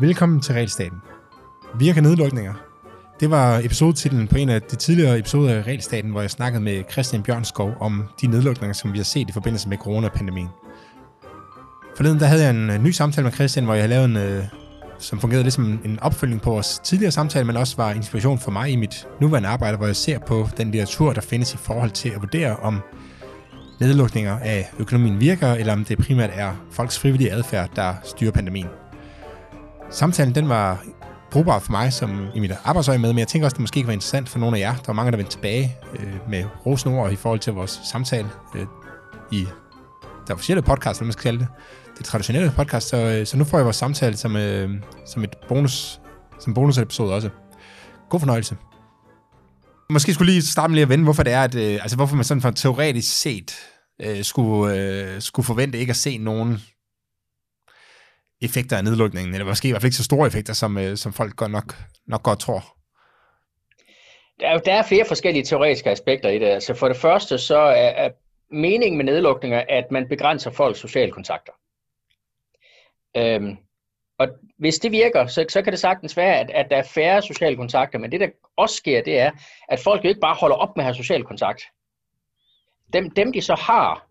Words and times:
Velkommen 0.00 0.40
til 0.40 0.54
Realstaten. 0.54 0.98
Virker 1.78 2.00
nedlukninger? 2.00 2.54
Det 3.20 3.30
var 3.30 3.58
episodetitlen 3.58 4.28
på 4.28 4.36
en 4.36 4.48
af 4.48 4.62
de 4.62 4.76
tidligere 4.76 5.18
episoder 5.18 5.54
af 5.54 5.66
Realstaten, 5.66 6.10
hvor 6.10 6.20
jeg 6.20 6.30
snakkede 6.30 6.62
med 6.62 6.82
Christian 6.92 7.22
Bjørnskov 7.22 7.72
om 7.80 8.04
de 8.20 8.26
nedlukninger, 8.26 8.74
som 8.74 8.92
vi 8.92 8.98
har 8.98 9.04
set 9.04 9.28
i 9.28 9.32
forbindelse 9.32 9.68
med 9.68 9.76
coronapandemien. 9.76 10.48
Forleden 11.96 12.20
der 12.20 12.26
havde 12.26 12.42
jeg 12.42 12.50
en 12.50 12.82
ny 12.82 12.90
samtale 12.90 13.24
med 13.24 13.32
Christian, 13.32 13.64
hvor 13.64 13.74
jeg 13.74 13.82
havde 13.82 13.90
lavet 13.90 14.04
en, 14.04 14.16
øh, 14.16 14.44
som 14.98 15.20
fungerede 15.20 15.42
lidt 15.42 15.54
som 15.54 15.80
en 15.84 15.98
opfølgning 16.00 16.42
på 16.42 16.50
vores 16.50 16.80
tidligere 16.84 17.12
samtale, 17.12 17.44
men 17.44 17.56
også 17.56 17.76
var 17.76 17.92
inspiration 17.92 18.38
for 18.38 18.50
mig 18.50 18.70
i 18.70 18.76
mit 18.76 19.08
nuværende 19.20 19.48
arbejde, 19.48 19.76
hvor 19.76 19.86
jeg 19.86 19.96
ser 19.96 20.18
på 20.18 20.48
den 20.56 20.70
litteratur, 20.70 21.12
der 21.12 21.20
findes 21.20 21.54
i 21.54 21.56
forhold 21.56 21.90
til 21.90 22.08
at 22.08 22.20
vurdere, 22.20 22.56
om 22.56 22.80
nedlukninger 23.80 24.38
af 24.38 24.70
økonomien 24.78 25.20
virker, 25.20 25.52
eller 25.52 25.72
om 25.72 25.84
det 25.84 25.98
primært 25.98 26.30
er 26.32 26.52
folks 26.70 26.98
frivillige 26.98 27.32
adfærd, 27.32 27.70
der 27.76 27.94
styrer 28.04 28.32
pandemien. 28.32 28.66
Samtalen 29.90 30.34
den 30.34 30.48
var 30.48 30.84
brugbar 31.30 31.58
for 31.58 31.70
mig 31.70 31.92
som 31.92 32.26
i 32.34 32.40
mit 32.40 32.52
arbejdsøje 32.64 32.98
med, 32.98 33.12
men 33.12 33.18
jeg 33.18 33.28
tænker 33.28 33.46
også, 33.46 33.54
det 33.54 33.60
måske 33.60 33.76
ikke 33.76 33.86
var 33.86 33.92
interessant 33.92 34.28
for 34.28 34.38
nogle 34.38 34.56
af 34.56 34.60
jer. 34.60 34.74
Der 34.74 34.82
var 34.86 34.94
mange, 34.94 35.10
der 35.10 35.16
vendte 35.16 35.32
tilbage 35.32 35.76
øh, 35.98 36.12
med 36.28 36.44
rosende 36.66 36.96
ord 36.96 37.12
i 37.12 37.16
forhold 37.16 37.40
til 37.40 37.52
vores 37.52 37.80
samtale 37.84 38.28
øh, 38.54 38.66
i 39.32 39.46
det 40.26 40.30
officielle 40.30 40.62
podcast, 40.62 41.00
eller 41.00 41.06
man 41.06 41.12
skal 41.12 41.22
kalde 41.22 41.38
det. 41.38 41.48
Det 41.98 42.06
traditionelle 42.06 42.52
podcast, 42.56 42.88
så, 42.88 42.96
øh, 42.96 43.26
så 43.26 43.36
nu 43.36 43.44
får 43.44 43.58
jeg 43.58 43.64
vores 43.64 43.76
samtale 43.76 44.16
som, 44.16 44.36
øh, 44.36 44.70
som 45.06 45.24
et 45.24 45.36
bonus, 45.48 46.00
som 46.40 46.54
bonusepisode 46.54 47.14
også. 47.14 47.30
God 48.08 48.20
fornøjelse. 48.20 48.56
Måske 49.90 50.14
skulle 50.14 50.32
lige 50.32 50.42
starte 50.42 50.68
med 50.70 50.74
lige 50.74 50.82
at 50.82 50.88
vende, 50.88 51.04
hvorfor 51.04 51.22
det 51.22 51.32
er, 51.32 51.44
at, 51.44 51.54
øh, 51.54 51.78
altså 51.82 51.96
hvorfor 51.96 52.16
man 52.16 52.24
sådan 52.24 52.40
for 52.40 52.50
teoretisk 52.50 53.20
set 53.20 53.54
øh, 54.00 54.24
skulle, 54.24 54.76
øh, 54.76 55.20
skulle 55.20 55.46
forvente 55.46 55.78
ikke 55.78 55.90
at 55.90 55.96
se 55.96 56.18
nogen 56.18 56.58
effekter 58.42 58.76
af 58.76 58.84
nedlukningen, 58.84 59.34
eller 59.34 59.46
måske 59.46 59.68
i 59.68 59.70
hvert 59.70 59.82
fald 59.82 59.88
ikke 59.88 59.96
så 59.96 60.04
store 60.04 60.26
effekter, 60.26 60.52
som, 60.52 60.78
øh, 60.78 60.96
som 60.96 61.12
folk 61.12 61.36
godt 61.36 61.52
nok, 61.52 61.74
nok 62.06 62.22
godt 62.22 62.40
tror? 62.40 62.76
Der 64.40 64.48
er, 64.48 64.58
der 64.58 64.72
er 64.72 64.82
flere 64.82 65.04
forskellige 65.04 65.44
teoretiske 65.44 65.90
aspekter 65.90 66.28
i 66.28 66.38
det. 66.38 66.46
Altså 66.46 66.74
for 66.74 66.88
det 66.88 66.96
første, 66.96 67.38
så 67.38 67.58
er, 67.58 67.88
er 67.88 68.10
meningen 68.50 68.96
med 68.96 69.04
nedlukninger, 69.04 69.64
at 69.68 69.90
man 69.90 70.08
begrænser 70.08 70.50
folks 70.50 70.78
sociale 70.78 71.12
kontakter. 71.12 71.52
Øhm, 73.16 73.56
og 74.18 74.28
hvis 74.58 74.78
det 74.78 74.92
virker, 74.92 75.26
så, 75.26 75.44
så 75.48 75.62
kan 75.62 75.72
det 75.72 75.80
sagtens 75.80 76.16
være, 76.16 76.36
at, 76.36 76.50
at 76.50 76.66
der 76.70 76.76
er 76.76 76.82
færre 76.82 77.22
sociale 77.22 77.56
kontakter, 77.56 77.98
men 77.98 78.12
det 78.12 78.20
der 78.20 78.28
også 78.56 78.74
sker, 78.74 79.02
det 79.02 79.18
er, 79.18 79.30
at 79.68 79.80
folk 79.80 80.04
jo 80.04 80.08
ikke 80.08 80.20
bare 80.20 80.34
holder 80.34 80.56
op 80.56 80.76
med 80.76 80.84
at 80.84 80.86
have 80.86 80.94
social 80.94 81.24
kontakt. 81.24 81.62
Dem, 82.92 83.10
dem 83.10 83.32
de 83.32 83.40
så 83.40 83.54
har, 83.54 84.06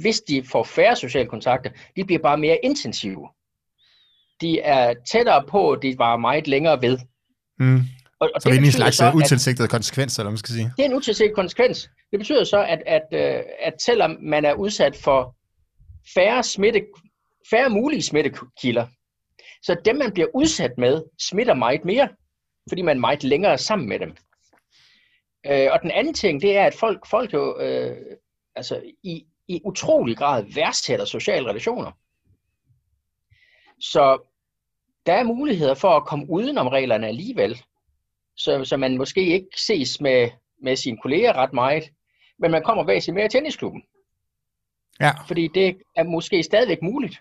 hvis 0.00 0.20
de 0.20 0.44
får 0.44 0.64
færre 0.64 0.96
sociale 0.96 1.28
kontakter, 1.28 1.70
de 1.96 2.04
bliver 2.04 2.22
bare 2.22 2.38
mere 2.38 2.58
intensive 2.62 3.28
de 4.42 4.60
er 4.60 4.94
tættere 5.12 5.44
på, 5.48 5.76
de 5.82 5.98
var 5.98 6.16
meget 6.16 6.48
længere 6.48 6.82
ved. 6.82 6.98
Mm. 7.58 7.80
Og, 8.20 8.30
og 8.34 8.42
så 8.42 8.48
det 8.48 8.56
er 8.56 8.60
en 8.60 8.72
slags 8.72 8.96
så, 8.96 9.06
øh, 9.06 9.16
utilsigtet 9.16 9.70
konsekvens, 9.70 10.18
eller 10.18 10.30
man 10.30 10.38
skal 10.38 10.54
sige? 10.54 10.72
Det 10.76 10.84
er 10.84 10.88
en 10.88 10.94
utilsigtet 10.94 11.34
konsekvens. 11.34 11.90
Det 12.10 12.18
betyder 12.18 12.44
så, 12.44 12.64
at, 12.64 12.82
at, 12.86 13.02
at, 13.12 13.36
øh, 13.36 13.42
at 13.60 13.82
selvom 13.82 14.16
man 14.20 14.44
er 14.44 14.54
udsat 14.54 14.96
for 14.96 15.36
færre, 16.14 16.42
smitte, 16.42 16.86
færre 17.50 17.70
mulige 17.70 18.02
smittekilder, 18.02 18.86
så 19.62 19.76
dem, 19.84 19.96
man 19.96 20.12
bliver 20.12 20.28
udsat 20.34 20.70
med, 20.78 21.02
smitter 21.20 21.54
meget 21.54 21.84
mere, 21.84 22.08
fordi 22.68 22.82
man 22.82 22.96
er 22.96 23.00
meget 23.00 23.24
længere 23.24 23.58
sammen 23.58 23.88
med 23.88 23.98
dem. 23.98 24.16
Øh, 25.46 25.68
og 25.72 25.78
den 25.82 25.90
anden 25.90 26.14
ting, 26.14 26.42
det 26.42 26.56
er, 26.56 26.64
at 26.64 26.74
folk, 26.74 27.06
folk 27.06 27.32
jo 27.32 27.60
øh, 27.60 27.96
altså, 28.54 28.82
i, 29.02 29.26
i 29.48 29.60
utrolig 29.64 30.16
grad 30.16 30.44
værdsætter 30.54 31.04
sociale 31.04 31.48
relationer. 31.48 31.92
Så 33.80 34.18
der 35.06 35.12
er 35.12 35.22
muligheder 35.22 35.74
for 35.74 35.96
at 35.96 36.04
komme 36.04 36.30
udenom 36.30 36.66
reglerne 36.66 37.06
alligevel, 37.06 37.62
så, 38.36 38.64
så 38.64 38.76
man 38.76 38.96
måske 38.96 39.26
ikke 39.26 39.48
ses 39.56 40.00
med, 40.00 40.30
med 40.62 40.76
sine 40.76 40.98
kolleger 41.02 41.32
ret 41.32 41.52
meget, 41.52 41.84
men 42.38 42.50
man 42.50 42.62
kommer 42.64 42.84
væsentligt 42.84 43.14
mere 43.14 43.26
i 43.26 43.28
tennisklubben. 43.28 43.82
Ja. 45.00 45.10
Fordi 45.26 45.48
det 45.54 45.76
er 45.96 46.02
måske 46.04 46.42
stadigvæk 46.42 46.82
muligt. 46.82 47.20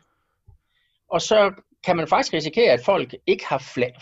Og 1.09 1.21
så 1.21 1.53
kan 1.83 1.95
man 1.95 2.07
faktisk 2.07 2.33
risikere, 2.33 2.71
at 2.71 2.85
folk 2.85 3.15
ikke 3.27 3.45
har 3.45 3.57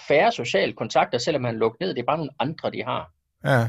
færre 0.08 0.32
sociale 0.32 0.74
kontakter, 0.74 1.18
selvom 1.18 1.42
man 1.42 1.58
lukket 1.58 1.80
ned. 1.80 1.90
Det 1.90 2.00
er 2.00 2.06
bare 2.06 2.18
nogle 2.18 2.34
andre, 2.40 2.72
de 2.72 2.84
har. 2.84 3.12
Ja. 3.46 3.68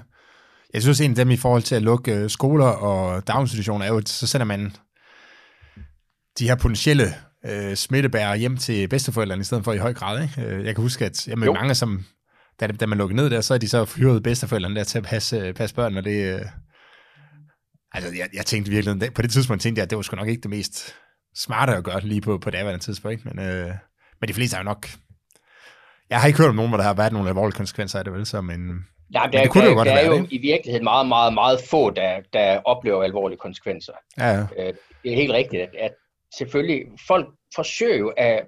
Jeg 0.75 0.82
synes, 0.82 1.00
en 1.00 1.10
af 1.10 1.16
dem 1.16 1.31
i 1.31 1.36
forhold 1.36 1.62
til 1.62 1.75
at 1.75 1.82
lukke 1.82 2.14
øh, 2.14 2.31
skoler 2.31 2.66
og 2.66 3.26
daginstitutioner, 3.26 3.86
er 3.86 3.88
jo, 3.88 4.03
så 4.06 4.26
sender 4.26 4.44
man 4.44 4.76
de 6.38 6.48
her 6.48 6.54
potentielle 6.54 7.14
øh, 7.47 7.75
smittebærer 7.75 8.34
hjem 8.34 8.56
til 8.56 8.88
bedsteforældrene 8.88 9.41
i 9.41 9.44
stedet 9.44 9.64
for 9.64 9.72
i 9.72 9.78
høj 9.78 9.94
grad. 9.94 10.22
Ikke? 10.22 10.42
Øh, 10.42 10.64
jeg 10.64 10.75
kan 10.75 10.82
huske, 10.82 11.04
at 11.04 11.28
jeg 11.28 11.38
med 11.38 11.53
mange, 11.53 11.75
som, 11.75 12.04
da, 12.60 12.66
da 12.66 12.86
man 12.86 12.98
lukkede 12.98 13.16
ned 13.16 13.31
der, 13.31 13.41
så 13.41 13.54
er 13.54 13.58
de 13.58 13.69
så 13.69 13.84
fyret 13.84 14.22
bedsteforældrene 14.22 14.75
der 14.76 14.84
til 14.84 14.98
at 14.98 15.04
passe, 15.04 15.53
passe 15.53 15.76
børn, 15.76 15.97
og 15.97 16.04
det... 16.04 16.34
Øh, 16.34 16.41
altså, 17.92 18.14
jeg, 18.16 18.28
jeg 18.34 18.47
tænkte 18.47 18.70
virkelig, 18.70 19.14
på 19.14 19.22
det 19.22 19.31
tidspunkt 19.31 19.62
tænkte 19.62 19.78
jeg, 19.78 19.84
at 19.84 19.91
det 19.91 19.97
var 19.97 20.02
sgu 20.02 20.16
nok 20.16 20.28
ikke 20.28 20.42
det 20.42 20.50
mest 20.50 20.94
smarte 21.37 21.76
at 21.76 21.84
gøre 21.84 22.00
lige 22.00 22.20
på, 22.20 22.38
på 22.38 22.50
det 22.50 22.58
andet 22.58 22.81
tidspunkt, 22.81 23.25
men, 23.25 23.38
øh, 23.38 23.70
men 24.20 24.28
de 24.28 24.34
fleste 24.34 24.56
er 24.56 24.60
jo 24.60 24.64
nok... 24.64 24.88
Jeg 26.10 26.20
har 26.20 26.26
ikke 26.26 26.38
hørt 26.38 26.48
om 26.48 26.56
nogen, 26.56 26.70
hvor 26.70 26.76
der 26.76 26.84
har 26.84 26.94
været 26.94 27.12
nogle 27.12 27.28
alvorlige 27.28 27.56
konsekvenser 27.56 27.98
af 27.98 28.04
det, 28.04 28.12
vel, 28.12 28.26
så, 28.26 28.41
men, 28.41 28.84
Ja, 29.15 29.19
der, 29.19 29.38
men 29.38 29.43
det 29.43 29.50
kunne 29.50 29.62
der, 29.62 29.69
det 29.69 29.72
jo 29.72 29.78
godt 29.78 29.88
der 29.88 29.94
er 29.94 30.06
jo 30.06 30.26
i 30.31 30.38
virkeligheden 30.38 30.84
meget, 30.84 31.09
meget, 31.09 31.34
meget 31.34 31.59
få, 31.71 31.91
der, 31.91 32.21
der 32.32 32.60
oplever 32.65 33.03
alvorlige 33.03 33.38
konsekvenser. 33.38 33.93
Ja, 34.19 34.28
ja. 34.28 34.41
Øh, 34.41 34.75
det 35.03 35.12
er 35.12 35.16
helt 35.16 35.32
rigtigt, 35.32 35.62
at, 35.62 35.75
at 35.78 35.93
selvfølgelig, 36.38 36.87
folk 37.06 37.26
forsøger 37.54 37.97
jo 37.97 38.12
af 38.16 38.43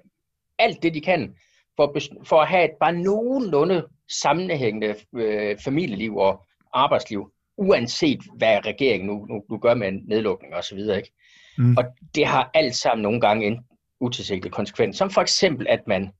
alt 0.59 0.83
det, 0.83 0.93
de 0.93 1.01
kan, 1.01 1.35
for, 1.75 1.95
for 2.23 2.41
at 2.41 2.47
have 2.47 2.65
et 2.65 2.75
bare 2.79 2.93
nogenlunde 2.93 3.87
sammenhængende 4.21 4.95
øh, 5.15 5.57
familieliv 5.63 6.17
og 6.17 6.45
arbejdsliv, 6.73 7.31
uanset 7.57 8.19
hvad 8.37 8.65
regeringen 8.65 9.07
nu, 9.07 9.25
nu, 9.25 9.43
nu 9.49 9.57
gør 9.57 9.73
med 9.73 9.87
en 9.87 10.03
nedlukning 10.07 10.55
osv. 10.55 10.77
Ikke? 10.77 11.11
Mm. 11.57 11.77
Og 11.77 11.83
det 12.15 12.25
har 12.25 12.51
alt 12.53 12.75
sammen 12.75 13.03
nogle 13.03 13.21
gange 13.21 13.47
en 13.47 13.59
utilsigtet 13.99 14.51
konsekvens, 14.51 14.97
som 14.97 15.09
for 15.09 15.21
eksempel, 15.21 15.67
at 15.69 15.87
man 15.87 16.11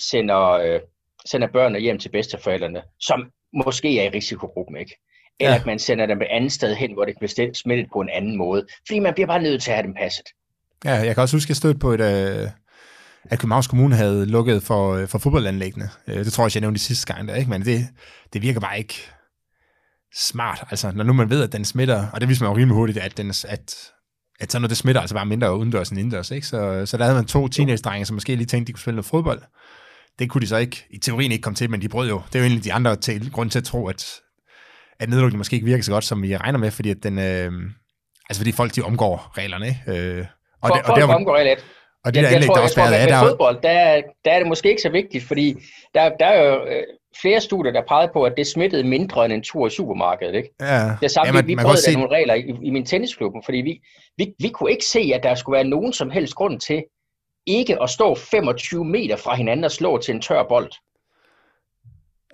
sender, 0.00 0.50
øh, 0.50 0.80
sender 1.26 1.48
børnene 1.48 1.78
hjem 1.78 1.98
til 1.98 2.08
bedsteforældrene, 2.08 2.82
som 3.00 3.30
måske 3.54 4.00
er 4.00 4.04
i 4.04 4.08
risikogruppen, 4.08 4.76
ikke? 4.76 4.96
Eller 5.40 5.52
ja. 5.52 5.60
at 5.60 5.66
man 5.66 5.78
sender 5.78 6.06
dem 6.06 6.22
et 6.22 6.28
andet 6.30 6.52
sted 6.52 6.74
hen, 6.74 6.92
hvor 6.92 7.04
det 7.04 7.14
kan 7.14 7.28
blive 7.34 7.54
smittet 7.54 7.86
på 7.92 8.00
en 8.00 8.08
anden 8.08 8.36
måde. 8.36 8.66
Fordi 8.86 8.98
man 8.98 9.14
bliver 9.14 9.26
bare 9.26 9.42
nødt 9.42 9.62
til 9.62 9.70
at 9.70 9.76
have 9.76 9.86
dem 9.86 9.94
passet. 9.94 10.26
Ja, 10.84 10.94
jeg 10.94 11.14
kan 11.14 11.22
også 11.22 11.36
huske, 11.36 11.46
at 11.46 11.50
jeg 11.50 11.56
stødte 11.56 11.78
på 11.78 11.92
et, 11.92 12.00
øh, 12.00 12.48
at 13.24 13.38
Københavns 13.38 13.66
Kommune 13.66 13.96
havde 13.96 14.26
lukket 14.26 14.62
for, 14.62 14.94
øh, 14.94 15.08
for 15.08 15.18
fodboldanlæggene. 15.18 15.90
Øh, 16.06 16.24
det 16.24 16.32
tror 16.32 16.44
jeg, 16.44 16.54
jeg 16.54 16.60
nævnte 16.60 16.80
sidste 16.80 17.14
gang, 17.14 17.28
der, 17.28 17.34
ikke? 17.34 17.50
men 17.50 17.64
det, 17.64 17.86
det 18.32 18.42
virker 18.42 18.60
bare 18.60 18.78
ikke 18.78 18.94
smart. 20.14 20.64
Altså, 20.70 20.92
når 20.94 21.04
nu 21.04 21.12
man 21.12 21.30
ved, 21.30 21.42
at 21.42 21.52
den 21.52 21.64
smitter, 21.64 22.06
og 22.12 22.20
det 22.20 22.28
viser 22.28 22.44
man 22.44 22.52
jo 22.52 22.56
rimelig 22.56 22.74
hurtigt, 22.74 22.98
at, 22.98 23.16
den, 23.16 23.30
at, 23.30 23.92
at 24.40 24.52
sådan 24.52 24.62
noget, 24.62 24.70
det 24.70 24.78
smitter 24.78 25.00
altså 25.00 25.14
bare 25.14 25.26
mindre 25.26 25.56
udendørs 25.56 25.90
end 25.90 25.98
indendørs. 25.98 26.30
Ikke? 26.30 26.46
Så, 26.46 26.86
så 26.86 26.96
der 26.96 27.04
havde 27.04 27.16
man 27.16 27.24
to 27.24 27.48
teenage-drenge, 27.48 28.06
som 28.06 28.14
måske 28.14 28.36
lige 28.36 28.46
tænkte, 28.46 28.66
de 28.66 28.72
kunne 28.72 28.80
spille 28.80 28.96
noget 28.96 29.06
fodbold. 29.06 29.42
Det 30.20 30.30
kunne 30.30 30.40
de 30.40 30.46
så 30.46 30.56
ikke, 30.56 30.86
i 30.90 30.98
teorien 30.98 31.32
ikke 31.32 31.42
komme 31.42 31.54
til, 31.54 31.70
men 31.70 31.82
de 31.82 31.88
brød 31.88 32.08
jo. 32.08 32.22
Det 32.26 32.34
er 32.34 32.38
jo 32.38 32.44
egentlig 32.44 32.64
de 32.64 32.72
andre 32.72 32.96
til, 32.96 33.32
grund 33.32 33.50
til 33.50 33.58
at 33.58 33.64
tro, 33.64 33.88
at, 33.88 34.20
at 35.00 35.08
nedlukningen 35.08 35.38
måske 35.38 35.54
ikke 35.54 35.66
virker 35.66 35.82
så 35.82 35.92
godt, 35.92 36.04
som 36.04 36.22
vi 36.22 36.36
regner 36.36 36.58
med, 36.58 36.70
fordi 36.70 36.90
at 36.90 36.96
den, 37.02 37.18
øh, 37.18 37.52
altså 38.28 38.40
fordi 38.40 38.52
folk 38.52 38.76
de 38.76 38.82
omgår 38.82 39.32
reglerne. 39.38 39.66
Øh, 39.66 40.26
og 40.62 40.68
for, 40.68 40.74
det, 40.74 40.84
og 40.84 40.96
der, 40.96 41.14
omgår 41.14 41.42
lidt. 41.42 41.64
Og 42.04 42.14
det 42.14 42.22
der 42.22 42.28
anlæg, 42.28 42.48
der 42.48 42.60
også 42.60 42.74
tror, 42.74 42.84
af, 42.84 43.08
der... 43.08 43.20
fodbold, 43.20 43.62
der, 43.62 44.02
der 44.24 44.32
er 44.32 44.38
det 44.38 44.48
måske 44.48 44.68
ikke 44.68 44.82
så 44.82 44.88
vigtigt, 44.88 45.24
fordi 45.24 45.56
der, 45.94 46.10
der 46.20 46.26
er 46.26 46.44
jo 46.44 46.64
øh, 46.64 46.82
flere 47.22 47.40
studier, 47.40 47.72
der 47.72 47.82
peger 47.88 48.08
på, 48.12 48.22
at 48.24 48.32
det 48.36 48.46
smittede 48.46 48.84
mindre 48.84 49.24
end 49.24 49.32
en 49.32 49.42
tur 49.42 49.66
i 49.66 49.70
supermarkedet. 49.70 50.34
Ikke? 50.34 50.48
Ja. 50.60 50.96
Det 51.02 51.10
samme, 51.10 51.26
ja, 51.26 51.32
man, 51.32 51.46
vi 51.46 51.56
prøvede 51.56 51.82
se... 51.82 51.92
nogle 51.92 52.16
regler 52.16 52.34
i, 52.34 52.54
i 52.62 52.70
min 52.70 52.86
tennisklub, 52.86 53.32
fordi 53.44 53.58
vi, 53.58 53.80
vi, 54.16 54.32
vi 54.40 54.48
kunne 54.48 54.70
ikke 54.70 54.84
se, 54.84 55.12
at 55.14 55.22
der 55.22 55.34
skulle 55.34 55.56
være 55.56 55.64
nogen 55.64 55.92
som 55.92 56.10
helst 56.10 56.34
grund 56.34 56.60
til 56.60 56.84
ikke 57.58 57.82
at 57.82 57.90
stå 57.90 58.14
25 58.14 58.84
meter 58.84 59.16
fra 59.16 59.34
hinanden 59.34 59.64
og 59.64 59.70
slå 59.70 59.98
til 59.98 60.14
en 60.14 60.20
tør 60.20 60.42
bold. 60.48 60.72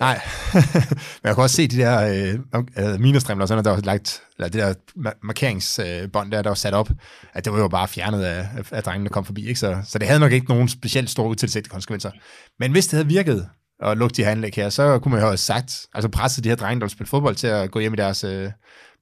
Nej, 0.00 0.20
men 1.22 1.24
jeg 1.24 1.34
kan 1.34 1.42
også 1.42 1.56
se 1.56 1.68
de 1.68 1.76
der 1.76 2.08
øh, 2.08 2.60
øh 2.78 3.00
minestrimler, 3.00 3.46
sådan, 3.46 3.64
der 3.64 3.70
var 3.70 3.80
lagt, 3.80 4.22
eller 4.38 4.48
det 4.48 4.62
der 4.62 5.12
markeringsbånd 5.22 6.32
der, 6.32 6.42
der 6.42 6.50
var 6.50 6.54
sat 6.54 6.74
op, 6.74 6.88
at 7.34 7.44
det 7.44 7.52
var 7.52 7.58
jo 7.58 7.68
bare 7.68 7.88
fjernet 7.88 8.24
af, 8.24 8.48
af 8.70 8.82
drengene, 8.82 9.08
der 9.08 9.12
kom 9.12 9.24
forbi. 9.24 9.48
Ikke? 9.48 9.60
Så, 9.60 9.76
så 9.84 9.98
det 9.98 10.08
havde 10.08 10.20
nok 10.20 10.32
ikke 10.32 10.48
nogen 10.48 10.68
specielt 10.68 11.10
store 11.10 11.28
utilsigtede 11.28 11.72
konsekvenser. 11.72 12.10
Men 12.58 12.72
hvis 12.72 12.86
det 12.86 12.92
havde 12.92 13.08
virket 13.08 13.48
at 13.82 13.98
lukke 13.98 14.14
de 14.14 14.24
her 14.24 14.30
anlæg 14.30 14.52
her, 14.54 14.68
så 14.68 14.98
kunne 14.98 15.12
man 15.12 15.20
jo 15.20 15.26
have 15.26 15.36
sagt, 15.36 15.86
altså 15.94 16.08
presset 16.08 16.44
de 16.44 16.48
her 16.48 16.56
drenge, 16.56 16.80
der 16.80 16.88
spille 16.88 17.08
fodbold, 17.08 17.34
til 17.34 17.46
at 17.46 17.70
gå 17.70 17.78
hjem 17.78 17.92
i 17.92 17.96
deres, 17.96 18.24
øh, 18.24 18.50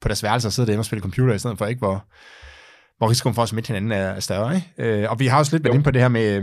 på 0.01 0.07
deres 0.07 0.23
værelse 0.23 0.47
og 0.47 0.53
sidde 0.53 0.65
derhjemme 0.65 0.81
og 0.81 0.85
spille 0.85 1.01
computer 1.01 1.33
i 1.33 1.39
stedet 1.39 1.57
for, 1.57 1.65
ikke? 1.65 1.79
Hvor, 1.79 2.05
hvor 2.97 3.09
risikoen 3.09 3.35
for 3.35 3.43
at 3.43 3.49
smitte 3.49 3.67
hinanden 3.67 3.91
er 3.91 4.19
større. 4.19 4.55
Ikke? 4.55 4.73
Øh, 4.77 5.11
og 5.11 5.19
vi 5.19 5.27
har 5.27 5.39
også 5.39 5.55
lidt 5.55 5.63
været 5.63 5.73
inde 5.73 5.83
på 5.83 5.91
det 5.91 6.01
her 6.01 6.07
med, 6.07 6.41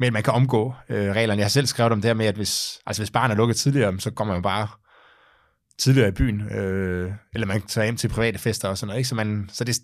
men 0.00 0.12
man 0.12 0.22
kan 0.22 0.32
omgå 0.32 0.74
øh, 0.88 1.12
reglerne. 1.12 1.38
Jeg 1.38 1.44
har 1.44 1.50
selv 1.50 1.66
skrevet 1.66 1.92
om 1.92 2.00
det 2.00 2.08
her 2.08 2.14
med, 2.14 2.26
at 2.26 2.34
hvis, 2.34 2.80
altså 2.86 3.02
hvis 3.02 3.10
barnet 3.10 3.34
er 3.34 3.36
lukket 3.36 3.56
tidligere, 3.56 4.00
så 4.00 4.10
kommer 4.10 4.34
man 4.34 4.42
bare 4.42 4.68
tidligere 5.78 6.08
i 6.08 6.12
byen, 6.12 6.40
øh, 6.52 7.12
eller 7.34 7.46
man 7.46 7.62
tager 7.62 7.84
hjem 7.84 7.96
til 7.96 8.08
private 8.08 8.38
fester 8.38 8.68
og 8.68 8.78
sådan 8.78 8.86
noget, 8.86 8.98
ikke? 8.98 9.08
Så, 9.08 9.14
man, 9.14 9.50
så, 9.52 9.64
det, 9.64 9.74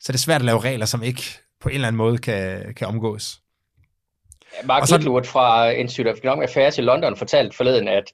så 0.00 0.06
er 0.08 0.12
det 0.12 0.20
svært 0.20 0.40
at 0.40 0.44
lave 0.44 0.60
regler, 0.60 0.86
som 0.86 1.02
ikke 1.02 1.22
på 1.60 1.68
en 1.68 1.74
eller 1.74 1.88
anden 1.88 1.98
måde 1.98 2.18
kan, 2.18 2.74
kan 2.74 2.86
omgås. 2.86 3.40
Mark 4.64 4.86
så... 4.86 5.22
fra 5.24 5.70
Institute 5.70 6.08
of 6.10 6.16
Economic 6.18 6.48
Affairs 6.48 6.78
i 6.78 6.80
London 6.80 7.16
fortalte 7.16 7.56
forleden, 7.56 7.88
at, 7.88 8.04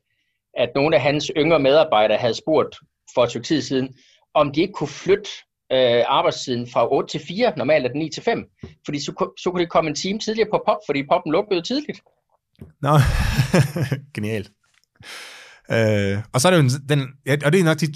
at 0.59 0.69
nogle 0.75 0.97
af 0.97 1.03
hans 1.03 1.31
yngre 1.37 1.59
medarbejdere 1.61 2.19
havde 2.19 2.35
spurgt 2.35 2.77
for 3.15 3.25
et 3.25 3.45
tid 3.45 3.63
siden, 3.63 3.95
om 4.35 4.53
de 4.53 4.61
ikke 4.61 4.73
kunne 4.73 4.89
flytte 4.89 5.31
øh, 5.73 6.05
arbejdstiden 6.09 6.69
fra 6.73 6.93
8 6.93 7.19
til 7.19 7.27
4, 7.27 7.53
normalt 7.57 7.85
er 7.85 7.89
det 7.89 7.97
9 7.99 8.11
til 8.11 8.23
5, 8.23 8.45
fordi 8.85 9.01
så, 9.01 9.33
så 9.39 9.51
kunne 9.51 9.63
det 9.63 9.71
komme 9.71 9.91
en 9.91 9.97
time 9.97 10.19
tidligere 10.19 10.49
på 10.51 10.63
pop, 10.67 10.79
fordi 10.87 11.03
poppen 11.11 11.33
lukkede 11.33 11.63
tidligt. 11.63 12.01
Nå, 12.81 12.99
genialt. 14.15 14.51
Øh, 15.71 16.19
og 16.33 16.41
så 16.41 16.49
er 16.49 16.53
det 16.57 16.63
jo 16.63 16.79
den, 16.89 17.09
ja, 17.27 17.37
og 17.45 17.53
det 17.53 17.61
er 17.61 17.65
nok 17.65 17.81
de, 17.81 17.87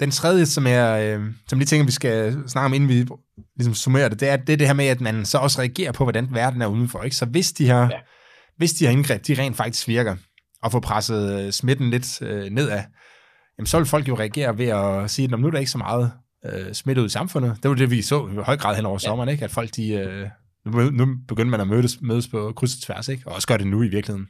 den 0.00 0.10
tredje, 0.10 0.46
som 0.46 0.66
jeg, 0.66 1.02
øh, 1.02 1.32
som 1.48 1.58
lige 1.58 1.66
tænker, 1.66 1.86
vi 1.86 1.92
skal 1.92 2.42
snakke 2.48 2.66
om, 2.66 2.74
inden 2.74 2.88
vi 2.88 3.06
ligesom 3.56 3.74
summerer 3.74 4.08
det, 4.08 4.20
det 4.20 4.28
er, 4.28 4.36
det 4.36 4.52
er 4.52 4.56
det 4.56 4.66
her 4.66 4.74
med, 4.74 4.86
at 4.86 5.00
man 5.00 5.24
så 5.24 5.38
også 5.38 5.60
reagerer 5.60 5.92
på, 5.92 6.04
hvordan 6.04 6.28
verden 6.30 6.62
er 6.62 6.66
udenfor. 6.66 7.02
Ikke? 7.02 7.16
Så 7.16 7.26
hvis 7.26 7.52
de 7.52 7.66
her, 7.66 7.80
ja. 7.80 7.98
hvis 8.56 8.72
de 8.72 8.86
her 8.86 8.92
indgreb, 8.92 9.26
de 9.26 9.34
rent 9.34 9.56
faktisk 9.56 9.88
virker, 9.88 10.16
og 10.62 10.72
får 10.72 10.80
presset 10.80 11.46
øh, 11.46 11.52
smitten 11.52 11.90
lidt 11.90 12.22
øh, 12.22 12.50
nedad, 12.50 12.82
jamen 13.58 13.66
så 13.66 13.78
vil 13.78 13.86
folk 13.86 14.08
jo 14.08 14.18
reagere 14.18 14.58
ved 14.58 14.68
at 14.68 15.10
sige, 15.10 15.28
at 15.32 15.40
nu 15.40 15.46
er 15.46 15.50
der 15.50 15.58
ikke 15.58 15.70
så 15.70 15.78
meget 15.78 16.12
øh, 16.46 16.72
smitte 16.72 17.02
ud 17.02 17.06
i 17.06 17.10
samfundet. 17.10 17.56
Det 17.62 17.68
var 17.68 17.74
det, 17.74 17.90
vi 17.90 18.02
så 18.02 18.26
i 18.26 18.34
høj 18.34 18.56
grad 18.56 18.76
hen 18.76 18.86
over 18.86 18.98
ja. 19.02 19.08
sommeren, 19.08 19.28
ikke? 19.28 19.44
at 19.44 19.50
folk 19.50 19.76
de, 19.76 19.92
øh, 19.92 20.28
nu, 20.92 21.06
begynder 21.28 21.50
man 21.50 21.60
at 21.60 21.68
mødes, 21.68 21.98
mødes 22.02 22.28
på 22.28 22.52
kryds 22.56 22.74
og 22.74 22.82
tværs, 22.82 23.08
ikke? 23.08 23.22
og 23.26 23.34
også 23.34 23.48
gør 23.48 23.56
det 23.56 23.66
nu 23.66 23.82
i 23.82 23.88
virkeligheden. 23.88 24.28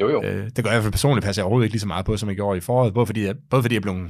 Jo, 0.00 0.08
jo. 0.08 0.22
Øh, 0.22 0.50
det 0.56 0.64
gør 0.64 0.70
jeg 0.70 0.72
i 0.72 0.76
hvert 0.76 0.82
fald 0.82 0.92
personligt, 0.92 1.24
passer 1.24 1.42
jeg 1.42 1.44
overhovedet 1.44 1.66
ikke 1.66 1.74
lige 1.74 1.80
så 1.80 1.86
meget 1.86 2.06
på, 2.06 2.16
som 2.16 2.28
jeg 2.28 2.36
gjorde 2.36 2.58
i 2.58 2.60
foråret, 2.60 2.94
både 2.94 3.06
fordi, 3.06 3.24
jeg, 3.24 3.36
både 3.50 3.62
fordi 3.62 3.74
jeg 3.74 3.82
blev 3.82 4.08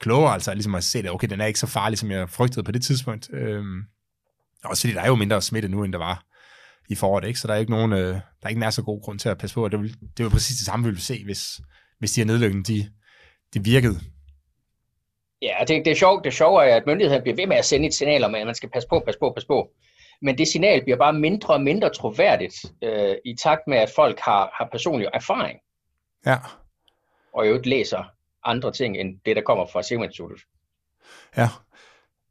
klogere, 0.00 0.32
altså 0.32 0.54
ligesom 0.54 0.74
at 0.74 0.84
se, 0.84 0.98
at 0.98 1.10
okay, 1.10 1.28
den 1.28 1.40
er 1.40 1.46
ikke 1.46 1.58
så 1.58 1.66
farlig, 1.66 1.98
som 1.98 2.10
jeg 2.10 2.30
frygtede 2.30 2.62
på 2.62 2.72
det 2.72 2.82
tidspunkt. 2.82 3.30
Øhm, 3.32 3.82
også 4.64 4.82
fordi 4.82 4.94
der 4.94 5.00
er 5.00 5.06
jo 5.06 5.14
mindre 5.14 5.42
smitte 5.42 5.68
nu, 5.68 5.84
end 5.84 5.92
der 5.92 5.98
var 5.98 6.24
i 6.88 6.94
foråret, 6.94 7.24
ikke? 7.24 7.40
så 7.40 7.48
der 7.48 7.54
er 7.54 7.58
ikke 7.58 7.70
nogen, 7.70 7.92
øh, 7.92 7.98
der 8.14 8.20
er 8.42 8.48
ikke 8.48 8.60
nær 8.60 8.70
så 8.70 8.82
god 8.82 9.02
grund 9.02 9.18
til 9.18 9.28
at 9.28 9.38
passe 9.38 9.54
på, 9.54 9.68
det, 9.68 9.80
vil, 9.80 9.96
det 10.16 10.24
var 10.24 10.30
præcis 10.30 10.56
det 10.56 10.66
samme, 10.66 10.84
vi 10.84 10.90
ville 10.90 11.02
se, 11.02 11.24
hvis, 11.24 11.60
hvis 11.98 12.12
de 12.12 12.20
her 12.20 12.26
nedlykninger, 12.26 12.64
de, 12.64 12.90
de 13.54 13.64
virkede. 13.64 14.00
Ja, 15.42 15.56
det, 15.60 15.84
det, 15.84 15.90
er 15.90 15.94
sjovt, 15.94 16.24
det 16.24 16.32
sjove 16.34 16.64
er, 16.64 16.76
at 16.76 16.86
myndigheden 16.86 17.22
bliver 17.22 17.36
ved 17.36 17.46
med 17.46 17.56
at 17.56 17.64
sende 17.64 17.86
et 17.86 17.94
signal 17.94 18.24
om, 18.24 18.34
at 18.34 18.46
man 18.46 18.54
skal 18.54 18.70
passe 18.70 18.88
på, 18.88 19.00
passe 19.00 19.18
på, 19.18 19.32
passe 19.36 19.46
på. 19.46 19.70
Men 20.22 20.38
det 20.38 20.48
signal 20.48 20.82
bliver 20.82 20.96
bare 20.96 21.12
mindre 21.12 21.54
og 21.54 21.60
mindre 21.60 21.90
troværdigt 21.90 22.64
øh, 22.82 23.16
i 23.24 23.36
takt 23.36 23.60
med, 23.66 23.78
at 23.78 23.90
folk 23.96 24.20
har, 24.20 24.50
har 24.58 24.68
personlig 24.72 25.08
erfaring. 25.14 25.58
Ja. 26.26 26.36
Og 27.32 27.44
i 27.44 27.48
øvrigt 27.48 27.66
læser 27.66 28.04
andre 28.44 28.72
ting, 28.72 28.96
end 28.96 29.20
det, 29.26 29.36
der 29.36 29.42
kommer 29.42 29.66
fra 29.66 29.80
Instituttet. 30.04 30.40
Ja, 31.36 31.48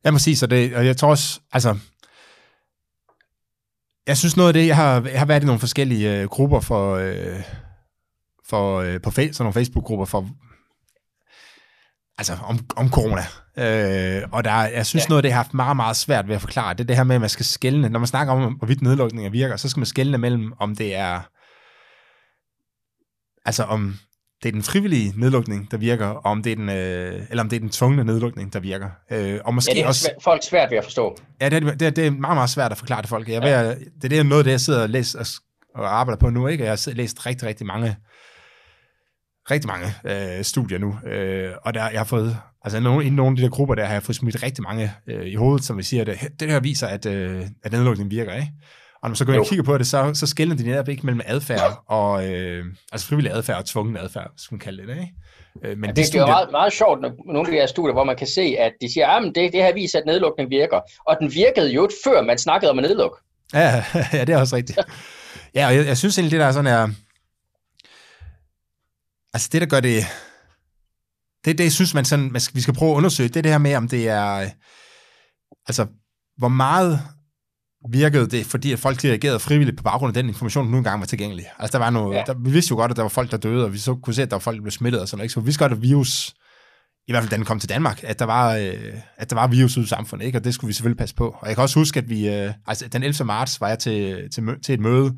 jeg 0.04 0.14
må 0.14 0.20
sige 0.20 0.38
så 0.38 0.48
det, 0.48 0.76
og 0.76 0.86
jeg 0.86 0.98
tror 0.98 1.10
også, 1.10 1.40
altså, 1.52 1.78
jeg 4.08 4.18
synes 4.18 4.38
noget 4.38 4.50
af 4.50 4.54
det, 4.54 4.68
jeg 4.68 4.76
har, 4.76 5.02
jeg 5.02 5.20
har 5.20 5.26
været 5.26 5.44
i 5.44 5.46
nogle 5.46 5.60
forskellige 5.60 6.22
øh, 6.22 6.28
grupper 6.28 6.60
for, 6.60 6.96
øh, 6.96 7.44
for 8.46 8.80
øh, 8.80 9.02
på 9.02 9.12
sådan 9.12 9.34
nogle 9.40 9.54
Facebook-grupper 9.54 10.06
for, 10.06 10.30
altså 12.20 12.38
om, 12.44 12.60
om 12.76 12.90
corona. 12.90 13.22
Øh, 13.58 14.24
og 14.32 14.44
der, 14.44 14.52
jeg 14.52 14.86
synes 14.86 15.06
ja. 15.06 15.10
noget 15.10 15.20
af 15.20 15.24
det, 15.24 15.32
har 15.32 15.40
haft 15.44 15.54
meget, 15.54 15.76
meget 15.76 15.96
svært 15.96 16.28
ved 16.28 16.36
at 16.36 16.42
forklare, 16.42 16.74
det 16.74 16.80
er 16.80 16.84
det 16.84 16.96
her 16.96 17.04
med, 17.04 17.16
at 17.16 17.22
man 17.22 17.30
skal 17.30 17.46
skælne, 17.46 17.90
når 17.90 18.00
man 18.00 18.08
snakker 18.08 18.34
om, 18.34 18.54
hvorvidt 18.54 18.82
nedlukninger 18.82 19.32
virker, 19.32 19.58
så 19.58 19.70
skal 19.70 19.80
man 19.80 19.86
skælne 19.86 20.18
mellem, 20.18 20.54
om 20.60 20.76
det 20.76 20.96
er, 20.96 21.22
altså 23.46 23.64
om 23.64 23.96
det 24.44 24.50
er 24.50 24.54
den 24.54 24.64
frivillige 24.64 25.14
nedlukning, 25.18 25.72
der 25.72 25.78
virker, 25.78 26.06
og 26.06 26.26
om 26.26 26.44
det 26.44 26.52
er 26.52 26.56
den, 26.56 26.70
øh, 26.70 27.26
eller 27.30 27.44
om 27.44 27.50
det 27.50 27.56
er 27.56 27.60
den 27.60 27.70
tvungne 27.70 28.04
nedlukning, 28.04 28.54
der 28.54 28.60
virker. 28.60 28.90
Øh, 29.12 29.40
og 29.46 29.54
måske 29.54 29.72
ja, 29.72 29.78
det 29.78 29.84
er 29.84 29.88
også, 29.88 30.10
folk 30.24 30.44
svært 30.44 30.72
ved 30.72 30.78
at 30.78 30.84
forstå. 30.84 31.18
Ja, 31.42 31.50
det 31.50 31.64
er, 31.64 31.72
det, 31.72 31.82
er, 31.82 31.90
det 31.90 32.08
er 32.08 32.12
meget, 32.12 32.36
meget 32.36 32.50
svært 32.50 32.72
at 32.72 32.78
forklare 32.78 33.02
til 33.02 33.10
folk. 33.10 33.30
Jeg 33.30 33.44
ja. 33.44 33.62
ved, 33.62 33.76
det, 34.02 34.12
det 34.12 34.20
er 34.20 34.24
noget 34.24 34.40
af 34.40 34.44
det, 34.44 34.52
jeg 34.52 34.62
sidder 34.62 34.82
og 34.82 34.90
læser 34.90 35.20
og, 35.20 35.26
og 35.76 36.00
arbejder 36.00 36.20
på 36.20 36.30
nu, 36.30 36.48
ikke? 36.48 36.64
jeg 36.64 36.72
har 36.72 36.94
læst 36.94 37.26
rigtig, 37.26 37.48
rigtig 37.48 37.68
mange 37.68 37.96
rigtig 39.52 39.68
mange 39.68 39.88
øh, 40.06 40.44
studier 40.44 40.80
nu, 40.80 40.96
øh, 41.10 41.52
og 41.66 41.74
der, 41.74 41.90
jeg 41.90 42.00
har 42.00 42.06
fået, 42.06 42.38
altså 42.64 42.80
nogle, 42.80 43.06
i 43.06 43.10
nogle 43.10 43.32
af 43.32 43.36
de 43.36 43.42
der 43.42 43.50
grupper 43.50 43.76
der, 43.76 43.86
har 43.86 43.94
jeg 43.94 44.04
fået 44.04 44.16
smidt 44.16 44.44
rigtig 44.44 44.64
mange 44.64 44.92
øh, 45.08 45.26
i 45.26 45.36
hovedet, 45.36 45.66
som 45.66 45.78
vi 45.78 45.84
siger, 45.84 46.02
at 46.02 46.30
det 46.40 46.52
her 46.52 46.60
viser, 46.60 46.88
at, 46.88 47.06
øh, 47.06 47.46
at 47.64 47.72
nedlukningen 47.72 48.12
virker, 48.12 48.34
ikke? 48.34 48.52
Og 49.02 49.04
når 49.04 49.10
man 49.10 49.16
så 49.16 49.26
går 49.26 49.34
ind 49.34 49.42
og 49.42 49.48
kigger 49.48 49.64
på 49.64 49.78
det, 49.78 49.88
så, 49.88 50.12
så 50.14 50.28
skiller 50.28 50.56
de 50.56 50.64
netop 50.64 50.90
ikke 50.90 51.06
mellem 51.06 51.22
adfærd 51.26 51.84
og, 51.88 52.32
øh, 52.32 52.66
altså 52.92 53.08
frivillig 53.08 53.32
adfærd 53.32 53.58
og 53.58 53.66
tvungen 53.66 53.98
adfærd, 53.98 54.32
som 54.38 54.56
man 54.56 54.60
kalder 54.60 54.86
det, 54.86 55.02
ikke? 55.02 55.14
Øh, 55.64 55.78
men 55.78 55.86
ja, 55.86 55.88
det, 55.88 55.96
det, 55.96 56.06
studier... 56.06 56.26
det 56.26 56.32
er 56.32 56.36
meget, 56.36 56.52
meget 56.52 56.74
sjovt, 56.74 57.02
når 57.02 57.12
nogle 57.26 57.48
af 57.48 57.52
de 57.54 57.60
her 57.60 57.68
studier, 57.68 57.94
hvor 57.94 58.04
man 58.04 58.16
kan 58.16 58.28
se, 58.28 58.56
at 58.60 58.74
de 58.82 58.94
siger, 58.94 59.08
at 59.08 59.24
det, 59.36 59.54
det 59.54 59.64
her 59.64 59.74
viser, 59.74 60.00
at 60.00 60.06
nedlukning 60.06 60.50
virker. 60.50 60.80
Og 61.08 61.18
den 61.20 61.34
virkede 61.34 61.72
jo 61.74 61.90
før 62.04 62.22
man 62.22 62.38
snakkede 62.38 62.72
om 62.72 62.80
at 62.80 62.84
nedlukke. 62.84 63.18
Ja, 63.54 63.84
ja 64.14 64.26
det 64.26 64.30
er 64.30 64.40
også 64.40 64.56
rigtigt. 64.56 64.80
Ja, 65.56 65.68
og 65.68 65.76
jeg, 65.76 65.86
jeg 65.86 65.98
synes 65.98 66.18
egentlig, 66.18 66.32
det 66.32 66.40
der 66.40 66.46
er 66.46 66.52
sådan 66.52 66.68
er... 66.68 66.88
Altså 69.34 69.50
det, 69.52 69.62
der 69.62 69.68
gør 69.68 69.80
det... 69.80 70.04
Det, 71.46 71.58
det 71.58 71.64
jeg 71.64 71.72
synes, 71.72 71.94
man 71.94 72.06
sådan, 72.06 72.32
man 72.32 72.42
skal, 72.42 72.56
vi 72.56 72.62
skal 72.62 72.74
prøve 72.74 72.92
at 72.92 72.96
undersøge, 72.96 73.30
det 73.30 73.38
er 73.38 73.42
det 73.42 73.52
her 73.52 73.58
med, 73.58 73.76
om 73.76 73.88
det 73.88 74.08
er... 74.08 74.50
Altså, 75.68 75.88
hvor 76.38 76.48
meget 76.48 77.02
virkede 77.92 78.28
det, 78.28 78.46
fordi 78.46 78.72
at 78.72 78.80
folk 78.80 79.06
reagerede 79.06 79.40
frivilligt 79.40 79.78
på 79.78 79.84
baggrund 79.84 80.10
af 80.10 80.14
den 80.24 80.30
information, 80.30 80.66
der 80.66 80.72
nu 80.72 80.78
engang 80.78 81.00
var 81.00 81.06
tilgængelig. 81.06 81.46
Altså 81.60 81.78
der 81.78 81.84
var 81.84 81.90
noget, 81.90 82.16
ja. 82.16 82.24
der, 82.28 82.34
vi 82.34 82.52
vidste 82.52 82.72
jo 82.72 82.76
godt, 82.76 82.92
at 82.92 82.98
der 82.98 83.04
var 83.04 83.10
folk, 83.10 83.32
der 83.32 83.38
døde, 83.38 83.66
og 83.66 83.74
vi 83.74 83.78
så 83.78 83.96
kunne 83.96 84.14
se, 84.14 84.22
at 84.22 84.30
der 84.30 84.36
var 84.36 84.40
folk, 84.40 84.56
der 84.56 84.62
blev 84.62 84.72
smittet 84.72 85.02
og 85.02 85.08
sådan 85.08 85.18
noget. 85.18 85.32
Så 85.32 85.40
vi 85.40 85.44
vidste 85.44 85.60
godt, 85.64 85.72
at 85.72 85.82
virus, 85.82 86.34
i 87.08 87.12
hvert 87.12 87.24
fald 87.24 87.30
da 87.30 87.36
den 87.36 87.46
kom 87.46 87.60
til 87.60 87.70
Danmark, 87.70 88.04
at 88.04 88.20
der 88.20 88.26
var, 88.26 88.56
øh, 88.56 88.94
at 89.18 89.30
der 89.30 89.36
var 89.36 89.48
virus 89.48 89.78
ude 89.78 89.86
i 89.86 89.88
samfundet, 89.88 90.26
ikke? 90.26 90.38
og 90.38 90.44
det 90.44 90.54
skulle 90.54 90.70
vi 90.70 90.74
selvfølgelig 90.74 90.98
passe 90.98 91.16
på. 91.16 91.38
Og 91.42 91.48
jeg 91.48 91.56
kan 91.56 91.62
også 91.62 91.80
huske, 91.80 92.00
at 92.00 92.10
vi, 92.10 92.30
øh, 92.30 92.54
altså 92.68 92.88
den 92.88 93.04
11. 93.04 93.26
marts 93.26 93.62
var 93.62 93.68
jeg 93.68 93.80
til, 93.80 94.30
til, 94.32 94.44
til 94.64 94.74
et 94.74 94.80
møde, 94.80 95.18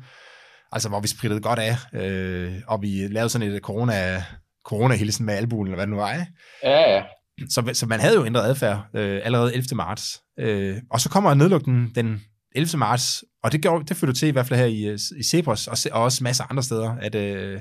altså 0.72 0.88
hvor 0.88 1.00
vi 1.00 1.08
sprittede 1.08 1.40
godt 1.40 1.58
af, 1.58 1.76
øh, 1.94 2.52
og 2.66 2.82
vi 2.82 3.08
lavede 3.08 3.28
sådan 3.28 3.48
et 3.48 3.62
corona, 3.62 4.24
corona-hilsen 4.64 5.26
med 5.26 5.34
albuen, 5.34 5.66
eller 5.66 5.76
hvad 5.76 5.86
det 5.86 5.94
nu 5.94 6.00
var, 6.00 6.12
ikke? 6.12 6.26
Ja, 6.62 6.94
ja. 6.94 7.02
Så, 7.48 7.70
så 7.72 7.86
man 7.86 8.00
havde 8.00 8.14
jo 8.14 8.26
ændret 8.26 8.42
adfærd 8.42 8.86
øh, 8.94 9.20
allerede 9.24 9.54
11. 9.54 9.76
marts. 9.76 10.20
Øh, 10.38 10.76
og 10.90 11.00
så 11.00 11.08
kommer 11.08 11.34
nedlukningen 11.34 11.92
den 11.94 12.20
11. 12.54 12.78
marts, 12.78 13.24
og 13.42 13.52
det, 13.52 13.62
gjorde, 13.62 13.84
det 13.84 13.96
førte 13.96 14.12
til 14.12 14.28
i 14.28 14.30
hvert 14.30 14.46
fald 14.46 14.60
her 14.60 14.66
i, 14.66 14.94
i 15.18 15.22
Cepos, 15.22 15.66
og, 15.66 15.76
og 15.92 16.02
også 16.02 16.24
masser 16.24 16.44
af 16.44 16.50
andre 16.50 16.62
steder, 16.62 16.90
at, 16.90 17.14
øh, 17.14 17.60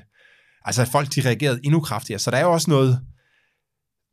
altså, 0.65 0.81
at 0.81 0.87
folk 0.87 1.15
de 1.15 1.21
reagerede 1.25 1.59
endnu 1.63 1.79
kraftigere. 1.79 2.19
Så 2.19 2.31
der 2.31 2.37
er 2.37 2.41
jo 2.41 2.51
også 2.51 2.69
noget, 2.69 2.99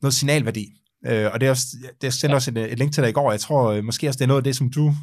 noget 0.03 0.15
signalværdi. 0.15 0.67
Øh, 1.07 1.31
og 1.33 1.41
det 1.41 1.47
er 1.47 1.51
også, 1.51 1.67
det 2.01 2.15
sendte 2.15 2.33
ja. 2.33 2.35
også 2.35 2.51
et, 2.51 2.73
et 2.73 2.79
link 2.79 2.93
til 2.93 3.03
dig 3.03 3.11
i 3.11 3.13
går. 3.13 3.31
Jeg 3.31 3.41
tror 3.41 3.71
øh, 3.71 3.85
måske 3.85 4.09
også, 4.09 4.19
det 4.19 4.25
er 4.25 4.29
noget 4.29 4.41
af 4.41 4.45
det, 4.45 4.57
som 4.57 4.71
du 4.71 4.95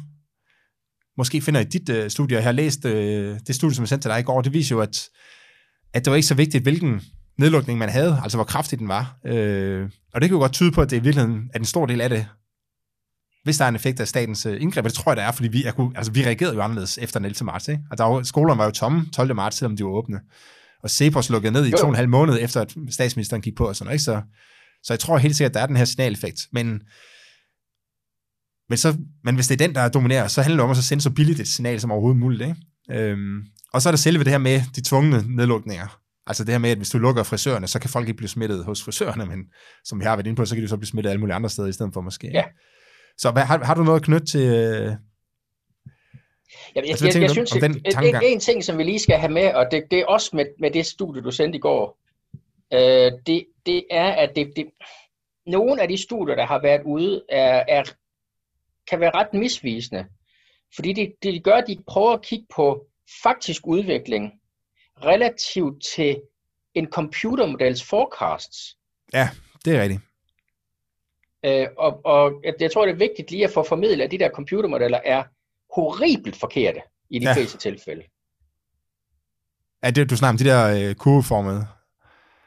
måske 1.18 1.40
finder 1.40 1.60
i 1.60 1.64
dit 1.64 1.88
øh, 1.88 2.10
studie. 2.10 2.36
Jeg 2.36 2.44
har 2.44 2.52
læst 2.52 2.84
øh, 2.84 3.38
det 3.46 3.54
studie, 3.54 3.74
som 3.74 3.82
jeg 3.82 3.88
sendte 3.88 4.04
til 4.04 4.10
dig 4.10 4.20
i 4.20 4.22
går. 4.22 4.42
Det 4.42 4.52
viser 4.52 4.76
jo, 4.76 4.80
at, 4.80 5.08
at 5.94 6.04
det 6.04 6.10
var 6.10 6.16
ikke 6.16 6.28
så 6.28 6.34
vigtigt, 6.34 6.62
hvilken 6.62 7.02
nedlukning 7.38 7.78
man 7.78 7.88
havde, 7.88 8.20
altså 8.22 8.38
hvor 8.38 8.44
kraftig 8.44 8.78
den 8.78 8.88
var. 8.88 9.18
Øh, 9.26 9.88
og 10.14 10.20
det 10.20 10.28
kan 10.28 10.36
jo 10.36 10.40
godt 10.40 10.52
tyde 10.52 10.72
på, 10.72 10.80
at 10.80 10.90
det 10.90 10.96
i 10.96 11.00
virkeligheden 11.00 11.50
er 11.54 11.58
en 11.58 11.64
stor 11.64 11.86
del 11.86 12.00
af 12.00 12.08
det, 12.08 12.26
hvis 13.44 13.56
der 13.56 13.64
er 13.64 13.68
en 13.68 13.74
effekt 13.74 14.00
af 14.00 14.08
statens 14.08 14.46
øh, 14.46 14.62
indgreb, 14.62 14.84
og 14.84 14.90
det 14.90 14.98
tror 14.98 15.12
jeg, 15.12 15.16
der 15.16 15.22
er, 15.22 15.32
fordi 15.32 15.48
vi, 15.48 15.64
jeg 15.64 15.74
kunne, 15.74 15.92
altså, 15.96 16.12
vi 16.12 16.24
reagerede 16.24 16.54
jo 16.54 16.60
anderledes 16.60 16.98
efter 16.98 17.18
den 17.18 17.26
11. 17.26 17.44
marts. 17.44 17.68
Ikke? 17.68 17.82
Og 17.90 17.98
der 17.98 18.04
var, 18.04 18.22
skolerne 18.22 18.58
var 18.58 18.64
jo 18.64 18.70
tomme 18.70 19.06
12. 19.14 19.34
marts, 19.34 19.56
selvom 19.56 19.76
de 19.76 19.84
var 19.84 19.90
åbne. 19.90 20.20
Og 20.82 20.90
Cepos 20.90 21.30
lukkede 21.30 21.52
ned 21.52 21.66
i 21.66 21.70
to 21.70 21.76
og 21.76 21.88
en 21.88 21.94
halv 21.94 22.08
måned, 22.08 22.38
efter 22.40 22.60
at 22.60 22.74
statsministeren 22.90 23.42
gik 23.42 23.56
på 23.56 23.68
og 23.68 23.76
sådan 23.76 23.86
noget. 23.86 23.94
Ikke? 23.94 24.04
Så, 24.04 24.22
så 24.82 24.92
jeg 24.92 25.00
tror 25.00 25.18
helt 25.18 25.36
sikkert, 25.36 25.50
at 25.50 25.54
der 25.54 25.60
er 25.60 25.66
den 25.66 25.76
her 25.76 25.84
signaleffekt. 25.84 26.40
Men, 26.52 26.80
men, 28.68 28.78
så, 28.78 28.96
men 29.24 29.34
hvis 29.34 29.46
det 29.46 29.60
er 29.60 29.66
den, 29.66 29.74
der 29.74 29.88
dominerer, 29.88 30.28
så 30.28 30.42
handler 30.42 30.56
det 30.56 30.64
om 30.64 30.70
at 30.70 30.76
så 30.76 30.82
sende 30.82 31.02
så 31.02 31.10
billigt 31.10 31.40
et 31.40 31.48
signal 31.48 31.80
som 31.80 31.90
overhovedet 31.90 32.20
muligt. 32.20 32.42
Ikke? 32.42 32.56
Øhm, 32.90 33.42
og 33.72 33.82
så 33.82 33.88
er 33.88 33.90
der 33.90 33.96
selve 33.96 34.24
det 34.24 34.32
her 34.32 34.38
med 34.38 34.60
de 34.76 34.82
tvungne 34.82 35.36
nedlukninger. 35.36 36.00
Altså 36.26 36.44
det 36.44 36.54
her 36.54 36.58
med, 36.58 36.70
at 36.70 36.76
hvis 36.76 36.90
du 36.90 36.98
lukker 36.98 37.22
frisørerne, 37.22 37.66
så 37.66 37.78
kan 37.78 37.90
folk 37.90 38.08
ikke 38.08 38.16
blive 38.16 38.28
smittet 38.28 38.64
hos 38.64 38.82
frisørerne, 38.82 39.26
men 39.26 39.38
som 39.84 40.00
vi 40.00 40.04
har 40.04 40.16
været 40.16 40.26
inde 40.26 40.36
på, 40.36 40.44
så 40.44 40.54
kan 40.54 40.62
de 40.62 40.68
så 40.68 40.76
blive 40.76 40.88
smittet 40.88 41.10
alle 41.10 41.20
mulige 41.20 41.34
andre 41.34 41.50
steder 41.50 41.68
i 41.68 41.72
stedet 41.72 41.94
for 41.94 42.00
måske. 42.00 42.30
Ja. 42.32 42.44
Så 43.18 43.30
hvad, 43.30 43.42
har, 43.42 43.64
har 43.64 43.74
du 43.74 43.84
noget 43.84 44.00
at 44.00 44.04
knytte 44.04 44.26
til... 44.26 44.40
Øh... 44.40 44.46
Jeg, 44.46 44.98
jeg, 46.74 46.84
altså, 46.88 47.06
jeg, 47.06 47.22
jeg 47.22 47.30
synes, 47.30 47.50
den 47.50 47.82
en, 48.02 48.22
en 48.22 48.40
ting, 48.40 48.64
som 48.64 48.78
vi 48.78 48.82
lige 48.82 48.98
skal 48.98 49.18
have 49.18 49.32
med, 49.32 49.54
og 49.54 49.66
det, 49.70 49.84
det 49.90 49.98
er 49.98 50.06
også 50.06 50.30
med, 50.36 50.44
med 50.60 50.70
det 50.70 50.86
studie, 50.86 51.22
du 51.22 51.30
sendte 51.30 51.56
i 51.56 51.60
går, 51.60 51.98
øh, 52.72 53.12
det, 53.26 53.46
det 53.66 53.84
er, 53.90 54.10
at 54.10 54.32
det, 54.36 54.52
det, 54.56 54.66
nogle 55.46 55.82
af 55.82 55.88
de 55.88 56.02
studier, 56.02 56.36
der 56.36 56.46
har 56.46 56.62
været 56.62 56.82
ude, 56.84 57.22
er, 57.28 57.64
er, 57.68 57.82
kan 58.90 59.00
være 59.00 59.10
ret 59.14 59.32
misvisende. 59.32 60.06
Fordi 60.74 60.92
det, 60.92 61.14
det 61.22 61.34
de 61.34 61.40
gør, 61.40 61.54
at 61.54 61.64
de 61.68 61.82
prøver 61.88 62.12
at 62.12 62.22
kigge 62.22 62.46
på 62.54 62.86
faktisk 63.22 63.66
udvikling 63.66 64.32
relativt 65.04 65.84
til 65.94 66.20
en 66.74 66.86
computermodels 66.86 67.84
forecasts. 67.84 68.76
Ja, 69.12 69.30
det 69.64 69.76
er 69.76 69.82
rigtigt. 69.82 70.00
Øh, 71.44 71.66
og, 71.78 72.00
og 72.04 72.42
jeg 72.60 72.72
tror, 72.72 72.86
det 72.86 72.92
er 72.92 72.98
vigtigt 72.98 73.30
lige 73.30 73.44
at 73.44 73.50
få 73.50 73.64
formidlet, 73.68 74.04
at 74.04 74.10
de 74.10 74.18
der 74.18 74.30
computermodeller 74.30 75.00
er 75.04 75.24
horribelt 75.74 76.36
forkerte 76.36 76.80
i 77.10 77.18
de 77.18 77.28
ja. 77.28 77.34
fleste 77.34 77.58
tilfælde. 77.58 78.02
Er 79.82 79.90
det, 79.90 80.10
du 80.10 80.16
snakker 80.16 80.32
om 80.32 80.38
de 80.38 80.44
der 80.44 80.88
øh, 80.88 80.94
kurveformede? 80.94 81.66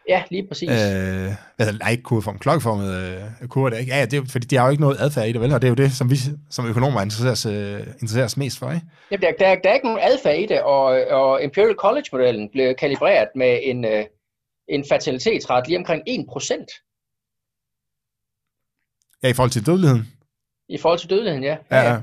Ja, 0.10 0.24
lige 0.32 0.48
præcis. 0.48 0.70
Øh, 0.70 1.32
altså, 1.60 1.78
nej, 1.80 1.92
ikke 1.92 2.04
kurveform, 2.04 2.40
klokkeformet 2.40 2.90
øh, 2.96 3.48
kurve, 3.48 3.70
det 3.70 3.76
er 3.76 3.80
ikke. 3.80 3.92
Ja, 3.92 4.00
ja, 4.00 4.06
det 4.06 4.20
er, 4.20 4.26
fordi 4.32 4.48
de 4.48 4.56
har 4.56 4.66
jo 4.66 4.72
ikke 4.72 4.82
noget 4.82 4.98
adfærd 5.00 5.28
i 5.28 5.32
det, 5.32 5.42
vel? 5.42 5.54
Og 5.54 5.62
det 5.62 5.68
er 5.68 5.70
jo 5.70 5.76
det, 5.76 5.92
som 5.92 6.10
vi 6.10 6.16
som 6.50 6.66
økonomer 6.68 7.02
interesserer 7.02 7.32
os, 7.32 7.46
øh, 7.46 7.80
interesserer 7.94 8.26
os 8.26 8.38
mest 8.38 8.60
for, 8.60 8.72
ikke? 8.72 8.86
Jamen, 9.12 9.22
der, 9.22 9.32
der, 9.40 9.56
der 9.64 9.70
er 9.70 9.74
ikke 9.74 9.86
nogen 9.86 10.00
adfærd 10.04 10.38
i 10.38 10.46
det, 10.46 10.62
og, 10.62 10.86
og 11.20 11.44
Imperial 11.44 11.76
College-modellen 11.76 12.50
blev 12.52 12.76
kalibreret 12.76 13.28
med 13.36 13.60
en, 13.64 13.86
øh, 13.86 14.06
en 14.68 14.86
fertilitetsret 14.90 15.68
lige 15.68 15.78
omkring 15.78 16.02
1%. 16.10 16.10
Ja, 19.24 19.28
i 19.30 19.34
forhold 19.34 19.52
til 19.52 19.66
dødeligheden. 19.66 20.08
I 20.70 20.78
forhold 20.78 21.00
til 21.00 21.10
dødeligheden, 21.10 21.44
ja. 21.44 21.58
Ja, 21.72 21.82
ja. 21.90 21.98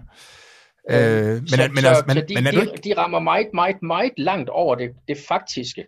Øh, 0.90 1.34
men, 1.34 1.48
så, 1.48 1.56
men, 1.74 1.82
så, 1.82 2.04
men, 2.06 2.16
så 2.16 2.24
de, 2.28 2.34
men 2.34 2.46
er 2.46 2.50
de, 2.50 2.70
de 2.84 2.94
rammer 2.98 3.18
meget, 3.18 3.46
meget, 3.54 3.82
meget 3.82 4.12
langt 4.16 4.48
over 4.48 4.74
det, 4.74 4.90
det 5.08 5.18
faktiske. 5.28 5.86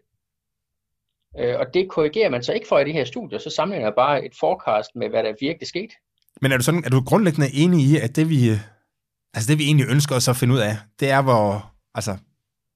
Øh, 1.40 1.54
og 1.58 1.66
det 1.75 1.88
korrigerer 1.90 2.30
man 2.30 2.42
så 2.42 2.52
ikke 2.52 2.68
for 2.68 2.78
i 2.78 2.85
de 2.85 2.92
her 2.92 3.04
studier, 3.04 3.38
så 3.38 3.50
sammenligner 3.50 3.87
jeg 3.87 3.94
bare 3.97 4.25
et 4.25 4.32
forecast 4.40 4.90
med, 4.94 5.08
hvad 5.08 5.23
der 5.23 5.32
virkelig 5.40 5.68
skete. 5.68 5.94
Men 6.42 6.52
er 6.52 6.56
du, 6.56 6.62
sådan, 6.62 6.85
er 6.85 6.90
du 6.90 7.00
grundlæggende 7.00 7.54
enig 7.54 7.80
i, 7.80 7.97
at 7.97 8.16
det 8.16 8.30
vi, 8.30 8.49
altså 9.35 9.50
det 9.50 9.58
vi 9.58 9.64
egentlig 9.64 9.87
ønsker 9.88 10.16
os 10.16 10.28
at 10.28 10.37
finde 10.37 10.54
ud 10.54 10.58
af, 10.58 10.76
det 11.00 11.11
er, 11.11 11.23
hvor, 11.23 11.73
altså, 11.94 12.16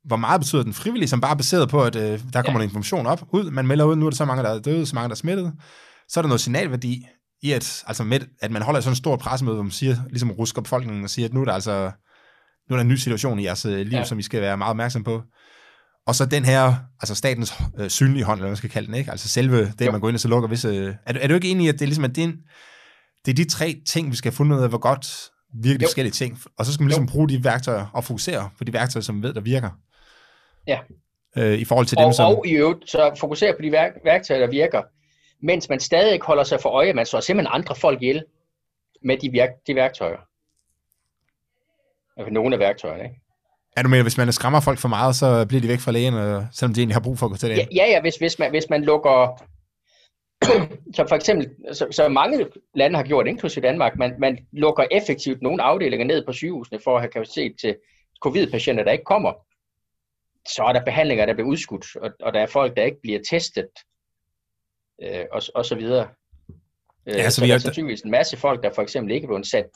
hvor 0.05 0.17
meget 0.17 0.41
betyder 0.41 0.63
den 0.63 0.73
frivillige, 0.73 1.09
som 1.09 1.21
bare 1.21 1.31
er 1.31 1.37
baseret 1.37 1.69
på, 1.69 1.83
at 1.83 1.97
øh, 1.97 2.21
der 2.33 2.43
kommer 2.43 2.61
ja. 2.61 2.65
information 2.65 3.07
op, 3.07 3.23
ud, 3.33 3.51
man 3.51 3.67
melder 3.67 3.85
ud, 3.85 3.97
nu 3.97 4.07
er 4.07 4.11
der 4.11 4.17
så 4.17 4.25
mange, 4.25 4.43
der 4.43 4.51
er 4.51 4.59
døde, 4.59 4.87
så 4.87 4.95
mange, 4.95 5.09
der 5.09 5.15
er 5.15 5.17
smittet. 5.17 5.53
Så 6.09 6.21
er 6.21 6.23
der 6.23 6.29
noget 6.29 6.41
signalværdi 6.41 7.07
i, 7.43 7.53
at, 7.53 7.85
altså 7.87 8.05
med, 8.05 8.21
at 8.41 8.51
man 8.51 8.63
holder 8.63 8.81
sådan 8.81 8.93
en 8.93 8.97
stor 8.97 9.17
pressemøde, 9.17 9.55
hvor 9.55 9.63
man 9.63 9.73
siger, 9.73 9.97
ligesom 10.11 10.31
rusker 10.31 10.63
befolkningen 10.63 11.05
og 11.05 11.11
siger, 11.11 11.29
at 11.29 11.35
nu 11.35 11.41
er 11.41 11.45
der 11.45 11.53
altså 11.53 11.91
nu 12.69 12.75
er 12.75 12.77
der 12.77 12.83
en 12.83 12.89
ny 12.89 12.95
situation 12.95 13.39
i 13.39 13.45
jeres 13.45 13.67
øh, 13.67 13.87
liv, 13.87 13.99
ja. 13.99 14.05
som 14.05 14.19
I 14.19 14.23
skal 14.23 14.41
være 14.41 14.57
meget 14.57 14.71
opmærksom 14.71 15.05
på. 15.05 15.23
Og 16.07 16.15
så 16.15 16.27
den 16.27 16.45
her, 16.45 16.75
altså 17.01 17.15
statens 17.15 17.53
øh, 17.79 17.91
synlige 17.91 18.25
hånd, 18.25 18.37
eller 18.37 18.45
hvad 18.45 18.51
man 18.51 18.57
skal 18.57 18.71
kalde 18.71 18.87
den, 18.87 18.95
ikke? 18.95 19.11
Altså 19.11 19.29
selve 19.29 19.73
det, 19.79 19.87
jo. 19.87 19.93
man 19.93 20.01
går 20.01 20.09
ind 20.09 20.17
og 20.17 20.21
så 20.21 20.29
lukker 20.29 20.49
visse... 20.49 20.97
Er, 21.07 21.15
er 21.21 21.29
du 21.29 21.35
ikke 21.35 21.51
enig 21.51 21.67
i, 21.67 21.69
at 21.69 21.75
det 21.75 21.83
er 21.83 21.87
ligesom, 21.87 22.05
at 22.05 22.17
det 22.17 22.25
er, 22.25 22.29
en, 22.29 22.41
det 23.25 23.31
er 23.31 23.35
de 23.35 23.45
tre 23.45 23.83
ting, 23.87 24.11
vi 24.11 24.17
skal 24.17 24.31
have 24.31 24.37
fundet 24.37 24.57
ud 24.57 24.63
af, 24.63 24.69
hvor 24.69 24.79
godt 24.79 25.31
virker 25.55 25.79
de 25.79 25.83
jo. 25.83 25.89
forskellige 25.89 26.13
ting. 26.13 26.39
Og 26.59 26.67
så 26.67 26.73
skal 26.73 26.83
man 26.83 26.89
ligesom 26.89 27.05
jo. 27.05 27.11
bruge 27.13 27.29
de 27.29 27.45
værktøjer 27.45 27.87
og 27.95 28.05
fokusere 28.05 28.51
på 28.59 28.65
de 28.65 28.73
værktøjer, 28.73 29.03
som 29.03 29.23
vi 29.23 29.27
ved, 29.27 29.35
der 29.35 29.41
virker. 29.41 29.71
Ja. 30.67 30.79
Øh, 31.37 31.59
I 31.59 31.65
forhold 31.65 31.87
til 31.87 31.99
og, 31.99 32.05
dem, 32.05 32.13
som... 32.13 32.27
Og 32.27 32.47
i 32.47 32.51
øvrigt, 32.51 32.91
så 32.91 33.17
fokusere 33.21 33.53
på 33.53 33.63
de 33.63 33.73
værk, 33.73 33.93
værktøjer, 34.05 34.41
der 34.41 34.51
virker, 34.51 34.83
mens 35.43 35.69
man 35.69 35.81
stadig 35.81 36.21
holder 36.23 36.45
sig 36.45 36.61
for 36.61 36.69
øje, 36.69 36.93
man 36.93 37.07
så 37.07 37.21
simpelthen 37.21 37.55
andre 37.55 37.75
folk 37.77 38.03
ihjel 38.03 38.25
med 39.05 39.17
de, 39.17 39.33
værk, 39.33 39.51
de 39.67 39.75
værktøjer. 39.75 40.19
Altså 42.17 42.33
nogle 42.33 42.55
af 42.55 42.61
værktøjerne, 42.61 43.05
ikke? 43.05 43.21
Er 43.77 43.83
du 43.83 43.89
med, 43.89 43.99
at 43.99 44.05
hvis 44.05 44.19
man 44.19 44.33
skræmmer 44.33 44.61
folk 44.61 44.79
for 44.79 44.89
meget, 44.89 45.17
så 45.17 45.47
bliver 45.47 45.61
de 45.61 45.69
væk 45.69 45.81
fra 45.81 45.93
lægen, 45.93 46.15
og, 46.15 46.47
selvom 46.53 46.75
de 46.75 46.81
egentlig 46.81 46.95
har 46.95 47.01
brug 47.01 47.19
for 47.19 47.27
at 47.27 47.31
gå 47.31 47.37
til 47.37 47.49
lægen? 47.49 47.73
Ja, 47.73 47.85
ja, 47.91 48.01
hvis, 48.01 48.17
hvis, 48.17 48.39
man, 48.39 48.51
hvis 48.51 48.71
man 48.71 48.85
lukker, 48.85 49.43
som 50.97 51.09
for 51.09 51.15
eksempel, 51.15 51.51
så, 51.73 51.87
så 51.91 52.09
mange 52.09 52.47
lande 52.75 52.97
har 52.97 53.05
gjort, 53.05 53.27
inklusive 53.27 53.67
Danmark, 53.67 53.99
man, 53.99 54.15
man 54.19 54.39
lukker 54.53 54.85
effektivt 54.91 55.43
nogle 55.43 55.63
afdelinger 55.63 56.07
ned 56.07 56.27
på 56.27 56.33
sygehusene 56.33 56.81
for 56.85 56.97
at 56.97 57.03
have 57.03 57.11
kapacitet 57.11 57.53
til 57.61 57.77
covid-patienter, 58.23 58.85
der 58.85 58.93
ikke 58.93 59.05
kommer. 59.05 59.33
Så 60.49 60.63
er 60.63 60.73
der 60.73 60.85
behandlinger, 60.85 61.27
der 61.27 61.35
bliver 61.35 61.49
udskudt, 61.49 61.97
og, 61.97 62.11
og 62.21 62.33
der 62.35 62.41
er 62.41 62.47
folk, 62.47 62.77
der 62.77 62.83
ikke 62.83 63.01
bliver 63.03 63.21
testet, 63.31 63.69
øh, 65.03 65.25
og, 65.33 65.43
og 65.55 65.65
så 65.65 65.75
videre. 65.75 66.09
Øh, 67.07 67.15
ja, 67.17 67.31
så, 67.31 67.41
så 67.41 67.47
der 67.47 67.55
er 67.55 67.59
sandsynligvis 67.59 68.01
en 68.01 68.11
masse 68.11 68.37
folk, 68.37 68.63
der 68.63 68.73
for 68.75 68.83
eksempel 68.83 69.15
ikke 69.15 69.25
er 69.25 69.29
blevet 69.29 69.47
sat 69.47 69.71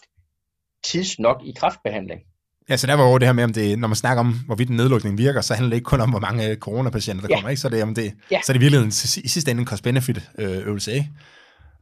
tidsnok 0.85 1.43
i 1.45 1.55
kraftbehandling. 1.57 2.23
Ja, 2.69 2.77
så 2.77 2.87
der 2.87 2.95
var 2.95 3.11
jo 3.11 3.19
det 3.19 3.29
her 3.29 3.33
med, 3.33 3.45
om 3.45 3.53
det, 3.53 3.79
når 3.79 3.89
man 3.89 3.97
snakker 3.97 4.21
om, 4.21 4.35
hvorvidt 4.47 4.71
en 4.71 4.77
nedlukning 4.77 5.19
virker, 5.19 5.41
så 5.41 5.55
handler 5.55 5.71
det 5.71 5.77
ikke 5.77 5.85
kun 5.85 6.01
om, 6.01 6.11
hvor 6.11 6.21
mange 6.21 6.51
øh, 6.51 6.57
coronapatienter 6.57 7.27
der 7.27 7.29
ja. 7.31 7.37
kommer, 7.37 7.51
ikke? 7.51 7.61
Så 7.61 7.69
det, 7.69 7.83
om 7.83 7.95
det, 7.95 8.15
ja. 8.31 8.41
så 8.45 8.53
er 8.53 8.55
det 8.55 8.61
virkelig 8.61 8.87
i 9.25 9.29
sidste 9.29 9.51
ende 9.51 9.61
en 9.61 9.67
cost-benefit-øvelse, 9.67 10.93
ikke? 10.93 11.11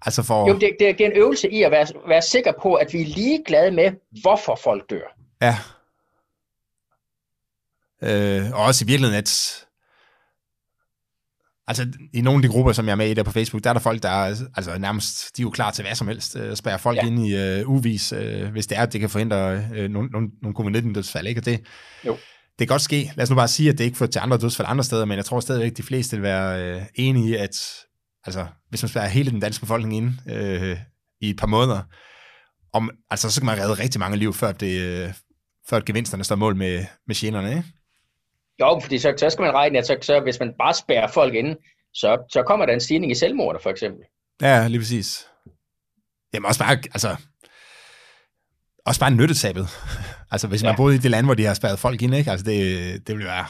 Altså 0.07 0.23
for... 0.23 0.49
Jo, 0.49 0.55
det, 0.55 0.71
det, 0.81 0.99
det 0.99 1.07
er 1.07 1.11
en 1.11 1.17
øvelse 1.17 1.51
i 1.51 1.63
at 1.63 1.71
være, 1.71 1.87
være 2.09 2.23
sikker 2.23 2.53
på, 2.63 2.75
at 2.75 2.93
vi 2.93 3.01
er 3.01 3.07
ligeglade 3.07 3.71
med, 3.71 3.93
hvorfor 4.23 4.59
folk 4.65 4.91
dør. 4.91 5.17
Ja. 5.43 5.57
Øh, 8.03 8.53
og 8.53 8.65
også 8.65 8.85
i 8.85 8.87
virkeligheden, 8.87 9.19
at 9.19 9.61
Altså, 11.67 11.87
i 12.13 12.21
nogle 12.21 12.39
af 12.39 12.43
de 12.43 12.49
grupper, 12.49 12.73
som 12.73 12.87
jeg 12.87 12.93
er 12.93 12.97
med 12.97 13.11
i 13.11 13.15
der 13.15 13.23
på 13.23 13.31
Facebook, 13.31 13.65
der 13.65 13.71
er 13.71 13.75
der 13.75 13.81
folk, 13.81 14.03
der 14.03 14.09
er, 14.09 14.37
altså, 14.57 14.79
nærmest, 14.79 15.37
de 15.37 15.43
er 15.43 15.45
jo 15.45 15.51
klar 15.51 15.71
til 15.71 15.85
hvad 15.85 15.95
som 15.95 16.09
helst. 16.09 16.37
Uh, 16.37 16.55
spærre 16.55 16.79
folk 16.79 16.97
ja. 16.97 17.07
ind 17.07 17.27
i 17.27 17.63
uh, 17.63 17.71
uvis, 17.71 18.13
uh, 18.13 18.49
hvis 18.53 18.67
det 18.67 18.79
er, 18.79 18.83
at 18.83 18.93
det 18.93 19.01
kan 19.01 19.11
forhindre 19.11 19.57
uh, 19.57 19.77
nogle, 19.77 20.09
nogle, 20.09 20.29
nogle 20.43 20.55
covid-19-dødsfald, 20.57 21.27
ikke? 21.27 21.41
Og 21.41 21.45
det, 21.45 21.61
jo. 22.07 22.13
det 22.59 22.59
kan 22.59 22.67
godt 22.67 22.83
ske. 22.83 23.13
Lad 23.17 23.23
os 23.23 23.31
nu 23.31 23.37
bare 23.37 23.49
sige, 23.49 23.71
at 23.71 23.79
det 23.79 23.85
ikke 23.85 23.97
fører 23.97 24.11
til 24.11 24.21
andre 24.21 24.39
dødsfald 24.39 24.69
andre 24.71 24.85
steder, 24.85 25.05
men 25.05 25.17
jeg 25.17 25.25
tror 25.25 25.41
stadigvæk, 25.41 25.71
at 25.71 25.77
de 25.77 25.83
fleste 25.83 26.17
vil 26.17 26.23
være 26.23 26.77
uh, 26.77 26.83
enige 26.95 27.29
i, 27.29 27.35
at 27.35 27.57
altså, 28.25 28.47
hvis 28.69 28.83
man 28.83 28.89
spærrer 28.89 29.09
hele 29.09 29.31
den 29.31 29.41
danske 29.41 29.61
befolkning 29.61 29.97
ind 29.97 30.09
uh, 30.27 30.79
i 31.21 31.31
et 31.31 31.37
par 31.37 31.47
måneder, 31.47 31.83
om, 32.73 32.91
altså, 33.11 33.31
så 33.31 33.41
kan 33.41 33.47
man 33.47 33.59
redde 33.59 33.75
rigtig 33.75 33.99
mange 33.99 34.17
liv, 34.17 34.33
før, 34.33 34.53
det, 34.53 35.05
uh, 35.07 35.15
før 35.69 35.81
gevinsterne 35.87 36.25
står 36.25 36.37
mål 36.37 36.57
med, 36.57 36.85
med 37.07 37.15
generne, 37.15 37.49
ikke? 37.51 37.65
Jo, 38.61 38.81
fordi 38.83 38.99
så, 38.99 39.15
så 39.17 39.31
skal 39.31 39.43
man 39.43 39.55
regne, 39.55 39.79
at 39.79 39.87
så, 39.87 39.97
så 40.03 40.21
hvis 40.21 40.41
man 40.41 40.53
bare 40.59 40.75
spærrer 40.75 41.07
folk 41.09 41.35
inde, 41.35 41.57
så, 41.95 42.27
så 42.31 42.43
kommer 42.43 42.67
der 42.67 42.73
en 42.73 42.81
stigning 42.81 43.13
i 43.13 43.15
selvmord, 43.15 43.63
for 43.63 43.71
eksempel. 43.71 44.01
Ja, 44.43 44.67
lige 44.69 44.79
præcis. 44.79 45.27
Jamen 46.35 46.47
også 46.47 46.61
bare, 46.61 46.73
altså, 46.73 47.17
også 48.87 49.01
bare 49.01 49.11
nyttetabet. 49.11 49.69
altså, 50.33 50.49
hvis 50.49 50.63
ja. 50.63 50.69
man 50.69 50.77
boede 50.77 50.95
i 50.95 50.99
det 50.99 51.11
land, 51.11 51.27
hvor 51.27 51.35
de 51.35 51.45
har 51.45 51.55
spærret 51.55 51.79
folk 51.79 52.03
ind, 52.03 52.15
ikke? 52.15 52.31
Altså, 52.31 52.47
det, 52.47 53.07
det 53.07 53.15
ville 53.17 53.29
være... 53.29 53.47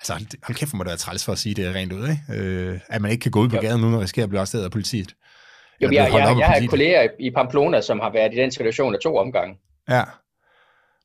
Altså, 0.00 0.12
hold 0.42 0.56
kæft, 0.56 0.70
hvor 0.70 0.76
må 0.76 0.84
det 0.84 0.88
være 0.88 0.96
træls 0.96 1.24
for 1.24 1.32
at 1.32 1.38
sige 1.38 1.54
det 1.54 1.74
rent 1.74 1.92
ud, 1.92 2.08
ikke? 2.08 2.42
Øh, 2.42 2.80
at 2.88 3.02
man 3.02 3.10
ikke 3.10 3.22
kan 3.22 3.30
gå 3.30 3.40
ud 3.40 3.48
på 3.48 3.56
jo. 3.56 3.62
gaden, 3.62 3.84
uden 3.84 3.94
at 3.94 4.00
risikere 4.00 4.22
at 4.22 4.28
blive 4.28 4.40
afstedet 4.40 4.64
af 4.64 4.70
politiet. 4.70 5.14
Jo, 5.80 5.88
jeg, 5.88 5.94
jeg, 5.94 6.12
jeg, 6.12 6.38
jeg 6.38 6.46
har 6.46 6.66
kolleger 6.66 7.08
i 7.20 7.30
Pamplona, 7.30 7.80
som 7.80 8.00
har 8.00 8.10
været 8.10 8.34
i 8.34 8.36
den 8.36 8.50
situation 8.50 8.94
af 8.94 9.00
to 9.00 9.16
omgange. 9.16 9.56
Ja. 9.88 10.02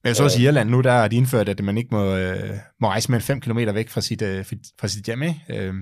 Men 0.07 0.15
så 0.15 0.23
også 0.23 0.39
i 0.41 0.43
Irland 0.43 0.69
nu, 0.69 0.81
der 0.81 0.91
er 0.91 1.07
de 1.07 1.15
indført, 1.15 1.49
at 1.49 1.63
man 1.63 1.77
ikke 1.77 1.89
må, 1.91 2.15
øh, 2.15 2.49
må 2.81 2.87
rejse 2.87 3.11
mere 3.11 3.15
end 3.15 3.23
5 3.23 3.41
km 3.41 3.57
væk 3.57 3.89
fra 3.89 4.01
sit, 4.01 4.21
øh, 4.21 4.45
fra 4.79 4.87
sit 4.87 5.05
hjem, 5.05 5.23
ikke? 5.23 5.41
Øh, 5.49 5.73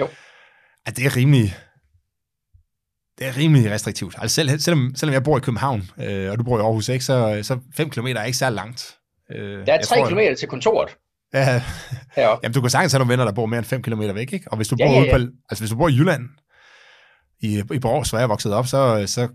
jo. 0.00 0.08
At 0.86 0.96
det 0.96 1.06
er 1.06 1.16
rimelig, 1.16 1.56
det 3.18 3.26
er 3.26 3.36
rimelig 3.36 3.70
restriktivt. 3.70 4.14
Altså 4.18 4.34
selv, 4.34 4.58
selvom, 4.58 4.92
selvom 4.96 5.12
jeg 5.12 5.24
bor 5.24 5.36
i 5.36 5.40
København, 5.40 5.90
øh, 5.98 6.30
og 6.30 6.38
du 6.38 6.44
bor 6.44 6.58
i 6.58 6.60
Aarhus, 6.60 6.88
ikke, 6.88 7.04
så, 7.04 7.40
så 7.42 7.58
5 7.76 7.90
km 7.90 8.06
er 8.06 8.24
ikke 8.24 8.38
særlig 8.38 8.56
langt. 8.56 8.96
Øh, 9.30 9.66
der 9.66 9.72
er 9.72 9.82
3 9.82 10.08
km 10.08 10.34
til 10.38 10.48
kontoret. 10.48 10.96
Ja, 11.34 11.62
jamen 12.42 12.54
du 12.54 12.60
kan 12.60 12.70
sagtens 12.70 12.92
have 12.92 12.98
nogle 12.98 13.12
venner, 13.12 13.24
der 13.24 13.32
bor 13.32 13.46
mere 13.46 13.58
end 13.58 13.66
5 13.66 13.82
km 13.82 14.00
væk, 14.00 14.32
ikke? 14.32 14.50
Og 14.50 14.56
hvis 14.56 14.68
du 14.68 14.76
ja, 14.78 14.86
bor 14.86 14.94
ja, 14.94 15.00
ja. 15.00 15.18
På, 15.18 15.24
altså 15.50 15.62
hvis 15.62 15.70
du 15.70 15.76
bor 15.76 15.88
i 15.88 15.92
Jylland, 15.92 16.22
i, 17.40 17.62
i 17.72 17.78
Borg, 17.78 18.12
jeg 18.12 18.22
er 18.22 18.26
vokset 18.26 18.52
op, 18.52 18.66
så, 18.66 19.04
så 19.06 19.28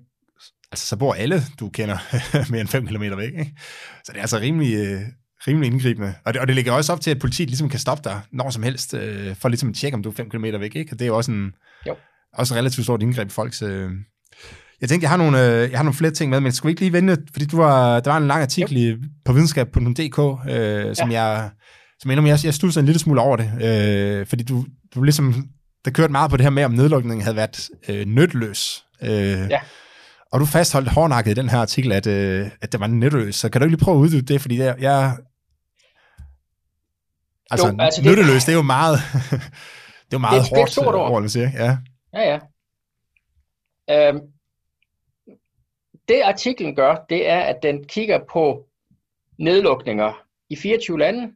altså 0.76 0.88
så 0.88 0.96
bor 0.96 1.14
alle, 1.14 1.42
du 1.60 1.70
kender, 1.70 1.98
mere 2.52 2.62
end 2.62 2.70
5 2.70 2.88
km 2.88 3.02
væk. 3.02 3.34
Ikke? 3.40 3.54
Så 4.04 4.12
det 4.12 4.18
er 4.18 4.22
altså 4.22 4.40
rimelig, 4.40 4.76
øh, 4.76 5.02
rimelig 5.48 5.72
indgribende. 5.72 6.14
Og 6.26 6.34
det, 6.34 6.42
og 6.42 6.48
det 6.48 6.56
ligger 6.56 6.72
også 6.72 6.94
op 6.94 7.02
til, 7.02 7.12
at 7.12 7.20
politiet 7.20 7.50
ligesom 7.50 7.70
kan 7.70 7.80
stoppe 7.80 8.10
dig 8.10 8.22
når 8.32 8.50
som 8.50 8.64
helst, 8.64 8.94
øh, 8.94 9.36
for 9.36 9.50
ligesom 9.50 9.70
at 9.70 9.76
tjekke, 9.76 9.96
om 9.96 10.04
du 10.04 10.10
er 10.10 10.14
5 10.14 10.30
km 10.30 10.44
væk. 10.44 10.76
Ikke? 10.76 10.94
Og 10.94 11.00
det 11.00 11.06
er 11.06 11.08
jo 11.08 11.18
også 11.18 11.32
en 11.32 11.54
jo. 11.88 11.96
også 12.34 12.56
relativt 12.56 12.86
stort 12.86 13.02
indgreb 13.02 13.28
i 13.28 13.32
folks... 13.32 13.62
Øh, 13.62 13.92
jeg 14.82 14.90
tænkte, 14.90 15.04
jeg 15.04 15.10
har, 15.10 15.18
nogle, 15.18 15.46
øh, 15.46 15.72
jeg 15.72 15.80
har 15.80 15.84
nogle 15.84 15.98
flere 15.98 16.12
ting 16.12 16.30
med, 16.30 16.40
men 16.40 16.52
skal 16.52 16.68
vi 16.68 16.72
ikke 16.72 16.82
lige 16.82 16.94
vente, 16.94 17.18
fordi 17.32 17.46
du 17.46 17.58
var, 17.58 18.00
der 18.00 18.12
var 18.12 18.18
en 18.18 18.28
lang 18.28 18.42
artikel 18.42 18.78
i, 18.78 18.96
på 19.26 19.34
videnskab.dk, 19.34 20.50
øh, 20.50 20.96
som 20.96 21.12
ja. 21.12 21.24
jeg 21.24 21.50
som 22.00 22.12
endnu 22.12 22.28
jeg, 22.28 22.40
jeg 22.44 22.54
studser 22.54 22.80
en 22.80 22.86
lille 22.86 23.00
smule 23.00 23.22
over 23.22 23.38
det, 23.38 23.52
øh, 23.62 24.26
fordi 24.26 24.44
du, 24.44 24.66
du 24.96 25.04
ligesom, 25.04 25.48
der 25.86 25.92
kørte 25.92 26.12
meget 26.12 26.32
på 26.32 26.38
det 26.38 26.44
her 26.44 26.50
med, 26.50 26.64
om 26.64 26.72
nedlukningen 26.72 27.22
havde 27.22 27.36
været 27.36 27.70
øh, 27.90 28.06
nytteløs. 28.06 28.86
Øh, 29.02 29.10
ja. 29.50 29.60
Og 30.36 30.42
du 30.42 30.46
fastholdt 30.46 30.90
hårdnakket 30.90 31.32
i 31.32 31.34
den 31.34 31.50
her 31.50 31.58
artikel, 31.58 31.92
at, 31.92 32.08
øh, 32.08 32.50
at 32.62 32.72
det 32.72 32.80
var 32.80 32.88
nytteløst. 32.88 33.40
Så 33.40 33.50
kan 33.50 33.62
du 33.62 33.66
ikke 33.66 33.76
lige 33.76 33.86
prøve 33.86 33.98
at 33.98 34.02
uddybe 34.02 34.34
det, 34.34 34.42
fordi 34.42 34.58
jeg... 34.58 34.76
jeg 34.80 35.18
altså, 37.52 37.68
jo, 37.68 37.76
altså 37.80 38.02
nytteløs, 38.02 38.44
det, 38.44 38.46
det 38.48 38.52
er 38.52 38.56
jo 38.56 38.62
meget... 38.62 38.98
det 39.32 40.14
er 40.14 40.14
jo 40.14 40.18
meget 40.18 40.42
det, 40.42 40.50
hårdt, 40.50 40.76
det 40.76 40.78
er 40.78 40.94
ord. 40.94 41.28
siger. 41.28 41.50
Ja, 41.54 41.78
ja. 42.14 42.40
ja. 43.88 44.08
Øhm, 44.08 44.20
det 46.08 46.22
artiklen 46.22 46.76
gør, 46.76 47.06
det 47.10 47.30
er, 47.30 47.40
at 47.40 47.56
den 47.64 47.84
kigger 47.88 48.20
på 48.32 48.66
nedlukninger 49.40 50.24
i 50.50 50.56
24 50.56 51.00
lande, 51.00 51.32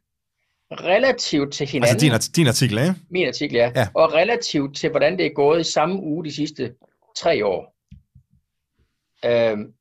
relativt 0.72 1.52
til 1.52 1.66
hinanden. 1.66 2.12
Altså 2.12 2.30
din, 2.30 2.44
din 2.44 2.48
artikel, 2.48 2.78
ikke? 2.78 2.94
Min 3.10 3.28
artikel, 3.28 3.56
ja. 3.56 3.72
ja. 3.76 3.88
Og 3.94 4.12
relativt 4.12 4.76
til, 4.76 4.90
hvordan 4.90 5.18
det 5.18 5.26
er 5.26 5.34
gået 5.34 5.60
i 5.60 5.72
samme 5.72 6.02
uge 6.02 6.24
de 6.24 6.34
sidste 6.34 6.74
tre 7.16 7.46
år. 7.46 7.69
Øhm, 9.24 9.74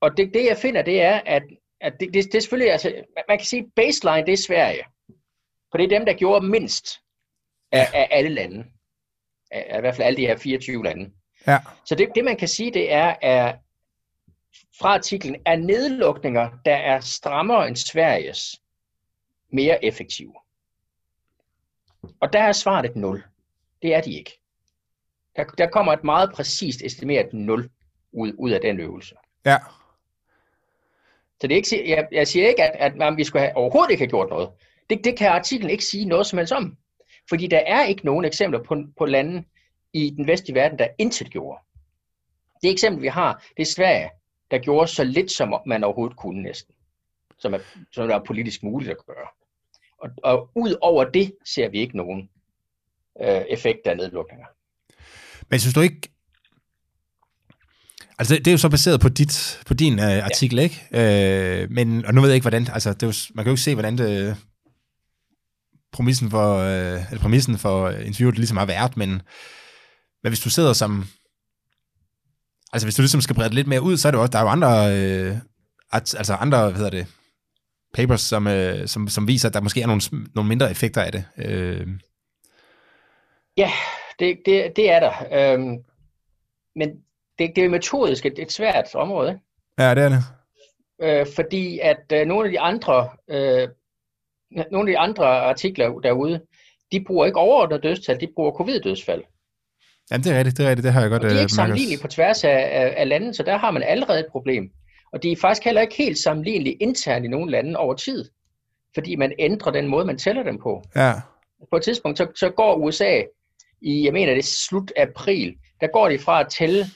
og 0.00 0.16
det, 0.16 0.34
det 0.34 0.44
jeg 0.44 0.56
finder, 0.56 0.82
det 0.82 1.02
er, 1.02 1.20
at, 1.26 1.42
at 1.80 1.92
det, 2.00 2.14
det, 2.14 2.24
det 2.24 2.34
er 2.34 2.40
selvfølgelig, 2.40 2.72
altså, 2.72 3.04
man 3.28 3.38
kan 3.38 3.46
sige, 3.46 3.70
baseline, 3.76 4.26
det 4.26 4.32
er 4.32 4.46
Sverige. 4.46 4.84
For 5.70 5.78
det 5.78 5.84
er 5.84 5.98
dem, 5.98 6.06
der 6.06 6.14
gjorde 6.14 6.46
mindst 6.46 6.86
af, 7.72 7.88
af 7.94 8.08
alle 8.10 8.30
lande. 8.30 8.64
Af, 9.50 9.66
af 9.70 9.78
i 9.78 9.80
hvert 9.80 9.96
fald 9.96 10.06
alle 10.06 10.16
de 10.16 10.26
her 10.26 10.36
24 10.36 10.84
lande. 10.84 11.12
Ja. 11.46 11.58
Så 11.84 11.94
det, 11.94 12.08
det 12.14 12.24
man 12.24 12.36
kan 12.36 12.48
sige, 12.48 12.70
det 12.70 12.92
er, 12.92 13.16
er 13.22 13.56
fra 14.78 14.94
artiklen, 14.94 15.36
er 15.46 15.56
nedlukninger, 15.56 16.50
der 16.64 16.76
er 16.76 17.00
strammere 17.00 17.68
end 17.68 17.76
Sveriges, 17.76 18.60
mere 19.52 19.84
effektive. 19.84 20.34
Og 22.20 22.32
der 22.32 22.40
er 22.42 22.52
svaret 22.52 22.90
et 22.90 22.96
0. 22.96 23.24
Det 23.82 23.94
er 23.94 24.00
de 24.00 24.12
ikke. 24.12 24.40
Der, 25.36 25.44
der 25.44 25.66
kommer 25.66 25.92
et 25.92 26.04
meget 26.04 26.32
præcist 26.34 26.82
estimeret 26.82 27.32
0 27.32 27.70
ud, 28.12 28.32
ud 28.38 28.50
af 28.50 28.60
den 28.60 28.80
øvelse. 28.80 29.14
Ja. 29.46 29.58
Så 31.40 31.46
det 31.46 31.52
er 31.52 31.56
ikke, 31.56 31.90
jeg, 31.90 32.08
jeg 32.12 32.28
siger 32.28 32.48
ikke, 32.48 32.62
at, 32.62 32.92
at, 32.92 33.02
at 33.02 33.16
vi 33.16 33.24
skulle 33.24 33.42
have, 33.42 33.56
overhovedet 33.56 33.90
ikke 33.90 34.00
have 34.00 34.10
gjort 34.10 34.30
noget. 34.30 34.50
Det, 34.90 35.04
det 35.04 35.18
kan 35.18 35.28
artiklen 35.28 35.70
ikke 35.70 35.84
sige 35.84 36.04
noget 36.04 36.26
som 36.26 36.38
helst 36.38 36.52
om. 36.52 36.76
Fordi 37.28 37.46
der 37.46 37.58
er 37.58 37.84
ikke 37.84 38.04
nogen 38.04 38.24
eksempler 38.24 38.62
på, 38.62 38.76
på 38.98 39.06
lande 39.06 39.44
i 39.92 40.10
den 40.10 40.26
vestlige 40.26 40.54
verden, 40.54 40.78
der 40.78 40.88
intet 40.98 41.30
gjorde. 41.30 41.60
Det 42.62 42.70
eksempel, 42.70 43.02
vi 43.02 43.08
har, 43.08 43.44
det 43.56 43.62
er 43.62 43.66
Sverige, 43.66 44.10
der 44.50 44.58
gjorde 44.58 44.88
så 44.88 45.04
lidt, 45.04 45.30
som 45.30 45.54
man 45.66 45.84
overhovedet 45.84 46.16
kunne 46.16 46.42
næsten. 46.42 46.74
Som 47.38 47.54
er, 47.54 47.58
som 47.92 48.10
er 48.10 48.18
politisk 48.18 48.62
muligt 48.62 48.90
at 48.90 49.06
gøre. 49.06 49.28
Og, 49.98 50.10
og 50.22 50.50
ud 50.54 50.76
over 50.80 51.04
det 51.04 51.32
ser 51.44 51.68
vi 51.68 51.78
ikke 51.78 51.96
nogen 51.96 52.30
øh, 53.20 53.42
effekt 53.48 53.86
af 53.86 53.96
nedlukninger. 53.96 54.46
Men 55.48 55.60
synes 55.60 55.74
du 55.74 55.80
ikke, 55.80 56.08
Altså, 58.20 58.34
det 58.34 58.46
er 58.46 58.52
jo 58.52 58.58
så 58.58 58.68
baseret 58.68 59.00
på, 59.00 59.08
dit, 59.08 59.60
på 59.66 59.74
din 59.74 59.98
uh, 59.98 60.04
artikel, 60.04 60.58
ja. 60.58 60.62
ikke? 60.62 61.64
Uh, 61.64 61.70
men, 61.70 62.06
og 62.06 62.14
nu 62.14 62.20
ved 62.20 62.28
jeg 62.28 62.34
ikke, 62.34 62.44
hvordan... 62.44 62.68
Altså, 62.72 62.92
det 62.92 63.02
er 63.02 63.06
jo, 63.06 63.12
man 63.34 63.44
kan 63.44 63.50
jo 63.50 63.52
ikke 63.52 63.62
se, 63.62 63.74
hvordan 63.74 63.98
det, 63.98 64.36
præmissen 65.92 66.30
for, 66.30 66.56
uh, 66.56 67.10
eller 67.10 67.18
præmissen 67.20 67.58
for 67.58 67.90
interviewet 67.90 68.36
ligesom 68.36 68.56
har 68.56 68.66
været, 68.66 68.96
men, 68.96 69.08
men 70.22 70.30
hvis 70.30 70.40
du 70.40 70.50
sidder 70.50 70.72
som... 70.72 71.06
Altså, 72.72 72.86
hvis 72.86 72.94
du 72.94 73.02
ligesom 73.02 73.20
skal 73.20 73.36
brede 73.36 73.48
det 73.48 73.54
lidt 73.54 73.66
mere 73.66 73.82
ud, 73.82 73.96
så 73.96 74.08
er 74.08 74.10
det 74.10 74.16
jo 74.18 74.22
også... 74.22 74.30
Der 74.30 74.38
er 74.38 74.42
jo 74.42 74.48
andre... 74.48 74.68
Uh, 75.30 75.38
at, 75.92 76.14
altså, 76.14 76.34
andre, 76.34 76.64
hvad 76.64 76.74
hedder 76.74 76.90
det... 76.90 77.06
Papers, 77.94 78.20
som, 78.20 78.46
uh, 78.46 78.86
som, 78.86 79.08
som 79.08 79.28
viser, 79.28 79.48
at 79.48 79.54
der 79.54 79.60
måske 79.60 79.82
er 79.82 79.86
nogle, 79.86 80.02
nogle 80.34 80.48
mindre 80.48 80.70
effekter 80.70 81.02
af 81.02 81.12
det. 81.12 81.24
Uh. 81.36 81.88
Ja, 83.56 83.70
det, 84.18 84.38
det, 84.46 84.72
det 84.76 84.90
er 84.90 85.00
der. 85.00 85.54
Um, 85.54 85.78
men 86.76 86.90
det, 87.40 87.56
det 87.56 87.64
er 87.64 87.68
metodisk 87.68 88.26
et, 88.26 88.38
et 88.38 88.52
svært 88.52 88.94
område. 88.94 89.38
Ja, 89.78 89.94
det 89.94 90.04
er 90.04 90.08
det. 90.08 90.22
Øh, 91.02 91.26
fordi 91.34 91.78
at 91.78 92.04
øh, 92.12 92.26
nogle 92.26 92.44
af 92.44 92.50
de 92.50 92.60
andre 92.60 93.08
øh, 93.30 93.68
nogle 94.70 94.90
af 94.90 94.94
de 94.94 94.98
andre 94.98 95.26
artikler 95.26 96.00
derude, 96.00 96.40
de 96.92 97.04
bruger 97.06 97.26
ikke 97.26 97.38
overordnet 97.38 97.82
dødstal, 97.82 98.20
de 98.20 98.28
bruger 98.34 98.52
covid-dødsfald. 98.52 99.22
Jamen 100.10 100.24
det 100.24 100.32
er 100.32 100.38
rigtigt, 100.38 100.56
det 100.56 100.66
er 100.66 100.68
rigtigt, 100.68 100.84
det 100.84 100.92
har 100.92 101.00
jeg 101.00 101.10
godt 101.10 101.24
og 101.24 101.30
de 101.30 101.34
er 101.34 101.38
øh, 101.38 101.42
ikke 101.42 101.52
sammenlignelige 101.52 102.00
på 102.02 102.08
tværs 102.08 102.44
af, 102.44 102.50
af, 102.50 102.94
af 102.96 103.08
landet, 103.08 103.36
så 103.36 103.42
der 103.42 103.56
har 103.56 103.70
man 103.70 103.82
allerede 103.82 104.20
et 104.20 104.26
problem. 104.30 104.70
Og 105.12 105.22
de 105.22 105.32
er 105.32 105.36
faktisk 105.36 105.64
heller 105.64 105.80
ikke 105.80 105.94
helt 105.94 106.18
sammenlignelige 106.18 106.74
internt 106.74 107.24
i 107.24 107.28
nogle 107.28 107.50
lande 107.50 107.76
over 107.76 107.94
tid, 107.94 108.24
fordi 108.94 109.16
man 109.16 109.32
ændrer 109.38 109.72
den 109.72 109.86
måde, 109.86 110.04
man 110.04 110.18
tæller 110.18 110.42
dem 110.42 110.58
på. 110.58 110.82
Ja. 110.96 111.12
På 111.70 111.76
et 111.76 111.82
tidspunkt, 111.82 112.18
så, 112.18 112.26
så 112.34 112.50
går 112.50 112.76
USA 112.76 113.22
i, 113.82 114.04
jeg 114.04 114.12
mener 114.12 114.32
det 114.32 114.38
er 114.38 114.66
slut 114.68 114.92
april, 114.96 115.56
der 115.80 115.86
går 115.86 116.08
de 116.08 116.18
fra 116.18 116.40
at 116.40 116.46
tælle 116.58 116.86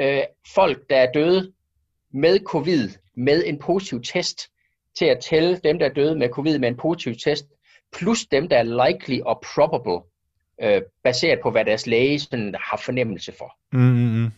øh, 0.00 0.22
folk, 0.54 0.90
der 0.90 0.96
er 0.96 1.12
døde 1.12 1.52
med 2.12 2.40
covid, 2.44 2.88
med 3.14 3.44
en 3.46 3.58
positiv 3.58 4.02
test, 4.02 4.50
til 4.98 5.04
at 5.04 5.20
tælle 5.20 5.60
dem, 5.64 5.78
der 5.78 5.86
er 5.86 5.92
døde 5.92 6.18
med 6.18 6.28
covid 6.28 6.58
med 6.58 6.68
en 6.68 6.76
positiv 6.76 7.14
test, 7.14 7.44
plus 7.92 8.26
dem, 8.26 8.48
der 8.48 8.56
er 8.56 8.88
likely 8.88 9.20
og 9.20 9.42
probable, 9.54 10.00
øh, 10.62 10.82
baseret 11.04 11.38
på, 11.42 11.50
hvad 11.50 11.64
deres 11.64 11.86
læge 11.86 12.20
sådan, 12.20 12.54
har 12.54 12.82
fornemmelse 12.84 13.32
for. 13.38 13.56
Mm-hmm. 13.72 14.32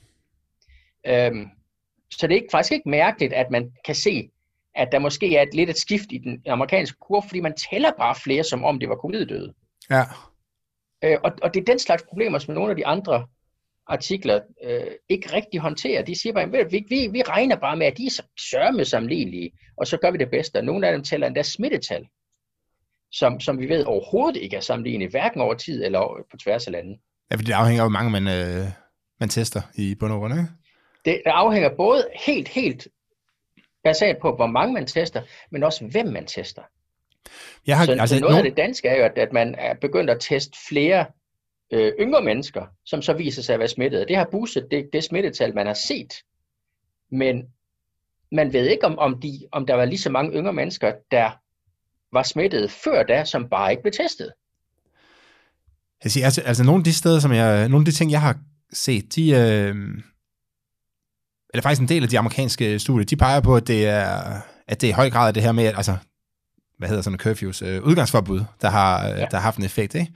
Øhm, 1.07 1.49
så 2.11 2.27
det 2.27 2.35
er 2.35 2.41
ikke, 2.41 2.49
faktisk 2.53 2.73
ikke 2.73 2.89
mærkeligt, 2.89 3.33
at 3.33 3.51
man 3.51 3.73
kan 3.85 3.95
se, 3.95 4.31
at 4.75 4.89
der 4.93 4.99
måske 4.99 5.37
er 5.37 5.43
et 5.43 5.55
lidt 5.55 5.71
et 5.71 5.79
skift 5.79 6.07
i 6.11 6.19
den 6.19 6.43
amerikanske 6.47 6.99
kurve, 7.01 7.23
fordi 7.27 7.41
man 7.41 7.55
tæller 7.71 7.91
bare 7.99 8.15
flere, 8.15 8.45
som 8.45 8.65
om 8.65 8.81
det 8.81 8.89
var 8.89 8.97
covid-døde. 8.97 9.55
Ja. 9.91 10.03
Øh, 11.05 11.19
og, 11.25 11.33
og 11.43 11.55
det 11.55 11.61
er 11.61 11.65
den 11.65 11.79
slags 11.79 12.03
problemer, 12.09 12.39
som 12.39 12.55
nogle 12.55 12.71
af 12.71 12.77
de 12.77 12.87
andre 12.87 13.27
artikler 13.87 14.41
øh, 14.65 14.91
ikke 15.09 15.33
rigtig 15.33 15.61
håndterer. 15.61 16.03
De 16.03 16.21
siger 16.21 16.33
bare, 16.33 16.45
at 16.45 16.73
vi, 16.73 16.85
vi, 16.89 17.09
vi 17.13 17.23
regner 17.23 17.57
bare 17.57 17.77
med, 17.77 17.87
at 17.87 17.97
de 17.97 18.07
er 18.07 18.23
sørme 18.51 18.85
sammenlignelige, 18.85 19.51
og 19.77 19.87
så 19.87 19.97
gør 19.97 20.11
vi 20.11 20.19
det 20.19 20.31
bedste. 20.31 20.57
Og 20.57 20.65
nogle 20.65 20.87
af 20.87 20.93
dem 20.93 21.05
tæller 21.05 21.27
endda 21.27 21.43
smittetal, 21.43 22.07
som, 23.13 23.41
som 23.41 23.59
vi 23.59 23.69
ved 23.69 23.85
overhovedet 23.85 24.41
ikke 24.41 24.57
er 24.57 24.61
sammenlignet, 24.61 25.11
hverken 25.11 25.41
over 25.41 25.55
tid 25.55 25.85
eller 25.85 26.27
på 26.31 26.37
tværs 26.37 26.67
af 26.67 26.73
landet. 26.73 26.99
Ja, 27.31 27.37
for 27.37 27.43
det 27.43 27.53
afhænger 27.53 27.83
af, 27.83 27.89
hvor 27.91 27.99
mange 27.99 28.11
man, 28.11 28.29
øh, 28.29 28.67
man 29.21 29.29
tester 29.29 29.61
i 29.75 29.95
bund 29.95 30.13
og 30.13 30.19
grund, 30.19 30.35
ikke? 30.35 30.47
Det, 31.05 31.23
afhænger 31.27 31.77
både 31.77 32.09
helt, 32.27 32.49
helt 32.49 32.89
baseret 33.85 34.17
på, 34.23 34.37
hvor 34.37 34.47
mange 34.47 34.75
man 34.75 34.87
tester, 34.87 35.23
men 35.51 35.63
også 35.63 35.87
hvem 35.87 36.07
man 36.07 36.27
tester. 36.27 36.63
Jeg 37.67 37.79
har, 37.79 37.85
så, 37.85 37.93
altså, 37.93 38.17
så 38.17 38.21
noget 38.21 38.35
no... 38.35 38.39
af 38.39 38.45
det 38.45 38.57
danske 38.57 38.89
er 38.89 38.97
jo, 38.97 39.05
at, 39.05 39.19
at 39.19 39.33
man 39.33 39.55
er 39.59 39.75
begyndt 39.75 40.11
at 40.11 40.21
teste 40.21 40.59
flere 40.69 41.07
øh, 41.73 41.93
yngre 42.01 42.23
mennesker, 42.23 42.67
som 42.85 43.03
så 43.03 43.13
viser 43.13 43.43
sig 43.43 43.53
at 43.53 43.59
være 43.59 43.69
smittet. 43.69 44.09
Det 44.09 44.17
har 44.17 44.29
boostet 44.31 44.67
det, 44.71 44.89
det 44.93 45.05
smittetal, 45.05 45.55
man 45.55 45.67
har 45.67 45.75
set. 45.75 46.13
Men 47.11 47.45
man 48.33 48.53
ved 48.53 48.69
ikke, 48.69 48.87
om, 48.87 48.99
om, 48.99 49.21
de, 49.21 49.47
om 49.53 49.67
der 49.67 49.75
var 49.75 49.85
lige 49.85 49.99
så 49.99 50.11
mange 50.11 50.37
yngre 50.39 50.53
mennesker, 50.53 50.93
der 51.11 51.31
var 52.13 52.23
smittet 52.23 52.71
før 52.71 53.03
da, 53.03 53.25
som 53.25 53.49
bare 53.49 53.71
ikke 53.71 53.83
blev 53.83 53.93
testet. 53.93 54.33
Jeg 56.05 56.13
siger, 56.13 56.25
altså, 56.25 56.41
altså 56.41 56.65
nogle 56.65 56.81
af 56.81 56.85
de 56.85 56.93
steder, 56.93 57.21
som 57.21 57.33
jeg, 57.33 57.69
nogle 57.69 57.83
af 57.83 57.85
de 57.85 57.93
ting, 57.93 58.11
jeg 58.11 58.21
har 58.21 58.39
set, 58.73 59.15
de, 59.15 59.31
øh, 59.31 59.75
eller 61.55 61.63
faktisk 61.63 61.81
en 61.81 61.89
del 61.89 62.03
af 62.03 62.09
de 62.09 62.19
amerikanske 62.19 62.79
studier, 62.79 63.07
de 63.07 63.17
peger 63.17 63.41
på, 63.41 63.57
at 63.57 63.67
det 63.67 63.87
er, 63.87 64.41
at 64.67 64.81
det 64.81 64.87
er 64.87 64.91
i 64.91 64.95
høj 64.95 65.11
grad 65.11 65.33
det 65.33 65.43
her 65.43 65.53
med, 65.53 65.65
altså, 65.65 65.97
hvad 66.79 66.89
hedder 66.89 67.03
sådan 67.03 67.15
en 67.15 67.19
curfews, 67.19 67.63
øh, 67.63 67.83
udgangsforbud, 67.83 68.45
der 68.63 68.71
har, 68.71 69.09
ja. 69.09 69.15
der 69.17 69.37
har 69.37 69.41
haft 69.41 69.59
en 69.59 69.65
effekt, 69.65 69.95
ikke? 69.95 70.13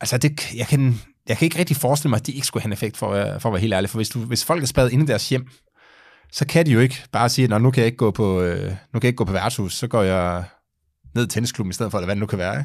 Altså 0.00 0.18
det, 0.18 0.54
jeg, 0.54 0.66
kan, 0.66 1.00
jeg 1.28 1.36
kan 1.36 1.46
ikke 1.46 1.58
rigtig 1.58 1.76
forestille 1.76 2.10
mig, 2.10 2.16
at 2.16 2.26
de 2.26 2.32
ikke 2.32 2.46
skulle 2.46 2.62
have 2.62 2.68
en 2.68 2.72
effekt, 2.72 2.96
for, 2.96 3.38
for 3.38 3.48
at 3.48 3.52
være 3.52 3.60
helt 3.60 3.74
ærlig. 3.74 3.90
For 3.90 3.98
hvis, 3.98 4.08
du, 4.08 4.18
hvis 4.18 4.44
folk 4.44 4.62
er 4.62 4.66
spadet 4.66 4.92
inde 4.92 5.04
i 5.04 5.06
deres 5.06 5.28
hjem, 5.28 5.48
så 6.32 6.46
kan 6.46 6.66
de 6.66 6.70
jo 6.70 6.80
ikke 6.80 7.02
bare 7.12 7.28
sige, 7.28 7.54
at 7.54 7.62
nu 7.62 7.70
kan 7.70 7.80
jeg 7.80 7.86
ikke 7.86 7.96
gå 7.96 8.10
på, 8.10 8.42
øh, 8.42 8.64
nu 8.64 9.00
kan 9.00 9.02
jeg 9.02 9.04
ikke 9.04 9.16
gå 9.16 9.24
på 9.24 9.32
værtshus, 9.32 9.74
så 9.74 9.86
går 9.86 10.02
jeg 10.02 10.44
ned 11.14 11.24
i 11.24 11.28
tennisklubben 11.28 11.70
i 11.70 11.74
stedet 11.74 11.90
for, 11.92 11.98
eller 11.98 12.06
hvad 12.06 12.16
det 12.16 12.20
nu 12.20 12.26
kan 12.26 12.38
være. 12.38 12.64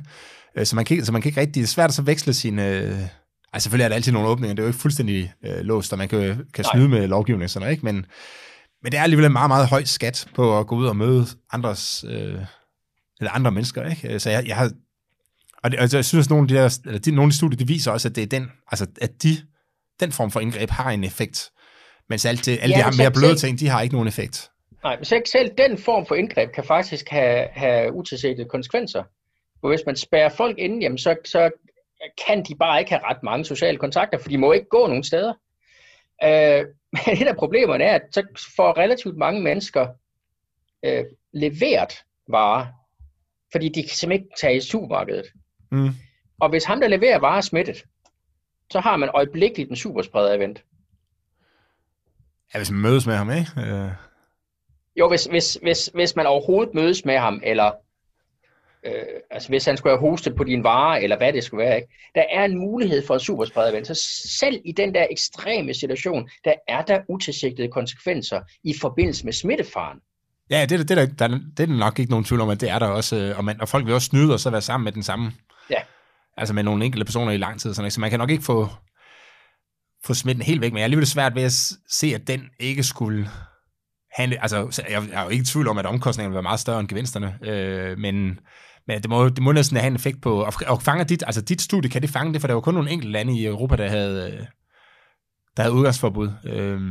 Øh, 0.57 0.65
så, 0.65 0.75
man 0.75 0.85
kan, 0.85 1.05
så 1.05 1.11
man 1.11 1.21
kan 1.21 1.29
ikke 1.29 1.41
rigtig, 1.41 1.55
det 1.55 1.63
er 1.63 1.67
svært 1.67 1.89
at 1.89 1.93
så 1.93 2.01
veksle 2.01 2.33
sine, 2.33 2.69
øh, 2.69 2.99
altså 3.53 3.63
selvfølgelig 3.63 3.83
er 3.83 3.89
der 3.89 3.95
altid 3.95 4.11
nogle 4.11 4.27
åbninger, 4.27 4.55
det 4.55 4.61
er 4.61 4.63
jo 4.63 4.69
ikke 4.69 4.79
fuldstændig 4.79 5.33
øh, 5.45 5.57
låst, 5.57 5.91
og 5.91 5.97
man 5.97 6.07
kan, 6.07 6.45
kan 6.53 6.65
snyde 6.71 6.89
med 6.89 7.07
lovgivning 7.07 7.49
sådan 7.49 7.63
noget, 7.63 7.71
ikke? 7.71 7.85
Men, 7.85 7.95
men 8.83 8.91
det 8.91 8.97
er 8.97 9.03
alligevel 9.03 9.25
en 9.25 9.31
meget, 9.31 9.49
meget 9.49 9.67
høj 9.67 9.83
skat 9.83 10.27
på 10.35 10.59
at 10.59 10.67
gå 10.67 10.75
ud 10.75 10.85
og 10.85 10.95
møde 10.95 11.25
andres, 11.51 12.05
øh, 12.07 12.39
eller 13.19 13.31
andre 13.31 13.51
mennesker, 13.51 13.89
ikke? 13.89 14.19
Så 14.19 14.29
jeg, 14.29 14.47
jeg 14.47 14.55
har 14.55 14.71
og 15.65 15.71
det, 15.71 15.79
altså, 15.79 15.97
jeg 15.97 16.05
synes, 16.05 16.27
at 16.27 16.29
nogle 16.29 16.43
af 16.43 16.47
de, 16.47 16.55
der, 16.55 16.79
eller 16.85 16.99
de, 16.99 17.11
nogle 17.11 17.27
af 17.27 17.31
de 17.31 17.37
studier, 17.37 17.57
de 17.57 17.67
viser 17.67 17.91
også, 17.91 18.07
at 18.07 18.15
det 18.15 18.23
er 18.23 18.27
den, 18.27 18.51
altså, 18.71 18.87
at 19.01 19.23
de, 19.23 19.29
den 19.99 20.11
form 20.11 20.31
for 20.31 20.39
indgreb 20.39 20.69
har 20.69 20.91
en 20.91 21.03
effekt. 21.03 21.51
Mens 22.09 22.25
alt 22.25 22.45
det, 22.45 22.59
alle 22.61 22.77
ja, 22.77 22.79
de 22.79 22.83
her 22.83 23.03
mere 23.03 23.11
bløde 23.11 23.35
ting, 23.35 23.59
de 23.59 23.67
har 23.67 23.81
ikke 23.81 23.95
nogen 23.95 24.07
effekt. 24.07 24.51
Nej, 24.83 24.95
men 24.95 25.05
selv 25.05 25.51
den 25.57 25.77
form 25.77 26.05
for 26.05 26.15
indgreb 26.15 26.51
kan 26.51 26.63
faktisk 26.63 27.09
have, 27.09 27.47
have 27.51 27.93
utilsigtede 27.93 28.49
konsekvenser. 28.49 29.03
For 29.61 29.67
hvis 29.67 29.81
man 29.85 29.95
spærrer 29.95 30.29
folk 30.29 30.57
inde, 30.57 30.81
jamen 30.81 30.97
så, 30.97 31.15
så 31.25 31.49
kan 32.27 32.43
de 32.43 32.55
bare 32.55 32.79
ikke 32.79 32.91
have 32.91 33.03
ret 33.03 33.23
mange 33.23 33.45
sociale 33.45 33.77
kontakter, 33.77 34.17
for 34.17 34.29
de 34.29 34.37
må 34.37 34.51
ikke 34.51 34.69
gå 34.69 34.87
nogen 34.87 35.03
steder. 35.03 35.33
Øh, 36.23 36.65
men 36.91 37.17
et 37.21 37.27
af 37.27 37.35
problemerne 37.35 37.83
er, 37.83 37.95
at 37.95 38.01
så 38.11 38.23
får 38.55 38.77
relativt 38.77 39.17
mange 39.17 39.41
mennesker 39.41 39.87
øh, 40.85 41.03
leveret 41.33 41.93
varer, 42.27 42.65
fordi 43.51 43.69
de 43.69 43.81
kan 43.83 43.89
simpelthen 43.89 44.25
ikke 44.25 44.35
tage 44.41 44.57
i 44.57 44.61
supermarkedet. 44.61 45.25
Mm. 45.75 45.89
Og 46.39 46.49
hvis 46.49 46.63
ham, 46.63 46.79
der 46.79 46.87
leverer 46.87 47.19
varer, 47.19 47.37
er 47.37 47.41
smittet, 47.41 47.83
så 48.71 48.79
har 48.79 48.97
man 48.97 49.09
øjeblikkeligt 49.13 49.69
en 49.69 49.75
superspreder-event. 49.75 50.63
Ja, 52.53 52.59
hvis 52.59 52.71
man 52.71 52.81
mødes 52.81 53.07
med 53.07 53.15
ham, 53.15 53.31
ikke? 53.31 53.51
Øh... 53.57 53.89
Jo, 54.99 55.09
hvis, 55.09 55.25
hvis, 55.25 55.59
hvis, 55.61 55.89
hvis 55.93 56.15
man 56.15 56.25
overhovedet 56.25 56.73
mødes 56.73 57.05
med 57.05 57.17
ham, 57.17 57.41
eller 57.43 57.71
øh, 58.85 58.93
altså 59.31 59.49
hvis 59.49 59.65
han 59.65 59.77
skulle 59.77 59.97
have 59.97 60.09
hostet 60.09 60.35
på 60.35 60.43
din 60.43 60.63
varer, 60.63 60.97
eller 60.97 61.17
hvad 61.17 61.33
det 61.33 61.43
skulle 61.43 61.65
være, 61.65 61.75
ikke? 61.75 61.93
der 62.15 62.23
er 62.31 62.45
en 62.45 62.57
mulighed 62.57 63.07
for 63.07 63.13
en 63.13 63.19
superspreder-event. 63.19 63.87
Så 63.87 63.93
selv 64.39 64.61
i 64.65 64.71
den 64.71 64.93
der 64.93 65.07
ekstreme 65.11 65.73
situation, 65.73 66.29
der 66.45 66.53
er 66.67 66.81
der 66.81 67.01
utilsigtede 67.09 67.67
konsekvenser 67.71 68.41
i 68.63 68.73
forbindelse 68.81 69.25
med 69.25 69.33
smittefaren. 69.33 69.99
Ja, 70.49 70.65
det, 70.69 70.79
det, 70.79 70.89
det, 70.89 71.19
der, 71.19 71.27
det 71.57 71.69
er 71.69 71.77
nok 71.77 71.99
ikke 71.99 72.11
nogen 72.11 72.25
tvivl 72.25 72.41
om, 72.41 72.49
at 72.49 72.61
det 72.61 72.69
er 72.69 72.79
der 72.79 72.87
også. 72.87 73.15
Øh, 73.15 73.37
og, 73.37 73.45
man, 73.45 73.61
og 73.61 73.69
folk 73.69 73.85
vil 73.85 73.93
også 73.93 74.05
snyde 74.05 74.33
og 74.33 74.39
så 74.39 74.49
være 74.49 74.61
sammen 74.61 74.83
med 74.83 74.91
den 74.91 75.03
samme. 75.03 75.31
Altså 76.37 76.53
med 76.53 76.63
nogle 76.63 76.85
enkelte 76.85 77.05
personer 77.05 77.31
i 77.31 77.37
lang 77.37 77.59
tid. 77.59 77.73
Sådan, 77.73 77.91
så 77.91 77.99
man 78.01 78.09
kan 78.09 78.19
nok 78.19 78.29
ikke 78.29 78.43
få, 78.43 78.67
få 80.05 80.13
smitten 80.13 80.43
helt 80.43 80.61
væk, 80.61 80.71
men 80.71 80.77
jeg 80.77 80.81
er 80.81 80.85
alligevel 80.85 81.07
svært 81.07 81.35
ved 81.35 81.43
at 81.43 81.51
se, 81.89 82.15
at 82.15 82.27
den 82.27 82.49
ikke 82.59 82.83
skulle 82.83 83.29
handle, 84.11 84.41
altså 84.41 84.83
jeg, 84.89 85.03
jeg 85.11 85.19
er 85.19 85.23
jo 85.23 85.29
ikke 85.29 85.41
i 85.41 85.45
tvivl 85.45 85.67
om, 85.67 85.77
at 85.77 85.85
omkostningerne 85.85 86.31
vil 86.31 86.35
være 86.35 86.43
meget 86.43 86.59
større 86.59 86.79
end 86.79 86.87
gevinsterne, 86.87 87.39
øh, 87.43 87.97
men, 87.97 88.39
men 88.87 89.01
det 89.01 89.09
må, 89.09 89.29
det 89.29 89.43
må 89.43 89.51
næsten 89.51 89.77
have 89.77 89.87
en 89.87 89.95
effekt 89.95 90.21
på, 90.21 90.43
og, 90.43 90.53
og 90.67 90.81
fanger 90.81 91.03
dit, 91.03 91.23
altså 91.25 91.41
dit 91.41 91.61
studie, 91.61 91.89
kan 91.89 92.01
det 92.01 92.09
fange 92.09 92.33
det, 92.33 92.41
for 92.41 92.47
der 92.47 92.53
var 92.53 92.61
kun 92.61 92.73
nogle 92.73 92.91
enkelte 92.91 93.11
lande 93.11 93.39
i 93.39 93.45
Europa, 93.45 93.75
der 93.75 93.87
havde, 93.87 94.31
øh, 94.31 94.45
der 95.57 95.63
havde 95.63 95.75
udgangsforbud. 95.75 96.29
Øh. 96.45 96.81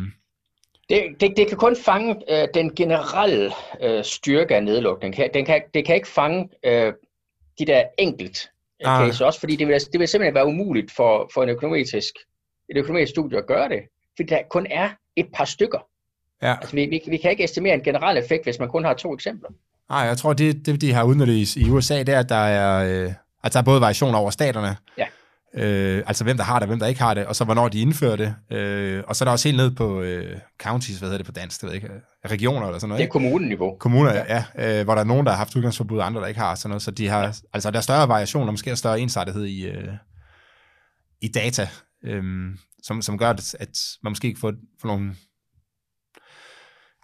Det, 0.88 1.02
det, 1.20 1.32
det 1.36 1.48
kan 1.48 1.58
kun 1.58 1.76
fange 1.84 2.16
øh, 2.30 2.48
den 2.54 2.74
generelle 2.74 3.52
øh, 3.82 4.04
styrke 4.04 4.56
af 4.56 4.64
nedlukning. 4.64 5.16
Den 5.34 5.44
kan, 5.44 5.62
det 5.74 5.86
kan 5.86 5.94
ikke 5.94 6.08
fange 6.08 6.48
øh, 6.64 6.92
de 7.58 7.66
der 7.66 7.82
enkelt 7.98 8.50
ah. 8.86 9.06
case 9.06 9.26
også, 9.26 9.40
fordi 9.40 9.56
det 9.56 9.66
vil, 9.68 9.80
det 9.92 10.00
vil 10.00 10.08
simpelthen 10.08 10.34
være 10.34 10.46
umuligt 10.46 10.92
for, 10.92 11.30
for 11.34 11.42
en 11.42 11.48
økonomisk, 11.48 12.14
et 12.70 12.76
økonomisk 12.76 13.10
studie 13.10 13.38
at 13.38 13.46
gøre 13.46 13.68
det, 13.68 13.80
fordi 14.16 14.28
der 14.28 14.38
kun 14.50 14.66
er 14.70 14.88
et 15.16 15.26
par 15.34 15.44
stykker. 15.44 15.78
Ja. 16.42 16.56
Altså, 16.60 16.76
vi, 16.76 16.86
vi, 16.86 17.00
vi 17.08 17.16
kan 17.16 17.30
ikke 17.30 17.44
estimere 17.44 17.74
en 17.74 17.82
generel 17.82 18.18
effekt, 18.18 18.44
hvis 18.44 18.58
man 18.58 18.68
kun 18.68 18.84
har 18.84 18.94
to 18.94 19.14
eksempler. 19.14 19.48
Nej, 19.90 19.98
jeg 19.98 20.16
tror, 20.16 20.32
det, 20.32 20.66
det 20.66 20.80
de 20.80 20.92
har 20.92 21.04
udnyttet 21.04 21.56
i, 21.56 21.70
USA, 21.70 21.98
det 21.98 22.08
er, 22.08 22.18
at 22.18 22.28
der 22.28 22.34
er, 22.34 23.04
øh, 23.04 23.12
at 23.44 23.52
der 23.52 23.58
er 23.58 23.62
både 23.62 23.80
variationer 23.80 24.18
over 24.18 24.30
staterne, 24.30 24.76
ja. 24.98 25.06
Øh, 25.56 26.02
altså 26.06 26.24
hvem 26.24 26.36
der 26.36 26.44
har 26.44 26.58
det, 26.58 26.68
hvem 26.68 26.78
der 26.78 26.86
ikke 26.86 27.00
har 27.00 27.14
det, 27.14 27.26
og 27.26 27.36
så 27.36 27.44
hvornår 27.44 27.68
de 27.68 27.80
indfører 27.80 28.16
det. 28.16 28.34
Øh, 28.50 29.02
og 29.06 29.16
så 29.16 29.24
er 29.24 29.26
der 29.26 29.32
også 29.32 29.48
helt 29.48 29.56
ned 29.56 29.70
på 29.70 30.02
øh, 30.02 30.38
counties, 30.62 30.98
hvad 30.98 31.08
hedder 31.08 31.18
det 31.18 31.26
på 31.26 31.32
dansk, 31.32 31.60
det 31.60 31.66
ved 31.66 31.74
ikke, 31.74 31.88
regioner 32.26 32.66
eller 32.66 32.78
sådan 32.78 32.88
noget. 32.88 33.00
Det 33.00 33.06
er 33.06 33.10
kommuneniveau. 33.10 33.76
Kommuner, 33.78 34.14
ja, 34.14 34.44
ja 34.56 34.78
øh, 34.78 34.84
hvor 34.84 34.94
der 34.94 35.00
er 35.00 35.06
nogen, 35.06 35.26
der 35.26 35.32
har 35.32 35.38
haft 35.38 35.56
udgangsforbud, 35.56 35.98
og 35.98 36.06
andre, 36.06 36.20
der 36.20 36.26
ikke 36.26 36.40
har 36.40 36.54
sådan 36.54 36.70
noget. 36.70 36.82
Så 36.82 36.90
de 36.90 37.08
har, 37.08 37.36
altså, 37.52 37.70
der 37.70 37.76
er 37.76 37.82
større 37.82 38.08
variation, 38.08 38.46
og 38.46 38.52
måske 38.52 38.76
større 38.76 39.00
ensartethed 39.00 39.44
i, 39.44 39.66
øh, 39.66 39.88
i 41.20 41.28
data, 41.28 41.68
øh, 42.04 42.22
som, 42.82 43.02
som 43.02 43.18
gør, 43.18 43.30
at, 43.30 43.54
at 43.60 43.78
man 44.02 44.10
måske 44.10 44.28
ikke 44.28 44.40
får, 44.40 44.52
får 44.80 44.88
nogle 44.88 45.14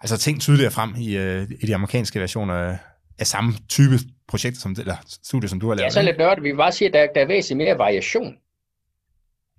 altså 0.01 0.17
ting 0.17 0.41
tydeligere 0.41 0.71
frem 0.71 0.95
i, 0.97 1.17
øh, 1.17 1.47
i 1.61 1.65
de 1.65 1.75
amerikanske 1.75 2.19
versioner 2.19 2.53
af, 2.53 2.77
af 3.19 3.27
samme 3.27 3.53
type 3.69 3.99
projekter, 4.27 4.61
som, 4.61 4.75
eller 4.79 4.95
studier, 5.23 5.49
som 5.49 5.59
du 5.59 5.67
har 5.67 5.75
lavet. 5.75 5.85
Ja, 5.85 5.89
så 5.89 6.01
lidt 6.01 6.17
nørdet. 6.17 6.43
Vi 6.43 6.49
vil 6.49 6.57
bare 6.57 6.71
sige, 6.71 6.87
at 6.87 6.93
der, 6.93 7.07
der 7.15 7.21
er 7.21 7.27
væsentligt 7.27 7.57
mere 7.67 7.77
variation 7.77 8.35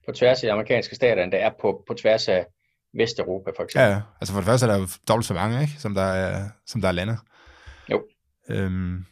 på 0.07 0.13
tværs 0.13 0.43
af 0.43 0.47
de 0.47 0.53
amerikanske 0.53 0.95
stater, 0.95 1.23
end 1.23 1.33
der 1.33 1.39
er 1.39 1.51
på, 1.61 1.85
på 1.89 1.95
tværs 1.95 2.29
af 2.29 2.47
Vesteuropa, 2.95 3.51
for 3.57 3.63
eksempel. 3.65 3.91
Ja, 3.91 4.01
altså 4.21 4.33
for 4.33 4.41
det 4.41 4.47
første 4.47 4.67
er 4.67 4.71
der 4.71 4.79
jo 4.79 4.89
dobbelt 5.09 5.27
så 5.27 5.35
mange, 5.35 5.61
ikke? 5.63 5.73
Som, 5.79 5.95
der 5.95 6.03
er, 6.03 6.49
som 6.67 6.81
der 6.81 6.89
er 6.89 6.93
lande. 6.93 7.17
Jo. 7.91 8.03
Øhm, 8.51 9.05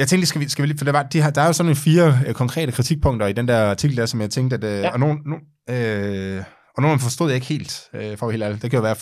Jeg 0.00 0.08
tænkte, 0.08 0.26
skal 0.26 0.40
vi, 0.40 0.48
skal 0.48 0.62
vi 0.62 0.66
lige, 0.66 0.78
for 0.78 0.84
der, 0.84 0.92
var, 0.92 1.02
de 1.02 1.20
har, 1.20 1.30
der 1.30 1.42
er 1.42 1.46
jo 1.46 1.52
sådan 1.52 1.66
nogle 1.66 1.76
fire 1.76 2.18
øh, 2.26 2.34
konkrete 2.34 2.72
kritikpunkter 2.72 3.26
i 3.26 3.32
den 3.32 3.48
der 3.48 3.70
artikel 3.70 3.96
der, 3.96 4.06
som 4.06 4.20
jeg 4.20 4.30
tænkte, 4.30 4.56
at, 4.56 4.64
øh, 4.64 4.80
ja. 4.80 4.90
og 4.92 5.00
nogle, 5.00 5.20
no, 5.26 5.36
øh, 5.74 6.44
og 6.76 6.82
nogle 6.82 7.00
forstod 7.00 7.28
jeg 7.28 7.34
ikke 7.34 7.46
helt, 7.46 7.88
øh, 7.94 8.16
for 8.16 8.30
helt 8.30 8.42
ærligt. 8.42 8.62
Det 8.62 8.70
kan 8.70 8.76
jo 8.76 8.82
være, 8.82 8.94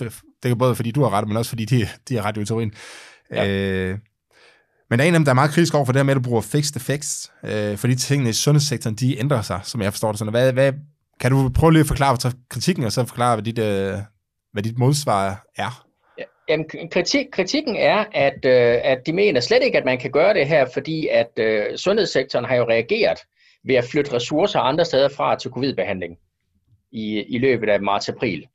det 0.43 0.49
kan 0.49 0.59
både 0.59 0.75
fordi 0.75 0.91
du 0.91 1.03
har 1.03 1.11
ret, 1.11 1.29
men 1.29 1.37
også 1.37 1.49
fordi 1.49 1.65
de, 1.65 1.89
de 2.09 2.17
har 2.17 2.23
ret 2.25 2.37
i 2.37 2.45
teorien. 2.45 2.73
Ja. 3.31 3.49
Øh, 3.49 3.99
men 4.91 4.99
der 4.99 5.05
er 5.05 5.09
en 5.09 5.15
af 5.15 5.19
dem, 5.19 5.25
der 5.25 5.33
er 5.33 5.35
meget 5.35 5.51
kritisk 5.51 5.75
over 5.75 5.85
for 5.85 5.93
det 5.93 5.99
her 5.99 6.05
med, 6.05 6.13
at 6.13 6.25
du 6.25 6.29
bruger 6.29 6.41
fixed 6.41 6.77
effects, 6.77 7.33
øh, 7.45 7.77
fordi 7.77 7.95
tingene 7.95 8.31
i 8.31 8.33
sundhedssektoren, 8.33 8.97
de 8.97 9.19
ændrer 9.19 9.43
sig, 9.43 9.61
som 9.65 9.83
jeg 9.83 9.93
forstår 9.93 10.13
det. 10.13 10.19
Sådan. 10.19 10.33
Hvad, 10.33 10.53
hvad, 10.53 10.73
kan 11.21 11.31
du 11.31 11.51
prøve 11.55 11.73
lige 11.73 11.81
at 11.81 11.87
forklare 11.87 12.33
kritikken, 12.51 12.85
og 12.85 12.93
så 12.93 13.05
forklare, 13.05 13.37
hvad 13.37 13.45
dit, 13.45 13.59
øh, 13.59 13.93
hvad 14.53 14.63
dit 14.63 14.79
modsvar 14.79 15.45
er? 15.57 15.85
Jamen, 16.49 16.67
kritik, 16.93 17.27
kritikken 17.33 17.77
er, 17.77 18.05
at, 18.13 18.45
øh, 18.45 18.81
at 18.85 18.99
de 19.07 19.13
mener 19.13 19.41
slet 19.41 19.63
ikke, 19.63 19.79
at 19.79 19.85
man 19.85 19.99
kan 19.99 20.11
gøre 20.11 20.35
det 20.35 20.49
her, 20.49 20.67
fordi 20.73 21.09
at 21.09 21.31
øh, 21.37 21.77
sundhedssektoren 21.77 22.45
har 22.45 22.55
jo 22.55 22.69
reageret 22.69 23.19
ved 23.65 23.75
at 23.75 23.85
flytte 23.85 24.13
ressourcer 24.13 24.61
andre 24.61 24.85
steder 24.85 25.09
fra 25.09 25.37
til 25.39 25.51
covid-behandling 25.51 26.19
i, 26.93 27.25
i 27.29 27.39
løbet 27.39 27.69
af 27.69 27.81
marts-april. 27.81 28.47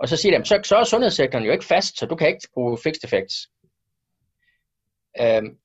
Og 0.00 0.08
så 0.08 0.16
siger 0.16 0.38
de, 0.38 0.44
så, 0.44 0.60
så 0.64 0.76
er 0.76 0.84
sundhedssektoren 0.84 1.44
jo 1.44 1.52
ikke 1.52 1.64
fast, 1.64 1.98
så 1.98 2.06
du 2.06 2.16
kan 2.16 2.28
ikke 2.28 2.48
bruge 2.54 2.78
fixed 2.84 3.04
effects. 3.04 3.48
Øhm, 5.20 5.56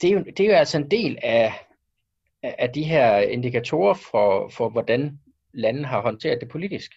det, 0.00 0.10
er 0.10 0.14
jo, 0.14 0.18
det 0.18 0.40
er 0.40 0.46
jo 0.46 0.52
altså 0.52 0.78
en 0.78 0.90
del 0.90 1.18
af, 1.22 1.52
af 2.42 2.70
de 2.70 2.84
her 2.84 3.18
indikatorer 3.18 3.94
for, 3.94 4.48
for, 4.48 4.68
hvordan 4.68 5.18
landet 5.52 5.86
har 5.86 6.00
håndteret 6.00 6.40
det 6.40 6.48
politisk. 6.48 6.92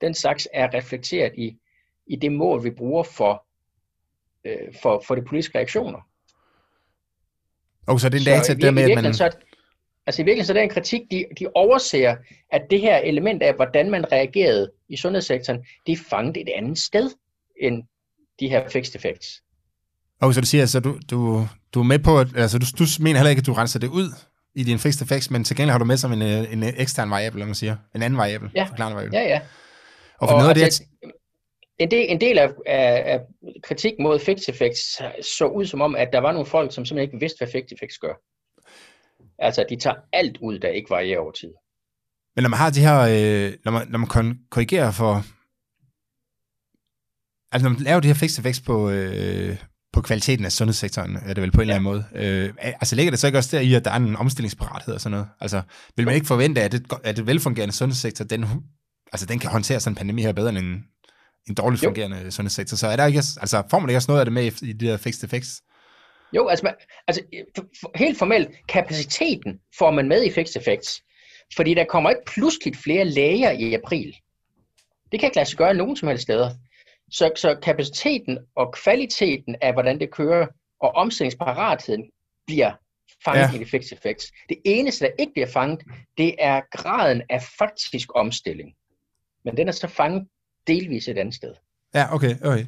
Den 0.00 0.14
slags 0.14 0.48
er 0.52 0.74
reflekteret 0.74 1.32
i, 1.38 1.58
i 2.06 2.16
det 2.16 2.32
mål, 2.32 2.64
vi 2.64 2.70
bruger 2.70 3.02
for, 3.02 3.46
øh, 4.44 4.74
for, 4.82 5.02
for 5.06 5.14
de 5.14 5.22
politiske 5.22 5.58
reaktioner. 5.58 6.00
Og 7.86 8.00
så 8.00 8.08
det 8.08 8.20
er 8.20 8.36
data 8.36 8.54
der 8.54 8.70
med, 8.70 8.90
at 8.90 9.04
man... 9.04 9.14
Så, 9.14 9.36
Altså 10.06 10.22
i 10.22 10.24
virkeligheden 10.24 10.46
så 10.46 10.52
er 10.52 10.54
det 10.54 10.62
en 10.62 10.74
kritik, 10.74 11.10
de, 11.10 11.24
de 11.38 11.46
overser, 11.54 12.16
at 12.50 12.62
det 12.70 12.80
her 12.80 12.96
element 12.96 13.42
af, 13.42 13.54
hvordan 13.54 13.90
man 13.90 14.12
reagerede 14.12 14.72
i 14.88 14.96
sundhedssektoren, 14.96 15.64
det 15.86 15.92
er 15.92 15.96
fanget 16.10 16.36
et 16.36 16.48
andet 16.48 16.78
sted 16.78 17.10
end 17.60 17.82
de 18.40 18.48
her 18.48 18.68
fixed 18.68 18.96
effects. 18.96 19.42
Okay, 20.20 20.34
så 20.34 20.40
du 20.40 20.46
siger, 20.46 20.62
altså, 20.62 20.80
du, 20.80 20.98
du, 21.10 21.48
du 21.74 21.80
er 21.80 21.84
med 21.84 21.98
på, 21.98 22.18
at 22.18 22.28
altså, 22.36 22.58
du, 22.58 22.66
du 22.78 22.84
mener 23.00 23.18
heller 23.18 23.30
ikke, 23.30 23.40
at 23.40 23.46
du 23.46 23.52
renser 23.52 23.78
det 23.78 23.88
ud 23.88 24.08
i 24.54 24.62
din 24.64 24.78
fixed 24.78 25.02
effects, 25.02 25.30
men 25.30 25.44
til 25.44 25.56
gengæld 25.56 25.70
har 25.70 25.78
du 25.78 25.84
med 25.84 25.96
som 25.96 26.12
en, 26.12 26.22
en 26.22 26.62
ekstern 26.62 27.10
variabel, 27.10 27.46
man 27.46 27.54
siger. 27.54 27.76
En 27.94 28.02
anden 28.02 28.18
variabel, 28.18 28.50
ja. 28.54 28.68
variabel. 28.78 29.10
Ja, 29.12 29.22
ja. 29.22 29.40
Og 30.18 30.28
for 30.28 30.34
og 30.34 30.42
noget 30.42 30.56
af 30.56 30.64
altså, 30.64 30.82
det, 31.02 31.10
en 31.78 31.90
del, 31.90 32.06
en 32.08 32.20
del 32.20 32.38
af, 32.38 32.50
af, 32.66 33.02
af 33.12 33.20
kritik 33.62 33.92
mod 34.00 34.18
fixed 34.18 34.54
effects 34.54 35.02
så 35.38 35.46
ud 35.46 35.66
som 35.66 35.80
om, 35.80 35.96
at 35.96 36.08
der 36.12 36.18
var 36.18 36.32
nogle 36.32 36.46
folk, 36.46 36.74
som 36.74 36.84
simpelthen 36.84 37.08
ikke 37.08 37.20
vidste, 37.20 37.38
hvad 37.38 37.52
fixed 37.52 37.72
effects 37.76 37.98
gør. 37.98 38.14
Altså, 39.38 39.64
de 39.68 39.76
tager 39.76 39.96
alt 40.12 40.38
ud, 40.42 40.58
der 40.58 40.68
ikke 40.68 40.90
varierer 40.90 41.20
over 41.20 41.32
tid. 41.32 41.52
Men 42.36 42.42
når 42.42 42.48
man 42.48 42.58
har 42.58 42.70
de 42.70 42.80
her, 42.80 42.98
øh, 43.00 43.52
når, 43.64 43.72
man, 43.72 43.88
når 43.88 43.98
man 43.98 44.38
korrigerer 44.50 44.90
for, 44.90 45.14
altså 47.52 47.68
når 47.68 47.70
man 47.70 47.82
laver 47.82 48.00
de 48.00 48.08
her 48.08 48.14
fixed 48.14 48.38
effects 48.38 48.60
på, 48.60 48.90
øh, 48.90 49.56
på 49.92 50.00
kvaliteten 50.00 50.44
af 50.44 50.52
sundhedssektoren, 50.52 51.16
er 51.16 51.34
det 51.34 51.42
vel 51.42 51.50
på 51.52 51.60
en 51.60 51.68
ja. 51.68 51.74
eller 51.74 51.90
anden 51.90 52.04
måde. 52.14 52.26
Øh, 52.26 52.54
altså 52.60 52.96
ligger 52.96 53.10
det 53.10 53.20
så 53.20 53.26
ikke 53.26 53.38
også 53.38 53.56
der 53.56 53.62
i, 53.62 53.74
at 53.74 53.84
der 53.84 53.90
er 53.90 53.96
en 53.96 54.16
omstillingsparathed 54.16 54.94
og 54.94 55.00
sådan 55.00 55.10
noget? 55.10 55.28
Altså, 55.40 55.62
vil 55.96 56.06
man 56.06 56.14
ikke 56.14 56.26
forvente, 56.26 56.62
at 56.62 56.72
det, 56.72 56.92
at 57.04 57.16
det 57.16 57.26
velfungerende 57.26 57.74
sundhedssektor, 57.74 58.24
den, 58.24 58.44
altså, 59.12 59.26
den 59.26 59.38
kan 59.38 59.50
håndtere 59.50 59.80
sådan 59.80 59.92
en 59.92 59.96
pandemi 59.96 60.22
her 60.22 60.32
bedre 60.32 60.48
end 60.48 60.58
en, 60.58 60.84
en 61.48 61.54
dårligt 61.54 61.84
fungerende 61.84 62.20
jo. 62.24 62.30
sundhedssektor? 62.30 62.76
Så 62.76 62.86
er 62.86 62.96
der 62.96 63.06
ikke, 63.06 63.18
altså, 63.18 63.62
får 63.70 63.78
man 63.78 63.90
ikke 63.90 63.98
også 63.98 64.10
noget 64.10 64.20
af 64.20 64.26
det 64.26 64.32
med 64.32 64.62
i 64.62 64.72
de 64.72 64.86
her 64.86 64.96
fixed 64.96 65.24
effects? 65.24 65.62
Jo, 66.32 66.48
altså, 66.48 66.64
man, 66.64 66.74
altså 67.08 67.22
helt 67.94 68.18
formelt, 68.18 68.48
kapaciteten 68.68 69.58
får 69.78 69.90
man 69.90 70.08
med 70.08 70.24
i 70.24 70.30
fixed 70.30 70.60
effects, 70.60 71.02
fordi 71.56 71.74
der 71.74 71.84
kommer 71.84 72.10
ikke 72.10 72.22
pludseligt 72.26 72.76
flere 72.76 73.04
læger 73.04 73.50
i 73.50 73.74
april. 73.74 74.16
Det 75.12 75.20
kan 75.20 75.26
ikke 75.26 75.36
lade 75.36 75.48
sig 75.48 75.58
gøre 75.58 75.74
nogen 75.74 75.96
som 75.96 76.08
helst 76.08 76.22
steder. 76.22 76.50
Så, 77.10 77.30
så 77.36 77.58
kapaciteten 77.62 78.38
og 78.56 78.72
kvaliteten 78.72 79.56
af, 79.62 79.72
hvordan 79.72 80.00
det 80.00 80.10
kører, 80.10 80.46
og 80.80 80.90
omstillingsparatheden 80.90 82.10
bliver 82.46 82.72
fanget 83.24 83.54
ja. 83.54 83.60
i 83.60 83.64
fixed 83.64 83.98
effects. 83.98 84.32
Det 84.48 84.56
eneste, 84.64 85.04
der 85.04 85.10
ikke 85.18 85.32
bliver 85.32 85.46
fanget, 85.46 85.80
det 86.18 86.34
er 86.38 86.60
graden 86.72 87.22
af 87.30 87.42
faktisk 87.58 88.08
omstilling. 88.14 88.70
Men 89.44 89.56
den 89.56 89.68
er 89.68 89.72
så 89.72 89.86
fanget 89.86 90.28
delvis 90.66 91.08
et 91.08 91.18
andet 91.18 91.34
sted. 91.34 91.54
Ja, 91.94 92.14
okay. 92.14 92.36
okay. 92.44 92.66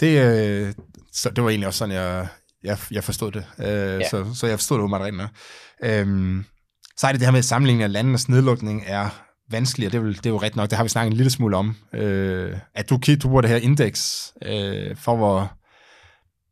Det, 0.00 0.24
øh, 0.24 0.74
så 1.12 1.30
det 1.30 1.44
var 1.44 1.50
egentlig 1.50 1.66
også 1.66 1.78
sådan, 1.78 1.94
jeg, 1.94 2.28
jeg, 2.62 2.78
jeg 2.90 3.04
forstod 3.04 3.32
det. 3.32 3.46
Øh, 3.58 3.66
ja. 3.66 4.08
så, 4.08 4.34
så 4.34 4.46
jeg 4.46 4.58
forstod 4.58 4.80
det 4.80 4.90
meget 4.90 5.04
rigtigt. 5.04 5.30
Øhm, 5.82 6.44
så 6.96 7.06
er 7.06 7.12
det 7.12 7.20
det 7.20 7.26
her 7.26 7.32
med, 7.32 7.42
sammenligning 7.42 7.82
af 7.82 7.92
landenes 7.92 8.28
nedlukning 8.28 8.84
er 8.86 9.33
vanskeligere. 9.50 9.92
Det 9.92 9.98
er, 9.98 10.12
det 10.12 10.26
er 10.26 10.30
jo 10.30 10.42
ret 10.42 10.56
nok, 10.56 10.70
det 10.70 10.76
har 10.76 10.84
vi 10.84 10.88
snakket 10.88 11.10
en 11.10 11.16
lille 11.16 11.30
smule 11.30 11.56
om. 11.56 11.76
Øh, 11.92 12.58
at 12.74 12.90
du, 12.90 12.98
du 13.22 13.28
på 13.28 13.40
det 13.40 13.50
her 13.50 13.56
indeks 13.56 14.32
øh, 14.42 14.96
for, 14.96 15.16
hvor, 15.16 15.52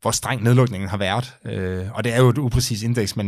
hvor 0.01 0.11
streng 0.11 0.43
nedlukningen 0.43 0.89
har 0.89 0.97
været. 0.97 1.35
Øh, 1.45 1.87
og 1.95 2.05
det 2.05 2.13
er 2.13 2.19
jo 2.19 2.29
et 2.29 2.39
upræcis 2.39 2.83
indeks, 2.83 3.17
men, 3.17 3.27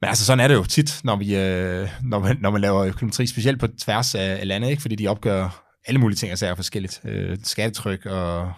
men 0.00 0.08
altså 0.08 0.24
sådan 0.24 0.40
er 0.40 0.48
det 0.48 0.54
jo 0.54 0.64
tit, 0.64 1.00
når, 1.04 1.16
vi, 1.16 1.36
øh, 1.36 1.88
når, 2.02 2.18
man, 2.18 2.36
når 2.40 2.50
man 2.50 2.60
laver 2.60 2.84
økonometri, 2.84 3.26
specielt 3.26 3.60
på 3.60 3.66
tværs 3.66 4.14
af, 4.14 4.36
af 4.40 4.48
landet, 4.48 4.70
ikke? 4.70 4.82
fordi 4.82 4.96
de 4.96 5.08
opgør 5.08 5.64
alle 5.86 6.00
mulige 6.00 6.16
ting, 6.16 6.30
altså 6.30 6.46
er 6.46 6.54
forskelligt. 6.54 7.00
Øh, 7.04 7.38
skattetryk 7.42 8.06
og 8.06 8.52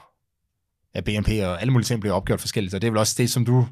ja, 0.94 1.00
BNP 1.00 1.28
og 1.28 1.60
alle 1.60 1.72
mulige 1.72 1.86
ting 1.86 2.00
bliver 2.00 2.14
opgjort 2.14 2.40
forskelligt, 2.40 2.74
og 2.74 2.82
det 2.82 2.86
er 2.86 2.90
vel 2.90 2.98
også 2.98 3.14
det, 3.18 3.30
som 3.30 3.44
du... 3.44 3.66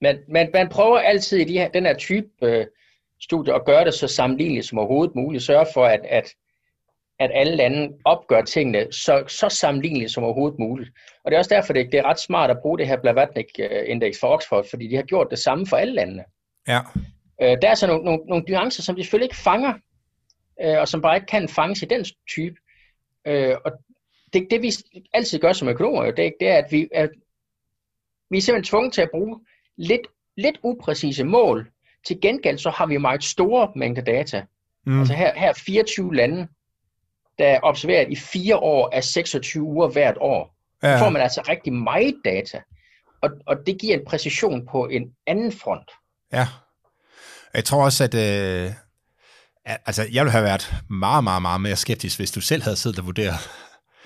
Men, 0.00 0.16
men 0.28 0.50
man 0.52 0.68
prøver 0.68 0.98
altid 0.98 1.38
i 1.38 1.44
de 1.44 1.58
her, 1.58 1.68
den 1.68 1.86
her 1.86 1.94
type 1.94 2.28
øh, 2.42 2.66
studier 3.20 3.54
at 3.54 3.64
gøre 3.64 3.84
det 3.84 3.94
så 3.94 4.08
sammenligneligt 4.08 4.66
som 4.66 4.78
overhovedet 4.78 5.14
muligt, 5.14 5.42
sørge 5.42 5.66
for, 5.74 5.84
at, 5.84 6.00
at, 6.08 6.34
at 7.18 7.30
alle 7.34 7.56
lande 7.56 7.98
opgør 8.04 8.42
tingene 8.42 8.92
så, 8.92 9.24
så 9.26 9.48
sammenligneligt 9.48 10.12
som 10.12 10.24
overhovedet 10.24 10.58
muligt. 10.58 10.90
Og 11.24 11.30
det 11.30 11.36
er 11.36 11.38
også 11.38 11.54
derfor, 11.54 11.72
det, 11.72 11.92
det 11.92 11.98
er 11.98 12.04
ret 12.04 12.20
smart 12.20 12.50
at 12.50 12.58
bruge 12.62 12.78
det 12.78 12.86
her 12.86 12.96
Blavatnik-indeks 12.96 14.20
for 14.20 14.28
Oxford, 14.28 14.66
fordi 14.70 14.88
de 14.88 14.96
har 14.96 15.02
gjort 15.02 15.26
det 15.30 15.38
samme 15.38 15.66
for 15.66 15.76
alle 15.76 15.94
landene. 15.94 16.24
Ja. 16.68 16.80
Øh, 17.42 17.56
der 17.62 17.70
er 17.70 17.74
så 17.74 17.86
nogle, 17.86 18.04
nogle, 18.04 18.20
nogle 18.26 18.44
nuancer, 18.48 18.82
som 18.82 18.96
de 18.96 19.02
selvfølgelig 19.02 19.26
ikke 19.26 19.36
fanger, 19.36 19.74
øh, 20.62 20.78
og 20.78 20.88
som 20.88 21.02
bare 21.02 21.16
ikke 21.16 21.26
kan 21.26 21.48
fanges 21.48 21.82
i 21.82 21.86
den 21.86 22.04
type. 22.28 22.56
Øh, 23.26 23.56
og 23.64 23.72
det, 24.32 24.46
det 24.50 24.62
vi 24.62 24.72
altid 25.12 25.38
gør 25.38 25.52
som 25.52 25.68
økonomer, 25.68 26.10
det, 26.10 26.34
det 26.40 26.48
er, 26.48 26.56
at 26.56 26.72
vi, 26.72 26.88
at 26.94 27.10
vi 28.30 28.36
er 28.36 28.42
simpelthen 28.42 28.70
tvunget 28.70 28.92
til 28.92 29.02
at 29.02 29.10
bruge 29.10 29.40
lidt, 29.78 30.06
lidt 30.36 30.58
upræcise 30.62 31.24
mål. 31.24 31.70
Til 32.06 32.20
gengæld 32.20 32.58
så 32.58 32.70
har 32.70 32.86
vi 32.86 32.96
meget 32.96 33.24
store 33.24 33.72
mængder 33.76 34.02
data. 34.02 34.42
Mm. 34.86 34.98
Altså 34.98 35.14
her, 35.14 35.32
her 35.36 35.52
24 35.52 36.14
lande, 36.14 36.48
der 37.38 37.46
er 37.46 37.60
observeret 37.62 38.06
i 38.10 38.16
fire 38.16 38.56
år 38.56 38.90
af 38.92 39.04
26 39.04 39.62
uger 39.62 39.88
hvert 39.88 40.16
år. 40.20 40.54
Ja. 40.82 40.98
Så 40.98 41.04
får 41.04 41.10
man 41.10 41.22
altså 41.22 41.42
rigtig 41.48 41.72
meget 41.72 42.14
data. 42.24 42.60
Og, 43.22 43.30
og 43.46 43.56
det 43.66 43.80
giver 43.80 43.94
en 43.96 44.04
præcision 44.06 44.66
på 44.66 44.86
en 44.86 45.02
anden 45.26 45.52
front. 45.52 45.90
Ja. 46.32 46.46
Jeg 47.54 47.64
tror 47.64 47.84
også, 47.84 48.04
at 48.04 48.14
øh, 48.14 48.70
altså, 49.86 50.06
jeg 50.12 50.24
ville 50.24 50.32
have 50.32 50.44
været 50.44 50.74
meget, 50.90 51.24
meget, 51.24 51.42
meget 51.42 51.60
mere 51.60 51.76
skeptisk, 51.76 52.18
hvis 52.18 52.30
du 52.30 52.40
selv 52.40 52.62
havde 52.62 52.76
siddet 52.76 52.98
og 52.98 53.06
vurderet 53.06 53.50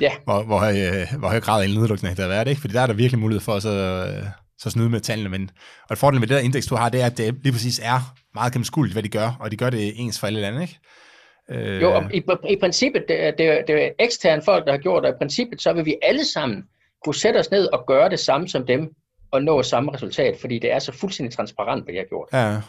Ja. 0.01 0.13
hvor, 0.25 0.43
hvor, 0.43 0.61
øh, 0.61 1.19
hvor 1.19 1.29
høj 1.29 1.41
grad 1.41 1.63
af 1.63 1.69
nedlukning 1.71 2.17
der 2.17 2.23
har 2.23 2.29
været, 2.29 2.49
ikke? 2.49 2.61
Fordi 2.61 2.75
der 2.75 2.81
er 2.81 2.87
der 2.87 2.95
virkelig 2.95 3.19
mulighed 3.21 3.41
for 3.41 3.55
at 3.55 3.63
så, 3.63 3.69
øh, 3.69 4.27
så 4.63 4.71
snyde 4.71 4.89
med 4.89 5.01
tallene. 5.01 5.29
Men, 5.29 5.51
og 5.91 5.99
fordelen 5.99 6.21
med 6.21 6.29
det 6.29 6.35
der 6.35 6.43
indeks, 6.43 6.67
du 6.67 6.75
har, 6.75 6.89
det 6.89 7.01
er, 7.01 7.07
at 7.07 7.19
det 7.19 7.35
lige 7.43 7.53
præcis 7.53 7.81
er 7.83 8.15
meget 8.35 8.53
gennemskueligt, 8.53 8.95
hvad 8.95 9.03
de 9.03 9.09
gør, 9.09 9.37
og 9.41 9.51
de 9.51 9.57
gør 9.57 9.71
det 9.71 9.93
ens 9.97 10.21
for 10.21 10.27
alle 10.27 10.41
lande, 10.41 10.63
ikke? 10.63 10.79
Øh... 11.51 11.83
Jo, 11.83 11.95
og 11.95 12.15
i, 12.15 12.23
i 12.49 12.57
princippet, 12.61 13.05
det, 13.09 13.25
er, 13.25 13.31
det, 13.31 13.47
er, 13.47 13.65
det 13.67 13.85
er 13.85 13.91
eksterne 13.99 14.43
folk, 14.43 14.67
der 14.67 14.73
har 14.73 14.79
gjort 14.79 15.03
det, 15.03 15.11
og 15.11 15.17
i 15.17 15.19
princippet, 15.19 15.63
så 15.63 15.73
vil 15.73 15.85
vi 15.85 15.97
alle 16.03 16.25
sammen 16.25 16.63
kunne 17.05 17.15
sætte 17.15 17.39
os 17.39 17.51
ned 17.51 17.67
og 17.67 17.85
gøre 17.87 18.11
det 18.11 18.19
samme 18.19 18.49
som 18.49 18.67
dem, 18.67 18.91
og 19.33 19.43
nå 19.43 19.63
samme 19.63 19.95
resultat, 19.95 20.37
fordi 20.41 20.59
det 20.59 20.73
er 20.73 20.79
så 20.79 20.93
fuldstændig 20.93 21.37
transparent, 21.37 21.85
hvad 21.85 21.95
de 21.95 21.99
har 21.99 22.07
gjort. 22.07 22.29
Ja. 22.33 22.61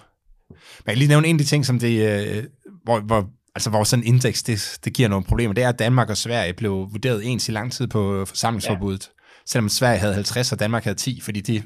Men 0.49 0.87
jeg 0.87 0.97
lige 0.97 1.07
nævne 1.07 1.27
en 1.27 1.35
af 1.35 1.39
de 1.39 1.45
ting, 1.45 1.65
som 1.65 1.79
det, 1.79 2.27
øh, 2.37 2.43
hvor, 2.83 2.99
hvor, 2.99 3.29
altså 3.55 3.69
hvor 3.69 3.83
sådan 3.83 4.03
en 4.03 4.13
indeks, 4.13 4.43
det, 4.43 4.77
det 4.85 4.93
giver 4.93 5.09
nogle 5.09 5.25
problemer, 5.25 5.53
det 5.53 5.63
er, 5.63 5.69
at 5.69 5.79
Danmark 5.79 6.09
og 6.09 6.17
Sverige 6.17 6.53
blev 6.53 6.87
vurderet 6.91 7.31
ens 7.31 7.49
i 7.49 7.51
lang 7.51 7.71
tid 7.71 7.87
på 7.87 8.25
forsamlingsforbuddet, 8.25 9.03
ja. 9.03 9.21
selvom 9.45 9.69
Sverige 9.69 9.99
havde 9.99 10.13
50, 10.13 10.51
og 10.51 10.59
Danmark 10.59 10.83
havde 10.83 10.97
10, 10.97 11.21
fordi 11.21 11.41
de, 11.41 11.63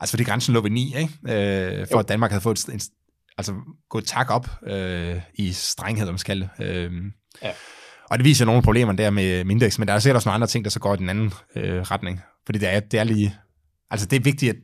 altså 0.00 0.12
fordi 0.12 0.24
grænsen 0.24 0.54
lå 0.54 0.60
ved 0.60 0.70
9, 0.70 0.94
ikke? 0.96 1.12
Øh, 1.28 1.86
for 1.86 1.96
jo. 1.96 1.98
at 1.98 2.08
Danmark 2.08 2.30
havde 2.30 2.42
fået 2.42 2.68
en, 2.68 2.80
altså 3.38 3.54
gået 3.90 4.04
tak 4.04 4.30
op 4.30 4.48
øh, 4.66 5.20
i 5.34 5.52
strenghed, 5.52 6.08
om 6.08 6.18
skal. 6.18 6.48
Øh, 6.60 6.92
ja. 7.42 7.50
Og 8.10 8.18
det 8.18 8.24
viser 8.24 8.44
nogle 8.44 8.62
problemer 8.62 8.92
der 8.92 9.10
med, 9.10 9.44
med 9.44 9.50
indeks, 9.54 9.78
men 9.78 9.88
der 9.88 9.94
er 9.94 9.98
sikkert 9.98 10.16
også 10.16 10.28
nogle 10.28 10.34
andre 10.34 10.46
ting, 10.46 10.64
der 10.64 10.70
så 10.70 10.80
går 10.80 10.94
i 10.94 10.96
den 10.96 11.08
anden 11.08 11.32
øh, 11.56 11.82
retning. 11.82 12.20
Fordi 12.46 12.58
det 12.58 12.68
er, 12.68 12.80
det 12.80 13.00
er 13.00 13.04
lige... 13.04 13.36
Altså 13.90 14.06
det 14.06 14.16
er 14.16 14.20
vigtigt, 14.20 14.50
at 14.50 14.56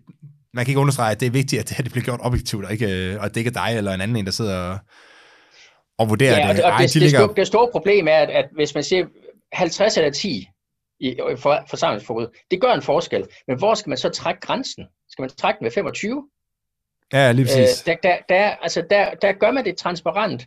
man 0.55 0.64
kan 0.64 0.70
ikke 0.70 0.81
understrege, 0.81 1.11
at 1.11 1.20
det 1.20 1.27
er 1.27 1.31
vigtigt, 1.31 1.61
at 1.61 1.68
det, 1.68 1.85
det 1.85 1.92
bliver 1.92 2.05
gjort 2.05 2.20
objektivt, 2.22 2.64
og, 2.64 2.72
ikke, 2.72 3.12
øh, 3.12 3.18
og 3.18 3.25
at 3.25 3.35
det 3.35 3.40
ikke 3.40 3.49
er 3.49 3.66
dig 3.66 3.77
eller 3.77 3.92
en 3.92 4.01
anden 4.01 4.16
en, 4.16 4.25
der 4.25 4.33
sidder 4.33 4.59
og, 4.59 4.79
og 5.99 6.09
vurderer 6.09 6.38
ja, 6.38 6.49
og 6.49 6.55
det. 6.55 6.64
Og 6.64 6.70
Ej, 6.70 6.79
det, 6.79 6.88
de 6.88 6.94
det, 6.94 7.03
ligger... 7.03 7.18
store, 7.18 7.35
det 7.37 7.46
store 7.46 7.68
problem 7.72 8.09
er, 8.09 8.16
at, 8.16 8.31
at 8.31 8.49
hvis 8.55 8.75
man 8.75 8.85
siger 8.85 9.07
50 9.53 9.96
eller 9.96 10.11
10 10.11 10.49
i 11.01 11.16
for, 11.37 11.64
forsamlingsforbud, 11.70 12.27
det 12.51 12.61
gør 12.61 12.72
en 12.72 12.83
forskel. 12.83 13.25
Men 13.49 13.59
hvor 13.59 13.75
skal 13.75 13.90
man 13.90 13.99
så 13.99 14.09
trække 14.09 14.40
grænsen? 14.40 14.85
Skal 15.16 15.22
man 15.22 15.31
trække 15.31 15.59
den 15.59 15.64
ved 15.64 15.70
25? 15.70 16.29
Ja, 17.12 17.33
lige 17.33 17.44
præcis. 17.44 17.83
Øh, 17.83 17.87
der, 17.87 17.96
der, 18.02 18.16
der, 18.29 18.50
altså 18.50 18.83
der, 18.90 19.14
der 19.22 19.33
gør 19.33 19.50
man 19.50 19.64
det 19.64 19.76
transparent, 19.76 20.46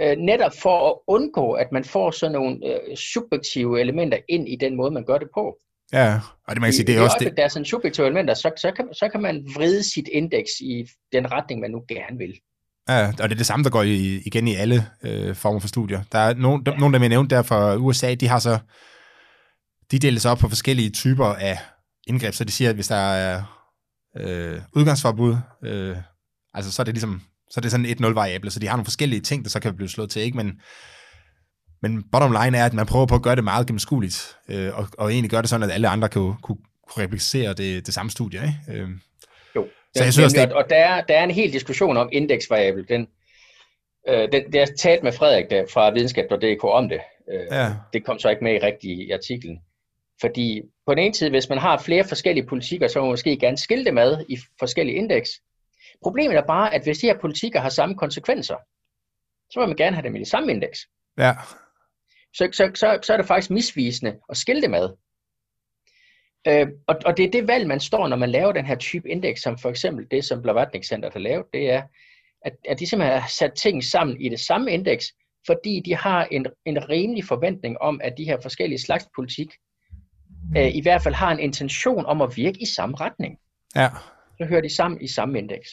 øh, 0.00 0.16
netop 0.16 0.52
for 0.62 0.90
at 0.90 0.94
undgå, 1.06 1.52
at 1.52 1.72
man 1.72 1.84
får 1.84 2.10
sådan 2.10 2.32
nogle 2.32 2.58
øh, 2.66 2.96
subjektive 2.96 3.80
elementer 3.80 4.18
ind 4.28 4.48
i 4.48 4.56
den 4.56 4.76
måde, 4.76 4.90
man 4.90 5.04
gør 5.04 5.18
det 5.18 5.28
på. 5.34 5.58
Ja, 5.92 6.20
og 6.46 6.54
det 6.54 6.60
man 6.60 6.68
kan 6.68 6.72
sige, 6.72 6.86
det 6.86 6.94
er 6.94 7.00
I, 7.00 7.04
også 7.04 7.16
det. 7.20 7.36
Der 7.36 7.44
er 7.44 7.48
sådan 7.48 7.66
subjektive 7.66 8.06
elementer, 8.06 8.34
så, 8.34 8.50
så, 8.56 8.72
kan, 8.76 8.88
så 8.94 9.08
kan 9.08 9.22
man 9.22 9.46
vride 9.54 9.82
sit 9.82 10.08
indeks 10.08 10.50
i 10.60 10.86
den 11.12 11.32
retning, 11.32 11.60
man 11.60 11.70
nu 11.70 11.84
gerne 11.88 12.18
vil. 12.18 12.34
Ja, 12.88 13.06
og 13.06 13.28
det 13.28 13.32
er 13.32 13.38
det 13.38 13.46
samme, 13.46 13.64
der 13.64 13.70
går 13.70 13.82
i, 13.82 14.22
igen 14.26 14.48
i 14.48 14.54
alle 14.54 14.86
øh, 15.02 15.34
former 15.34 15.60
for 15.60 15.68
studier. 15.68 16.02
Der 16.12 16.18
er 16.18 16.34
nogen, 16.34 16.62
ja. 16.66 16.76
nogen, 16.76 16.94
der 16.94 17.00
jeg 17.00 17.08
nævnte 17.08 17.36
der 17.36 17.42
fra 17.42 17.76
USA, 17.76 18.14
de 18.14 18.28
har 18.28 18.38
så, 18.38 18.58
de 19.90 19.98
deles 19.98 20.26
op 20.26 20.38
på 20.38 20.48
forskellige 20.48 20.90
typer 20.90 21.26
af 21.26 21.58
indgreb, 22.06 22.34
så 22.34 22.44
de 22.44 22.52
siger, 22.52 22.70
at 22.70 22.74
hvis 22.74 22.88
der 22.88 23.12
er 23.12 23.59
øh, 24.16 24.60
udgangsforbud, 24.76 25.36
øh, 25.64 25.96
altså 26.54 26.72
så 26.72 26.82
er 26.82 26.84
det 26.84 26.94
ligesom, 26.94 27.22
så 27.50 27.60
er 27.60 27.62
det 27.62 27.70
sådan 27.70 27.86
et 27.86 28.00
0 28.00 28.14
variable, 28.14 28.50
så 28.50 28.60
de 28.60 28.66
har 28.66 28.76
nogle 28.76 28.84
forskellige 28.84 29.20
ting, 29.20 29.44
der 29.44 29.50
så 29.50 29.60
kan 29.60 29.76
blive 29.76 29.88
slået 29.88 30.10
til, 30.10 30.22
ikke? 30.22 30.36
Men, 30.36 30.60
men 31.82 32.04
bottom 32.12 32.32
line 32.32 32.58
er, 32.58 32.66
at 32.66 32.74
man 32.74 32.86
prøver 32.86 33.06
på 33.06 33.14
at 33.14 33.22
gøre 33.22 33.36
det 33.36 33.44
meget 33.44 33.66
gennemskueligt, 33.66 34.36
øh, 34.48 34.78
og, 34.78 34.88
og 34.98 35.12
egentlig 35.12 35.30
gøre 35.30 35.42
det 35.42 35.50
sådan, 35.50 35.68
at 35.70 35.74
alle 35.74 35.88
andre 35.88 36.08
kan, 36.08 36.22
kunne, 36.22 36.36
kunne 36.42 37.04
replicere 37.04 37.54
det, 37.54 37.86
det 37.86 37.94
samme 37.94 38.10
studie, 38.10 38.40
ikke? 38.42 38.82
Øh, 38.82 38.88
jo, 39.56 39.66
så 39.96 40.04
jeg 40.04 40.12
synes, 40.12 40.32
det... 40.32 40.52
og 40.52 40.64
der 40.70 40.76
er, 40.76 41.00
der 41.00 41.18
er 41.18 41.24
en 41.24 41.30
hel 41.30 41.52
diskussion 41.52 41.96
om 41.96 42.08
indeksvariabel, 42.12 42.88
den, 42.88 43.06
øh, 44.08 44.32
den, 44.32 44.52
det 44.52 44.60
har 44.60 44.68
talt 44.78 45.02
med 45.02 45.12
Frederik 45.12 45.50
der, 45.50 45.64
fra 45.72 45.90
videnskab.dk 45.90 46.64
om 46.64 46.88
det. 46.88 47.00
Øh, 47.32 47.46
ja. 47.50 47.72
Det 47.92 48.04
kom 48.04 48.18
så 48.18 48.28
ikke 48.28 48.44
med 48.44 48.54
i 48.54 48.58
rigtig 48.58 48.90
i 48.90 49.10
artiklen. 49.10 49.58
Fordi 50.20 50.62
på 50.86 50.94
den 50.94 51.04
ene 51.04 51.14
side, 51.14 51.30
hvis 51.30 51.48
man 51.48 51.58
har 51.58 51.82
flere 51.82 52.04
forskellige 52.04 52.46
politikker, 52.46 52.88
så 52.88 52.98
må 52.98 53.04
man 53.04 53.12
måske 53.12 53.38
gerne 53.38 53.58
skille 53.58 53.84
dem 53.84 53.98
ad 53.98 54.24
i 54.28 54.38
forskellige 54.58 54.96
indeks. 54.96 55.30
Problemet 56.02 56.36
er 56.36 56.46
bare, 56.46 56.74
at 56.74 56.82
hvis 56.82 56.98
de 56.98 57.06
her 57.06 57.18
politikker 57.18 57.60
har 57.60 57.68
samme 57.68 57.96
konsekvenser, 57.96 58.56
så 59.50 59.60
vil 59.60 59.68
man 59.68 59.76
gerne 59.76 59.96
have 59.96 60.04
dem 60.04 60.16
i 60.16 60.18
det 60.18 60.28
samme 60.28 60.52
indeks. 60.52 60.78
Ja. 61.18 61.32
Så, 62.34 62.48
så, 62.52 62.70
så, 62.74 62.98
så 63.02 63.12
er 63.12 63.16
det 63.16 63.26
faktisk 63.26 63.50
misvisende 63.50 64.18
at 64.28 64.36
skille 64.36 64.62
dem 64.62 64.74
ad. 64.74 64.96
Øh, 66.48 66.68
og, 66.86 66.96
og 67.06 67.16
det 67.16 67.24
er 67.24 67.30
det 67.30 67.48
valg, 67.48 67.66
man 67.66 67.80
står, 67.80 68.08
når 68.08 68.16
man 68.16 68.30
laver 68.30 68.52
den 68.52 68.66
her 68.66 68.76
type 68.76 69.08
indeks, 69.08 69.42
som 69.42 69.58
for 69.58 69.70
eksempel 69.70 70.06
det, 70.10 70.24
som 70.24 70.42
Blavatnik 70.42 70.84
Center 70.84 71.10
har 71.12 71.20
lavet, 71.20 71.46
det 71.52 71.70
er, 71.70 71.82
at, 72.42 72.52
at 72.68 72.78
de 72.78 72.86
simpelthen 72.86 73.20
har 73.20 73.28
sat 73.28 73.52
ting 73.54 73.84
sammen 73.84 74.20
i 74.20 74.28
det 74.28 74.40
samme 74.40 74.72
indeks, 74.72 75.06
fordi 75.46 75.82
de 75.84 75.94
har 75.94 76.24
en, 76.24 76.46
en 76.64 76.88
rimelig 76.88 77.24
forventning 77.24 77.78
om, 77.78 78.00
at 78.04 78.14
de 78.18 78.24
her 78.24 78.40
forskellige 78.40 78.78
slags 78.78 79.08
politik 79.14 79.48
øh, 80.56 80.74
i 80.74 80.82
hvert 80.82 81.02
fald 81.02 81.14
har 81.14 81.32
en 81.32 81.38
intention 81.38 82.06
om 82.06 82.22
at 82.22 82.36
virke 82.36 82.62
i 82.62 82.66
samme 82.76 82.96
retning. 82.96 83.34
Ja. 83.76 83.88
Så 84.38 84.46
hører 84.48 84.60
de 84.60 84.74
sammen 84.74 85.00
i 85.00 85.08
samme 85.08 85.38
indeks. 85.38 85.68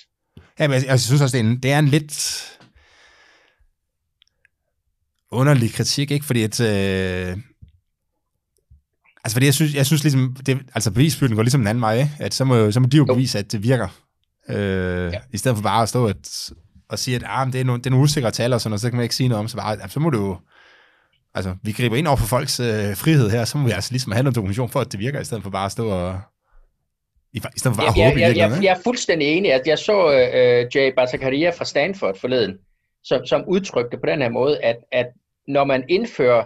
Ja, 0.60 0.68
men 0.68 0.76
jeg, 0.76 0.86
jeg 0.88 1.00
synes 1.00 1.22
også, 1.22 1.38
det 1.38 1.46
er 1.46 1.50
en, 1.50 1.60
det 1.64 1.72
er 1.72 1.80
en 1.80 1.88
lidt 1.88 2.44
underlig 5.32 5.74
kritik, 5.74 6.12
ikke? 6.12 6.26
Fordi 6.26 6.44
at... 6.44 6.60
Øh, 6.60 7.38
altså, 9.24 9.36
fordi 9.36 9.46
jeg 9.46 9.54
synes, 9.54 9.74
jeg 9.74 9.86
synes 9.86 10.04
ligesom, 10.04 10.36
det, 10.46 10.60
altså 10.76 10.92
bevisbyrden 10.92 11.36
går 11.36 11.44
ligesom 11.44 11.62
den 11.62 11.68
anden 11.68 11.82
vej? 11.82 12.08
At 12.20 12.34
så 12.34 12.46
må, 12.46 12.72
så 12.72 12.80
må 12.80 12.88
de 12.88 12.98
jo 12.98 13.06
bevise, 13.06 13.40
at 13.40 13.52
det 13.52 13.64
virker. 13.64 13.88
Øh, 14.50 15.14
ja. 15.14 15.20
I 15.34 15.38
stedet 15.38 15.58
for 15.58 15.64
bare 15.64 15.84
at 15.84 15.90
stå 15.90 16.08
at, 16.08 16.52
og 16.90 17.00
sige, 17.00 17.16
at 17.16 17.24
ah, 17.26 17.48
det, 17.48 17.62
er 17.62 17.66
nogle, 17.66 17.80
det 17.80 17.86
er 17.86 17.90
nogle 17.90 18.04
usikre 18.04 18.32
tal 18.32 18.54
og 18.54 18.62
sådan 18.62 18.70
noget, 18.72 18.82
så 18.82 18.90
kan 18.90 18.98
man 18.98 19.04
ikke 19.04 19.16
sige 19.16 19.30
noget 19.30 19.40
om, 19.40 19.48
så, 19.48 19.58
bare, 19.58 19.90
så 19.90 20.00
må 20.00 20.10
du 20.10 20.26
jo 20.26 20.38
altså, 21.38 21.56
vi 21.64 21.72
griber 21.72 21.96
ind 21.96 22.08
over 22.08 22.18
for 22.18 22.28
folks 22.28 22.60
øh, 22.60 22.96
frihed 22.96 23.30
her, 23.30 23.46
så 23.46 23.58
må 23.58 23.68
vi 23.68 23.72
altså 23.72 23.92
ligesom 23.92 24.12
have 24.12 24.24
noget 24.24 24.36
dokumentation 24.36 24.70
for, 24.70 24.80
at 24.80 24.92
det 24.92 25.00
virker, 25.00 25.20
i 25.20 25.26
stedet 25.26 25.44
for 25.44 25.50
bare 25.50 25.66
at 25.66 25.72
stå 25.72 25.90
og... 25.90 26.20
I, 27.34 27.38
i 27.56 27.60
stedet 27.60 27.76
for 27.76 27.84
bare 27.84 27.94
ja, 27.98 28.04
at 28.04 28.10
håbe 28.10 28.20
ja, 28.20 28.30
ja, 28.30 28.50
jeg, 28.50 28.64
jeg 28.64 28.72
er 28.78 28.82
fuldstændig 28.84 29.28
enig. 29.28 29.54
at 29.54 29.68
jeg 29.68 29.80
så 29.80 30.12
øh, 30.12 30.68
Jay 30.76 30.94
Batakaria 30.96 31.50
fra 31.50 31.66
Stanford 31.66 32.20
forleden, 32.20 32.58
som, 33.04 33.26
som 33.26 33.44
udtrykte 33.48 33.98
på 33.98 34.06
den 34.06 34.22
her 34.22 34.30
måde, 34.30 34.64
at, 34.64 34.78
at 34.92 35.08
når 35.48 35.64
man 35.64 35.84
indfører 35.90 36.44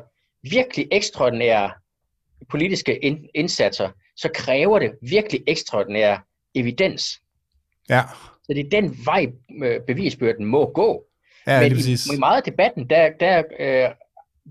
virkelig 0.52 0.88
ekstraordinære 0.92 1.72
politiske 2.50 2.98
ind, 2.98 3.20
indsatser, 3.36 3.90
så 4.18 4.30
kræver 4.34 4.80
det 4.80 4.92
virkelig 5.10 5.44
ekstraordinær 5.48 6.18
evidens. 6.56 7.22
Ja. 7.90 8.02
Så 8.44 8.54
det 8.54 8.66
er 8.66 8.82
den 8.82 8.98
vej, 9.06 9.28
øh, 9.64 9.80
bevisbyrden 9.88 10.46
må 10.46 10.72
gå. 10.76 11.04
Ja, 11.48 11.60
Men 11.60 11.78
i, 11.78 12.14
i 12.16 12.20
meget 12.20 12.38
af 12.38 12.44
debatten, 12.44 12.90
der, 12.90 13.10
der 13.20 13.44
øh, 13.60 13.90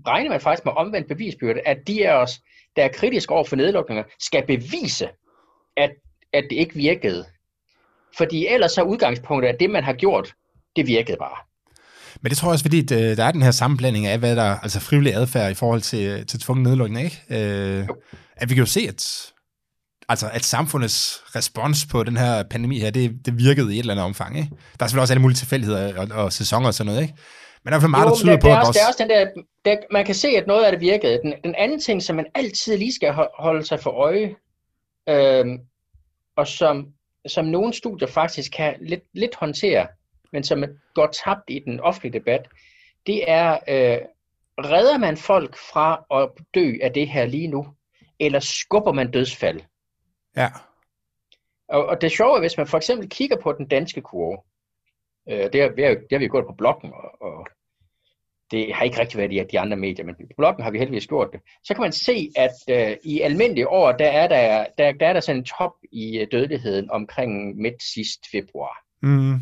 regner 0.07 0.29
man 0.29 0.41
faktisk 0.41 0.65
med 0.65 0.73
omvendt 0.77 1.07
bevisbyrde, 1.07 1.59
at 1.65 1.77
de 1.87 2.09
af 2.09 2.13
os, 2.13 2.41
der 2.75 2.83
er 2.83 2.89
kritiske 2.93 3.33
over 3.33 3.43
for 3.43 3.55
nedlukninger, 3.55 4.03
skal 4.19 4.43
bevise, 4.47 5.09
at, 5.77 5.91
at 6.33 6.43
det 6.49 6.55
ikke 6.55 6.75
virkede. 6.75 7.25
Fordi 8.17 8.47
ellers 8.47 8.71
så 8.71 8.81
udgangspunktet, 8.81 9.49
at 9.49 9.59
det, 9.59 9.69
man 9.69 9.83
har 9.83 9.93
gjort, 9.93 10.33
det 10.75 10.87
virkede 10.87 11.17
bare. 11.17 11.37
Men 12.21 12.29
det 12.29 12.37
tror 12.37 12.47
jeg 12.49 12.53
også, 12.53 12.63
fordi 12.63 12.79
øh, 12.79 13.17
der 13.17 13.23
er 13.23 13.31
den 13.31 13.41
her 13.41 13.51
sammenblanding 13.51 14.05
af, 14.05 14.19
hvad 14.19 14.35
der 14.35 14.43
er 14.43 14.59
altså 14.59 14.79
frivillig 14.79 15.15
adfærd 15.15 15.51
i 15.51 15.53
forhold 15.53 15.81
til, 15.81 16.27
til 16.27 16.39
tvungen 16.39 16.63
nedlukning, 16.63 17.05
ikke? 17.05 17.21
Øh, 17.29 17.87
at 18.35 18.49
vi 18.49 18.55
kan 18.55 18.61
jo 18.61 18.65
se, 18.65 18.81
at, 18.87 19.31
altså, 20.09 20.29
at 20.29 20.45
samfundets 20.45 21.21
respons 21.35 21.85
på 21.85 22.03
den 22.03 22.17
her 22.17 22.43
pandemi 22.43 22.79
her, 22.79 22.89
det, 22.89 23.25
det 23.25 23.37
virkede 23.37 23.75
i 23.75 23.77
et 23.77 23.79
eller 23.79 23.93
andet 23.93 24.05
omfang, 24.05 24.37
ikke? 24.37 24.49
Der 24.49 24.85
er 24.85 24.87
selvfølgelig 24.87 25.01
også 25.01 25.13
alle 25.13 25.21
mulige 25.21 25.37
tilfældigheder 25.37 25.97
og, 25.97 26.23
og 26.23 26.33
sæsoner 26.33 26.67
og 26.67 26.73
sådan 26.73 26.91
noget, 26.91 27.01
ikke? 27.01 27.13
Men 27.63 27.73
der 27.73 27.79
er 27.79 27.87
meget, 27.87 28.05
jo, 28.05 28.09
der 28.09 28.15
tyder 28.15 28.39
på, 28.39 28.47
også, 28.49 28.71
der 28.73 28.83
er 28.83 28.87
også 28.87 29.03
den 29.03 29.09
der, 29.09 29.43
der, 29.65 29.77
man 29.91 30.05
kan 30.05 30.15
se, 30.15 30.27
at 30.27 30.47
noget 30.47 30.63
af 30.63 30.71
det 30.71 30.81
virkede. 30.81 31.21
Den, 31.23 31.33
den 31.43 31.55
anden 31.55 31.79
ting, 31.79 32.03
som 32.03 32.15
man 32.15 32.25
altid 32.35 32.77
lige 32.77 32.93
skal 32.93 33.13
holde 33.39 33.65
sig 33.65 33.79
for 33.79 33.91
øje, 33.91 34.35
øhm, 35.09 35.59
og 36.35 36.47
som, 36.47 36.93
som 37.27 37.45
nogle 37.45 37.73
studier 37.73 38.07
faktisk 38.07 38.51
kan 38.51 38.75
lidt, 38.81 39.03
lidt 39.13 39.35
håndtere, 39.35 39.87
men 40.33 40.43
som 40.43 40.63
går 40.95 41.07
tabt 41.25 41.43
i 41.47 41.59
den 41.59 41.79
offentlige 41.79 42.19
debat, 42.19 42.47
det 43.07 43.31
er, 43.31 43.51
øh, 43.51 43.97
redder 44.57 44.97
man 44.97 45.17
folk 45.17 45.57
fra 45.57 46.05
at 46.21 46.29
dø 46.55 46.73
af 46.81 46.93
det 46.93 47.09
her 47.09 47.25
lige 47.25 47.47
nu, 47.47 47.67
eller 48.19 48.39
skubber 48.39 48.91
man 48.91 49.11
dødsfald? 49.11 49.59
Ja. 50.35 50.49
Og, 51.69 51.85
og 51.85 52.01
det 52.01 52.11
sjove 52.11 52.35
er, 52.35 52.39
hvis 52.39 52.57
man 52.57 52.67
for 52.67 52.77
eksempel 52.77 53.09
kigger 53.09 53.37
på 53.37 53.51
den 53.51 53.67
danske 53.67 54.01
kurve, 54.01 54.37
Øh, 55.31 55.53
det, 55.53 55.61
har, 55.61 55.69
det, 55.69 56.07
har, 56.11 56.19
vi 56.19 56.27
gjort 56.27 56.45
på 56.45 56.53
bloggen, 56.57 56.91
og, 56.93 57.21
og 57.21 57.47
det 58.51 58.73
har 58.73 58.83
ikke 58.83 58.99
rigtig 58.99 59.17
været 59.17 59.33
i 59.33 59.43
de 59.51 59.59
andre 59.59 59.77
medier, 59.77 60.05
men 60.05 60.15
på 60.15 60.21
bloggen 60.37 60.63
har 60.63 60.71
vi 60.71 60.77
heldigvis 60.77 61.07
gjort 61.07 61.29
det. 61.33 61.41
Så 61.63 61.73
kan 61.73 61.81
man 61.81 61.91
se, 61.91 62.29
at 62.35 62.55
øh, 62.69 62.97
i 63.03 63.21
almindelige 63.21 63.69
år, 63.69 63.91
der 63.91 64.07
er 64.07 64.27
der, 64.27 64.65
der, 64.77 64.91
der 64.91 65.07
er 65.07 65.13
der 65.13 65.19
sådan 65.19 65.39
en 65.39 65.45
top 65.45 65.73
i 65.91 66.17
øh, 66.17 66.27
dødeligheden 66.31 66.91
omkring 66.91 67.57
midt 67.57 67.83
sidst 67.83 68.19
februar. 68.31 68.77
Mm. 69.01 69.39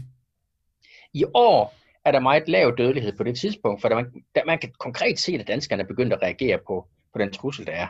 I 1.13 1.25
år 1.33 1.73
er 2.05 2.11
der 2.11 2.19
meget 2.19 2.49
lav 2.49 2.75
dødelighed 2.77 3.17
på 3.17 3.23
det 3.23 3.39
tidspunkt, 3.39 3.81
for 3.81 3.89
der 3.89 3.95
man, 3.95 4.23
der, 4.35 4.45
man 4.45 4.59
kan 4.59 4.71
konkret 4.79 5.19
se, 5.19 5.33
at 5.33 5.47
danskerne 5.47 5.83
er 5.83 5.87
begyndt 5.87 6.13
at 6.13 6.21
reagere 6.21 6.59
på, 6.67 6.87
på 7.13 7.19
den 7.19 7.31
trussel, 7.31 7.65
der 7.65 7.73
er. 7.73 7.87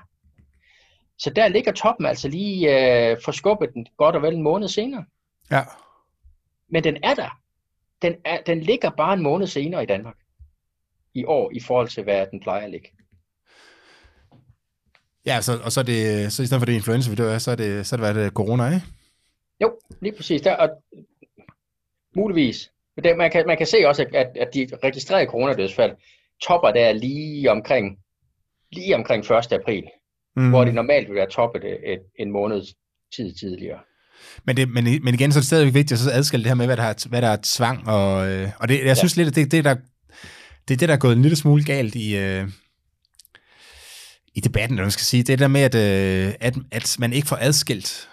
Så 1.17 1.29
der 1.29 1.47
ligger 1.47 1.71
toppen 1.71 2.05
altså 2.05 2.27
lige 2.27 3.09
øh, 3.11 3.17
forskubbet 3.25 3.73
den 3.73 3.87
godt 3.97 4.15
og 4.15 4.21
vel 4.21 4.33
en 4.33 4.41
måned 4.41 4.67
senere. 4.67 5.05
Ja. 5.51 5.61
Men 6.69 6.83
den 6.83 6.97
er 7.03 7.13
der 7.13 7.39
den, 8.01 8.15
er, 8.25 8.41
den 8.41 8.61
ligger 8.61 8.89
bare 8.89 9.13
en 9.13 9.23
måned 9.23 9.47
senere 9.47 9.83
i 9.83 9.85
Danmark 9.85 10.17
i 11.13 11.25
år, 11.25 11.51
i 11.53 11.59
forhold 11.59 11.87
til 11.87 12.03
hvad 12.03 12.27
den 12.31 12.39
plejer 12.39 12.63
at 12.63 12.71
ligge. 12.71 12.89
Ja, 15.25 15.41
så, 15.41 15.51
og 15.65 15.71
så, 15.71 15.79
er 15.79 15.83
det, 15.83 16.33
så 16.33 16.43
i 16.43 16.45
stedet 16.45 16.61
for 16.61 16.65
det 16.65 16.73
influenza, 16.73 17.09
vi 17.09 17.15
dør 17.15 17.37
så 17.37 17.51
er 17.51 17.55
det, 17.55 17.87
så 17.87 17.95
er 17.95 17.97
det 17.97 18.15
været 18.15 18.33
corona, 18.33 18.65
ikke? 18.65 18.85
Jo, 19.61 19.79
lige 20.01 20.15
præcis. 20.15 20.41
Der, 20.41 20.55
og 20.55 20.69
muligvis. 22.15 22.71
Det, 23.03 23.17
man, 23.17 23.31
kan, 23.31 23.47
man 23.47 23.57
kan 23.57 23.67
se 23.67 23.77
også, 23.87 24.05
at, 24.13 24.37
at 24.37 24.53
de 24.53 24.67
registrerede 24.83 25.29
coronadødsfald 25.29 25.95
topper 26.41 26.71
der 26.71 26.93
lige 26.93 27.51
omkring, 27.51 27.99
lige 28.71 28.95
omkring 28.95 29.31
1. 29.31 29.53
april, 29.53 29.83
mm. 30.35 30.49
hvor 30.49 30.65
det 30.65 30.73
normalt 30.73 31.07
vil 31.07 31.15
være 31.15 31.29
toppet 31.29 31.63
et, 31.63 32.01
en 32.15 32.31
måned 32.31 32.61
tid 33.15 33.33
tidligere. 33.33 33.79
Men, 34.45 34.57
det, 34.57 34.69
men, 34.69 34.83
men 35.03 35.13
igen, 35.13 35.31
så 35.31 35.39
er 35.39 35.41
det 35.41 35.47
stadigvæk 35.47 35.73
vigtigt 35.73 35.91
at 35.91 35.99
så 35.99 36.11
adskille 36.11 36.43
det 36.43 36.49
her 36.49 36.55
med, 36.55 36.65
hvad 36.65 36.77
der 36.77 36.83
er, 36.83 37.07
hvad 37.09 37.21
der 37.21 37.27
er 37.27 37.37
tvang. 37.43 37.87
Og, 37.87 38.29
øh, 38.29 38.49
og 38.59 38.67
det, 38.67 38.85
jeg 38.85 38.97
synes 38.97 39.17
ja. 39.17 39.23
lidt, 39.23 39.29
at 39.29 39.35
det, 39.35 39.51
det, 39.51 39.65
der, 39.65 39.75
det 40.67 40.73
er 40.73 40.77
det, 40.77 40.89
der 40.89 40.95
er 40.95 40.99
gået 40.99 41.15
en 41.15 41.21
lille 41.21 41.35
smule 41.35 41.63
galt 41.63 41.95
i, 41.95 42.17
øh, 42.17 42.47
i 44.35 44.39
debatten, 44.39 44.77
eller 44.77 44.85
man 44.85 44.91
skal 44.91 45.05
sige. 45.05 45.23
Det 45.23 45.39
der 45.39 45.47
med, 45.47 45.61
at, 45.61 45.75
øh, 45.75 46.33
at, 46.39 46.55
at 46.71 46.95
man 46.99 47.13
ikke 47.13 47.27
får 47.27 47.37
adskilt 47.41 48.09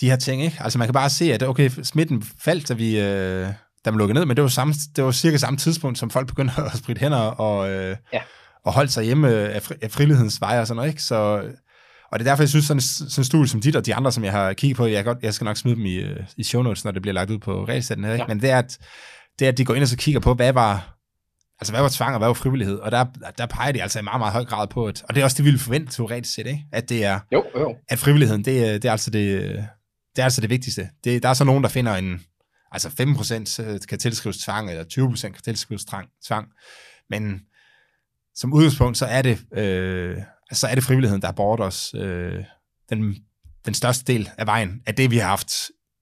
de 0.00 0.10
her 0.10 0.16
ting. 0.16 0.42
Ikke? 0.42 0.56
Altså 0.60 0.78
man 0.78 0.86
kan 0.86 0.94
bare 0.94 1.10
se, 1.10 1.32
at 1.32 1.42
okay, 1.42 1.70
smitten 1.82 2.22
faldt, 2.40 2.68
da 2.68 2.74
vi... 2.74 3.00
Øh, 3.00 3.48
da 3.84 3.90
man 3.90 3.98
lukkede 3.98 4.18
ned, 4.18 4.26
men 4.26 4.36
det 4.36 4.42
var, 4.42 4.48
samme, 4.48 4.74
det 4.96 5.04
var 5.04 5.12
cirka 5.12 5.36
samme 5.36 5.56
tidspunkt, 5.56 5.98
som 5.98 6.10
folk 6.10 6.26
begyndte 6.28 6.54
at 6.72 6.78
spritte 6.78 7.00
hænder 7.00 7.18
og, 7.18 7.70
øh, 7.70 7.96
ja. 8.12 8.20
og 8.64 8.72
holde 8.72 8.90
sig 8.90 9.04
hjemme 9.04 9.28
af, 9.28 9.62
fri, 9.62 9.74
af 9.82 9.90
frilighedens 9.90 10.40
veje 10.40 10.60
og 10.60 10.66
sådan 10.66 10.76
noget. 10.76 10.90
Ikke? 10.90 11.02
Så, 11.02 11.42
og 12.12 12.18
det 12.18 12.26
er 12.26 12.30
derfor, 12.30 12.42
jeg 12.42 12.48
synes, 12.48 12.64
sådan, 12.64 12.80
sådan 12.80 13.20
en 13.20 13.24
studie 13.24 13.48
som 13.48 13.60
dit 13.60 13.76
og 13.76 13.86
de 13.86 13.94
andre, 13.94 14.12
som 14.12 14.24
jeg 14.24 14.32
har 14.32 14.52
kigget 14.52 14.76
på, 14.76 14.86
jeg, 14.86 15.04
godt, 15.04 15.18
jeg 15.22 15.34
skal 15.34 15.44
nok 15.44 15.56
smide 15.56 15.76
dem 15.76 15.86
i, 15.86 15.94
øh, 15.94 16.16
i 16.36 16.44
show 16.44 16.62
notes, 16.62 16.84
når 16.84 16.92
det 16.92 17.02
bliver 17.02 17.14
lagt 17.14 17.30
ud 17.30 17.38
på 17.38 17.64
regelsætten 17.64 18.04
her. 18.04 18.12
Ikke? 18.12 18.22
Ja. 18.22 18.28
Men 18.28 18.40
det 18.42 18.50
er, 18.50 18.58
at, 18.58 18.78
det 19.38 19.44
er, 19.44 19.48
at 19.52 19.58
de 19.58 19.64
går 19.64 19.74
ind 19.74 19.82
og 19.82 19.88
så 19.88 19.96
kigger 19.96 20.20
på, 20.20 20.34
hvad 20.34 20.52
var, 20.52 20.98
altså 21.60 21.72
hvad 21.72 21.82
var 21.82 21.88
tvang 21.88 22.14
og 22.14 22.18
hvad 22.18 22.28
var 22.28 22.34
frivillighed? 22.34 22.78
Og 22.78 22.90
der, 22.90 23.04
der 23.38 23.46
peger 23.46 23.72
de 23.72 23.82
altså 23.82 23.98
i 23.98 24.02
meget, 24.02 24.20
meget 24.20 24.32
høj 24.32 24.44
grad 24.44 24.68
på, 24.68 24.86
at, 24.86 25.02
og 25.08 25.14
det 25.14 25.20
er 25.20 25.24
også 25.24 25.36
det, 25.36 25.44
vi 25.44 25.50
vil 25.50 25.60
forvente 25.60 25.92
teoretisk 25.92 26.34
set, 26.34 26.46
ikke? 26.46 26.64
at 26.72 26.88
det 26.88 27.04
er, 27.04 27.20
jo, 27.32 27.44
jo. 27.58 27.76
at 27.88 27.98
frivilligheden, 27.98 28.44
det, 28.44 28.82
det 28.82 28.88
er 28.88 28.92
altså 28.92 29.10
det, 29.10 29.40
det 30.16 30.22
er 30.22 30.24
altså 30.24 30.40
det 30.40 30.50
vigtigste. 30.50 30.88
Det, 31.04 31.22
der 31.22 31.28
er 31.28 31.34
så 31.34 31.44
nogen, 31.44 31.62
der 31.62 31.70
finder 31.70 31.94
en, 31.94 32.20
altså 32.72 32.88
5% 32.88 33.62
øh, 33.62 33.80
kan 33.88 33.98
tilskrives 33.98 34.38
tvang, 34.38 34.70
eller 34.70 34.84
20% 34.84 35.20
kan 35.20 35.42
tilskrives 35.44 35.84
tvang. 36.26 36.48
Men 37.10 37.40
som 38.34 38.52
udgangspunkt, 38.52 38.98
så 38.98 39.06
er 39.06 39.22
det, 39.22 39.38
øh, 39.52 40.16
så 40.52 40.66
er 40.66 40.74
det 40.74 40.84
frivilligheden, 40.84 41.22
der 41.22 41.28
har 41.28 41.32
bort 41.32 41.60
os 41.60 41.94
øh, 41.94 42.44
den, 42.90 43.16
den 43.66 43.74
største 43.74 44.12
del 44.12 44.30
af 44.38 44.46
vejen 44.46 44.82
af 44.86 44.94
det, 44.94 45.10
vi 45.10 45.16
har 45.16 45.28
haft 45.28 45.52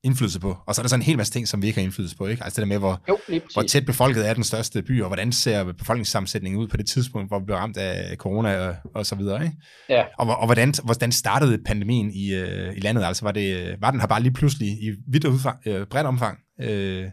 indflydelse 0.04 0.40
på. 0.40 0.56
Og 0.66 0.74
så 0.74 0.80
er 0.80 0.82
der 0.82 0.88
så 0.88 0.94
en 0.94 1.02
hel 1.02 1.16
masse 1.16 1.32
ting, 1.32 1.48
som 1.48 1.62
vi 1.62 1.66
ikke 1.66 1.78
har 1.78 1.84
indflydelse 1.84 2.16
på. 2.16 2.26
Ikke? 2.26 2.44
Altså 2.44 2.60
det 2.60 2.68
der 2.68 2.74
med, 2.74 2.78
hvor, 2.78 3.02
jo, 3.08 3.18
hvor 3.52 3.62
tæt 3.62 3.86
befolket 3.86 4.28
er 4.28 4.34
den 4.34 4.44
største 4.44 4.82
by, 4.82 5.02
og 5.02 5.08
hvordan 5.08 5.32
ser 5.32 5.72
befolkningssammensætningen 5.72 6.60
ud 6.60 6.68
på 6.68 6.76
det 6.76 6.86
tidspunkt, 6.86 7.30
hvor 7.30 7.38
vi 7.38 7.44
blev 7.44 7.56
ramt 7.56 7.76
af 7.76 8.16
corona 8.16 8.68
og, 8.68 8.76
og 8.94 9.06
så 9.06 9.14
videre. 9.14 9.44
Ikke? 9.44 9.56
Ja. 9.88 10.04
Og, 10.18 10.26
og 10.26 10.46
hvordan, 10.46 10.74
hvordan 10.84 11.12
startede 11.12 11.58
pandemien 11.66 12.10
i, 12.10 12.34
øh, 12.34 12.76
i 12.76 12.80
landet? 12.80 13.04
Altså 13.04 13.24
var, 13.24 13.32
det, 13.32 13.76
var 13.80 13.90
den 13.90 14.00
her 14.00 14.06
bare 14.06 14.22
lige 14.22 14.32
pludselig 14.32 14.68
i 14.68 14.96
vidt 15.08 15.24
udfang, 15.24 15.58
øh, 15.66 15.86
bredt 15.86 16.06
omfang? 16.06 16.38
Øh, 16.60 17.06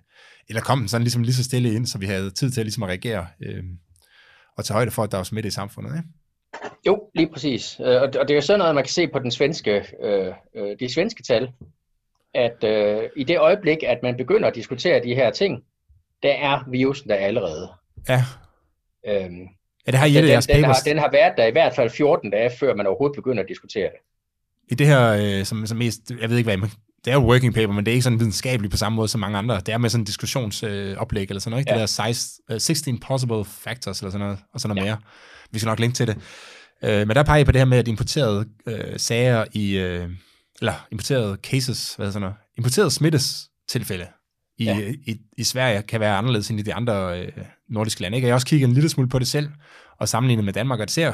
eller 0.50 0.62
kom 0.62 0.80
den 0.80 0.88
sådan 0.88 1.04
ligesom 1.04 1.24
lige 1.24 1.36
så 1.36 1.44
stille 1.44 1.74
ind, 1.74 1.88
så 1.88 1.98
vi 1.98 2.06
havde 2.06 2.32
tid 2.32 2.52
til 2.52 2.64
ligesom 2.64 2.84
at 2.84 2.90
reagere 2.90 3.28
øh, 3.42 3.64
og 4.58 4.66
tage 4.66 4.76
højde 4.76 4.92
for, 4.92 5.04
at 5.04 5.12
der 5.12 5.18
var 5.18 5.24
smitte 5.24 5.48
i 5.48 5.52
samfundet? 5.52 5.98
Ikke? 5.98 6.10
Jo, 6.88 7.10
lige 7.16 7.30
præcis. 7.34 7.80
Øh, 7.80 8.02
og 8.02 8.14
det 8.14 8.32
er 8.32 8.36
jo 8.36 8.42
sådan 8.42 8.60
noget, 8.60 8.76
man 8.76 8.84
kan 8.84 8.92
se 8.92 9.08
på 9.08 9.20
den 9.20 9.32
svenske, 9.32 9.86
øh, 10.04 10.34
øh, 10.56 10.80
de 10.80 10.94
svenske 10.94 11.24
tal, 11.24 11.52
at 12.34 12.64
øh, 12.64 13.10
i 13.16 13.24
det 13.24 13.40
øjeblik, 13.40 13.78
at 13.84 14.00
man 14.04 14.18
begynder 14.18 14.48
at 14.48 14.56
diskutere 14.56 15.04
de 15.04 15.16
her 15.16 15.32
ting, 15.32 15.64
der 16.24 16.32
er 16.32 16.70
virusen 16.70 17.10
der 17.10 17.16
allerede. 17.16 17.70
Ja. 18.10 18.24
Øhm, 19.08 19.42
ja, 19.88 19.92
det 19.92 19.96
har 20.00 20.08
den, 20.08 20.28
jeres 20.28 20.48
den, 20.48 20.56
den, 20.56 20.64
har, 20.64 20.82
den 20.86 20.98
har 20.98 21.12
været 21.12 21.34
der 21.38 21.46
i 21.46 21.52
hvert 21.52 21.76
fald 21.76 21.90
14 21.90 22.30
dage, 22.30 22.52
før 22.60 22.76
man 22.76 22.88
overhovedet 22.88 23.16
begynder 23.16 23.44
at 23.44 23.50
diskutere 23.50 23.84
det. 23.84 24.00
I 24.72 24.76
det 24.76 24.88
her, 24.88 25.38
øh, 25.40 25.46
som, 25.46 25.66
som 25.66 25.78
mest, 25.78 26.12
jeg 26.22 26.30
ved 26.30 26.38
ikke 26.38 26.56
hvad, 26.56 26.70
det 27.06 27.12
er 27.12 27.16
jo 27.16 27.26
working 27.26 27.54
paper, 27.54 27.74
men 27.74 27.86
det 27.86 27.92
er 27.92 27.94
ikke 27.94 28.04
sådan 28.04 28.20
videnskabeligt 28.20 28.72
på 28.72 28.78
samme 28.78 28.96
måde 28.96 29.08
som 29.08 29.22
mange 29.22 29.38
andre. 29.38 29.56
Det 29.56 29.70
er 29.70 29.78
med 29.78 29.90
sådan 29.90 30.02
en 30.02 30.06
diskussionsoplæg 30.06 31.22
øh, 31.22 31.28
eller 31.30 31.40
sådan 31.40 31.52
noget, 31.52 31.62
ikke? 31.62 31.72
Ja. 31.72 31.80
Det 31.80 31.98
der 31.98 32.14
size, 32.14 32.42
uh, 32.52 32.58
16 32.58 33.00
possible 33.00 33.46
factors 33.46 34.00
eller 34.00 34.12
sådan 34.12 34.26
noget, 34.26 34.40
og 34.54 34.62
sådan 34.62 34.76
noget 34.76 34.90
ja. 34.90 34.96
mere. 34.96 35.02
Vi 35.56 35.60
skal 35.60 35.70
nok 35.70 35.80
linke 35.80 35.96
til 35.96 36.08
det. 36.08 36.18
Øh, 36.84 37.08
men 37.08 37.16
der 37.16 37.24
peger 37.24 37.42
I 37.42 37.44
på 37.44 37.52
det 37.52 37.60
her 37.60 37.66
med, 37.66 37.78
at 37.78 37.88
importerede 37.88 38.46
øh, 38.68 39.00
sager 39.00 39.46
i, 39.52 39.78
øh, 39.78 40.10
eller 40.60 40.88
importerede 40.92 41.38
cases, 41.44 41.96
hvad 41.96 42.08
sådan 42.12 42.22
noget, 42.22 42.36
importerede 42.58 42.92
smittes 42.92 43.50
tilfælde 43.70 44.08
i, 44.58 44.64
ja. 44.64 44.80
i, 45.08 45.18
i 45.38 45.44
Sverige 45.44 45.82
kan 45.82 46.00
være 46.00 46.18
anderledes 46.18 46.50
end 46.50 46.60
i 46.60 46.64
de 46.64 46.74
andre 46.74 47.22
øh, 47.22 47.32
nordiske 47.70 48.02
lande. 48.02 48.18
Ikke? 48.18 48.28
Jeg 48.28 48.32
har 48.32 48.36
også 48.36 48.48
kigget 48.48 48.68
en 48.68 48.74
lille 48.74 48.90
smule 48.90 49.10
på 49.10 49.20
det 49.20 49.28
selv, 49.28 49.50
og 50.00 50.10
sammenlignet 50.10 50.46
med 50.46 50.54
Danmark, 50.54 50.80
og 50.80 50.88
det 50.88 50.94
ser, 50.94 51.14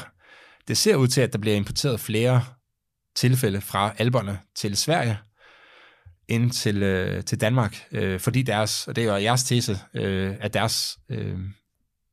det 0.67 0.77
ser 0.77 0.95
ud 0.95 1.08
til, 1.08 1.21
at 1.21 1.34
der 1.34 1.39
bliver 1.39 1.58
importeret 1.58 1.99
flere 1.99 2.43
tilfælde 3.15 3.62
fra 3.62 3.93
alberne 3.97 4.39
til 4.56 4.77
Sverige, 4.77 5.17
ind 6.27 6.51
til, 6.51 6.84
øh, 6.84 7.23
til 7.23 7.41
Danmark, 7.41 7.77
øh, 7.91 8.19
fordi 8.19 8.41
deres, 8.41 8.88
og 8.88 8.95
det 8.95 9.04
er 9.04 9.13
jo 9.13 9.17
jeres 9.17 9.43
tese, 9.43 9.80
øh, 9.93 10.36
at 10.39 10.54
deres 10.54 10.97
øh, 11.10 11.38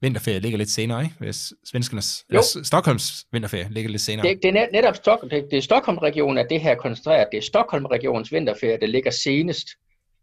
vinterferie 0.00 0.40
ligger 0.40 0.58
lidt 0.58 0.70
senere, 0.70 1.02
ikke? 1.02 1.14
Hvis 1.18 1.52
svenskernes, 1.64 2.24
jo. 2.32 2.38
Eller 2.38 2.64
Stockholms 2.64 3.26
vinterferie 3.32 3.68
ligger 3.70 3.90
lidt 3.90 4.02
senere. 4.02 4.28
Det, 4.28 4.42
det 4.42 4.56
er 4.56 4.66
netop 4.72 4.96
Stock, 4.96 5.22
det, 5.22 5.48
det 5.50 5.56
er 5.56 5.62
Stockholm-regionen, 5.62 6.38
at 6.38 6.46
det 6.50 6.60
her 6.60 6.74
koncentreret. 6.74 7.28
Det 7.32 7.38
er 7.38 7.42
Stockholm-regionens 7.42 8.32
vinterferie, 8.32 8.78
der 8.80 8.86
ligger 8.86 9.10
senest. 9.10 9.68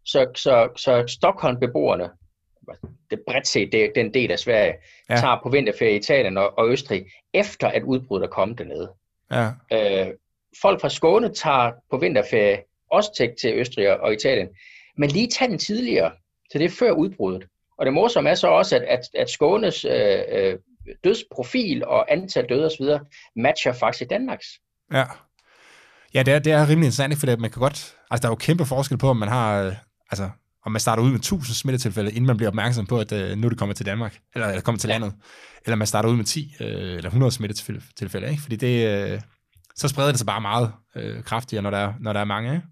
Så, 0.04 0.26
så, 0.34 0.68
så 0.76 1.04
Stockholm-beboerne, 1.06 2.10
det 3.10 3.20
bredt 3.26 3.46
set, 3.46 3.72
det, 3.72 3.92
den 3.94 4.14
del 4.14 4.30
af 4.30 4.38
Sverige, 4.38 4.74
ja. 5.10 5.16
tager 5.16 5.40
på 5.42 5.48
vinterferie 5.48 5.92
i 5.92 5.96
Italien 5.96 6.38
og, 6.38 6.58
og 6.58 6.70
Østrig, 6.70 7.06
efter 7.34 7.68
at 7.68 7.82
udbruddet 7.82 8.26
er 8.26 8.30
kommet 8.30 8.58
dernede. 8.58 8.92
Ja. 9.30 9.50
Øh, 9.72 10.12
folk 10.62 10.80
fra 10.80 10.88
Skåne 10.88 11.34
tager 11.34 11.72
på 11.90 11.98
vinterferie 11.98 12.58
også 12.90 13.10
til, 13.16 13.30
til 13.40 13.54
Østrig 13.54 14.00
og 14.00 14.12
Italien. 14.12 14.48
Men 14.96 15.10
lige 15.10 15.28
tag 15.28 15.48
den 15.48 15.58
tidligere, 15.58 16.12
så 16.52 16.58
det 16.58 16.64
er 16.64 16.76
før 16.78 16.90
udbruddet. 16.90 17.48
Og 17.78 17.86
det 17.86 17.92
morsomme 17.94 18.30
er 18.30 18.34
så 18.34 18.48
også, 18.48 18.76
at, 18.76 18.82
at, 18.82 19.00
at 19.14 19.30
Skånes 19.30 19.84
øh, 19.84 20.18
øh, 20.32 20.54
dødsprofil 21.04 21.84
og 21.84 22.12
antal 22.12 22.46
døde 22.48 22.66
osv. 22.66 22.86
matcher 23.36 23.72
faktisk 23.72 24.10
Danmarks. 24.10 24.46
Ja. 24.92 25.04
Ja, 26.14 26.22
det 26.22 26.34
er, 26.34 26.38
det 26.38 26.52
er 26.52 26.62
rimelig 26.62 26.86
interessant, 26.86 27.18
for 27.18 27.40
man 27.40 27.50
kan 27.50 27.60
godt, 27.60 27.96
altså 28.10 28.22
der 28.22 28.28
er 28.28 28.32
jo 28.32 28.36
kæmpe 28.36 28.64
forskel 28.64 28.98
på, 28.98 29.08
om 29.08 29.16
man 29.16 29.28
har, 29.28 29.62
øh, 29.62 29.72
altså 30.10 30.30
om 30.66 30.72
man 30.72 30.80
starter 30.80 31.02
ud 31.02 31.10
med 31.10 31.18
1000 31.18 31.54
smittetilfælde, 31.54 32.10
inden 32.10 32.26
man 32.26 32.36
bliver 32.36 32.50
opmærksom 32.50 32.86
på, 32.86 32.98
at 32.98 33.12
uh, 33.12 33.18
nu 33.18 33.46
er 33.46 33.48
det 33.48 33.58
kommet 33.58 33.76
til 33.76 33.86
Danmark, 33.86 34.18
eller, 34.34 34.48
eller 34.48 34.60
kommer 34.60 34.78
til 34.78 34.88
landet, 34.88 35.12
eller 35.64 35.76
man 35.76 35.86
starter 35.86 36.08
ud 36.08 36.16
med 36.16 36.24
10 36.24 36.54
uh, 36.60 36.66
eller 36.66 37.06
100 37.06 37.32
smittetilfælde, 37.32 38.30
ikke? 38.30 38.42
fordi 38.42 38.56
det, 38.56 39.12
uh, 39.12 39.20
så 39.76 39.88
spreder 39.88 40.08
det 40.08 40.18
sig 40.18 40.26
bare 40.26 40.40
meget 40.40 40.72
uh, 40.96 41.22
kraftigere, 41.24 41.62
når 41.62 41.70
der, 41.70 41.78
er, 41.78 41.92
når 42.00 42.12
der 42.12 42.20
er 42.20 42.24
mange. 42.24 42.54
Ikke? 42.54 42.66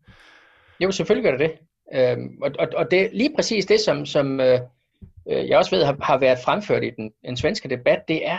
Jo, 0.80 0.90
selvfølgelig 0.90 1.30
gør 1.30 1.38
det 1.38 1.50
det. 1.50 2.18
Uh, 2.18 2.24
og, 2.42 2.50
og, 2.58 2.68
og 2.76 2.90
det 2.90 3.10
lige 3.12 3.32
præcis 3.36 3.66
det, 3.66 3.80
som, 3.80 4.06
som 4.06 4.40
uh, 4.40 4.60
øh, 5.30 5.48
jeg 5.48 5.58
også 5.58 5.76
ved 5.76 5.84
har, 5.84 5.96
har 6.02 6.18
været 6.18 6.38
fremført 6.44 6.84
i 6.84 6.90
den, 6.90 7.10
den 7.26 7.36
svenske 7.36 7.68
debat, 7.68 8.02
det 8.08 8.26
er 8.26 8.38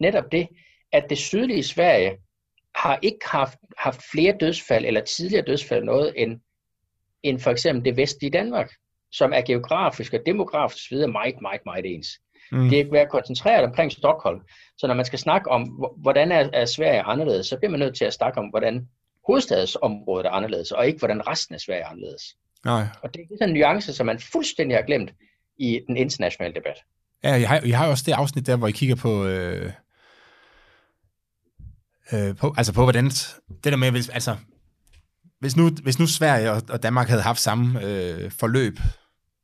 netop 0.00 0.32
det, 0.32 0.48
at 0.92 1.10
det 1.10 1.18
sydlige 1.18 1.62
Sverige 1.62 2.16
har 2.74 2.98
ikke 3.02 3.28
haft, 3.28 3.58
haft 3.78 4.02
flere 4.12 4.36
dødsfald 4.40 4.84
eller 4.84 5.00
tidligere 5.00 5.44
dødsfald 5.44 5.84
noget 5.84 6.12
end, 6.16 6.40
end 7.22 7.40
for 7.40 7.50
eksempel 7.50 7.84
det 7.84 7.96
vestlige 7.96 8.30
Danmark, 8.30 8.70
som 9.12 9.32
er 9.32 9.40
geografisk 9.40 10.12
og 10.12 10.20
demografisk 10.26 10.90
videre 10.90 11.08
meget, 11.08 11.34
meget, 11.42 11.60
meget 11.64 11.86
ens. 11.86 12.08
Mm. 12.52 12.68
Det 12.68 12.80
er 12.80 12.90
været 12.92 13.08
koncentreret 13.08 13.64
omkring 13.64 13.92
Stockholm. 13.92 14.40
Så 14.78 14.86
når 14.86 14.94
man 14.94 15.04
skal 15.04 15.18
snakke 15.18 15.50
om, 15.50 15.62
hvordan 15.96 16.32
er, 16.32 16.50
er 16.52 16.64
Sverige 16.64 17.02
anderledes, 17.02 17.46
så 17.46 17.56
bliver 17.56 17.70
man 17.70 17.80
nødt 17.80 17.96
til 17.96 18.04
at 18.04 18.12
snakke 18.12 18.38
om, 18.38 18.46
hvordan 18.46 18.88
hovedstadsområdet 19.26 20.26
er 20.26 20.30
anderledes, 20.30 20.72
og 20.72 20.86
ikke 20.86 20.98
hvordan 20.98 21.26
resten 21.28 21.54
af 21.54 21.60
Sverige 21.60 21.82
er 21.82 21.86
anderledes. 21.86 22.22
Nej. 22.64 22.82
Og 23.02 23.14
det 23.14 23.20
er 23.20 23.26
sådan 23.38 23.54
en 23.54 23.60
nuance, 23.60 23.92
som 23.94 24.06
man 24.06 24.18
fuldstændig 24.18 24.76
har 24.76 24.82
glemt 24.82 25.10
i 25.60 25.80
den 25.86 25.96
internationale 25.96 26.54
debat. 26.54 26.76
Ja, 27.24 27.30
jeg 27.30 27.48
har, 27.48 27.60
jeg 27.66 27.78
har 27.78 27.86
også 27.86 28.04
det 28.06 28.12
afsnit 28.12 28.46
der, 28.46 28.56
hvor 28.56 28.68
I 28.68 28.70
kigger 28.70 28.96
på, 28.96 29.26
øh, 29.26 29.72
øh, 32.12 32.36
på 32.36 32.54
altså 32.56 32.72
på 32.72 32.82
hvordan, 32.82 33.04
det 33.04 33.64
der 33.64 33.76
med, 33.76 33.90
hvis, 33.90 34.08
altså, 34.08 34.36
hvis 35.40 35.56
nu, 35.56 35.70
hvis 35.82 35.98
nu 35.98 36.06
Sverige 36.06 36.52
og, 36.52 36.62
og 36.68 36.82
Danmark 36.82 37.08
havde 37.08 37.22
haft 37.22 37.40
samme 37.40 37.84
øh, 37.84 38.30
forløb 38.30 38.78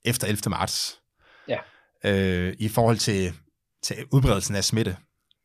efter 0.04 0.26
11. 0.26 0.50
marts, 0.50 1.00
ja. 1.48 1.58
øh, 2.04 2.54
i 2.58 2.68
forhold 2.68 2.96
til, 2.96 3.32
til 3.82 3.96
udbredelsen 4.12 4.56
af 4.56 4.64
smitte, 4.64 4.96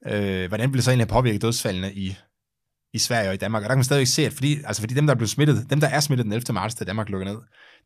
øh, 0.06 0.48
hvordan 0.48 0.70
ville 0.70 0.78
det 0.78 0.84
så 0.84 0.92
egentlig 0.92 1.08
have 1.08 1.20
påvirket 1.20 1.42
dødsfaldene 1.42 1.94
i, 1.94 2.16
i 2.94 2.98
Sverige 2.98 3.30
og 3.30 3.34
i 3.34 3.38
Danmark? 3.38 3.64
Og 3.64 3.64
der 3.64 3.74
kan 3.74 3.78
man 3.78 3.84
stadig 3.84 4.08
se, 4.08 4.26
at 4.26 4.34
fordi, 4.34 4.58
altså 4.66 4.82
fordi 4.82 4.94
dem, 4.94 5.08
der 5.08 5.14
er 5.14 5.18
blevet 5.18 5.30
smittet, 5.30 5.66
dem, 5.70 5.80
der 5.80 5.88
er 5.88 6.00
smittet 6.00 6.26
den 6.26 6.34
11. 6.34 6.54
marts, 6.54 6.76
da 6.76 6.86
Danmark 6.86 7.10
lukker 7.10 7.28
ned, 7.28 7.38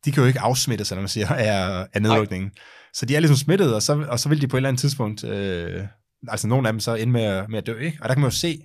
de 0.06 0.12
kan 0.12 0.24
jo 0.24 0.28
ikke 0.28 0.40
afsmitte 0.40 0.86
sig, 0.86 0.96
når 0.96 1.02
man 1.02 1.10
siger, 1.10 1.28
af, 1.48 1.88
af 1.94 2.02
nedlukningen. 2.02 2.48
Nej. 2.48 2.64
Så 2.94 3.06
de 3.06 3.16
er 3.16 3.20
ligesom 3.20 3.38
smittet, 3.38 3.76
og 3.76 3.82
så, 3.82 4.06
og 4.10 4.20
så 4.20 4.30
vil 4.30 4.42
de 4.42 4.48
på 4.48 4.58
et 4.58 4.60
eller 4.60 4.70
andet 4.70 4.80
tidspunkt, 4.80 5.24
øh, 5.24 5.84
altså 6.28 6.48
nogle 6.48 6.68
af 6.68 6.74
dem 6.74 6.80
så 6.80 6.96
ende 6.96 7.14
med, 7.14 7.48
med 7.48 7.58
at 7.58 7.66
dø, 7.66 7.80
ikke? 7.80 7.98
Og 8.02 8.10
der 8.10 8.16
kan 8.16 8.22
man 8.22 8.30
jo 8.30 8.36
se, 8.36 8.60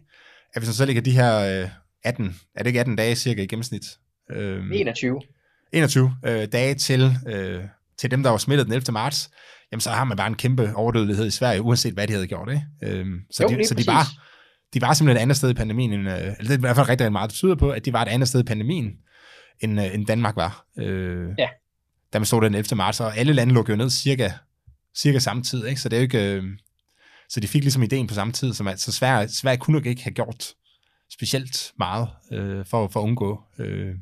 at 0.55 0.63
hvis 0.63 0.69
man 0.69 0.75
så 0.75 0.87
ligger 0.87 1.03
de 1.03 1.11
her 1.11 1.63
øh, 1.63 1.69
18, 2.05 2.37
er 2.55 2.63
det 2.63 2.67
ikke 2.67 2.81
18 2.81 2.97
dage 2.97 3.17
cirka 3.17 3.43
i 3.43 3.47
gennemsnit? 3.47 3.83
Øh, 4.33 4.65
21. 4.73 5.21
21 5.73 6.17
øh, 6.27 6.49
dage 6.53 6.75
til, 6.75 7.17
øh, 7.29 7.65
til 7.99 8.11
dem, 8.11 8.23
der 8.23 8.31
var 8.31 8.39
smittet 8.39 8.67
den 8.67 8.75
11. 8.75 8.93
marts, 8.93 9.31
jamen 9.73 9.81
så 9.81 9.91
har 9.91 10.05
man 10.05 10.17
bare 10.17 10.27
en 10.27 10.35
kæmpe 10.35 10.73
overdødelighed 10.75 11.27
i 11.27 11.31
Sverige, 11.31 11.63
uanset 11.63 11.95
hvad 11.95 12.07
de 12.07 12.13
havde 12.13 12.27
gjort, 12.27 12.49
ikke? 12.49 12.63
Øh, 12.83 13.07
så, 13.31 13.43
jo, 13.43 13.59
de, 13.59 13.67
så 13.67 13.75
de 13.75 13.85
bare 13.85 14.05
de 14.75 14.81
var 14.81 14.93
simpelthen 14.93 15.17
et 15.17 15.23
andet 15.23 15.37
sted 15.37 15.51
i 15.51 15.55
pandemien, 15.55 15.93
end, 15.93 16.09
øh, 16.09 16.17
eller 16.17 16.35
det 16.39 16.51
er 16.51 16.57
i 16.57 16.61
hvert 16.61 16.77
fald 16.77 16.89
rigtig, 16.89 17.13
meget, 17.13 17.31
det 17.31 17.37
tyder 17.37 17.55
på, 17.55 17.71
at 17.71 17.85
de 17.85 17.93
var 17.93 18.03
et 18.03 18.09
andet 18.09 18.29
sted 18.29 18.41
i 18.41 18.45
pandemien, 18.45 18.93
end, 19.61 19.81
øh, 19.81 19.95
end 19.95 20.07
Danmark 20.07 20.37
var. 20.37 20.67
Øh, 20.79 21.29
ja. 21.39 21.49
Da 22.13 22.19
man 22.19 22.27
stod 22.27 22.43
den 22.43 22.55
11. 22.55 22.77
marts, 22.77 23.01
og 23.01 23.17
alle 23.17 23.33
lande 23.33 23.55
lukkede 23.55 23.77
jo 23.77 23.83
ned 23.83 23.91
cirka, 23.91 24.31
cirka 24.97 25.19
samme 25.19 25.43
tid, 25.43 25.67
ikke? 25.67 25.81
så 25.81 25.89
det 25.89 25.97
er 25.97 26.01
jo 26.01 26.03
ikke... 26.03 26.35
Øh, 26.35 26.45
så 27.29 27.41
de 27.41 27.49
fik 27.49 27.63
ligesom 27.63 27.83
ideen 27.83 28.07
på 28.07 28.15
samme 28.15 28.33
tid, 28.33 28.55
som 28.55 28.69
at, 28.69 28.81
så 28.81 28.93
Sverige, 28.93 29.29
Sverige 29.29 29.59
kunne 29.59 29.75
nok 29.75 29.87
ikke 29.87 30.03
have 30.03 30.15
gjort 30.15 30.55
specielt 31.11 31.73
meget 31.79 32.09
øh, 32.33 32.65
for, 32.67 32.89
for 32.89 33.01
at 33.01 33.05
undgå, 33.05 33.41
øh, 33.59 33.95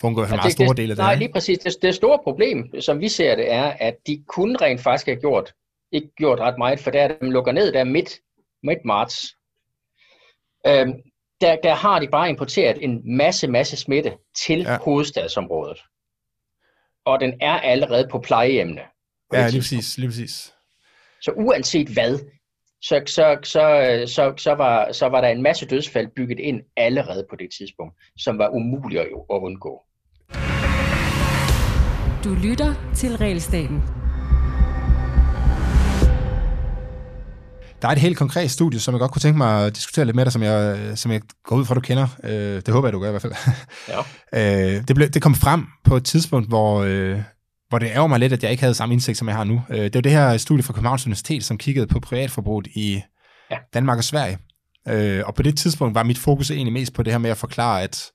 for 0.00 0.08
at 0.08 0.10
undgå 0.10 0.22
en 0.22 0.30
meget 0.30 0.52
store 0.52 0.74
del 0.74 0.90
af 0.90 0.96
det. 0.96 1.02
Nej, 1.02 1.14
lige 1.14 1.32
præcis. 1.32 1.58
Det, 1.58 1.74
det 1.82 1.94
store 1.94 2.18
problem, 2.24 2.80
som 2.80 3.00
vi 3.00 3.08
ser 3.08 3.36
det, 3.36 3.52
er, 3.52 3.64
at 3.80 3.94
de 4.06 4.24
kunne 4.28 4.56
rent 4.60 4.80
faktisk 4.80 5.06
have 5.06 5.20
gjort, 5.20 5.54
ikke 5.92 6.08
gjort 6.16 6.40
ret 6.40 6.58
meget, 6.58 6.80
for 6.80 6.90
der 6.90 7.08
de 7.08 7.30
lukker 7.30 7.52
ned 7.52 7.72
der 7.72 7.84
midt, 7.84 8.20
midt 8.66 8.84
marts. 8.84 9.16
Øhm, 10.66 10.92
der, 11.40 11.56
der 11.62 11.74
har 11.74 11.98
de 11.98 12.08
bare 12.08 12.28
importeret 12.28 12.84
en 12.84 13.16
masse, 13.16 13.48
masse 13.48 13.76
smitte 13.76 14.16
til 14.46 14.58
ja. 14.58 14.78
hovedstadsområdet. 14.78 15.78
Og 17.04 17.20
den 17.20 17.34
er 17.40 17.60
allerede 17.60 18.08
på 18.10 18.18
plejehjemmene. 18.18 18.82
Ja, 19.32 19.48
lige 19.48 19.60
præcis, 19.60 19.98
lige 19.98 20.08
præcis. 20.08 20.54
Så 21.20 21.32
uanset 21.36 21.88
hvad, 21.88 22.18
så, 22.82 23.02
så, 23.06 23.38
så, 23.42 24.04
så, 24.06 24.34
så, 24.36 24.52
var, 24.52 24.92
så 24.92 25.06
var 25.06 25.20
der 25.20 25.28
en 25.28 25.42
masse 25.42 25.66
dødsfald 25.66 26.08
bygget 26.16 26.38
ind 26.40 26.60
allerede 26.76 27.26
på 27.30 27.36
det 27.36 27.48
tidspunkt, 27.58 27.94
som 28.18 28.38
var 28.38 28.48
umuligt 28.48 29.00
at, 29.00 29.06
at 29.30 29.36
undgå. 29.42 29.82
Du 32.24 32.34
lytter 32.34 32.92
til 32.94 33.16
Realstaten. 33.16 34.05
Der 37.82 37.88
er 37.88 37.92
et 37.92 37.98
helt 37.98 38.18
konkret 38.18 38.50
studie, 38.50 38.80
som 38.80 38.94
jeg 38.94 39.00
godt 39.00 39.10
kunne 39.10 39.20
tænke 39.20 39.38
mig 39.38 39.66
at 39.66 39.76
diskutere 39.76 40.04
lidt 40.04 40.16
med 40.16 40.24
dig, 40.24 40.32
som 40.32 40.42
jeg, 40.42 40.92
som 40.98 41.12
jeg 41.12 41.20
går 41.44 41.56
ud 41.56 41.64
fra, 41.64 41.74
du 41.74 41.80
kender. 41.80 42.08
Øh, 42.24 42.30
det 42.30 42.68
håber 42.68 42.88
jeg, 42.88 42.92
du 42.92 43.00
gør 43.00 43.08
i 43.08 43.10
hvert 43.10 43.22
fald. 43.22 43.32
Ja. 43.88 44.00
øh, 44.76 44.88
det, 44.88 44.96
blev, 44.96 45.08
det 45.08 45.22
kom 45.22 45.34
frem 45.34 45.66
på 45.84 45.96
et 45.96 46.04
tidspunkt, 46.04 46.48
hvor, 46.48 46.82
øh, 46.82 47.20
hvor 47.68 47.78
det 47.78 47.86
ærger 47.86 48.06
mig 48.06 48.20
lidt, 48.20 48.32
at 48.32 48.42
jeg 48.42 48.50
ikke 48.50 48.62
havde 48.62 48.74
samme 48.74 48.92
indsigt, 48.92 49.18
som 49.18 49.28
jeg 49.28 49.36
har 49.36 49.44
nu. 49.44 49.62
Øh, 49.70 49.78
det 49.78 49.94
var 49.94 50.00
det 50.00 50.12
her 50.12 50.36
studie 50.36 50.62
fra 50.62 50.72
Københavns 50.72 51.06
Universitet, 51.06 51.44
som 51.44 51.58
kiggede 51.58 51.86
på 51.86 52.00
privatforbruget 52.00 52.66
i 52.66 53.02
ja. 53.50 53.56
Danmark 53.74 53.98
og 53.98 54.04
Sverige. 54.04 54.38
Øh, 54.88 55.22
og 55.26 55.34
på 55.34 55.42
det 55.42 55.58
tidspunkt 55.58 55.94
var 55.94 56.02
mit 56.02 56.18
fokus 56.18 56.50
egentlig 56.50 56.72
mest 56.72 56.94
på 56.94 57.02
det 57.02 57.12
her 57.12 57.18
med 57.18 57.30
at 57.30 57.36
forklare, 57.36 57.82
at, 57.82 58.10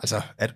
altså, 0.00 0.22
at, 0.38 0.54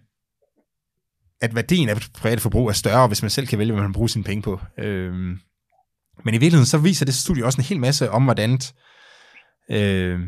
at 1.40 1.54
værdien 1.54 1.88
af 1.88 1.96
privat 2.14 2.40
forbrug 2.40 2.68
er 2.68 2.72
større, 2.72 3.06
hvis 3.06 3.22
man 3.22 3.30
selv 3.30 3.46
kan 3.46 3.58
vælge, 3.58 3.72
hvad 3.72 3.82
man 3.82 3.92
bruger 3.92 4.08
sine 4.08 4.24
penge 4.24 4.42
på. 4.42 4.60
Øh, 4.78 5.36
men 6.24 6.34
i 6.34 6.38
virkeligheden 6.38 6.66
så 6.66 6.78
viser 6.78 7.04
det 7.04 7.14
studie 7.14 7.44
også 7.44 7.60
en 7.60 7.64
hel 7.64 7.80
masse 7.80 8.10
om, 8.10 8.24
hvordan, 8.24 8.52
øh, 9.70 10.20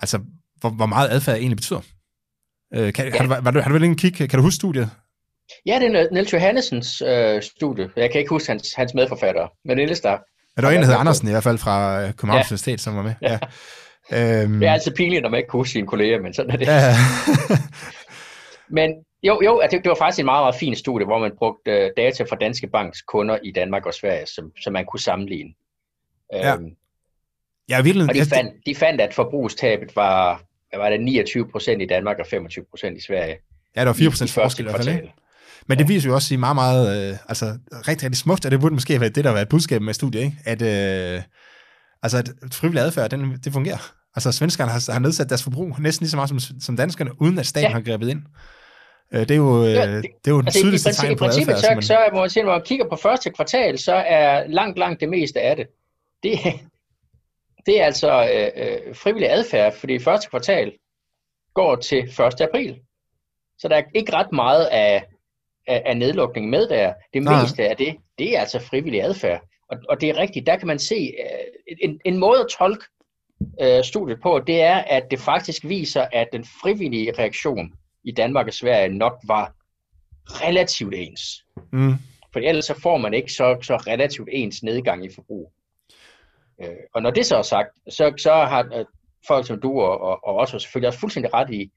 altså, 0.00 0.20
hvor, 0.60 0.70
hvor 0.70 0.86
meget 0.86 1.08
adfærd 1.10 1.36
egentlig 1.36 1.56
betyder. 1.56 1.80
Øh, 2.74 2.92
kan, 2.92 3.04
ja. 3.04 3.10
har, 3.16 3.26
du, 3.26 3.34
har, 3.44 3.50
du, 3.50 3.60
har 3.60 3.68
du 3.68 3.74
vel 3.74 3.84
en 3.84 3.96
kig? 3.96 4.14
Kan 4.14 4.28
du 4.28 4.42
huske 4.42 4.56
studiet? 4.56 4.90
Ja, 5.66 5.78
det 5.80 5.96
er 5.96 6.08
Niels 6.12 6.32
Johannessens 6.32 7.02
øh, 7.02 7.42
studie. 7.42 7.90
Jeg 7.96 8.10
kan 8.10 8.18
ikke 8.18 8.30
huske 8.30 8.48
hans, 8.48 8.74
hans 8.76 8.94
medforfatter, 8.94 9.48
men 9.64 9.76
Niels 9.76 10.00
der. 10.00 10.18
Er 10.56 10.60
der 10.60 10.68
en, 10.68 10.76
der 10.76 10.84
hedder 10.84 10.98
Andersen 10.98 11.28
i 11.28 11.30
hvert 11.30 11.42
fald 11.42 11.58
fra 11.58 12.02
øh, 12.02 12.12
Københavns 12.12 12.44
ja. 12.44 12.46
Universitet, 12.48 12.80
som 12.80 12.96
var 12.96 13.02
med? 13.02 13.14
Ja. 13.22 13.38
ja. 14.10 14.42
Øhm. 14.42 14.60
Det 14.60 14.68
er 14.68 14.72
altid 14.72 14.92
pinligt, 14.92 15.22
når 15.22 15.30
man 15.30 15.38
ikke 15.38 15.50
kan 15.50 15.58
huske 15.58 15.72
sine 15.72 15.86
kolleger, 15.86 16.22
men 16.22 16.34
sådan 16.34 16.50
er 16.50 16.56
det. 16.56 16.66
Ja. 16.66 16.96
men 18.78 18.90
jo, 19.22 19.40
jo 19.44 19.58
altså, 19.58 19.80
det 19.84 19.88
var 19.88 19.94
faktisk 19.94 20.18
en 20.18 20.24
meget, 20.24 20.42
meget 20.42 20.54
fin 20.54 20.76
studie, 20.76 21.06
hvor 21.06 21.18
man 21.18 21.32
brugte 21.38 21.70
øh, 21.70 21.90
data 21.96 22.22
fra 22.22 22.36
Danske 22.36 22.66
Banks 22.66 23.02
kunder 23.02 23.38
i 23.44 23.52
Danmark 23.52 23.86
og 23.86 23.94
Sverige, 23.94 24.26
som, 24.26 24.52
som 24.62 24.72
man 24.72 24.84
kunne 24.84 25.00
sammenligne. 25.00 25.50
Ja. 26.32 26.54
Øhm, 26.54 26.70
ja, 27.68 27.82
virkelig. 27.82 28.08
Og 28.08 28.14
de 28.14 28.24
fandt, 28.24 28.52
de 28.66 28.74
fandt, 28.74 29.00
at 29.00 29.14
forbrugstabet 29.14 29.96
var, 29.96 30.42
var 30.76 30.90
det 30.90 31.00
29 31.00 31.48
procent 31.48 31.82
i 31.82 31.86
Danmark 31.86 32.18
og 32.18 32.26
25 32.30 32.64
procent 32.70 32.98
i 32.98 33.02
Sverige. 33.02 33.36
Ja, 33.76 33.80
der 33.80 33.86
var 33.86 33.92
4 33.92 34.10
procent 34.10 34.30
forskel 34.30 34.64
i 34.64 34.68
hvert 34.68 34.84
fald, 34.84 34.96
ikke? 34.96 35.12
Men 35.66 35.78
det 35.78 35.88
viser 35.88 36.08
jo 36.08 36.14
også 36.14 36.34
i 36.34 36.36
meget, 36.36 36.54
meget, 36.54 37.10
øh, 37.10 37.18
altså 37.28 37.58
rigtig, 37.70 38.04
rigtig 38.04 38.16
smukt, 38.16 38.44
og 38.44 38.50
det 38.50 38.60
burde 38.60 38.74
måske 38.74 39.00
være 39.00 39.08
det, 39.08 39.24
der 39.24 39.30
var 39.30 39.40
et 39.40 39.48
budskab 39.48 39.82
med 39.82 39.94
studiet, 39.94 40.22
ikke? 40.22 40.36
At, 40.44 40.62
øh, 40.62 41.22
altså, 42.02 42.18
at 42.18 42.54
frivillig 42.54 42.82
adfærd, 42.82 43.10
den, 43.10 43.38
det 43.44 43.52
fungerer. 43.52 43.92
Altså, 44.14 44.32
svenskerne 44.32 44.70
har, 44.70 44.92
har 44.92 44.98
nedsat 44.98 45.28
deres 45.28 45.42
forbrug 45.42 45.80
næsten 45.80 46.04
lige 46.04 46.10
så 46.10 46.16
meget 46.16 46.28
som, 46.28 46.38
som 46.60 46.76
danskerne, 46.76 47.22
uden 47.22 47.38
at 47.38 47.46
staten 47.46 47.70
ja. 47.70 47.74
har 47.74 47.80
grebet 47.80 48.08
ind. 48.08 48.22
Øh, 49.14 49.20
det 49.20 49.30
er 49.30 49.36
jo, 49.36 49.64
øh, 49.64 49.72
ja, 49.72 49.96
det, 49.96 50.02
det 50.02 50.30
er 50.30 50.30
jo 50.30 50.38
den 50.38 50.46
altså, 50.46 50.60
tydeligste 50.60 50.92
tegn 50.92 51.16
på 51.16 51.24
adfærd. 51.24 51.56
Så, 51.56 51.70
man... 51.74 51.82
så 51.82 51.98
må 52.12 52.20
man 52.20 52.30
sige, 52.30 52.44
når 52.44 52.52
man 52.52 52.62
kigger 52.62 52.88
på 52.88 52.96
første 52.96 53.30
kvartal, 53.30 53.78
så 53.78 53.94
er 53.94 54.46
langt, 54.46 54.78
langt 54.78 55.00
det 55.00 55.08
meste 55.08 55.40
af 55.40 55.56
det. 55.56 55.66
Det, 56.22 56.32
det 57.66 57.80
er 57.80 57.84
altså 57.84 58.30
øh, 58.34 58.64
øh, 58.64 58.94
frivillig 58.94 59.30
adfærd, 59.30 59.76
fordi 59.76 59.98
første 59.98 60.30
kvartal 60.30 60.72
går 61.54 61.76
til 61.76 61.98
1. 61.98 62.40
april. 62.40 62.78
Så 63.58 63.68
der 63.68 63.76
er 63.76 63.82
ikke 63.94 64.12
ret 64.12 64.32
meget 64.32 64.64
af 64.64 65.04
af, 65.70 65.82
af 65.86 65.96
nedlukning 65.96 66.50
med 66.50 66.68
der. 66.68 66.92
Det 67.14 67.22
meste 67.22 67.68
af 67.68 67.76
det, 67.76 67.96
det 68.18 68.36
er 68.36 68.40
altså 68.40 68.58
frivillig 68.58 69.02
adfærd. 69.02 69.40
Og, 69.68 69.78
og 69.88 70.00
det 70.00 70.08
er 70.08 70.16
rigtigt, 70.16 70.46
der 70.46 70.56
kan 70.56 70.66
man 70.66 70.78
se, 70.78 71.12
en, 71.82 72.00
en 72.04 72.18
måde 72.18 72.40
at 72.40 72.46
tolke 72.58 72.84
uh, 73.40 73.82
studiet 73.82 74.20
på, 74.22 74.40
det 74.46 74.60
er, 74.60 74.76
at 74.76 75.10
det 75.10 75.18
faktisk 75.20 75.64
viser, 75.64 76.06
at 76.12 76.28
den 76.32 76.44
frivillige 76.62 77.12
reaktion 77.18 77.72
i 78.04 78.12
Danmark 78.12 78.46
og 78.46 78.52
Sverige 78.52 78.88
nok 78.88 79.20
var 79.26 79.54
relativt 80.26 80.94
ens. 80.94 81.44
Mm. 81.72 81.92
For 82.32 82.40
ellers 82.40 82.64
så 82.64 82.80
får 82.80 82.96
man 82.98 83.14
ikke 83.14 83.32
så, 83.32 83.58
så 83.62 83.76
relativt 83.76 84.28
ens 84.32 84.62
nedgang 84.62 85.04
i 85.04 85.14
forbrug. 85.14 85.52
Uh, 86.58 86.66
og 86.94 87.02
når 87.02 87.10
det 87.10 87.26
så 87.26 87.36
er 87.36 87.42
sagt, 87.42 87.68
så, 87.88 88.14
så 88.18 88.32
har 88.32 88.64
uh, 88.64 88.84
folk 89.26 89.46
som 89.46 89.60
du 89.60 89.80
og, 89.80 90.00
og, 90.00 90.24
og 90.24 90.34
også 90.34 90.58
selvfølgelig 90.58 90.88
også 90.88 91.00
fuldstændig 91.00 91.34
ret 91.34 91.50
i, 91.50 91.70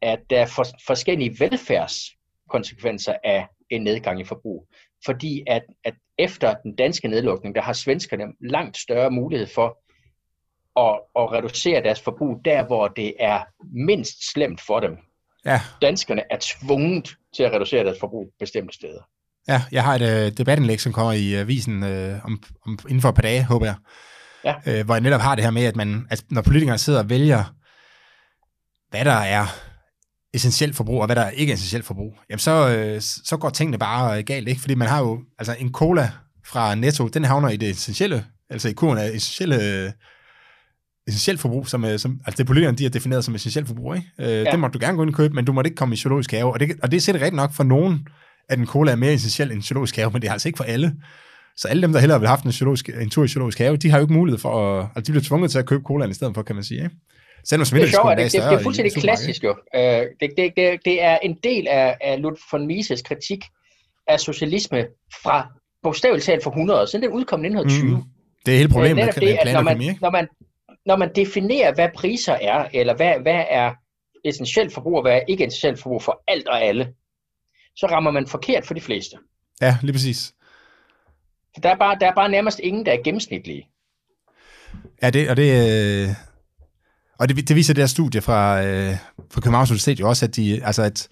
at 0.00 0.20
der 0.30 0.40
er 0.40 0.46
for, 0.46 0.64
forskellige 0.86 1.36
velfærds 1.40 2.16
konsekvenser 2.48 3.14
af 3.24 3.46
en 3.70 3.82
nedgang 3.82 4.20
i 4.20 4.24
forbrug. 4.24 4.68
Fordi 5.04 5.42
at, 5.46 5.62
at 5.84 5.94
efter 6.18 6.54
den 6.54 6.76
danske 6.76 7.08
nedlukning, 7.08 7.54
der 7.54 7.62
har 7.62 7.72
svenskerne 7.72 8.24
langt 8.40 8.76
større 8.76 9.10
mulighed 9.10 9.46
for 9.46 9.78
at, 10.80 11.00
at 11.16 11.32
reducere 11.32 11.82
deres 11.82 12.00
forbrug 12.00 12.40
der, 12.44 12.66
hvor 12.66 12.88
det 12.88 13.14
er 13.18 13.44
mindst 13.72 14.32
slemt 14.32 14.60
for 14.66 14.80
dem. 14.80 14.98
Ja. 15.44 15.60
Danskerne 15.82 16.22
er 16.30 16.36
tvunget 16.40 17.16
til 17.36 17.42
at 17.42 17.52
reducere 17.52 17.84
deres 17.84 17.98
forbrug 18.00 18.32
bestemte 18.38 18.74
steder. 18.74 19.02
Ja, 19.48 19.62
jeg 19.72 19.84
har 19.84 19.94
et 19.94 20.02
uh, 20.02 20.36
debatindlæg, 20.38 20.80
som 20.80 20.92
kommer 20.92 21.12
i 21.12 21.34
avisen 21.34 21.82
uh, 21.82 22.24
om, 22.24 22.42
om, 22.66 22.78
inden 22.88 23.00
for 23.00 23.08
et 23.08 23.14
par 23.14 23.22
dage, 23.22 23.44
håber 23.44 23.66
jeg. 23.66 23.74
Ja. 24.44 24.80
Uh, 24.80 24.84
hvor 24.84 24.94
jeg 24.94 25.02
netop 25.02 25.20
har 25.20 25.34
det 25.34 25.44
her 25.44 25.50
med, 25.50 25.64
at 25.64 25.76
man, 25.76 26.06
at 26.10 26.24
når 26.30 26.42
politikerne 26.42 26.78
sidder 26.78 26.98
og 26.98 27.10
vælger, 27.10 27.54
hvad 28.90 29.04
der 29.04 29.12
er 29.12 29.46
essentielt 30.34 30.76
forbrug, 30.76 31.00
og 31.00 31.06
hvad 31.06 31.16
der 31.16 31.22
er 31.22 31.30
ikke 31.30 31.52
essentielt 31.52 31.84
forbrug, 31.84 32.18
jamen 32.30 32.38
så, 32.38 32.68
øh, 32.68 33.00
så 33.00 33.36
går 33.36 33.50
tingene 33.50 33.78
bare 33.78 34.22
galt, 34.22 34.48
ikke? 34.48 34.60
Fordi 34.60 34.74
man 34.74 34.88
har 34.88 35.00
jo, 35.00 35.20
altså 35.38 35.56
en 35.58 35.72
cola 35.72 36.10
fra 36.46 36.74
Netto, 36.74 37.08
den 37.08 37.24
havner 37.24 37.48
i 37.48 37.56
det 37.56 37.70
essentielle, 37.70 38.24
altså 38.50 38.68
i 38.68 38.72
kurven 38.72 38.98
af 38.98 39.08
essentielle, 39.08 39.92
essentielt 41.10 41.40
forbrug, 41.40 41.68
som, 41.68 41.84
øh, 41.84 41.98
som 41.98 42.20
altså 42.26 42.38
det 42.38 42.46
politikerne, 42.46 42.78
de 42.78 42.82
har 42.82 42.90
defineret 42.90 43.24
som 43.24 43.34
essentielt 43.34 43.66
forbrug, 43.66 43.94
ikke? 43.94 44.08
Øh, 44.18 44.26
ja. 44.28 44.50
Det 44.50 44.58
må 44.58 44.68
du 44.68 44.78
gerne 44.82 44.96
gå 44.96 45.02
ind 45.02 45.10
og 45.10 45.16
købe, 45.16 45.34
men 45.34 45.44
du 45.44 45.52
må 45.52 45.62
ikke 45.64 45.76
komme 45.76 45.94
i 45.94 45.96
zoologisk 45.96 46.30
have, 46.32 46.52
og 46.52 46.60
det, 46.60 46.76
og 46.82 46.90
det 46.90 46.96
er 46.96 47.00
sikkert 47.00 47.22
rigtigt 47.22 47.36
nok 47.36 47.52
for 47.54 47.64
nogen, 47.64 48.08
at 48.48 48.58
en 48.58 48.66
cola 48.66 48.92
er 48.92 48.96
mere 48.96 49.12
essentiel 49.12 49.52
end 49.52 49.62
zoologisk 49.62 49.96
have, 49.96 50.10
men 50.10 50.22
det 50.22 50.28
er 50.28 50.32
altså 50.32 50.48
ikke 50.48 50.56
for 50.56 50.64
alle. 50.64 50.94
Så 51.56 51.68
alle 51.68 51.82
dem, 51.82 51.92
der 51.92 52.00
hellere 52.00 52.20
vil 52.20 52.28
have 52.28 52.36
haft 52.36 52.44
en, 52.44 52.52
zoologisk, 52.52 52.88
en 52.88 53.10
tur 53.10 53.24
i 53.24 53.28
zoologisk 53.28 53.58
have, 53.58 53.76
de 53.76 53.90
har 53.90 53.98
jo 53.98 54.04
ikke 54.04 54.14
mulighed 54.14 54.38
for 54.38 54.80
at, 54.80 54.88
altså 54.96 55.06
de 55.06 55.12
bliver 55.12 55.24
tvunget 55.24 55.50
til 55.50 55.58
at 55.58 55.66
købe 55.66 55.82
cola 55.82 56.06
i 56.06 56.14
stedet 56.14 56.34
for, 56.34 56.42
kan 56.42 56.54
man 56.54 56.64
sige, 56.64 56.82
ikke? 56.82 56.96
Selvom 57.44 57.66
det 57.66 57.82
er 57.82 57.86
sjovt, 57.86 58.16
det, 58.16 58.32
det, 58.32 58.32
det, 58.32 58.40
er 58.40 58.62
fuldstændig 58.62 58.92
klassisk 58.92 59.44
jo. 59.44 59.50
Uh, 59.50 59.80
det, 59.80 60.30
det, 60.36 60.52
det, 60.56 60.80
det 60.84 61.02
er 61.02 61.18
en 61.22 61.36
del 61.44 61.66
af, 61.68 61.96
af 62.00 62.22
Ludwig 62.22 62.42
von 62.52 62.66
Mises 62.66 63.02
kritik 63.02 63.44
af 64.08 64.20
socialisme 64.20 64.86
fra 65.22 65.48
bogstaveligt 65.82 66.24
talt 66.24 66.42
for 66.42 66.50
100 66.50 66.80
år 66.80 66.86
siden. 66.86 67.02
Den 67.02 67.12
udkom 67.12 67.44
i 67.44 67.46
1920. 67.46 67.96
Mm. 67.96 68.02
Det 68.46 68.54
er 68.54 68.58
hele 68.58 68.68
problemet 68.68 69.04
med 69.04 69.12
det, 69.12 69.38
at 69.40 69.54
når 70.00 70.10
man, 70.10 70.28
når, 70.86 70.96
man, 70.96 71.10
definerer, 71.14 71.74
hvad 71.74 71.88
priser 71.94 72.32
er, 72.32 72.68
eller 72.74 72.96
hvad, 72.96 73.20
hvad 73.22 73.44
er 73.50 73.74
essentielt 74.24 74.74
forbrug, 74.74 74.96
og 74.96 75.02
hvad 75.02 75.12
er 75.12 75.20
ikke 75.28 75.46
essentielt 75.46 75.78
forbrug 75.82 76.02
for 76.02 76.22
alt 76.28 76.48
og 76.48 76.62
alle, 76.62 76.94
så 77.76 77.86
rammer 77.86 78.10
man 78.10 78.26
forkert 78.26 78.66
for 78.66 78.74
de 78.74 78.80
fleste. 78.80 79.16
Ja, 79.60 79.78
lige 79.82 79.92
præcis. 79.92 80.34
Der 81.62 81.68
er 81.68 81.76
bare, 81.76 81.96
der 82.00 82.06
er 82.06 82.14
bare 82.14 82.28
nærmest 82.28 82.58
ingen, 82.58 82.86
der 82.86 82.92
er 82.92 83.02
gennemsnitlige. 83.04 83.68
Ja, 85.02 85.10
det, 85.10 85.30
og 85.30 85.36
det, 85.36 85.50
øh, 85.52 86.08
og 87.18 87.28
det, 87.28 87.48
det 87.48 87.56
viser 87.56 87.74
det 87.74 87.82
her 87.82 87.86
studie 87.86 88.20
fra, 88.20 88.64
øh, 88.64 88.96
fra 89.30 89.40
Københavns 89.40 89.70
Universitet 89.70 90.00
jo 90.00 90.08
også, 90.08 90.24
at 90.26 90.36
de, 90.36 90.64
altså 90.64 90.82
at 90.82 91.08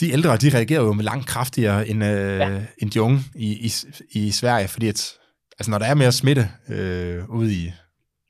de 0.00 0.12
ældre, 0.12 0.36
de 0.36 0.54
reagerer 0.54 0.82
jo 0.82 0.92
med 0.92 1.04
langt 1.04 1.26
kraftigere 1.26 1.88
end, 1.88 2.04
øh, 2.04 2.38
ja. 2.38 2.60
end 2.78 2.90
de 2.90 3.02
unge 3.02 3.20
i, 3.34 3.66
i, 3.66 3.72
i 4.10 4.30
Sverige, 4.30 4.68
fordi 4.68 4.88
at, 4.88 5.12
altså 5.58 5.70
når 5.70 5.78
der 5.78 5.86
er 5.86 5.94
mere 5.94 6.12
smitte 6.12 6.48
øh, 6.68 7.28
ude 7.28 7.54
i 7.54 7.72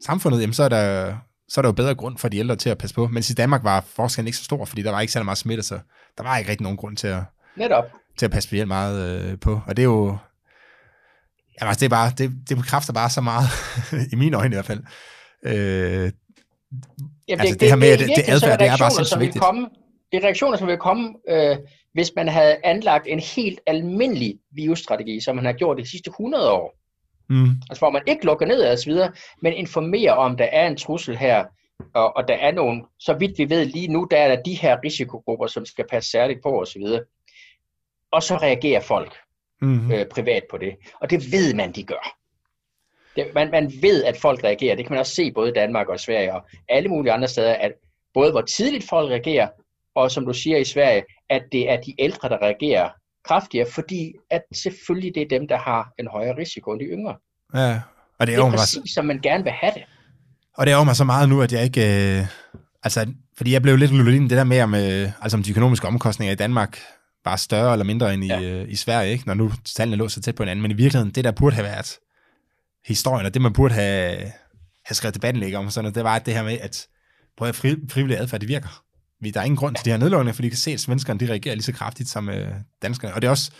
samfundet, 0.06 0.40
jamen 0.40 0.54
så 0.54 0.62
er 0.62 0.68
der 0.68 1.16
så 1.48 1.60
er 1.60 1.62
der 1.62 1.68
jo 1.68 1.72
bedre 1.72 1.94
grund 1.94 2.18
for 2.18 2.28
de 2.28 2.38
ældre 2.38 2.56
til 2.56 2.70
at 2.70 2.78
passe 2.78 2.94
på. 2.94 3.06
Men 3.06 3.22
i 3.30 3.34
Danmark 3.34 3.64
var 3.64 3.80
forskellen 3.80 4.26
ikke 4.26 4.38
så 4.38 4.44
stor, 4.44 4.64
fordi 4.64 4.82
der 4.82 4.90
var 4.90 5.00
ikke 5.00 5.12
så 5.12 5.22
meget 5.22 5.38
smitte, 5.38 5.62
så 5.62 5.78
der 6.18 6.22
var 6.22 6.38
ikke 6.38 6.50
rigtig 6.50 6.62
nogen 6.62 6.76
grund 6.76 6.96
til 6.96 7.06
at, 7.06 7.22
Netop. 7.56 7.84
til 8.18 8.26
at 8.26 8.30
passe 8.32 8.66
meget 8.66 9.30
øh, 9.32 9.38
på. 9.40 9.60
Og 9.66 9.76
det 9.76 9.82
er 9.82 9.86
jo, 9.86 10.16
Ja, 11.60 11.66
altså, 11.68 11.80
det, 11.80 11.86
er 11.86 11.90
bare, 11.90 12.12
det, 12.18 12.32
det 12.48 12.56
bekræfter 12.56 12.92
bare 12.92 13.10
så 13.10 13.20
meget, 13.20 13.46
i 14.12 14.16
mine 14.16 14.36
øjne 14.36 14.54
i 14.54 14.56
hvert 14.56 14.64
fald. 14.64 14.82
Øh, 15.42 16.12
Jamen, 17.28 17.40
altså, 17.40 17.56
det 17.60 17.68
her 17.68 17.76
med, 17.76 17.88
at 17.88 17.98
det- 17.98 18.08
det 18.16 18.24
adfærd, 18.28 18.58
det 18.58 18.66
er 18.66 18.76
bare 18.76 19.18
vil 19.18 19.26
vigtigt. 19.26 19.44
Komme, 19.44 19.68
det 20.12 20.18
er 20.18 20.24
reaktioner, 20.24 20.58
som 20.58 20.68
vil 20.68 20.76
komme, 20.78 21.14
øh, 21.28 21.56
hvis 21.92 22.12
man 22.16 22.28
havde 22.28 22.56
anlagt 22.64 23.06
en 23.06 23.20
helt 23.20 23.60
almindelig 23.66 24.38
virusstrategi, 24.54 25.20
som 25.20 25.36
man 25.36 25.44
har 25.44 25.52
gjort 25.52 25.78
de 25.78 25.90
sidste 25.90 26.08
100 26.10 26.50
år. 26.52 26.74
Mm, 27.30 27.50
Altså 27.70 27.80
hvor 27.80 27.90
man 27.90 28.02
ikke 28.06 28.26
lukker 28.26 28.46
ned 28.46 28.62
og 28.62 28.78
så 28.78 28.90
videre, 28.90 29.12
men 29.42 29.52
informerer 29.52 30.12
om, 30.12 30.36
der 30.36 30.44
er 30.44 30.66
en 30.66 30.76
trussel 30.76 31.16
her, 31.16 31.44
og, 31.94 32.16
og 32.16 32.28
der 32.28 32.34
er 32.34 32.52
nogle, 32.52 32.84
så 32.98 33.14
vidt 33.14 33.38
vi 33.38 33.50
ved 33.50 33.64
lige 33.64 33.88
nu, 33.88 34.08
der 34.10 34.16
er 34.16 34.36
der 34.36 34.42
de 34.42 34.54
her 34.54 34.78
risikogrupper, 34.84 35.46
som 35.46 35.66
skal 35.66 35.84
passe 35.90 36.10
særligt 36.10 36.42
på 36.42 36.60
osv. 36.60 36.82
Og 38.12 38.22
så 38.22 38.36
reagerer 38.36 38.80
folk 38.80 39.16
mm, 39.60 39.92
øh, 39.92 40.06
privat 40.06 40.42
på 40.50 40.58
det. 40.58 40.76
Og 41.00 41.10
det 41.10 41.32
ved 41.32 41.54
man, 41.54 41.72
de 41.72 41.84
gør. 41.84 42.16
Det, 43.16 43.34
man, 43.34 43.50
man 43.50 43.72
ved, 43.82 44.04
at 44.04 44.16
folk 44.16 44.44
reagerer. 44.44 44.76
Det 44.76 44.84
kan 44.84 44.92
man 44.92 45.00
også 45.00 45.14
se 45.14 45.32
både 45.32 45.50
i 45.50 45.54
Danmark 45.54 45.88
og 45.88 46.00
Sverige 46.00 46.34
og 46.34 46.42
alle 46.68 46.88
mulige 46.88 47.12
andre 47.12 47.28
steder, 47.28 47.54
at 47.54 47.72
både 48.14 48.30
hvor 48.30 48.40
tidligt 48.40 48.88
folk 48.88 49.10
reagerer, 49.10 49.48
og 49.94 50.10
som 50.10 50.26
du 50.26 50.32
siger 50.32 50.56
i 50.56 50.64
Sverige, 50.64 51.04
at 51.28 51.42
det 51.52 51.70
er 51.70 51.80
de 51.80 51.94
ældre, 51.98 52.28
der 52.28 52.42
reagerer 52.42 52.90
kraftigere, 53.24 53.66
fordi 53.74 54.12
at 54.30 54.42
selvfølgelig 54.52 55.12
det 55.14 55.22
er 55.22 55.38
dem, 55.38 55.48
der 55.48 55.58
har 55.58 55.92
en 55.98 56.06
højere 56.06 56.36
risiko 56.36 56.70
end 56.72 56.80
de 56.80 56.84
yngre. 56.86 57.16
ja. 57.54 57.80
Og 58.18 58.26
det 58.26 58.32
Det 58.32 58.34
er, 58.34 58.42
er 58.42 58.44
jo 58.46 58.50
mig, 58.50 58.58
præcis, 58.58 58.94
som 58.94 59.04
man 59.04 59.20
gerne 59.22 59.44
vil 59.44 59.52
have 59.52 59.72
det. 59.74 59.82
og 60.56 60.66
det 60.66 60.72
er 60.72 60.84
mig 60.84 60.96
så 60.96 61.04
meget 61.04 61.28
nu, 61.28 61.42
at 61.42 61.52
jeg 61.52 61.64
ikke... 61.64 62.18
Øh, 62.18 62.26
altså, 62.82 63.06
fordi 63.36 63.52
jeg 63.52 63.62
blev 63.62 63.76
lidt 63.76 63.92
lullet 63.92 64.20
det 64.30 64.30
der 64.30 64.44
med, 64.44 64.60
om, 64.62 64.74
øh, 64.74 65.10
altså, 65.22 65.36
om 65.36 65.42
de 65.42 65.50
økonomiske 65.50 65.86
omkostninger 65.86 66.32
i 66.32 66.36
Danmark 66.36 66.78
var 67.24 67.36
større 67.36 67.72
eller 67.72 67.84
mindre 67.84 68.14
end 68.14 68.24
i, 68.24 68.26
Ja. 68.26 68.40
øh, 68.40 68.68
i 68.70 68.76
Sverige, 68.76 69.12
ikke? 69.12 69.26
når 69.26 69.34
nu 69.34 69.50
tallene 69.76 69.96
lå 69.96 70.08
så 70.08 70.20
tæt 70.22 70.34
på 70.34 70.42
hinanden. 70.42 70.62
Men 70.62 70.70
i 70.70 70.74
virkeligheden, 70.74 71.14
det 71.14 71.24
der 71.24 71.30
burde 71.30 71.54
have 71.56 71.64
været 71.64 71.98
historien, 72.86 73.26
og 73.26 73.34
det 73.34 73.42
man 73.42 73.52
burde 73.52 73.74
have, 73.74 74.16
have 74.84 74.94
skrevet 74.94 75.14
debatten 75.14 75.54
om, 75.54 75.70
sådan 75.70 75.84
noget, 75.84 75.94
det 75.94 76.04
var 76.04 76.18
det 76.18 76.34
her 76.34 76.42
med, 76.42 76.58
at 76.60 76.86
prøv 77.36 77.48
at 77.48 77.54
fri, 77.54 77.76
frivillig 77.90 78.18
adfærd, 78.18 78.40
det 78.40 78.48
virker. 78.48 78.82
Vi, 79.20 79.30
der 79.30 79.40
er 79.40 79.44
ingen 79.44 79.56
grund 79.56 79.74
til 79.76 79.84
de 79.84 79.90
her 79.90 79.96
nedlukninger, 79.96 80.32
fordi 80.32 80.46
de 80.46 80.50
kan 80.50 80.58
se, 80.58 80.70
at 80.70 80.80
svenskerne 80.80 81.20
de 81.20 81.30
reagerer 81.30 81.54
lige 81.54 81.64
så 81.64 81.72
kraftigt 81.72 82.08
som 82.08 82.28
øh, 82.28 82.48
danskerne. 82.82 83.14
Og 83.14 83.22
det 83.22 83.26
er 83.26 83.30
også, 83.30 83.50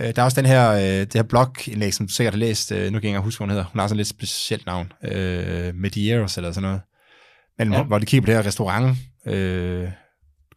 øh, 0.00 0.06
der 0.16 0.22
er 0.22 0.24
også 0.24 0.40
den 0.40 0.48
her, 0.50 0.70
øh, 0.70 0.80
det 0.82 1.14
her 1.14 1.22
blogindlæg, 1.22 1.94
som 1.94 2.06
du 2.06 2.12
sikkert 2.12 2.34
har 2.34 2.38
læst, 2.38 2.72
øh, 2.72 2.92
nu 2.92 3.00
kan 3.00 3.08
jeg 3.10 3.16
ikke 3.16 3.20
huske, 3.20 3.38
hvad 3.38 3.44
hun 3.46 3.50
hedder. 3.50 3.64
Hun 3.72 3.78
har 3.80 3.86
sådan 3.86 3.94
et 3.94 3.96
lidt 3.96 4.08
specielt 4.08 4.66
navn, 4.66 4.92
øh, 5.04 5.74
Medieros 5.74 6.36
eller 6.36 6.52
sådan 6.52 6.62
noget. 6.62 6.80
Men 7.58 7.72
Ja. 7.72 7.82
hvor 7.82 7.98
de 7.98 8.06
kigger 8.06 8.22
på 8.22 8.26
det 8.26 8.34
her 8.34 8.46
restaurant, 8.46 8.96
øh, 9.26 9.88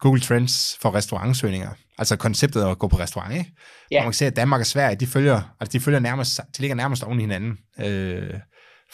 Google 0.00 0.20
Trends 0.20 0.78
for 0.82 0.94
restaurantsøgninger. 0.94 1.70
Altså 1.98 2.16
konceptet 2.16 2.62
at 2.64 2.78
gå 2.78 2.88
på 2.88 2.98
restaurant, 2.98 3.32
ikke? 3.32 3.50
Ja. 3.90 3.96
Ja. 3.96 4.02
Man 4.02 4.06
kan 4.10 4.14
se, 4.14 4.26
at 4.26 4.36
Danmark 4.36 4.60
og 4.60 4.66
Sverige, 4.66 4.96
de 4.96 5.06
følger, 5.06 5.54
altså 5.60 5.72
de 5.72 5.80
følger 5.80 6.00
nærmest, 6.00 6.40
de 6.56 6.60
ligger 6.60 6.74
nærmest 6.74 7.02
oven 7.02 7.18
i 7.18 7.22
hinanden, 7.22 7.58
øh, 7.80 8.34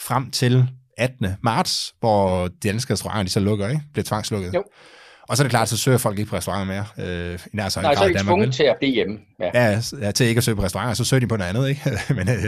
frem 0.01 0.31
til 0.31 0.67
18. 0.97 1.27
marts, 1.43 1.93
hvor 1.99 2.47
de 2.47 2.67
danske 2.69 2.93
restauranter, 2.93 3.23
de 3.23 3.29
så 3.29 3.39
lukker, 3.39 3.67
ikke? 3.67 3.81
Bliver 3.93 4.03
tvangslukket. 4.03 4.53
Jo. 4.53 4.63
Og 5.31 5.37
så 5.37 5.43
er 5.43 5.45
det 5.45 5.49
klart, 5.51 5.69
så 5.69 5.77
søger 5.77 5.97
folk 5.97 6.19
ikke 6.19 6.29
på 6.29 6.35
restauranter 6.35 6.65
mere, 6.73 7.07
øh, 7.07 7.39
i 7.53 7.55
nær 7.55 7.69
så 7.69 7.81
Nej, 7.81 7.93
så 7.93 7.99
grad 7.99 8.07
er 8.09 8.13
i 8.15 8.17
de 8.17 8.23
tvunget 8.23 8.53
til 8.53 8.63
at 8.63 8.75
blive 8.79 8.93
hjemme. 8.93 9.17
Ja. 9.39 9.49
Ja, 9.71 9.81
ja, 10.01 10.11
til 10.11 10.25
ikke 10.25 10.37
at 10.39 10.43
søge 10.43 10.55
på 10.55 10.63
restauranter, 10.63 10.93
så 10.93 11.03
søger 11.05 11.19
de 11.19 11.27
på 11.27 11.37
noget 11.37 11.49
andet, 11.49 11.69
ikke? 11.69 11.91
men, 12.17 12.29
øh, 12.29 12.43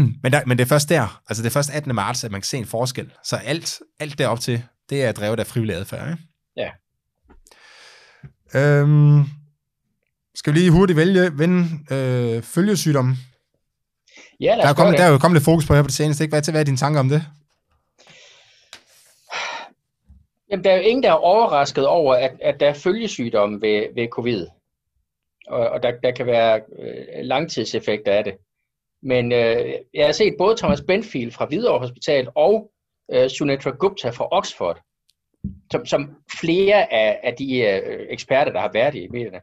men, 0.22 0.32
der, 0.32 0.40
men 0.46 0.58
det 0.58 0.64
er 0.64 0.68
først 0.68 0.88
der, 0.88 1.20
altså 1.28 1.42
det 1.42 1.48
er 1.48 1.52
først 1.52 1.70
18. 1.70 1.94
marts, 1.94 2.24
at 2.24 2.30
man 2.32 2.40
kan 2.40 2.46
se 2.46 2.56
en 2.56 2.66
forskel. 2.66 3.12
Så 3.24 3.36
alt, 3.36 3.78
alt 4.00 4.18
derop 4.18 4.40
til, 4.40 4.62
det 4.90 5.04
er 5.04 5.12
drevet 5.12 5.40
af 5.40 5.46
frivillig 5.46 5.76
adfærd, 5.76 6.10
ikke? 6.10 6.22
Ja. 6.56 6.68
Øhm, 8.54 9.24
skal 10.34 10.54
vi 10.54 10.58
lige 10.58 10.70
hurtigt 10.70 10.96
vælge, 10.96 11.38
vende 11.38 11.68
øh, 11.90 12.42
følgesygdomme? 12.42 13.16
Ja, 14.40 14.54
Der 14.62 14.66
er, 14.68 14.72
kommet, 14.74 14.92
det. 14.92 14.98
der 14.98 15.04
er 15.06 15.10
jo 15.10 15.18
kommet 15.18 15.36
lidt 15.36 15.44
fokus 15.44 15.66
på 15.66 15.74
her 15.74 15.82
på 15.82 15.86
det 15.86 15.94
seneste, 15.94 16.24
ikke? 16.24 16.32
Hvad, 16.32 16.48
er- 16.48 16.52
hvad 16.52 16.60
er 16.60 16.64
dine 16.64 16.76
tanker 16.76 17.00
om 17.00 17.08
det? 17.08 17.24
Jamen, 20.50 20.64
der 20.64 20.70
er 20.70 20.76
jo 20.76 20.82
ingen, 20.82 21.02
der 21.02 21.10
er 21.10 21.14
overrasket 21.14 21.86
over, 21.86 22.14
at, 22.14 22.32
at 22.42 22.60
der 22.60 22.68
er 22.68 22.74
følgesygdomme 22.74 23.62
ved, 23.62 23.94
ved 23.94 24.08
covid. 24.08 24.46
Og, 25.46 25.68
og 25.68 25.82
der, 25.82 25.92
der 26.02 26.10
kan 26.10 26.26
være 26.26 26.60
øh, 26.78 27.24
langtidseffekter 27.24 28.12
af 28.12 28.24
det. 28.24 28.36
Men 29.02 29.32
øh, 29.32 29.74
jeg 29.94 30.06
har 30.06 30.12
set 30.12 30.34
både 30.38 30.56
Thomas 30.56 30.80
Benfield 30.80 31.32
fra 31.32 31.46
Hvidovre 31.46 31.78
Hospital 31.78 32.28
og 32.34 32.70
øh, 33.12 33.28
Sunetra 33.28 33.70
Gupta 33.70 34.10
fra 34.10 34.28
Oxford, 34.30 34.80
som, 35.72 35.86
som 35.86 36.16
flere 36.40 36.92
af, 36.92 37.20
af 37.22 37.34
de 37.34 37.58
øh, 37.58 38.06
eksperter, 38.10 38.52
der 38.52 38.60
har 38.60 38.70
været 38.72 38.94
i 38.94 39.08
medierne, 39.08 39.40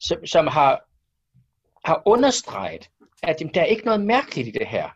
som, 0.00 0.26
som 0.26 0.46
har, 0.46 0.84
har 1.84 2.02
understreget, 2.06 2.88
at 3.22 3.40
jamen, 3.40 3.54
der 3.54 3.60
er 3.60 3.64
ikke 3.64 3.84
noget 3.84 4.00
mærkeligt 4.00 4.48
i 4.48 4.50
det 4.50 4.66
her. 4.66 4.88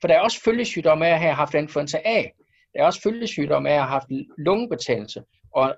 For 0.00 0.08
der 0.08 0.14
er 0.14 0.20
også 0.20 0.42
følgesygdomme 0.42 1.06
af 1.06 1.12
at 1.12 1.20
have 1.20 1.34
haft 1.34 1.54
influenza 1.54 1.98
A. 2.04 2.24
Der 2.72 2.80
er 2.82 2.84
også 2.84 3.00
følgesygdomme 3.02 3.68
af 3.70 3.74
at 3.74 3.80
have 3.80 3.90
haft 3.90 4.06
lungebetændelse 4.38 5.22
og 5.54 5.74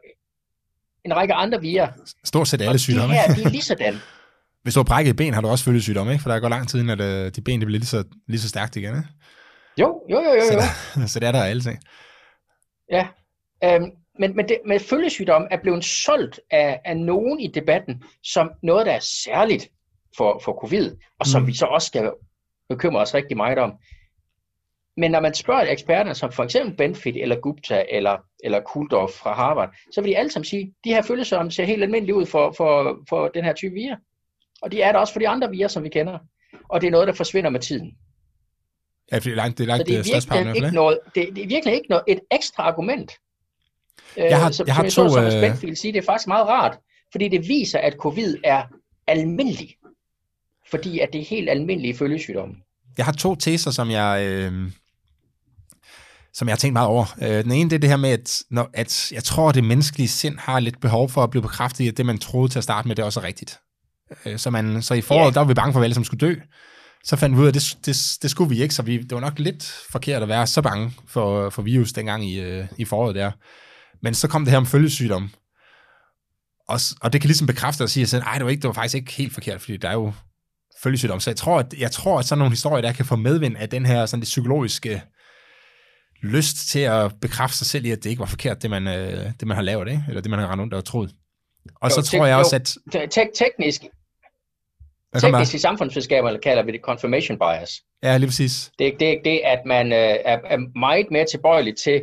en 1.04 1.16
række 1.16 1.34
andre 1.34 1.60
virer. 1.60 1.88
Stort 2.24 2.48
set 2.48 2.60
alle 2.60 2.72
Og 2.72 2.80
sygdomme. 2.80 3.14
De 3.14 3.18
her, 3.18 3.34
de 3.34 3.42
er 3.42 3.48
lige 3.48 3.62
sådan. 3.62 3.94
Hvis 4.62 4.74
du 4.74 4.80
har 4.80 4.84
brækket 4.84 5.10
et 5.10 5.16
ben, 5.16 5.34
har 5.34 5.40
du 5.40 5.48
også 5.48 5.64
følgesygdomme, 5.64 6.12
ikke? 6.12 6.22
For 6.22 6.30
der 6.30 6.40
går 6.40 6.48
lang 6.48 6.68
tid, 6.68 6.80
inden 6.80 7.00
at 7.00 7.26
øh, 7.26 7.32
de 7.36 7.40
ben 7.40 7.60
det 7.60 7.66
bliver 7.66 7.78
lige 7.78 7.86
så, 7.86 8.04
lige 8.28 8.40
så 8.40 8.48
stærkt 8.48 8.76
igen, 8.76 8.96
ikke? 8.96 9.08
Jo, 9.80 10.02
jo, 10.10 10.20
jo, 10.20 10.32
jo. 10.32 10.40
Så, 10.50 10.58
der, 11.00 11.06
så 11.12 11.20
det 11.20 11.26
er 11.28 11.32
der 11.32 11.42
alle 11.42 11.62
ting. 11.62 11.78
Ja. 12.90 13.06
Øhm, 13.64 13.90
men, 14.18 14.36
men, 14.36 14.48
det, 14.48 14.58
men 14.66 14.80
følgesygdom 14.80 15.46
er 15.50 15.56
blevet 15.62 15.84
solgt 15.84 16.40
af, 16.50 16.80
af 16.84 16.96
nogen 16.96 17.40
i 17.40 17.46
debatten 17.46 18.02
som 18.22 18.50
noget, 18.62 18.86
der 18.86 18.92
er 18.92 19.00
særligt 19.24 19.68
for, 20.16 20.40
for 20.44 20.58
covid, 20.60 20.90
og 21.20 21.26
som 21.26 21.42
Mm. 21.42 21.48
vi 21.48 21.54
så 21.54 21.66
også 21.66 21.86
skal 21.86 22.10
bekymre 22.68 23.00
os 23.00 23.14
rigtig 23.14 23.36
meget 23.36 23.58
om. 23.58 23.72
Men 24.96 25.10
når 25.10 25.20
man 25.20 25.34
spørger 25.34 25.62
eksperterne, 25.72 26.14
som 26.14 26.32
for 26.32 26.44
eksempel 26.44 26.76
Benfit 26.76 27.16
eller 27.16 27.36
Gupta 27.40 27.84
eller, 27.90 28.16
eller 28.44 28.60
Kuldorf 28.60 29.10
fra 29.10 29.32
Harvard, 29.34 29.74
så 29.92 30.00
vil 30.00 30.10
de 30.10 30.16
alle 30.18 30.30
sammen 30.30 30.44
sige, 30.44 30.62
at 30.62 30.72
de 30.84 30.88
her 30.90 31.02
følgesygdomme 31.02 31.52
ser 31.52 31.64
helt 31.64 31.82
almindelige 31.82 32.14
ud 32.14 32.26
for, 32.26 32.52
for, 32.56 32.98
for 33.08 33.28
den 33.28 33.44
her 33.44 33.52
type 33.52 33.74
virer. 33.74 33.96
Og 34.62 34.72
de 34.72 34.82
er 34.82 34.92
der 34.92 34.98
også 34.98 35.12
for 35.12 35.20
de 35.20 35.28
andre 35.28 35.50
virer, 35.50 35.68
som 35.68 35.84
vi 35.84 35.88
kender. 35.88 36.18
Og 36.68 36.80
det 36.80 36.86
er 36.86 36.90
noget, 36.90 37.06
der 37.08 37.14
forsvinder 37.14 37.50
med 37.50 37.60
tiden. 37.60 37.92
Ja, 39.12 39.18
det 39.18 39.26
er 39.32 39.34
langt, 39.36 39.58
det 39.58 39.68
er 39.68 39.76
Så 39.76 39.76
langt 39.76 39.88
det 39.88 39.94
er 39.94 40.40
øh, 40.40 40.46
virkelig 40.46 40.56
ikke 40.64 40.74
noget, 40.74 40.98
det, 41.14 41.28
det 41.36 41.44
er 41.44 41.48
virkelig 41.48 41.74
ikke 41.74 41.88
noget, 41.88 42.04
et 42.08 42.20
ekstra 42.32 42.62
argument. 42.62 43.12
Jeg 44.16 44.40
har- 44.40 44.46
Øh, 44.48 44.52
som, 44.52 44.66
jeg 44.66 44.74
har 44.74 44.82
som 44.82 44.84
jeg 44.84 44.92
så 44.92 45.02
to, 45.02 45.08
Thomas 45.14 45.34
øh, 45.34 45.40
Benfield 45.40 45.76
sige, 45.76 45.92
det 45.92 45.98
er 45.98 46.02
faktisk 46.06 46.28
meget 46.28 46.46
rart, 46.48 46.78
fordi 47.12 47.28
det 47.28 47.48
viser, 47.48 47.78
at 47.78 47.92
covid 47.94 48.36
er 48.44 48.62
almindelig. 49.06 49.76
Fordi 50.70 50.98
at 50.98 51.12
det 51.12 51.20
er 51.20 51.24
helt 51.24 51.50
almindelige 51.50 51.94
følgesygdomme. 51.96 52.54
Jeg 52.98 53.04
har 53.04 53.12
to 53.12 53.34
teser, 53.34 53.70
som 53.70 53.90
jeg, 53.90 54.26
øh, 54.26 54.70
som 56.34 56.48
jeg 56.48 56.52
har 56.52 56.58
tænkt 56.58 56.72
meget 56.72 56.88
over. 56.88 57.14
Øh, 57.22 57.44
den 57.44 57.52
ene, 57.52 57.70
det 57.70 57.76
er 57.76 57.80
det 57.80 57.90
her 57.90 57.96
med, 57.96 58.10
at, 58.10 58.42
når, 58.50 58.70
at 58.74 59.12
jeg 59.12 59.24
tror, 59.24 59.48
at 59.48 59.54
det 59.54 59.64
menneskelige 59.64 60.08
sind 60.08 60.38
har 60.38 60.60
lidt 60.60 60.80
behov 60.80 61.08
for 61.08 61.22
at 61.24 61.30
blive 61.30 61.42
bekræftet 61.42 61.84
i, 61.84 61.88
at 61.88 61.96
det, 61.96 62.06
man 62.06 62.18
troede 62.18 62.52
til 62.52 62.58
at 62.58 62.64
starte 62.64 62.88
med, 62.88 62.96
det 62.96 63.04
også 63.04 63.20
er 63.20 63.24
rigtigt. 63.24 63.58
Øh, 64.26 64.38
så, 64.38 64.50
man, 64.50 64.82
så 64.82 64.94
i 64.94 65.00
foråret, 65.00 65.24
Ja. 65.26 65.30
der 65.34 65.40
var 65.40 65.46
vi 65.46 65.54
bange 65.54 65.72
for, 65.72 65.78
at 65.78 65.82
vi 65.82 65.84
alle 65.84 65.94
sammen 65.94 66.04
skulle 66.04 66.28
dø. 66.28 66.34
Så 67.04 67.16
fandt 67.16 67.36
vi 67.36 67.40
ud 67.40 67.46
af, 67.46 67.48
at 67.48 67.54
det, 67.54 67.76
det, 67.86 67.96
det 68.22 68.30
skulle 68.30 68.50
vi 68.50 68.62
ikke, 68.62 68.74
så 68.74 68.82
vi, 68.82 68.98
det 68.98 69.12
var 69.12 69.20
nok 69.20 69.38
lidt 69.38 69.64
forkert 69.90 70.22
at 70.22 70.28
være 70.28 70.46
så 70.46 70.62
bange 70.62 70.92
for, 71.08 71.50
for 71.50 71.62
virus 71.62 71.92
dengang 71.92 72.30
i, 72.30 72.40
øh, 72.40 72.66
i 72.78 72.84
foråret 72.84 73.14
der. 73.14 73.30
Men 74.02 74.14
så 74.14 74.28
kom 74.28 74.44
det 74.44 74.50
her 74.50 74.58
om 74.58 74.66
følgesygdom. 74.66 75.30
Og, 76.68 76.80
og 77.00 77.12
det 77.12 77.20
kan 77.20 77.28
ligesom 77.28 77.46
bekræfte 77.46 77.82
og 77.82 77.90
sige, 77.90 78.04
at 78.04 78.10
det 78.10 78.44
var, 78.44 78.50
ikke, 78.50 78.62
det 78.62 78.68
var 78.68 78.74
faktisk 78.74 78.94
ikke 78.94 79.12
helt 79.12 79.34
forkert, 79.34 79.60
fordi 79.60 79.76
der 79.76 79.88
er 79.88 79.92
jo 79.92 80.12
følgesygdom. 80.82 81.20
Så 81.20 81.30
jeg 81.30 81.36
tror, 81.36 81.58
at, 81.58 81.74
jeg 81.78 81.90
tror, 81.90 82.18
at 82.18 82.24
sådan 82.24 82.38
nogle 82.38 82.52
historier, 82.52 82.82
der 82.82 82.92
kan 82.92 83.04
få 83.04 83.16
medvind 83.16 83.56
af 83.56 83.68
den 83.68 83.86
her 83.86 84.06
sådan 84.06 84.20
det 84.20 84.26
psykologiske 84.26 85.02
lyst 86.22 86.56
til 86.68 86.80
at 86.80 87.12
bekræfte 87.20 87.58
sig 87.58 87.66
selv 87.66 87.84
i, 87.84 87.90
at 87.90 88.04
det 88.04 88.10
ikke 88.10 88.20
var 88.20 88.26
forkert, 88.26 88.62
det 88.62 88.70
man, 88.70 88.88
øh, 88.88 89.24
det 89.40 89.48
man 89.48 89.56
har 89.56 89.62
lavet, 89.62 89.88
ikke? 89.88 90.04
eller 90.08 90.20
det 90.20 90.30
man 90.30 90.38
har 90.38 90.46
rendt 90.46 90.60
rundt 90.60 90.74
og 90.74 90.84
troet. 90.84 91.10
Og 91.80 91.90
Jo, 91.90 91.94
så 91.94 92.02
tror 92.02 92.26
jeg 92.26 92.36
også, 92.36 92.56
at... 92.56 92.76
Te- 93.10 93.28
teknisk, 93.34 93.82
teknisk 95.18 95.54
i 95.54 95.58
samfundsvidenskaber 95.58 96.38
kalder 96.38 96.62
vi 96.62 96.72
det 96.72 96.80
confirmation 96.80 97.38
bias. 97.38 97.82
Ja, 98.02 98.16
lige 98.16 98.28
præcis. 98.28 98.70
Det 98.78 98.86
er 98.86 98.98
det, 98.98 99.20
det 99.24 99.40
at 99.44 99.60
man 99.66 99.92
øh, 99.92 99.98
er, 100.24 100.38
er 100.44 100.78
meget 100.78 101.06
mere 101.10 101.26
tilbøjelig 101.30 101.76
til 101.76 102.02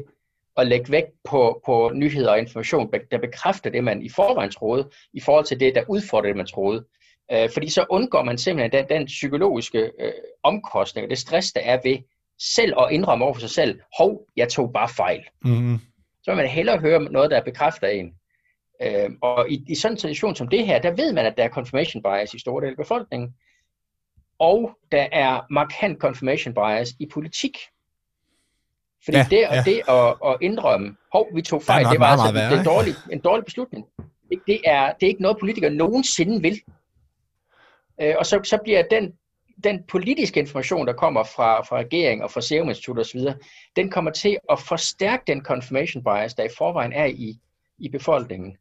at 0.58 0.68
lægge 0.68 0.92
vægt 0.92 1.08
på, 1.30 1.62
på 1.66 1.92
nyheder 1.94 2.32
og 2.32 2.40
information, 2.40 2.92
der 3.12 3.18
bekræfter 3.18 3.70
det, 3.70 3.84
man 3.84 4.02
i 4.02 4.10
forvejen 4.10 4.52
troede, 4.52 4.90
i 5.14 5.22
forhold 5.22 5.46
til 5.46 5.60
det, 5.60 5.76
der 5.76 5.84
udfordrer 5.88 6.30
det, 6.30 6.38
man 6.38 6.46
troede. 6.46 6.86
Øh, 7.32 7.50
fordi 7.54 7.70
så 7.70 7.86
undgår 7.90 8.24
man 8.24 8.38
simpelthen 8.38 8.72
den, 8.72 8.90
den 8.90 9.06
psykologiske 9.06 9.92
øh, 10.00 10.12
omkostning, 10.44 11.06
og 11.06 11.10
det 11.10 11.18
stress, 11.18 11.52
der 11.52 11.62
er 11.62 11.80
ved 11.84 11.98
selv 12.40 12.74
at 12.80 12.88
indrømme 12.92 13.26
over 13.26 13.34
for 13.34 13.42
sig 13.42 13.50
selv, 13.50 13.80
hov, 13.98 14.28
jeg 14.36 14.50
tog 14.50 14.74
bare 14.74 14.90
fejl. 14.90 15.24
Mm-hmm. 15.44 15.80
Så 16.24 16.32
vil 16.32 16.36
man 16.36 16.48
hellere 16.48 16.80
høre 16.80 17.04
noget, 17.04 17.32
der 17.32 17.42
bekræfter 17.42 17.88
en. 17.88 18.14
Øh, 18.82 19.10
og 19.22 19.50
i, 19.50 19.64
i 19.68 19.76
sådan 19.76 19.94
en 19.94 20.00
situation 20.00 20.36
som 20.36 20.48
det 20.48 20.66
her, 20.66 20.80
der 20.80 20.92
ved 20.92 21.14
man, 21.14 21.26
at 21.26 21.38
der 21.38 21.44
er 21.44 21.50
confirmation 21.50 22.04
bias 22.04 22.34
i 22.34 22.40
store 22.40 22.62
dele 22.62 22.72
af 22.72 22.78
befolkningen. 22.78 23.34
Og 24.40 24.72
der 24.92 25.08
er 25.12 25.42
markant 25.50 26.00
confirmation 26.00 26.54
bias 26.54 26.90
i 27.00 27.08
politik. 27.14 27.58
Fordi 29.06 29.18
Ja, 29.18 29.28
det, 29.30 29.48
og 29.48 29.56
ja. 29.56 29.64
det 29.66 29.82
at, 29.90 30.32
at 30.32 30.38
indrømme, 30.42 30.96
hov, 31.14 31.28
vi 31.36 31.42
tog 31.42 31.64
fejl, 31.64 31.84
nok 31.84 31.92
det 31.92 32.00
var 32.00 32.06
meget, 32.06 32.12
altså 32.12 32.34
meget 32.34 32.36
værre, 32.36 32.50
det 32.50 32.56
er 32.56 32.60
en, 32.60 32.66
dårlig, 32.66 32.94
en 33.12 33.20
dårlig 33.20 33.46
beslutning. 33.46 33.86
Det, 34.30 34.40
det, 34.48 34.60
er, 34.66 34.94
det 34.94 35.04
er 35.04 35.08
ikke 35.08 35.22
noget, 35.22 35.38
politikere 35.40 35.72
nogensinde 35.72 36.42
vil. 36.42 36.62
Øh, 38.02 38.16
og 38.20 38.26
så, 38.26 38.40
så 38.44 38.58
bliver 38.64 38.84
den 38.92 39.14
den 39.64 39.84
politiske 39.88 40.40
information, 40.40 40.88
der 40.88 40.94
kommer 40.94 41.24
fra, 41.24 41.62
fra 41.62 41.78
regeringen 41.78 42.24
og 42.24 42.32
fra 42.32 42.42
Serum 42.42 42.70
Institut 42.70 43.00
osv., 43.00 43.20
den 43.76 43.90
kommer 43.90 44.12
til 44.12 44.38
at 44.52 44.60
forstærke 44.60 45.24
den 45.28 45.42
confirmation 45.42 46.04
bias, 46.04 46.34
der 46.34 46.44
i 46.44 46.50
forvejen 46.58 46.94
er 46.94 47.06
i, 47.06 47.40
i 47.80 47.90
befolkningen. 47.90 48.58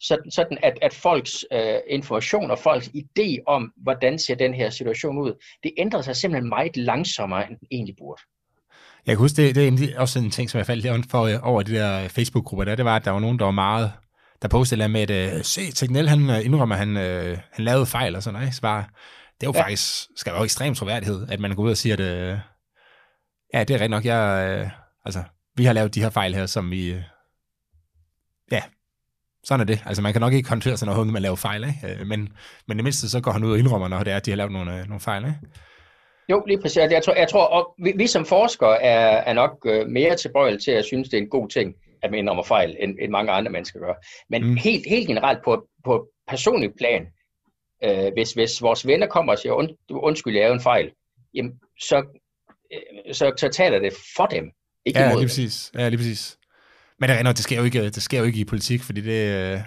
Sådan, 0.00 0.30
sådan 0.30 0.58
at, 0.62 0.78
at 0.82 0.94
folks 0.94 1.44
øh, 1.52 1.76
information 1.88 2.50
og 2.50 2.58
folks 2.58 2.88
idé 2.88 3.42
om, 3.46 3.72
hvordan 3.76 4.18
ser 4.18 4.34
den 4.34 4.54
her 4.54 4.70
situation 4.70 5.18
ud, 5.18 5.32
det 5.62 5.72
ændrer 5.78 6.02
sig 6.02 6.16
simpelthen 6.16 6.48
meget 6.48 6.76
langsommere, 6.76 7.50
end 7.50 7.58
den 7.58 7.68
egentlig 7.70 7.96
burde. 7.98 8.22
Jeg 9.06 9.12
kan 9.12 9.18
huske, 9.18 9.42
det, 9.42 9.54
det 9.54 9.94
er 9.94 10.00
også 10.00 10.18
en 10.18 10.30
ting, 10.30 10.50
som 10.50 10.58
jeg 10.58 10.66
faldt 10.66 11.10
for 11.10 11.22
øh, 11.22 11.48
over 11.48 11.62
de 11.62 11.74
der 11.74 12.04
øh, 12.04 12.08
Facebook-grupper 12.08 12.64
der, 12.64 12.74
det 12.74 12.84
var, 12.84 12.96
at 12.96 13.04
der 13.04 13.10
var 13.10 13.20
nogen, 13.20 13.38
der 13.38 13.44
var 13.44 13.50
meget, 13.50 13.92
der 14.44 14.48
postede 14.48 14.88
med, 14.88 15.10
at 15.10 15.34
uh, 15.34 15.40
se, 15.42 15.72
Tegnell, 15.72 16.08
han 16.08 16.30
øh, 16.30 16.44
indrømmer, 16.44 16.76
han, 16.76 16.96
uh, 16.96 17.38
han 17.52 17.64
lavede 17.64 17.86
fejl 17.86 18.16
og 18.16 18.22
sådan 18.22 18.40
noget. 18.40 18.54
Så 18.54 18.60
bare, 18.60 18.84
det 19.40 19.46
er 19.46 19.50
jo 19.50 19.52
ja. 19.54 19.62
faktisk, 19.62 20.08
skal 20.16 20.32
jo 20.36 20.44
ekstrem 20.44 20.74
troværdighed, 20.74 21.26
at 21.28 21.40
man 21.40 21.54
går 21.54 21.62
ud 21.62 21.70
og 21.70 21.76
siger, 21.76 21.94
at 21.94 22.00
uh, 22.00 22.38
ja, 23.54 23.64
det 23.64 23.70
er 23.70 23.74
rigtigt 23.74 23.90
nok, 23.90 24.04
jeg, 24.04 24.60
uh, 24.64 24.70
altså, 25.04 25.22
vi 25.56 25.64
har 25.64 25.72
lavet 25.72 25.94
de 25.94 26.02
her 26.02 26.10
fejl 26.10 26.34
her, 26.34 26.46
som 26.46 26.70
vi, 26.70 26.92
uh, 26.92 27.00
ja, 28.52 28.62
sådan 29.44 29.60
er 29.60 29.64
det. 29.64 29.82
Altså, 29.86 30.02
man 30.02 30.12
kan 30.12 30.20
nok 30.20 30.32
ikke 30.32 30.48
håndtere 30.48 30.86
noget, 30.86 31.06
når 31.06 31.12
man 31.12 31.22
laver 31.22 31.36
fejl, 31.36 31.64
ikke? 31.64 32.00
Uh, 32.00 32.06
men, 32.06 32.28
men 32.68 32.76
det 32.76 32.84
mindste, 32.84 33.10
så 33.10 33.20
går 33.20 33.32
han 33.32 33.44
ud 33.44 33.52
og 33.52 33.58
indrømmer, 33.58 33.88
når 33.88 34.02
det 34.02 34.12
er, 34.12 34.16
at 34.16 34.26
de 34.26 34.30
har 34.30 34.36
lavet 34.36 34.52
nogle, 34.52 34.72
uh, 34.72 34.86
nogle 34.88 35.00
fejl, 35.00 35.24
ikke? 35.24 35.38
Jo, 36.28 36.44
lige 36.46 36.60
præcis. 36.60 36.76
Jeg 36.76 37.02
tror, 37.04 37.14
jeg 37.14 37.28
tror 37.28 37.44
og 37.44 37.74
vi, 37.78 37.92
vi 37.96 38.06
som 38.06 38.24
forskere 38.24 38.82
er, 38.82 39.16
er 39.16 39.32
nok 39.32 39.66
øh, 39.66 39.86
mere 39.88 40.16
tilbøjelige 40.16 40.60
til 40.60 40.70
at 40.70 40.84
synes, 40.84 41.08
det 41.08 41.18
er 41.18 41.22
en 41.22 41.28
god 41.28 41.48
ting, 41.48 41.74
at 42.04 42.10
man 42.10 42.18
indrømmer 42.18 42.42
fejl, 42.42 42.76
end, 42.80 42.98
end 43.00 43.10
mange 43.10 43.32
andre 43.32 43.52
mennesker 43.52 43.80
gør. 43.80 43.94
Men 44.30 44.44
mm. 44.44 44.56
helt, 44.56 44.86
helt 44.88 45.06
generelt 45.06 45.38
på, 45.44 45.66
på 45.84 46.08
personlig 46.28 46.70
plan, 46.78 47.06
øh, 47.84 48.12
hvis, 48.12 48.32
hvis 48.32 48.62
vores 48.62 48.86
venner 48.86 49.06
kommer 49.06 49.32
og 49.32 49.38
siger, 49.38 49.52
Und, 49.52 49.70
undskyld, 49.90 50.34
jeg 50.34 50.40
lavede 50.40 50.54
en 50.54 50.60
fejl, 50.60 50.90
jamen, 51.34 51.52
så, 51.80 52.04
øh, 52.72 53.14
så, 53.14 53.32
så 53.36 53.48
taler 53.48 53.78
det 53.78 53.92
for 54.16 54.26
dem, 54.26 54.50
ikke 54.84 55.00
ja, 55.00 55.06
imod 55.06 55.20
lige 55.20 55.28
præcis. 55.28 55.72
Ja, 55.74 55.88
lige 55.88 55.98
præcis. 55.98 56.38
Men 56.98 57.10
det, 57.10 57.26
det, 57.26 57.38
sker 57.38 57.58
jo 57.58 57.64
ikke, 57.64 57.84
det 57.84 58.02
sker 58.02 58.18
jo 58.18 58.24
ikke 58.24 58.40
i 58.40 58.44
politik, 58.44 58.82
fordi 58.82 59.00
det, 59.00 59.52
øh, 59.52 59.60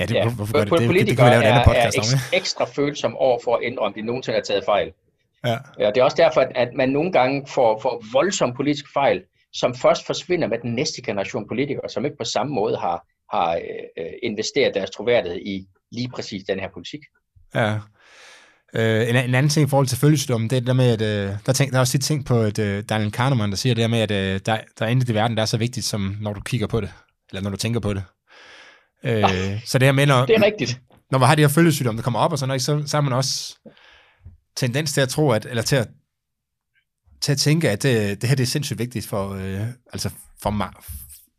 Ja, 0.00 0.06
det, 0.06 0.14
ja. 0.14 0.28
hvorfor 0.28 0.52
gør 0.52 0.64
det? 0.64 0.72
Det, 0.72 0.80
det, 0.80 1.06
det 1.06 1.16
kan 1.16 1.26
vi 1.26 1.30
lave 1.30 1.42
et 1.42 1.48
andet 1.48 1.64
podcast 1.64 1.98
er, 1.98 2.02
om, 2.02 2.20
ekstra 2.32 2.64
følsom 2.64 3.16
over 3.16 3.38
for 3.44 3.56
at 3.56 3.60
ændre, 3.64 3.82
om 3.82 3.92
de 3.94 4.02
nogensinde 4.02 4.36
har 4.36 4.42
taget 4.42 4.64
fejl. 4.64 4.92
Ja. 5.44 5.56
ja. 5.78 5.86
Det 5.86 5.96
er 5.96 6.04
også 6.04 6.16
derfor, 6.16 6.40
at 6.54 6.68
man 6.74 6.88
nogle 6.88 7.12
gange 7.12 7.46
får, 7.46 7.80
får 7.80 8.04
voldsom 8.12 8.54
politisk 8.54 8.84
fejl, 8.92 9.22
som 9.60 9.74
først 9.74 10.06
forsvinder 10.06 10.48
med 10.48 10.58
den 10.62 10.74
næste 10.74 11.02
generation 11.02 11.48
politikere, 11.48 11.88
som 11.88 12.04
ikke 12.04 12.16
på 12.16 12.24
samme 12.24 12.54
måde 12.54 12.76
har, 12.76 13.06
har 13.36 13.54
øh, 13.98 14.12
investeret 14.22 14.74
deres 14.74 14.90
troværdighed 14.90 15.38
i 15.38 15.66
lige 15.92 16.08
præcis 16.14 16.44
den 16.48 16.60
her 16.60 16.68
politik. 16.74 17.00
Ja. 17.54 17.78
Øh, 18.74 19.08
en, 19.08 19.16
en 19.16 19.34
anden 19.34 19.48
ting 19.48 19.66
i 19.66 19.70
forhold 19.70 19.86
til 19.86 19.98
følgesygdommen, 19.98 20.50
det 20.50 20.56
er 20.56 20.60
det 20.60 20.66
der 20.66 20.72
med, 20.72 20.90
at 20.90 21.02
øh, 21.02 21.36
der, 21.46 21.52
tænk, 21.52 21.70
der 21.70 21.76
er 21.76 21.80
også 21.80 21.92
tit 21.92 22.02
ting 22.02 22.24
på, 22.24 22.40
at 22.40 22.58
øh, 22.58 22.84
Daniel 22.88 23.12
Kahneman, 23.12 23.50
der 23.50 23.56
siger 23.56 23.74
det 23.74 23.82
der 23.82 23.88
med, 23.88 24.00
at 24.00 24.10
øh, 24.10 24.40
der, 24.46 24.58
der 24.78 24.86
er 24.86 24.88
intet 24.88 25.08
i 25.08 25.14
verden, 25.14 25.36
der 25.36 25.42
er 25.42 25.46
så 25.46 25.56
vigtigt, 25.56 25.86
som 25.86 26.16
når 26.20 26.32
du 26.32 26.40
kigger 26.40 26.66
på 26.66 26.80
det, 26.80 26.92
eller 27.30 27.42
når 27.42 27.50
du 27.50 27.56
tænker 27.56 27.80
på 27.80 27.94
det. 27.94 28.02
Øh, 29.04 29.24
så 29.66 29.78
det 29.78 29.86
her 29.86 29.92
med, 29.92 30.06
når, 30.06 30.26
det 30.26 30.36
er 30.36 30.42
rigtigt. 30.42 30.80
Når 31.10 31.18
man 31.18 31.28
har 31.28 31.34
de 31.34 31.42
her 31.42 31.48
følgesygdomme, 31.48 31.98
der 31.98 32.02
kommer 32.02 32.20
op 32.20 32.32
og 32.32 32.38
sådan 32.38 32.48
noget, 32.48 32.62
så, 32.62 32.82
så 32.86 32.96
har 32.96 33.02
man 33.02 33.12
også 33.12 33.58
tendens 34.56 34.92
til 34.92 35.00
at 35.00 35.08
tro, 35.08 35.30
at, 35.30 35.46
eller 35.46 35.62
til 35.62 35.76
at, 35.76 35.88
til 37.20 37.32
at 37.32 37.38
tænke, 37.38 37.70
at 37.70 37.82
det, 37.82 38.20
det 38.20 38.28
her 38.28 38.36
det 38.36 38.42
er 38.42 38.46
sindssygt 38.46 38.78
vigtigt 38.78 39.06
for, 39.06 39.30
øh, 39.34 39.66
altså 39.92 40.10
for, 40.42 40.72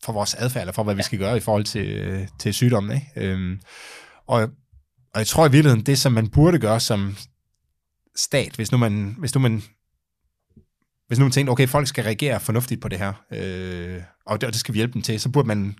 for 0.04 0.14
vores 0.14 0.34
adfærd, 0.34 0.62
eller 0.62 0.74
for 0.74 0.84
hvad 0.84 0.96
vi 0.96 1.04
skal 1.04 1.20
gøre 1.20 1.38
i 1.38 1.40
forhold 1.40 1.64
til, 1.64 2.30
til 2.40 2.54
sygdommen. 2.54 2.96
Ikke? 2.96 3.30
Øhm, 3.30 3.60
og, 4.28 4.42
og 5.14 5.20
jeg 5.20 5.28
tror 5.28 5.48
i 5.48 5.52
virkeligheden, 5.52 5.86
det 5.86 6.00
som 6.00 6.12
man 6.12 6.30
burde 6.30 6.60
gøre 6.60 6.80
som 6.80 7.18
stat, 8.16 8.56
hvis 8.56 8.72
nu 8.72 8.78
man, 8.78 9.16
hvis 9.20 9.36
nu 9.36 9.42
man 9.42 9.64
hvis 11.08 11.20
nu 11.20 11.26
man 11.26 11.32
tænkte, 11.32 11.52
okay, 11.52 11.68
folk 11.68 11.88
skal 11.88 12.04
reagere 12.04 12.40
fornuftigt 12.40 12.82
på 12.82 12.88
det 12.88 13.00
her, 13.00 13.14
øh, 13.34 14.02
og, 14.26 14.42
det, 14.42 14.48
og 14.48 14.54
det 14.54 14.60
skal 14.60 14.74
vi 14.74 14.78
hjælpe 14.78 14.94
dem 14.94 15.02
til, 15.02 15.20
så 15.20 15.30
burde 15.30 15.48
man 15.48 15.76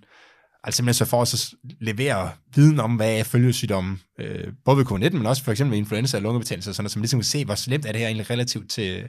Altså 0.64 0.76
simpelthen 0.76 1.06
så 1.06 1.10
for 1.10 1.20
os 1.20 1.34
at 1.34 1.70
levere 1.80 2.30
viden 2.54 2.80
om, 2.80 2.96
hvad 2.96 3.18
er 3.18 3.24
følgesygdommen, 3.24 4.00
øh, 4.20 4.52
både 4.64 4.76
ved 4.76 4.84
covid-19, 4.84 5.16
men 5.16 5.26
også 5.26 5.44
for 5.44 5.50
eksempel 5.50 5.78
influenza 5.78 6.16
og 6.16 6.22
lungebetændelse, 6.22 6.74
sådan, 6.74 6.88
så 6.88 6.98
man 6.98 7.02
ligesom 7.02 7.20
kan 7.20 7.24
se, 7.24 7.44
hvor 7.44 7.54
slemt 7.54 7.86
er 7.86 7.92
det 7.92 8.00
her 8.00 8.08
egentlig 8.08 8.30
relativt 8.30 8.70
til, 8.70 9.08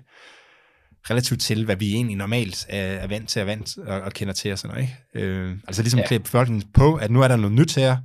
relativt 1.09 1.41
til, 1.41 1.65
hvad 1.65 1.75
vi 1.75 1.93
egentlig 1.93 2.17
normalt 2.17 2.65
er, 2.69 2.83
er 2.83 3.07
vant 3.07 3.29
til 3.29 3.39
at 3.39 3.47
vant 3.47 3.77
og, 3.77 4.01
og 4.01 4.13
kender 4.13 4.33
til 4.33 4.51
og 4.51 4.59
sådan 4.59 4.75
noget. 4.75 4.89
Ikke? 5.15 5.27
Øh, 5.27 5.51
altså 5.67 5.81
ligesom 5.81 5.99
ja. 5.99 6.07
klæde 6.07 6.23
befolkningen 6.23 6.69
på, 6.73 6.95
at 6.95 7.11
nu 7.11 7.21
er 7.21 7.27
der 7.27 7.35
noget 7.35 7.55
nyt 7.55 7.75
her. 7.75 7.97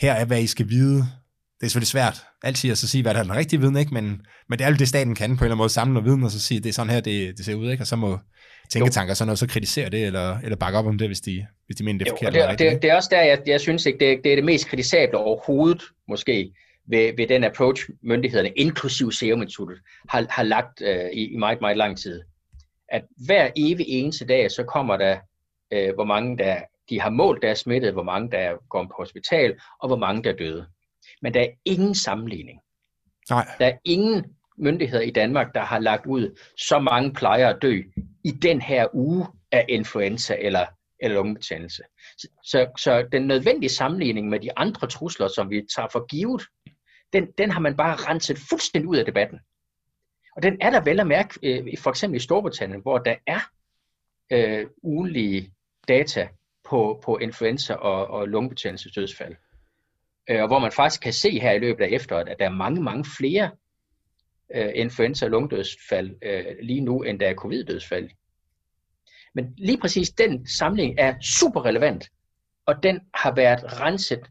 Her 0.00 0.12
er, 0.12 0.24
hvad 0.24 0.42
I 0.42 0.46
skal 0.46 0.68
vide. 0.68 0.96
Det 1.60 1.66
er 1.66 1.68
selvfølgelig 1.68 1.88
svært 1.88 2.22
altid 2.42 2.70
at 2.70 2.78
så 2.78 2.88
sige, 2.88 3.02
hvad 3.02 3.14
der 3.14 3.20
er 3.20 3.24
den 3.24 3.36
rigtige 3.36 3.60
viden, 3.60 3.76
ikke? 3.76 3.94
Men, 3.94 4.04
men 4.48 4.58
det 4.58 4.64
er 4.64 4.70
jo 4.70 4.76
det, 4.76 4.88
staten 4.88 5.14
kan 5.14 5.28
på 5.28 5.32
en 5.32 5.32
eller 5.34 5.44
anden 5.44 5.58
måde 5.58 5.68
samle 5.68 5.94
noget 5.94 6.06
viden, 6.06 6.24
og 6.24 6.30
så 6.30 6.40
sige, 6.40 6.60
det 6.60 6.68
er 6.68 6.72
sådan 6.72 6.92
her, 6.92 7.00
det, 7.00 7.36
det 7.36 7.44
ser 7.44 7.54
ud, 7.54 7.70
ikke? 7.70 7.82
og 7.82 7.86
så 7.86 7.96
må 7.96 8.18
tænketanker 8.70 9.14
sådan 9.14 9.26
noget, 9.26 9.38
så 9.38 9.46
kritisere 9.46 9.88
det, 9.90 10.06
eller, 10.06 10.38
eller 10.38 10.56
bakke 10.56 10.78
op 10.78 10.86
om 10.86 10.98
det, 10.98 11.08
hvis 11.08 11.20
de, 11.20 11.46
hvis 11.66 11.76
de 11.76 11.84
mener, 11.84 11.98
det 11.98 12.06
er 12.06 12.12
forkert. 12.12 12.36
Jo, 12.36 12.50
det, 12.50 12.58
det, 12.58 12.82
det, 12.82 12.90
er 12.90 12.94
også 12.94 13.08
der, 13.12 13.20
jeg, 13.20 13.38
jeg 13.46 13.60
synes 13.60 13.86
ikke, 13.86 13.98
det, 13.98 14.20
det 14.24 14.32
er 14.32 14.36
det 14.36 14.44
mest 14.44 14.68
kritisable 14.68 15.18
overhovedet, 15.18 15.82
måske, 16.08 16.52
ved, 16.88 17.16
ved 17.16 17.26
den 17.26 17.44
approach, 17.44 17.90
myndighederne, 18.02 18.50
inklusive 18.56 19.12
Serum 19.12 19.42
Instituttet, 19.42 19.78
har, 20.08 20.26
har 20.30 20.42
lagt 20.42 20.82
øh, 20.82 21.10
i, 21.12 21.32
i 21.32 21.36
meget, 21.36 21.60
meget 21.60 21.76
lang 21.76 21.98
tid. 21.98 22.22
At 22.88 23.04
hver 23.26 23.50
evig 23.56 23.86
eneste 23.88 24.26
dag, 24.26 24.50
så 24.50 24.64
kommer 24.64 24.96
der, 24.96 25.18
øh, 25.72 25.94
hvor 25.94 26.04
mange 26.04 26.38
der, 26.38 26.60
de 26.90 27.00
har 27.00 27.10
målt, 27.10 27.42
der 27.42 27.50
er 27.50 27.54
smittet, 27.54 27.92
hvor 27.92 28.02
mange 28.02 28.30
der 28.30 28.68
går 28.68 28.84
på 28.84 28.94
hospital, 28.98 29.60
og 29.80 29.88
hvor 29.88 29.96
mange 29.96 30.22
der 30.22 30.32
er 30.32 30.36
døde. 30.36 30.66
Men 31.22 31.34
der 31.34 31.40
er 31.40 31.48
ingen 31.64 31.94
sammenligning. 31.94 32.60
Nej. 33.30 33.46
Der 33.58 33.66
er 33.66 33.76
ingen 33.84 34.24
myndigheder 34.58 35.02
i 35.02 35.10
Danmark, 35.10 35.54
der 35.54 35.60
har 35.60 35.78
lagt 35.78 36.06
ud, 36.06 36.38
så 36.56 36.78
mange 36.78 37.12
plejer 37.12 37.48
at 37.48 37.62
dø 37.62 37.82
i 38.24 38.30
den 38.30 38.60
her 38.60 38.86
uge 38.92 39.26
af 39.52 39.64
influenza 39.68 40.36
eller, 40.40 40.66
eller 41.00 41.14
lungebetændelse. 41.14 41.82
Så, 42.18 42.28
så, 42.44 42.66
så 42.78 43.08
den 43.12 43.22
nødvendige 43.22 43.70
sammenligning 43.70 44.28
med 44.28 44.40
de 44.40 44.58
andre 44.58 44.86
trusler, 44.86 45.28
som 45.28 45.50
vi 45.50 45.62
tager 45.76 45.88
for 45.92 46.06
givet, 46.06 46.42
den, 47.12 47.26
den 47.38 47.50
har 47.50 47.60
man 47.60 47.76
bare 47.76 47.96
renset 47.96 48.38
fuldstændig 48.38 48.88
ud 48.88 48.96
af 48.96 49.04
debatten. 49.04 49.40
Og 50.36 50.42
den 50.42 50.56
er 50.60 50.70
der 50.70 50.80
vel 50.80 51.00
at 51.00 51.06
mærke, 51.06 51.38
øh, 51.42 51.78
for 51.78 51.90
eksempel 51.90 52.16
i 52.16 52.22
Storbritannien, 52.22 52.80
hvor 52.80 52.98
der 52.98 53.14
er 53.26 53.40
øh, 54.32 54.66
ugenlige 54.82 55.52
data 55.88 56.28
på, 56.70 57.00
på 57.04 57.18
influenza 57.18 57.74
og, 57.74 58.06
og 58.06 58.28
lungebetændelsesdødsfald. 58.28 59.36
Øh, 60.30 60.42
og 60.42 60.46
hvor 60.46 60.58
man 60.58 60.72
faktisk 60.72 61.02
kan 61.02 61.12
se 61.12 61.40
her 61.40 61.52
i 61.52 61.58
løbet 61.58 61.84
af 61.84 61.88
efteråret, 61.88 62.28
at 62.28 62.38
der 62.38 62.44
er 62.44 62.54
mange, 62.54 62.82
mange 62.82 63.04
flere 63.18 63.50
øh, 64.54 64.72
influenza- 64.74 65.24
og 65.24 65.30
lungedødsfald 65.30 66.16
øh, 66.22 66.44
lige 66.62 66.80
nu, 66.80 67.02
end 67.02 67.20
der 67.20 67.28
er 67.28 67.34
covid-dødsfald. 67.34 68.10
Men 69.34 69.54
lige 69.58 69.78
præcis 69.78 70.10
den 70.10 70.46
samling 70.46 70.94
er 70.98 71.14
super 71.20 71.64
relevant, 71.64 72.10
og 72.66 72.82
den 72.82 73.00
har 73.14 73.34
været 73.34 73.80
renset 73.80 74.30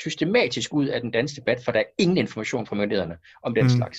systematisk 0.00 0.74
ud 0.74 0.86
af 0.86 1.00
den 1.00 1.10
danske 1.10 1.36
debat, 1.36 1.58
for 1.64 1.72
der 1.72 1.78
er 1.78 1.84
ingen 1.98 2.16
information 2.16 2.66
fra 2.66 2.76
myndighederne 2.76 3.16
om 3.42 3.54
den 3.54 3.64
mm. 3.64 3.70
slags. 3.70 3.98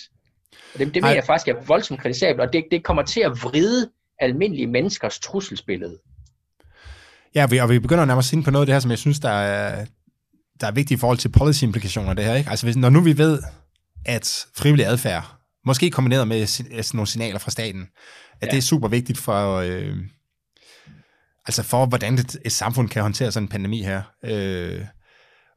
Og 0.73 0.79
det, 0.79 0.93
det 0.93 1.03
mener 1.03 1.13
jeg 1.13 1.23
faktisk 1.25 1.47
er 1.47 1.55
voldsomt 1.67 1.99
kritisabelt, 1.99 2.41
og 2.41 2.53
det, 2.53 2.63
det 2.71 2.83
kommer 2.83 3.03
til 3.03 3.19
at 3.19 3.31
vride 3.31 3.89
almindelige 4.19 4.67
menneskers 4.67 5.19
trusselsbillede. 5.19 5.97
Ja, 7.35 7.47
vi, 7.47 7.57
og 7.57 7.69
vi 7.69 7.79
begynder 7.79 8.05
nærmest 8.05 8.33
ind 8.33 8.43
på 8.43 8.51
noget 8.51 8.61
af 8.61 8.65
det 8.65 8.75
her, 8.75 8.79
som 8.79 8.91
jeg 8.91 8.99
synes, 8.99 9.19
der 9.19 9.29
er, 9.29 9.85
der 10.61 10.67
er 10.67 10.71
vigtigt 10.71 10.97
i 10.97 10.99
forhold 10.99 11.17
til 11.17 11.29
policy-implikationer 11.29 12.13
det 12.13 12.25
her. 12.25 12.35
Ikke? 12.35 12.49
Altså 12.49 12.65
hvis, 12.65 12.75
når 12.75 12.89
nu 12.89 13.01
vi 13.01 13.17
ved, 13.17 13.39
at 14.05 14.45
frivillig 14.55 14.85
adfærd 14.85 15.41
Måske 15.65 15.91
kombineret 15.91 16.27
med 16.27 16.45
sådan 16.47 16.83
nogle 16.93 17.07
signaler 17.07 17.39
fra 17.39 17.51
staten. 17.51 17.87
At 18.41 18.47
ja. 18.47 18.51
det 18.51 18.57
er 18.57 18.61
super 18.61 18.87
vigtigt 18.87 19.17
for, 19.17 19.55
øh, 19.55 19.97
altså 21.45 21.63
for, 21.63 21.85
hvordan 21.85 22.13
et, 22.13 22.35
et 22.45 22.51
samfund 22.51 22.89
kan 22.89 23.01
håndtere 23.01 23.31
sådan 23.31 23.43
en 23.43 23.49
pandemi 23.49 23.83
her. 23.83 24.01
Øh, 24.23 24.85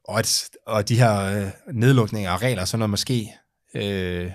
og, 0.09 0.18
at, 0.18 0.50
og 0.66 0.88
de 0.88 0.98
her 0.98 1.20
øh, 1.20 1.50
nedlukninger 1.74 2.30
og 2.30 2.42
regler, 2.42 2.62
og 2.62 2.68
sådan 2.68 2.78
noget 2.78 2.90
måske 2.90 3.32
øh, 3.74 4.30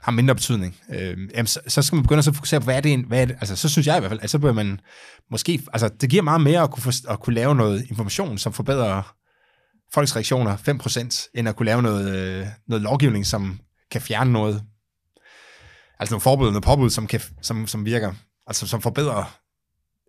har 0.00 0.12
mindre 0.12 0.34
betydning. 0.34 0.76
Øh, 0.90 1.18
jamen, 1.34 1.46
så, 1.46 1.60
så 1.68 1.82
skal 1.82 1.96
man 1.96 2.02
begynde 2.02 2.18
at 2.18 2.34
fokusere 2.34 2.60
på, 2.60 2.64
hvad 2.64 2.76
er 2.76 2.80
det, 2.80 3.04
hvad 3.04 3.22
er 3.22 3.24
det 3.24 3.36
altså 3.40 3.56
så 3.56 3.68
synes 3.68 3.86
jeg 3.86 3.96
i 3.96 4.00
hvert 4.00 4.10
fald, 4.10 4.20
at 4.22 4.30
så 4.30 4.38
bør 4.38 4.52
man 4.52 4.80
måske, 5.30 5.62
altså 5.72 5.88
det 5.88 6.10
giver 6.10 6.22
meget 6.22 6.40
mere 6.40 6.62
at 6.62 6.70
kunne, 6.70 6.82
for, 6.82 7.10
at 7.12 7.20
kunne 7.20 7.34
lave 7.34 7.54
noget 7.54 7.86
information, 7.90 8.38
som 8.38 8.52
forbedrer 8.52 9.14
folks 9.94 10.16
reaktioner 10.16 10.56
5%, 10.56 11.30
end 11.34 11.48
at 11.48 11.56
kunne 11.56 11.66
lave 11.66 11.82
noget, 11.82 12.14
øh, 12.16 12.46
noget 12.68 12.82
lovgivning, 12.82 13.26
som 13.26 13.60
kan 13.90 14.00
fjerne 14.00 14.32
noget. 14.32 14.62
Altså 15.98 16.12
nogle 16.12 16.20
forbud, 16.20 16.46
noget 16.46 16.64
påbud, 16.64 16.90
som, 16.90 17.06
kan, 17.06 17.20
som, 17.42 17.66
som 17.66 17.84
virker, 17.84 18.12
altså 18.46 18.66
som 18.66 18.82
forbedrer 18.82 19.38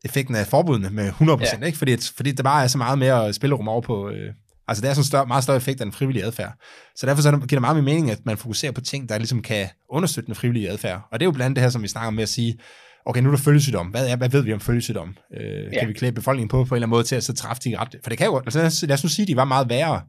effekten 0.05 0.35
af 0.35 0.47
forbudene 0.47 0.89
med 0.89 1.09
100%, 1.09 1.59
ja. 1.61 1.65
ikke? 1.65 1.77
Fordi, 1.77 1.97
fordi 2.15 2.31
det 2.31 2.45
bare 2.45 2.63
er 2.63 2.67
så 2.67 2.77
meget 2.77 2.99
mere 2.99 3.33
spillerum 3.33 3.67
over 3.67 3.81
på, 3.81 4.09
øh, 4.09 4.33
altså 4.67 4.81
det 4.81 4.89
er 4.89 4.93
sådan 4.93 5.01
en 5.01 5.05
større, 5.05 5.25
meget 5.25 5.43
større 5.43 5.57
effekt 5.57 5.81
af 5.81 5.85
den 5.85 5.93
frivillige 5.93 6.25
adfærd. 6.25 6.53
Så 6.95 7.05
derfor 7.05 7.21
så 7.21 7.31
giver 7.31 7.47
det 7.47 7.61
meget 7.61 7.75
mere 7.75 7.83
mening, 7.85 8.11
at 8.11 8.25
man 8.25 8.37
fokuserer 8.37 8.71
på 8.71 8.81
ting, 8.81 9.09
der 9.09 9.17
ligesom 9.17 9.41
kan 9.41 9.67
understøtte 9.89 10.27
den 10.27 10.35
frivillige 10.35 10.69
adfærd. 10.69 11.01
Og 11.11 11.19
det 11.19 11.23
er 11.23 11.27
jo 11.27 11.31
blandt 11.31 11.45
andet 11.45 11.55
det 11.55 11.63
her, 11.63 11.69
som 11.69 11.83
vi 11.83 11.87
snakker 11.87 12.07
om 12.07 12.13
med 12.13 12.23
at 12.23 12.29
sige, 12.29 12.57
okay, 13.05 13.21
nu 13.21 13.29
er 13.29 13.35
der 13.35 13.43
følgesygdom. 13.43 13.87
Hvad, 13.87 14.07
er, 14.09 14.15
hvad 14.15 14.29
ved 14.29 14.41
vi 14.41 14.53
om 14.53 14.59
følgesygdom? 14.59 15.17
Øh, 15.37 15.73
ja. 15.73 15.79
Kan 15.79 15.87
vi 15.87 15.93
klæde 15.93 16.11
befolkningen 16.11 16.49
på 16.49 16.63
på 16.63 16.75
en 16.75 16.77
eller 16.77 16.87
anden 16.87 16.89
måde 16.89 17.03
til 17.03 17.15
at 17.15 17.23
så 17.23 17.33
træffe 17.33 17.61
de 17.65 17.77
ret? 17.77 17.95
For 18.03 18.09
det 18.09 18.17
kan 18.17 18.27
jo, 18.27 18.37
altså 18.37 18.85
lad 18.87 18.93
os 18.93 19.03
nu 19.03 19.09
sige, 19.09 19.23
at 19.23 19.27
de 19.27 19.35
var 19.35 19.45
meget 19.45 19.69
værre 19.69 20.01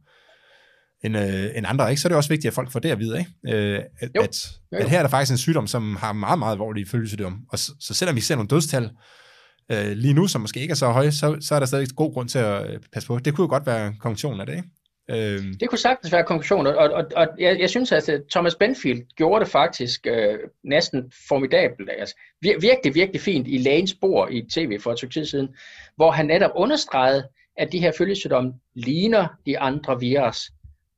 end, 1.04 1.16
øh, 1.16 1.50
end 1.56 1.66
andre, 1.68 1.90
ikke? 1.90 2.02
så 2.02 2.08
er 2.08 2.10
det 2.10 2.16
også 2.16 2.28
vigtigt, 2.28 2.50
at 2.50 2.54
folk 2.54 2.70
får 2.70 2.80
det 2.80 2.90
at 2.90 2.98
vide, 2.98 3.18
ikke? 3.18 3.56
Øh, 3.58 3.80
at, 4.00 4.10
Jo. 4.16 4.22
at, 4.22 4.50
Jo, 4.72 4.78
jo. 4.78 4.84
at 4.84 4.90
her 4.90 4.98
er 4.98 5.02
der 5.02 5.10
faktisk 5.10 5.32
en 5.32 5.38
sygdom, 5.38 5.66
som 5.66 5.96
har 5.96 6.12
meget, 6.12 6.38
meget 6.38 6.52
alvorlige 6.52 6.86
følgesygdom. 6.86 7.40
Og 7.48 7.58
så, 7.58 7.72
så 7.80 7.94
selvom 7.94 8.16
vi 8.16 8.20
ser 8.20 8.34
nogle 8.34 8.48
dødstal 8.48 8.90
øh, 9.70 9.90
lige 9.96 10.14
nu, 10.14 10.26
som 10.26 10.40
måske 10.40 10.60
ikke 10.60 10.72
er 10.72 10.76
så 10.76 10.88
høje, 10.88 11.12
så, 11.12 11.36
så 11.40 11.54
er 11.54 11.58
der 11.58 11.66
stadig 11.66 11.88
god 11.96 12.12
grund 12.12 12.28
til 12.28 12.38
at 12.38 12.70
øh, 12.70 12.80
passe 12.92 13.06
på. 13.06 13.18
Det 13.18 13.34
kunne 13.34 13.44
jo 13.44 13.48
godt 13.48 13.66
være 13.66 13.94
konklusionen 14.00 14.40
af 14.40 14.46
det, 14.46 14.56
ikke? 14.56 14.68
Øh, 15.10 15.42
Det 15.60 15.68
kunne 15.68 15.78
sagtens 15.78 16.12
være 16.12 16.24
konklusionen, 16.24 16.66
og, 16.66 16.74
og, 16.74 17.04
og 17.16 17.28
jeg, 17.38 17.60
jeg 17.60 17.70
synes, 17.70 17.92
at 17.92 18.08
øh, 18.08 18.20
Thomas 18.30 18.54
Benfield 18.54 19.02
gjorde 19.16 19.44
det 19.44 19.52
faktisk 19.52 20.06
øh, 20.06 20.38
næsten 20.64 21.12
formidabelt. 21.28 21.90
Altså, 21.98 22.14
vir, 22.40 22.60
virkelig, 22.60 22.94
virkelig 22.94 23.20
fint 23.20 23.48
i 23.48 23.58
lægens 23.58 23.90
spor 23.90 24.28
i 24.28 24.42
tv 24.54 24.80
for 24.80 24.92
et 24.92 24.98
stykke 24.98 25.12
tid 25.12 25.24
siden, 25.24 25.48
hvor 25.96 26.10
han 26.10 26.26
netop 26.26 26.50
understregede, 26.54 27.28
at 27.56 27.72
de 27.72 27.78
her 27.78 27.92
følgesygdomme 27.98 28.52
ligner 28.74 29.28
de 29.46 29.58
andre 29.58 30.00
virus, 30.00 30.50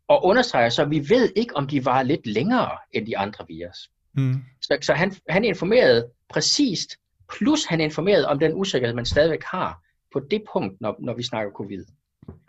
og 0.08 0.24
understreger 0.24 0.68
så, 0.68 0.82
at 0.82 0.90
vi 0.90 1.08
ved 1.08 1.32
ikke, 1.36 1.56
om 1.56 1.66
de 1.68 1.84
var 1.84 2.02
lidt 2.02 2.26
længere 2.26 2.70
end 2.92 3.06
de 3.06 3.18
andre 3.18 3.44
virus. 3.48 3.90
mm, 4.16 4.34
Så, 4.62 4.78
så 4.82 4.92
han, 4.92 5.14
han 5.28 5.44
informerede 5.44 6.06
præcist, 6.28 6.96
plus 7.38 7.64
han 7.64 7.80
informerede 7.80 8.28
om 8.28 8.38
den 8.38 8.54
usikkerhed, 8.54 8.94
man 8.94 9.06
stadigvæk 9.06 9.42
har 9.44 9.80
på 10.12 10.20
det 10.30 10.44
punkt, 10.52 10.80
når, 10.80 10.96
når 11.00 11.14
vi 11.14 11.22
snakker 11.22 11.52
covid. 11.52 11.84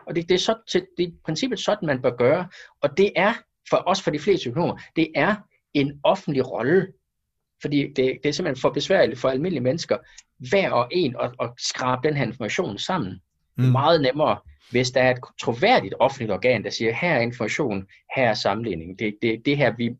Og 0.06 0.16
det, 0.16 0.28
det, 0.28 0.34
er 0.34 0.38
så, 0.38 0.54
til, 0.68 0.86
det 0.96 1.02
er 1.02 1.08
i 1.08 1.14
princippet 1.24 1.58
sådan, 1.58 1.86
man 1.86 2.02
bør 2.02 2.16
gøre. 2.16 2.48
Og 2.82 2.96
det 2.96 3.12
er, 3.16 3.34
for 3.70 3.82
os 3.86 4.02
for 4.02 4.10
de 4.10 4.18
fleste 4.18 4.50
økonomer, 4.50 4.78
det 4.96 5.08
er 5.14 5.34
en 5.74 6.00
offentlig 6.02 6.50
rolle. 6.50 6.86
Fordi 7.60 7.82
det, 7.82 8.18
det 8.22 8.28
er 8.28 8.32
simpelthen 8.32 8.60
for 8.60 8.70
besværligt 8.70 9.18
for 9.18 9.28
almindelige 9.28 9.62
mennesker, 9.62 9.96
hver 10.50 10.70
og 10.70 10.88
en, 10.90 11.16
at, 11.20 11.32
at 11.40 11.50
skrabe 11.58 12.08
den 12.08 12.16
her 12.16 12.24
information 12.24 12.78
sammen. 12.78 13.10
Det 13.12 13.62
er 13.62 13.66
Mm. 13.66 13.72
meget 13.72 14.00
nemmere, 14.00 14.38
hvis 14.70 14.90
der 14.90 15.02
er 15.02 15.10
et 15.10 15.18
troværdigt 15.40 15.94
offentligt 16.00 16.32
organ, 16.32 16.64
der 16.64 16.70
siger, 16.70 16.92
her 16.92 17.14
er 17.14 17.20
information, 17.20 17.86
her 18.16 18.28
er 18.28 18.34
sammenligning. 18.34 18.98
Det 18.98 19.08
er 19.08 19.12
det, 19.22 19.42
det 19.44 19.56
her, 19.56 19.74
vi 19.76 19.90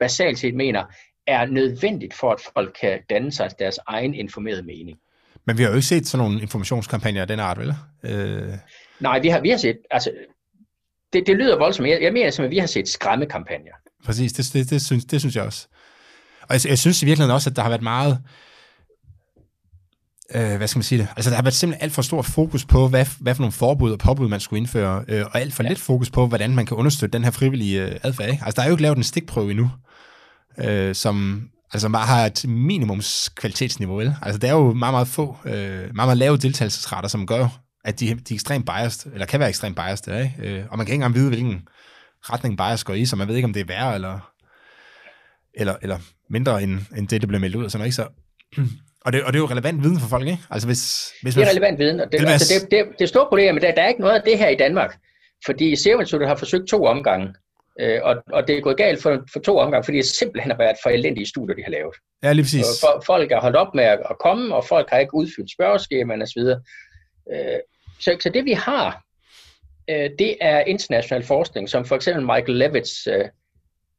basalt 0.00 0.38
set 0.38 0.54
mener, 0.54 0.84
er 1.26 1.46
nødvendigt 1.46 2.14
for, 2.14 2.32
at 2.32 2.38
folk 2.54 2.76
kan 2.80 2.98
danne 3.10 3.32
sig 3.32 3.50
deres 3.58 3.78
egen 3.86 4.14
informerede 4.14 4.62
mening. 4.62 4.98
men 5.44 5.58
vi 5.58 5.62
har 5.62 5.70
jo 5.70 5.76
ikke 5.76 5.86
set 5.86 6.06
sådan 6.06 6.26
nogle 6.26 6.42
informationskampagner 6.42 7.20
af 7.20 7.28
den 7.28 7.40
art, 7.40 7.58
vel? 7.58 7.74
Øh, 8.02 8.52
Nej, 9.00 9.20
vi 9.20 9.28
har, 9.28 9.40
vi 9.40 9.50
har 9.50 9.56
set, 9.56 9.76
altså, 9.90 10.10
det, 11.12 11.26
det 11.26 11.36
lyder 11.36 11.58
voldsomt. 11.58 11.88
Jeg, 11.88 12.02
jeg 12.02 12.12
mener 12.12 12.30
simpelthen, 12.30 12.44
at 12.44 12.50
vi 12.50 12.58
har 12.58 12.66
set 12.66 12.88
skræmmekampagner. 12.88 13.72
Præcis, 14.04 14.32
det, 14.32 14.52
det, 14.52 14.70
det, 14.70 14.82
synes, 14.82 15.04
det 15.04 15.20
synes 15.20 15.36
jeg 15.36 15.44
også. 15.44 15.68
Og 16.42 16.54
jeg, 16.54 16.66
jeg 16.68 16.78
synes 16.78 17.02
i 17.02 17.04
virkeligheden 17.04 17.34
også, 17.34 17.50
at 17.50 17.56
der 17.56 17.62
har 17.62 17.68
været 17.68 17.82
meget, 17.82 18.18
øh, 20.34 20.56
hvad 20.56 20.68
skal 20.68 20.78
man 20.78 20.82
sige 20.82 20.98
det, 20.98 21.08
altså 21.16 21.30
der 21.30 21.36
har 21.36 21.42
været 21.42 21.54
simpelthen 21.54 21.84
alt 21.84 21.92
for 21.92 22.02
stor 22.02 22.22
fokus 22.22 22.64
på, 22.64 22.88
hvad, 22.88 23.06
hvad 23.20 23.34
for 23.34 23.42
nogle 23.42 23.52
forbud 23.52 23.92
og 23.92 23.98
påbud, 23.98 24.28
man 24.28 24.40
skulle 24.40 24.58
indføre, 24.60 25.04
øh, 25.08 25.24
og 25.26 25.40
alt 25.40 25.54
for 25.54 25.62
ja. 25.62 25.68
lidt 25.68 25.78
fokus 25.78 26.10
på, 26.10 26.26
hvordan 26.26 26.54
man 26.54 26.66
kan 26.66 26.76
understøtte 26.76 27.12
den 27.12 27.24
her 27.24 27.30
frivillige 27.30 27.82
øh, 27.82 28.00
adfærd. 28.02 28.30
Ikke? 28.30 28.42
Altså 28.44 28.56
der 28.56 28.62
er 28.62 28.66
jo 28.66 28.74
ikke 28.74 28.82
lavet 28.82 28.96
en 28.96 29.04
stikprøve 29.04 29.50
endnu, 29.50 29.70
øh, 30.64 30.94
som 30.94 31.48
altså 31.72 31.88
bare 31.88 32.06
har 32.06 32.26
et 32.26 32.44
minimums 32.48 33.28
kvalitetsniveau. 33.28 33.96
Vel? 33.96 34.14
Altså 34.22 34.38
der 34.38 34.48
er 34.48 34.52
jo 34.52 34.72
meget, 34.72 34.92
meget 34.92 35.08
få, 35.08 35.36
øh, 35.44 35.52
meget, 35.54 35.94
meget 35.94 36.16
lave 36.16 36.36
deltagelsesrater, 36.36 37.08
som 37.08 37.26
gør, 37.26 37.48
at 37.84 38.00
de, 38.00 38.06
de 38.06 38.12
er 38.14 38.34
ekstremt 38.34 38.66
biased, 38.66 39.12
eller 39.12 39.26
kan 39.26 39.40
være 39.40 39.48
ekstremt 39.48 39.76
biased, 39.76 40.22
ikke? 40.22 40.34
Øh, 40.38 40.64
og 40.70 40.78
man 40.78 40.86
kan 40.86 40.92
ikke 40.92 41.04
engang 41.04 41.14
vide, 41.14 41.28
hvilken 41.28 41.68
retning 42.22 42.56
bias 42.56 42.84
går 42.84 42.94
i, 42.94 43.06
så 43.06 43.16
man 43.16 43.28
ved 43.28 43.36
ikke, 43.36 43.46
om 43.46 43.52
det 43.52 43.60
er 43.60 43.64
værre 43.64 43.94
eller, 43.94 44.32
eller, 45.54 45.76
eller 45.82 45.98
mindre 46.30 46.62
end, 46.62 46.80
end 46.96 47.08
det, 47.08 47.20
der 47.20 47.26
bliver 47.26 47.40
meldt 47.40 47.56
ud. 47.56 47.70
Sådan, 47.70 47.78
noget, 47.78 47.86
ikke? 47.86 47.96
Så, 47.96 48.08
og, 49.06 49.12
det, 49.12 49.22
og 49.24 49.32
det 49.32 49.38
er 49.38 49.42
jo 49.42 49.46
relevant 49.46 49.82
viden 49.82 50.00
for 50.00 50.08
folk, 50.08 50.26
ikke? 50.26 50.42
Altså 50.50 50.68
hvis, 50.68 51.12
hvis 51.22 51.34
Det 51.34 51.40
man, 51.40 51.46
er 51.46 51.50
relevant 51.50 51.78
viden, 51.78 52.00
og 52.00 52.12
det, 52.12 52.20
Det 52.20 52.28
altså, 52.28 52.54
det, 52.60 52.70
det, 52.70 52.98
det 52.98 53.08
store 53.08 53.26
problem 53.28 53.54
er, 53.54 53.58
at 53.58 53.62
der, 53.62 53.74
der 53.74 53.82
er 53.82 53.88
ikke 53.88 54.00
noget 54.00 54.14
af 54.14 54.22
det 54.26 54.38
her 54.38 54.48
i 54.48 54.56
Danmark. 54.56 54.98
Fordi 55.46 55.76
Serum 55.76 56.00
Instituttet 56.00 56.28
har 56.28 56.36
forsøgt 56.36 56.68
to 56.68 56.84
omgange, 56.84 57.34
øh, 57.80 58.00
og, 58.02 58.16
og 58.32 58.48
det 58.48 58.56
er 58.56 58.60
gået 58.60 58.76
galt 58.76 59.02
for, 59.02 59.24
for 59.32 59.40
to 59.40 59.58
omgange, 59.58 59.84
fordi 59.84 59.96
det 59.96 60.06
simpelthen 60.06 60.50
har 60.50 60.58
været 60.58 60.76
for 60.82 60.90
elendige 60.90 61.26
studier, 61.26 61.56
de 61.56 61.62
har 61.62 61.70
lavet. 61.70 61.94
ja, 62.22 62.32
lige 62.32 62.44
præcis. 62.44 62.64
For, 62.80 63.02
folk 63.06 63.32
har 63.32 63.40
holdt 63.40 63.56
op 63.56 63.74
med 63.74 63.84
at, 63.84 63.98
at 64.10 64.18
komme, 64.18 64.54
og 64.54 64.64
folk 64.64 64.90
har 64.90 64.98
ikke 64.98 65.14
udfyldt 65.14 65.52
spørgeskemaerne 65.52 66.22
osv. 66.22 66.40
Øh, 67.32 67.60
så, 68.00 68.16
så 68.20 68.28
det 68.28 68.44
vi 68.44 68.52
har, 68.52 69.02
øh, 69.90 70.10
det 70.18 70.36
er 70.40 70.60
international 70.60 71.24
forskning, 71.24 71.68
som 71.68 71.84
for 71.84 71.96
eksempel 71.96 72.26
Michael 72.26 72.56
Levitts 72.56 73.06
øh, 73.06 73.24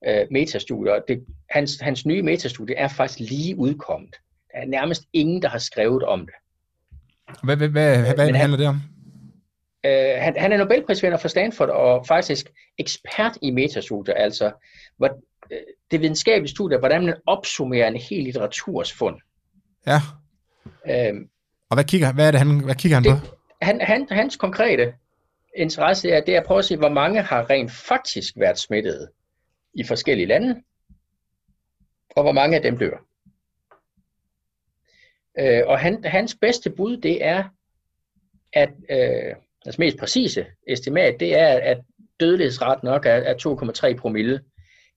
øh, 0.08 0.28
metastudier. 0.32 1.00
Det, 1.08 1.26
hans, 1.50 1.80
hans 1.82 2.06
nye 2.06 2.22
metastudie 2.22 2.76
er 2.76 2.88
faktisk 2.88 3.30
lige 3.30 3.58
udkommet. 3.58 4.16
Der 4.52 4.62
er 4.62 4.66
nærmest 4.66 5.04
ingen, 5.14 5.42
der 5.42 5.50
har 5.50 5.58
skrevet 5.58 6.04
om 6.04 6.20
det. 6.20 6.36
Hvad, 7.44 7.56
hvad, 7.56 7.70
hvad, 7.70 8.34
handler 8.34 8.58
det 8.58 8.68
om? 8.68 8.82
Øh, 9.88 10.22
han, 10.22 10.38
han 10.38 10.52
er 10.52 10.58
Nobelprisvinder 10.58 11.18
fra 11.18 11.30
Stanford 11.30 11.70
og 11.70 12.08
faktisk 12.08 12.52
ekspert 12.78 13.38
i 13.42 13.52
metastudier, 13.52 14.14
altså 14.16 14.52
hvor, 14.98 15.08
øh, 15.52 15.58
det 15.92 16.02
videnskabelige 16.02 16.52
studie, 16.52 16.78
hvordan 16.78 17.06
man 17.06 17.16
opsummerer 17.28 17.88
en 17.88 17.96
hel 17.96 18.24
litteraturs 18.24 18.94
fund. 18.94 19.16
Ja. 19.88 20.00
Øh, 20.90 21.14
Og 21.70 21.76
hvad 21.76 21.84
kigger, 21.84 22.14
hvad 22.14 22.28
er 22.28 22.32
det, 22.32 22.40
han, 22.40 22.60
hvad 22.64 22.76
kigger 22.76 22.96
han 22.96 23.04
Det- 23.04 23.22
på? 23.30 23.38
han, 23.62 23.82
han, 23.82 24.08
hans 24.12 24.36
konkrete 24.38 24.94
interesse 25.58 26.10
er, 26.12 26.22
det 26.22 26.36
er 26.36 26.40
at 26.40 26.46
prøve 26.46 26.60
at 26.60 26.66
se, 26.66 26.78
hvor 26.78 26.90
mange 26.90 27.22
har 27.22 27.50
rent 27.50 27.72
faktisk 27.72 28.34
været 28.38 28.58
smittet 28.58 29.10
i 29.74 29.84
forskellige 29.84 30.26
lande, 30.28 30.62
og 32.16 32.24
hvor 32.24 32.32
mange 32.32 32.56
af 32.56 32.62
dem 32.62 32.78
dør. 32.78 32.98
Øh, 35.40 35.64
og 35.68 35.80
han, 35.80 36.04
hans 36.04 36.38
bedste 36.42 36.70
bud, 36.70 36.98
det 36.98 37.26
er, 37.26 37.44
at 38.54 38.70
øh, 38.90 39.36
altså 39.68 39.82
mest 39.82 39.98
præcise 39.98 40.46
estimat, 40.68 41.20
det 41.20 41.40
er, 41.40 41.48
at 41.48 41.78
dødelighedsret 42.20 42.84
nok 42.84 43.06
er, 43.06 43.10
er 43.10 43.92
2,3 43.94 44.00
promille 44.00 44.42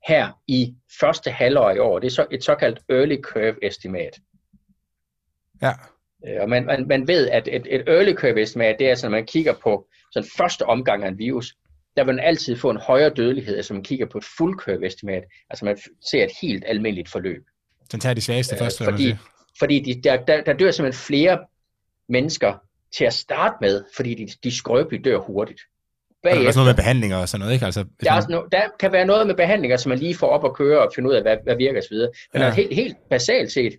her 0.08 0.40
i 0.48 0.74
første 1.00 1.30
halvår 1.30 1.70
i 1.70 1.78
år. 1.78 1.98
Det 1.98 2.06
er 2.06 2.10
så 2.10 2.26
et 2.30 2.44
såkaldt 2.44 2.80
early 2.88 3.16
curve 3.16 3.64
estimat. 3.66 4.18
Ja. 5.62 5.72
Øh, 6.28 6.42
Og 6.42 6.48
man, 6.48 6.66
man, 6.66 6.86
man 6.88 7.08
ved, 7.08 7.28
at 7.28 7.48
et, 7.52 7.66
et 7.70 7.82
early 7.86 8.14
curve 8.14 8.42
estimat, 8.42 8.76
det 8.78 8.86
er 8.86 8.90
altså, 8.90 9.06
når 9.06 9.16
man 9.16 9.26
kigger 9.26 9.54
på 9.62 9.88
sådan 10.12 10.28
første 10.36 10.66
omgang 10.66 11.04
af 11.04 11.08
en 11.08 11.18
virus, 11.18 11.54
der 11.96 12.04
vil 12.04 12.14
man 12.14 12.24
altid 12.24 12.56
få 12.56 12.70
en 12.70 12.76
højere 12.76 13.10
dødelighed, 13.10 13.56
altså 13.56 13.74
man 13.74 13.82
kigger 13.82 14.06
på 14.06 14.18
et 14.18 14.24
full 14.38 14.54
curve 14.54 14.86
estimat, 14.86 15.24
altså 15.50 15.64
man 15.64 15.78
ser 16.10 16.24
et 16.24 16.30
helt 16.42 16.64
almindeligt 16.66 17.08
forløb. 17.08 17.44
Den 17.92 18.00
tager 18.00 18.14
de 18.14 18.20
svageste 18.20 18.54
Øh, 18.54 18.58
først, 18.58 18.78
hvad 18.78 18.92
fordi 18.92 19.16
fordi 19.58 19.80
de, 19.80 20.02
der, 20.02 20.24
der, 20.24 20.42
der 20.42 20.52
dør 20.52 20.70
simpelthen 20.70 21.02
flere 21.06 21.38
mennesker 22.08 22.54
til 22.96 23.04
at 23.04 23.12
starte 23.12 23.56
med, 23.60 23.84
fordi 23.96 24.14
de, 24.14 24.28
de 24.44 24.56
skrøbelige 24.56 25.02
dør 25.02 25.18
hurtigt. 25.18 25.60
Og 26.24 26.30
der 26.30 26.30
er 26.30 26.34
også 26.34 26.42
Bagefter, 26.42 26.60
noget 26.60 26.76
med 26.76 26.82
behandlinger 26.82 27.16
og 27.16 27.28
sådan 27.28 27.40
noget, 27.40 27.52
ikke? 27.52 27.64
Altså, 27.64 27.84
der, 28.00 28.12
er 28.12 28.16
også 28.16 28.28
no, 28.30 28.42
der 28.52 28.62
kan 28.80 28.92
være 28.92 29.04
noget 29.04 29.26
med 29.26 29.34
behandlinger, 29.34 29.76
som 29.76 29.90
man 29.90 29.98
lige 29.98 30.14
får 30.14 30.26
op 30.26 30.44
og 30.44 30.56
køre 30.56 30.82
og 30.82 30.92
finde 30.94 31.10
ud 31.10 31.14
af, 31.14 31.22
hvad, 31.22 31.36
hvad 31.44 31.56
virker 31.56 31.80
osv. 31.80 31.96
Men 31.96 32.08
Ja. 32.34 32.46
ja. 32.46 32.54
helt, 32.54 32.74
helt 32.74 32.96
basalt 33.10 33.52
set, 33.52 33.76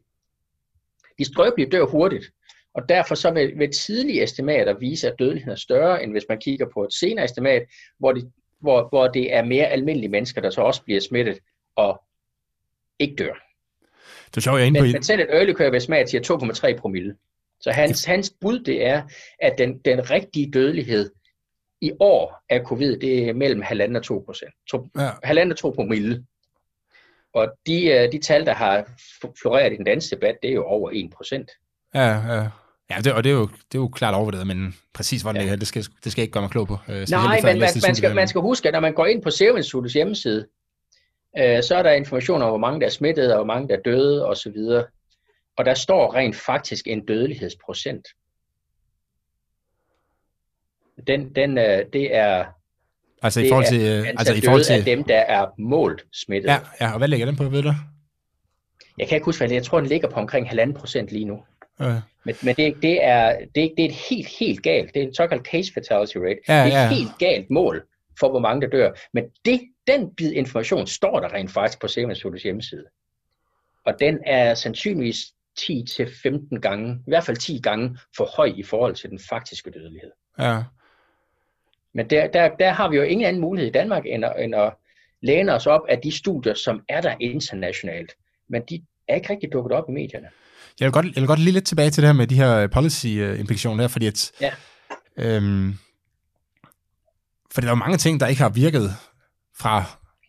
de 1.18 1.26
skrøbelige 1.26 1.70
dør 1.70 1.86
hurtigt, 1.86 2.26
og 2.74 2.90
derfor 2.90 3.16
så 3.16 3.32
vil, 3.32 3.52
vil 3.58 3.72
tidlige 3.72 4.24
estimater 4.24 4.74
vise, 4.80 5.08
at 5.08 5.20
dødeligheden 5.20 5.52
er 5.52 5.56
større, 5.56 6.04
end 6.04 6.12
hvis 6.12 6.26
man 6.30 6.40
kigger 6.40 6.66
på 6.74 6.84
et 6.84 6.94
senere 6.94 7.26
estimat, 7.26 7.64
hvor 8.00 8.12
det, 8.12 8.32
hvor, 8.60 8.90
hvor 8.90 9.08
det 9.08 9.36
er 9.36 9.44
mere 9.44 9.66
almindelige 9.66 10.10
mennesker, 10.10 10.42
der 10.42 10.50
så 10.50 10.62
også 10.62 10.84
bliver 10.84 11.02
smittet 11.02 11.40
og 11.76 12.02
ikke 13.00 13.16
dør. 13.16 13.34
det 14.26 14.38
er 14.38 14.42
sjovt, 14.42 14.58
jeg 14.58 14.64
er 14.64 14.68
inde 14.68 14.80
på... 14.80 14.84
Men, 14.84 14.92
men 14.92 15.04
selv 15.04 15.22
et 15.22 15.28
early 15.30 15.54
curve 15.54 15.78
estimat 15.78 16.10
siger 16.10 16.72
2,3 16.74 16.80
promille. 16.80 17.16
Så 17.62 17.72
hans, 17.72 18.06
hans 18.06 18.34
bud 18.42 18.60
det 18.60 18.86
er, 18.86 19.02
at 19.42 19.56
den, 19.58 19.78
den 19.86 20.10
rigtige 20.10 20.52
dødelighed 20.52 21.12
i 21.82 21.92
år 22.00 22.44
af 22.50 22.62
covid, 22.66 23.00
det 23.00 23.30
er 23.30 23.34
mellem 23.34 23.62
1,5 23.64 23.96
og 23.98 24.04
2 24.04 24.24
procent. 24.26 24.52
Ja. 24.98 25.10
1,5 25.44 25.50
og 25.52 25.58
2 25.58 25.70
promille. 25.76 26.26
Og 27.34 27.48
de, 27.68 27.86
øh, 27.86 28.12
de 28.12 28.20
tal, 28.20 28.46
der 28.46 28.54
har 28.54 28.86
floreret 29.42 29.74
i 29.74 29.76
den 29.76 29.86
danske 29.86 30.16
debat, 30.16 30.36
det 30.42 30.50
er 30.50 30.54
jo 30.54 30.64
over 30.66 30.90
1 30.94 31.10
procent. 31.16 31.52
Ja, 31.96 32.34
ja. 32.34 32.48
Ja, 32.92 32.96
det, 33.04 33.14
og 33.14 33.24
det 33.24 33.30
er, 33.30 33.34
jo, 33.34 33.48
det 33.48 33.78
er 33.78 33.82
jo 33.82 33.88
klart 33.88 34.16
overvurderet, 34.16 34.48
men 34.48 34.76
præcis 34.94 35.22
hvordan 35.22 35.36
Ja. 35.36 35.42
det 35.42 35.46
ligger, 35.50 35.60
det 35.60 35.68
skal, 35.68 35.86
det 36.04 36.12
skal 36.12 36.22
jeg 36.22 36.24
ikke 36.24 36.34
gøre 36.34 36.42
mig 36.42 36.52
klog 36.52 36.68
på. 36.68 36.78
Øh, 36.90 37.08
Nej, 37.12 37.36
men 37.44 37.60
man, 37.60 37.60
man, 37.60 37.96
skal, 37.96 38.16
man 38.16 38.28
skal 38.28 38.42
huske, 38.42 38.68
at 38.68 38.74
når 38.74 38.80
man 38.80 38.94
går 38.94 39.06
ind 39.06 39.22
på 39.22 39.30
Serum 39.30 39.58
Instituttets 39.58 39.94
hjemmeside, 39.94 40.48
øh, 41.40 41.64
så 41.64 41.76
er 41.76 41.84
der 41.84 41.92
information 41.92 42.42
om, 42.42 42.50
hvor 42.50 42.58
mange 42.58 42.80
der 42.80 42.86
er 42.86 42.90
smittet, 42.92 43.32
og 43.32 43.38
hvor 43.38 43.46
mange 43.46 43.68
der 43.68 43.76
er 43.76 43.82
døde 43.82 44.28
osv. 44.28 44.58
Og 45.58 45.66
der 45.66 45.74
står 45.74 46.16
rent 46.16 46.36
faktisk 46.36 46.88
en 46.88 47.06
dødelighedsprocent. 47.06 48.08
Den, 51.08 51.36
den, 51.36 51.58
øh, 51.58 51.86
det 51.94 52.16
er 52.16 52.46
Altså 53.24 53.42
i 53.42 53.50
forhold 53.50 53.66
til... 53.66 53.82
øh, 53.82 54.08
Altså 54.08 54.34
i 54.34 54.42
forhold 54.42 54.62
af 54.62 54.66
til... 54.66 54.86
dem, 54.86 55.04
der 55.04 55.20
er 55.20 55.48
målt 55.58 56.06
smittet. 56.14 56.50
Ja, 56.50 56.60
ja, 56.82 56.92
og 56.92 56.98
hvad 56.98 57.08
ligger 57.08 57.26
den 57.26 57.36
på, 57.36 57.44
ved 57.44 57.64
du? 57.64 57.74
Jeg 58.98 59.08
kan 59.08 59.16
ikke 59.16 59.26
huske, 59.26 59.40
hvad 59.40 59.48
det 59.50 59.56
er. 59.56 59.60
Jeg 59.60 59.66
tror, 59.66 59.80
den 59.80 59.90
ligger 59.90 60.10
på 60.10 60.20
omkring 60.20 60.48
1,5 60.48 60.74
procent 60.74 61.10
lige 61.12 61.26
nu. 61.26 61.44
Øh, 61.82 61.88
Men, 62.24 62.36
men 62.44 62.56
det, 62.56 62.76
det, 62.82 63.04
er, 63.06 63.38
det, 63.56 63.74
det 63.78 63.86
er 63.86 63.90
et 63.90 63.96
helt, 64.10 64.28
helt 64.40 64.64
galt. 64.64 64.94
Det 64.94 65.04
er 65.04 65.08
en 65.08 65.16
såkaldt 65.16 65.48
case 65.48 65.74
fatality 65.74 66.18
rate. 66.18 66.40
Ja, 66.48 66.66
det 66.66 66.74
er 66.74 66.78
et 66.78 66.84
ja. 66.84 66.90
helt 66.90 67.12
galt 67.20 67.50
mål 67.50 67.88
for, 68.20 68.30
hvor 68.30 68.40
mange 68.40 68.62
der 68.62 68.68
dør. 68.68 68.92
Men 69.14 69.24
det, 69.46 69.62
den 69.88 70.16
bid 70.16 70.32
information 70.32 70.88
står 70.88 71.20
der 71.20 71.34
rent 71.34 71.52
faktisk 71.52 71.82
på 71.82 71.88
Serum 71.88 72.10
Instituttets 72.10 72.44
hjemmeside. 72.44 72.86
Og 73.86 73.94
den 74.00 74.20
er 74.26 74.54
sandsynligvis 74.54 75.18
10-15 75.60 76.60
gange, 76.60 76.94
i 76.94 77.10
hvert 77.10 77.24
fald 77.24 77.38
10 77.38 77.60
gange 77.64 77.98
for 78.18 78.26
høj 78.38 78.52
i 78.56 78.64
forhold 78.64 78.96
til 78.96 79.10
den 79.10 79.20
faktiske 79.30 79.72
dødelighed. 79.72 80.12
ja. 80.40 80.64
Men 81.94 82.10
der, 82.10 82.28
der, 82.28 82.50
der 82.60 82.72
har 82.72 82.90
vi 82.90 82.96
jo 82.96 83.04
ingen 83.04 83.28
anden 83.28 83.42
mulighed 83.42 83.70
i 83.70 83.72
Danmark, 83.72 84.04
end 84.06 84.26
at, 84.26 84.34
end 84.40 84.56
at 84.56 84.74
læne 85.22 85.54
os 85.54 85.68
op 85.68 85.82
af 85.90 86.00
de 86.00 86.12
studier, 86.12 86.54
som 86.54 86.82
er 86.90 87.02
der 87.02 87.16
internationalt. 87.20 88.12
Men 88.50 88.62
de 88.70 88.82
er 89.08 89.16
ikke 89.16 89.30
rigtig 89.30 89.50
dukket 89.54 89.72
op 89.72 89.84
i 89.90 89.92
medierne. 89.92 90.28
Jeg 90.80 90.86
vil 90.86 90.92
godt, 90.94 91.06
jeg 91.06 91.16
vil 91.16 91.28
godt 91.28 91.40
lige 91.40 91.52
lidt 91.54 91.66
tilbage 91.66 91.90
til 91.90 92.04
det 92.04 92.08
her 92.08 92.14
med 92.14 92.28
de 92.28 92.36
her 92.36 92.68
policy-implikationer 92.68 93.84
her, 93.84 93.88
fordi 93.88 94.08
at, 94.08 94.32
Ja. 94.42 94.52
øhm, 95.18 95.78
fordi 97.52 97.66
der 97.66 97.72
er 97.72 97.76
jo 97.76 97.80
mange 97.86 97.98
ting, 97.98 98.20
der 98.20 98.28
ikke 98.28 98.42
har 98.42 98.50
virket 98.50 98.90
fra 99.58 99.84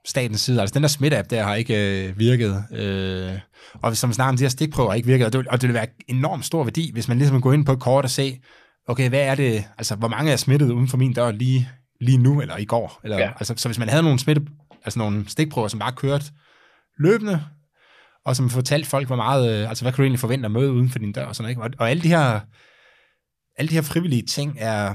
statens 0.07 0.41
side. 0.41 0.61
Altså 0.61 0.75
den 0.75 0.83
der 0.83 0.89
smitte-app 0.89 1.31
der 1.31 1.43
har 1.43 1.55
ikke 1.55 2.07
øh, 2.09 2.19
virket. 2.19 2.65
Øh, 2.73 3.39
og 3.83 3.97
som 3.97 4.11
vi 4.11 4.15
snakker 4.15 4.29
om, 4.29 4.37
de 4.37 4.45
her 4.45 4.49
stikprøver 4.49 4.89
har 4.91 4.97
ikke 4.97 5.07
virket. 5.07 5.27
Og 5.27 5.33
det, 5.33 5.39
vil, 5.39 5.49
og 5.51 5.61
det 5.61 5.69
vil 5.69 5.75
være 5.75 5.87
enormt 6.09 6.45
stor 6.45 6.65
værdi, 6.65 6.91
hvis 6.93 7.09
man 7.09 7.19
ligesom 7.19 7.41
går 7.41 7.53
ind 7.53 7.67
på 7.67 7.73
et 7.73 7.81
kort 7.81 8.05
og 8.05 8.11
se, 8.11 8.41
okay, 8.89 9.09
hvad 9.09 9.21
er 9.21 9.35
det, 9.35 9.65
altså 9.79 9.95
hvor 9.97 10.09
mange 10.09 10.33
er 10.33 10.37
smittet 10.37 10.71
uden 10.71 10.89
for 10.89 10.97
min 10.97 11.13
dør 11.13 11.31
lige, 11.31 11.69
lige 12.01 12.19
nu, 12.19 12.41
eller 12.41 12.57
i 12.57 12.65
går? 12.65 13.01
Eller, 13.05 13.19
Ja. 13.19 13.31
altså, 13.39 13.55
så 13.57 13.69
hvis 13.69 13.79
man 13.79 13.89
havde 13.89 14.03
nogle 14.03 14.19
smitte, 14.19 14.43
altså 14.85 14.99
nogle 14.99 15.25
stikprøver, 15.29 15.69
som 15.69 15.81
bare 15.81 15.93
kørte 15.93 16.25
løbende, 16.99 17.45
og 18.25 18.37
som 18.37 18.51
fortalte 18.51 18.89
folk, 18.89 19.07
hvor 19.07 19.17
meget, 19.17 19.53
øh, 19.63 19.69
altså 19.69 19.85
hvad 19.85 19.93
kan 19.93 19.97
du 19.97 20.03
egentlig 20.03 20.21
forvente 20.21 20.47
at 20.47 20.53
møde 20.53 20.73
uden 20.73 20.91
for 20.91 20.99
din 20.99 21.13
dør, 21.13 21.25
og 21.25 21.37
sådan 21.37 21.45
noget, 21.45 21.69
ikke? 21.69 21.77
Og, 21.77 21.85
og 21.85 21.91
alle 21.91 22.03
de 22.03 22.09
her, 22.09 22.41
alle 23.59 23.69
de 23.69 23.75
her 23.75 23.83
frivillige 23.83 24.23
ting 24.23 24.57
er, 24.59 24.95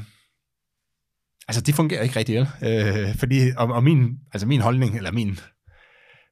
altså 1.48 1.62
det 1.62 1.76
fungerer 1.76 2.02
ikke 2.02 2.16
rigtig 2.16 2.36
vel, 2.36 2.48
øh, 2.64 3.16
fordi, 3.16 3.52
og, 3.58 3.68
og 3.68 3.84
min, 3.84 4.18
altså 4.34 4.48
min 4.48 4.62
holdning, 4.62 4.98
eller 4.98 5.12
min, 5.12 5.30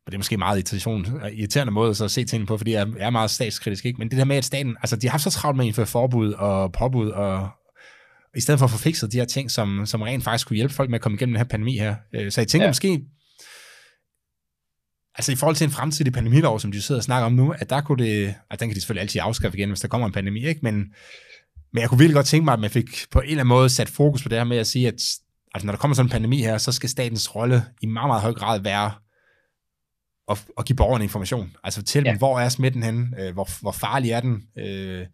og 0.06 0.12
det 0.12 0.14
er 0.14 0.18
måske 0.18 0.38
meget 0.38 0.58
irritation, 0.58 1.06
irriterende 1.34 1.74
måde 1.74 1.96
så 1.96 2.06
at 2.06 2.12
se 2.12 2.26
tingene 2.26 2.48
på, 2.48 2.58
fordi 2.58 2.72
jeg 2.72 2.88
er 2.98 3.10
meget 3.10 3.32
statskritisk, 3.32 3.86
ikke? 3.86 3.98
men 3.98 4.10
det 4.10 4.18
der 4.18 4.26
med, 4.26 4.36
at 4.36 4.46
staten, 4.46 4.78
altså 4.82 4.96
de 4.96 5.08
har 5.08 5.12
haft 5.12 5.24
så 5.24 5.30
travlt 5.30 5.58
med 5.58 5.66
at 5.66 5.68
indføre 5.68 5.86
forbud 5.86 6.34
og 6.34 6.72
påbud, 6.72 7.10
og 7.10 7.50
i 8.36 8.42
stedet 8.42 8.60
for 8.60 8.66
at 8.66 8.72
få 8.72 8.78
fikset 8.78 9.12
de 9.12 9.18
her 9.18 9.26
ting, 9.26 9.52
som, 9.52 9.86
som 9.86 10.02
rent 10.02 10.24
faktisk 10.24 10.48
kunne 10.48 10.56
hjælpe 10.56 10.74
folk 10.74 10.90
med 10.90 10.96
at 10.96 11.02
komme 11.02 11.16
igennem 11.16 11.34
den 11.34 11.40
her 11.40 11.48
pandemi 11.48 11.78
her. 11.78 11.96
Øh, 12.16 12.32
Så 12.32 12.42
jeg 12.42 12.48
tænker 12.48 12.66
ja. 12.66 12.70
Måske, 12.70 13.02
altså 15.16 15.32
i 15.32 15.36
forhold 15.36 15.56
til 15.56 15.66
en 15.66 15.72
fremtidig 15.72 16.14
pandemilov, 16.14 16.60
som 16.60 16.72
de 16.72 16.82
sidder 16.82 17.00
og 17.00 17.04
snakker 17.04 17.26
om 17.26 17.34
nu, 17.34 17.52
at 17.60 17.70
der 17.70 17.82
kunne 17.82 18.06
det, 18.06 18.36
at 18.52 18.60
den 18.60 18.70
kan 18.70 18.76
de 18.76 18.82
selvfølgelig 18.82 19.02
altid 19.02 19.22
afskaffe 19.24 19.58
igen, 19.58 19.70
hvis 19.70 19.80
der 19.80 19.88
kommer 19.88 20.08
en 20.08 20.14
pandemi, 20.14 20.46
ikke? 20.48 20.60
Men, 20.64 20.86
men 21.76 21.82
jeg 21.82 21.90
kunne 21.90 22.00
virkelig 22.00 22.16
godt 22.16 22.26
tænke 22.26 22.46
mig, 22.46 22.54
at 22.54 22.60
man 22.60 22.70
fik 22.70 23.06
på 23.12 23.20
en 23.20 23.26
eller 23.26 23.40
anden 23.40 23.48
måde 23.48 23.70
sat 23.70 23.90
fokus 23.90 24.24
på 24.24 24.30
det 24.30 24.38
her 24.38 24.46
med 24.46 24.58
at 24.58 24.68
sige, 24.68 24.88
at 24.88 24.94
altså, 25.54 25.66
når 25.66 25.72
der 25.72 25.78
kommer 25.78 25.96
sådan 25.96 26.06
en 26.06 26.12
pandemi 26.12 26.42
her, 26.42 26.58
så 26.58 26.72
skal 26.72 26.90
statens 26.90 27.36
rolle 27.36 27.66
i 27.82 27.86
meget, 27.86 28.10
meget 28.10 28.22
høj 28.22 28.34
grad 28.34 28.60
være 28.60 28.92
at, 30.32 30.46
at 30.58 30.66
give 30.66 30.76
borgerne 30.76 31.04
information. 31.04 31.56
Altså 31.64 31.80
fortælle 31.80 32.08
ja. 32.08 32.12
Dem, 32.12 32.18
hvor 32.18 32.40
er 32.40 32.50
smitten 32.50 32.84
henne, 32.84 33.08
øh, 33.20 33.34
hvor, 33.34 33.62
hvor 33.62 33.72
farlig 33.72 34.12
er 34.12 34.20
den, 34.20 34.44
øh, 34.58 35.06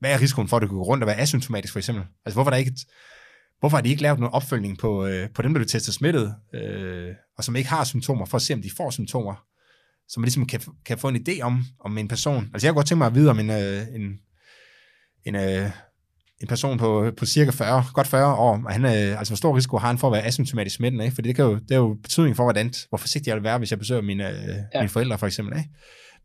hvad 0.00 0.12
er 0.12 0.20
risikoen 0.20 0.48
for, 0.48 0.56
at 0.56 0.60
det 0.60 0.68
kan 0.68 0.76
gå 0.76 0.84
rundt 0.84 1.04
og 1.04 1.06
være 1.06 1.18
asymptomatisk 1.18 1.72
for 1.72 1.78
eksempel? 1.78 2.04
Altså 2.26 2.36
hvorfor 2.36 2.50
er 2.50 2.52
der 2.52 2.58
ikke 2.58 2.70
et, 2.70 2.84
Hvorfor 3.60 3.76
har 3.76 3.82
de 3.82 3.88
ikke 3.88 4.02
lavet 4.02 4.20
nogen 4.20 4.34
opfølgning 4.34 4.78
på, 4.78 5.06
øh, 5.06 5.30
på 5.34 5.42
dem, 5.42 5.52
der 5.52 5.58
bliver 5.58 5.68
testet 5.68 5.94
smittet, 5.94 6.34
øh, 6.54 7.14
og 7.38 7.44
som 7.44 7.56
ikke 7.56 7.70
har 7.70 7.84
symptomer, 7.84 8.26
for 8.26 8.36
at 8.36 8.42
se, 8.42 8.54
om 8.54 8.62
de 8.62 8.70
får 8.76 8.90
symptomer, 8.90 9.34
så 10.08 10.20
man 10.20 10.24
ligesom 10.24 10.46
kan, 10.46 10.60
kan 10.84 10.98
få 10.98 11.08
en 11.08 11.26
idé 11.28 11.40
om, 11.40 11.64
om 11.80 11.98
en 11.98 12.08
person. 12.08 12.50
Altså 12.54 12.66
jeg 12.66 12.72
kunne 12.72 12.78
godt 12.78 12.86
tænke 12.86 12.98
mig 12.98 13.06
at 13.06 13.14
vide 13.14 13.30
om 13.30 13.38
en, 13.38 13.50
øh, 13.50 13.86
en, 13.94 14.20
en, 15.24 15.34
øh, 15.34 15.70
en 16.40 16.48
person 16.48 16.78
på, 16.78 17.10
på 17.16 17.26
cirka 17.26 17.50
40, 17.50 17.84
godt 17.94 18.06
40 18.06 18.34
år, 18.34 18.62
og 18.64 18.72
han, 18.72 18.84
øh, 18.84 19.18
altså 19.18 19.30
hvor 19.30 19.36
stor 19.36 19.56
risiko 19.56 19.76
har 19.76 19.86
han 19.86 19.98
for 19.98 20.06
at 20.06 20.12
være 20.12 20.26
asymptomatisk 20.26 20.76
smittende, 20.76 21.04
ikke? 21.04 21.14
Fordi 21.14 21.28
det, 21.28 21.36
kan 21.36 21.44
jo, 21.44 21.54
det 21.54 21.70
er 21.70 21.76
jo 21.76 21.96
betydning 22.02 22.36
for, 22.36 22.42
hvordan, 22.42 22.72
hvor 22.88 22.98
forsigtig 22.98 23.28
jeg 23.28 23.36
vil 23.36 23.44
være, 23.44 23.58
hvis 23.58 23.70
jeg 23.70 23.78
besøger 23.78 24.02
mine, 24.02 24.28
øh, 24.30 24.48
ja. 24.74 24.80
Mine 24.80 24.88
forældre 24.88 25.18
for 25.18 25.26
eksempel. 25.26 25.58
Ikke? 25.58 25.70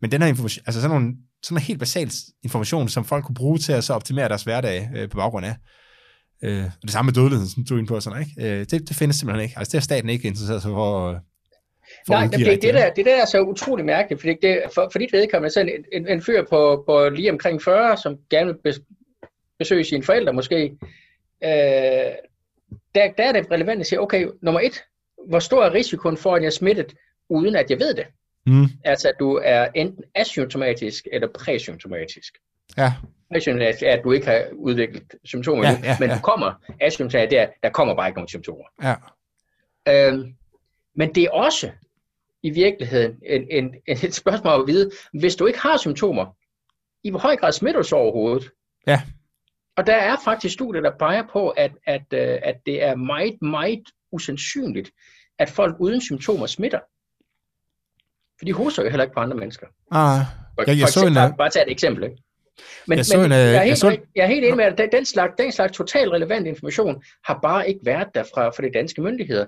Men 0.01 0.12
den 0.12 0.22
her 0.22 0.30
information, 0.30 0.64
altså 0.68 0.82
sådan 0.82 0.97
nogle, 0.97 1.14
sådan 1.43 1.57
en 1.57 1.62
helt 1.62 1.80
basalt 1.80 2.14
information, 2.43 2.89
som 2.89 3.05
folk 3.05 3.26
kunne 3.26 3.36
bruge 3.36 3.57
til 3.57 3.74
at 3.74 3.84
så 3.84 3.93
optimere 3.93 4.30
deres 4.30 4.43
hverdag 4.43 4.89
øh, 4.95 5.09
på 5.09 5.18
baggrund 5.18 5.45
af. 5.45 5.55
Øh, 6.43 6.66
og 6.66 6.82
det 6.82 6.91
samme 6.91 7.07
med 7.07 7.14
dødeligheden, 7.14 7.49
som 7.49 7.66
du 7.66 7.74
er 7.74 7.78
inde 7.80 7.88
på, 7.88 7.99
sådan, 7.99 8.22
ikke? 8.22 8.47
Øh, 8.47 8.59
det, 8.59 8.89
det 8.89 8.95
findes 8.95 9.16
simpelthen 9.16 9.43
ikke. 9.43 9.59
Altså 9.59 9.72
det 9.72 9.78
er 9.78 9.82
staten 9.82 10.09
ikke 10.09 10.28
interesseret 10.28 10.62
sig 10.62 10.72
for, 10.72 11.09
øh, 11.09 11.16
for 12.07 12.14
Nej, 12.14 12.28
det, 12.28 12.62
det, 12.62 12.74
der, 12.74 12.93
det 12.93 13.05
der 13.05 13.22
er 13.22 13.26
så 13.26 13.41
utrolig 13.41 13.86
mærkeligt, 13.86 14.22
fordi 14.22 14.36
det, 14.41 14.62
for, 14.76 14.89
for 14.91 14.99
dit 14.99 15.14
vedkommende, 15.14 15.53
så 15.53 15.59
en, 15.59 15.70
en, 15.93 16.07
en 16.07 16.22
fyr 16.22 16.43
på, 16.49 16.84
på 16.88 17.09
lige 17.09 17.32
omkring 17.32 17.62
40, 17.62 17.97
som 17.97 18.16
gerne 18.30 18.53
vil 18.64 18.74
besøge 19.62 19.84
sine 19.84 20.03
forældre 20.03 20.34
måske, 20.34 20.64
øh, 21.43 21.49
der, 22.95 23.12
der 23.18 23.24
er 23.24 23.32
det 23.32 23.51
relevant 23.51 23.80
at 23.82 23.88
sige, 23.88 24.01
okay, 24.01 24.28
nummer 24.41 24.59
et, 24.62 24.84
hvor 25.28 25.39
stor 25.39 25.64
er 25.66 25.74
risikoen 25.74 26.18
for, 26.18 26.36
at 26.36 26.41
jeg 26.41 26.47
er 26.47 26.51
smittet, 26.51 26.93
uden 27.30 27.55
at 27.55 27.70
jeg 27.70 27.80
ved 27.80 27.93
det? 27.93 28.05
Mm, 28.45 28.66
Altså, 28.86 29.09
at 29.09 29.16
du 29.20 29.41
er 29.43 29.68
enten 29.76 30.03
asymptomatisk 30.16 31.07
eller 31.12 31.28
præsymptomatisk. 31.28 32.38
ja, 32.78 32.93
Præsymptomatisk 33.34 33.84
er, 33.84 33.93
at 33.93 34.03
du 34.03 34.12
ikke 34.12 34.26
har 34.28 34.43
udviklet 34.53 35.03
symptomer 35.26 35.64
Ja, 35.64 35.80
ja, 35.84 35.97
men 35.99 36.09
ja. 36.09 36.16
du 36.16 36.22
kommer 36.22 36.53
asymptomatisk, 36.82 37.32
der, 37.32 37.47
der 37.64 37.70
kommer 37.70 37.95
bare 37.95 38.07
ikke 38.07 38.18
nogen 38.18 38.28
symptomer. 38.28 38.64
ja. 38.84 38.95
Øhm, 39.89 40.34
men 40.95 41.16
det 41.16 41.24
er 41.24 41.30
også 41.32 41.72
i 42.43 42.49
virkeligheden 42.49 43.16
en, 43.26 43.47
en, 43.51 43.76
et 43.88 44.14
spørgsmål 44.14 44.62
at 44.62 44.68
vide, 44.68 44.91
hvis 45.14 45.36
du 45.36 45.45
ikke 45.45 45.59
har 45.59 45.78
symptomer, 45.78 46.26
i 47.03 47.09
hvor 47.09 47.20
høj 47.20 47.36
grad 47.36 47.51
smitter 47.51 47.82
du 47.82 47.88
så 47.88 47.95
overhovedet? 47.95 48.49
Ja. 48.88 49.01
Og 49.82 49.88
der 49.88 49.95
er 49.95 50.15
faktisk 50.25 50.53
studier, 50.53 50.82
der 50.82 50.91
peger 50.99 51.23
på, 51.34 51.49
at, 51.49 51.71
at, 51.88 52.01
øh, 52.13 52.38
at 52.43 52.55
det 52.65 52.84
er 52.84 52.95
meget, 52.95 53.41
meget 53.41 53.84
usandsynligt, 54.11 54.91
at 55.39 55.49
folk 55.49 55.75
uden 55.79 56.01
symptomer 56.01 56.45
smitter. 56.45 56.79
For 58.39 58.45
de 58.45 58.53
hoster 58.53 58.84
jo 58.84 58.89
heller 58.89 59.03
ikke 59.03 59.13
på 59.13 59.19
andre 59.19 59.38
mennesker. 59.38 59.67
Ah, 59.91 60.19
For, 60.55 60.63
Jeg- 60.71 60.79
jeg 60.79 60.88
for 60.88 60.91
så 60.91 60.99
en, 60.99 61.07
eksempel, 61.07 61.15
bare, 61.15 61.34
bare 61.38 61.49
tage 61.49 61.65
et 61.65 61.71
eksempel. 61.71 62.03
Ikke? 62.03 62.15
Men, 62.88 62.97
Jeg 62.97 63.05
så 63.05 63.17
men 63.17 63.25
en, 63.25 63.32
jeg, 63.32 63.41
er 63.47 63.51
jeg 63.51 63.63
helt, 63.63 63.77
så 63.77 63.89
en- 63.89 63.99
jeg 64.15 64.23
er 64.23 64.27
helt 64.27 64.45
enig 64.45 64.57
med, 64.57 64.65
at 64.65 64.91
den, 64.91 65.05
slags, 65.05 65.34
den 65.38 65.51
slags 65.51 65.77
totalt 65.77 66.11
relevant 66.11 66.47
information 66.47 67.03
har 67.25 67.39
bare 67.41 67.67
ikke 67.69 67.79
været 67.84 68.07
der 68.15 68.23
fra, 68.23 68.49
fra 68.49 68.63
de 68.63 68.71
danske 68.73 69.01
myndigheder. 69.01 69.45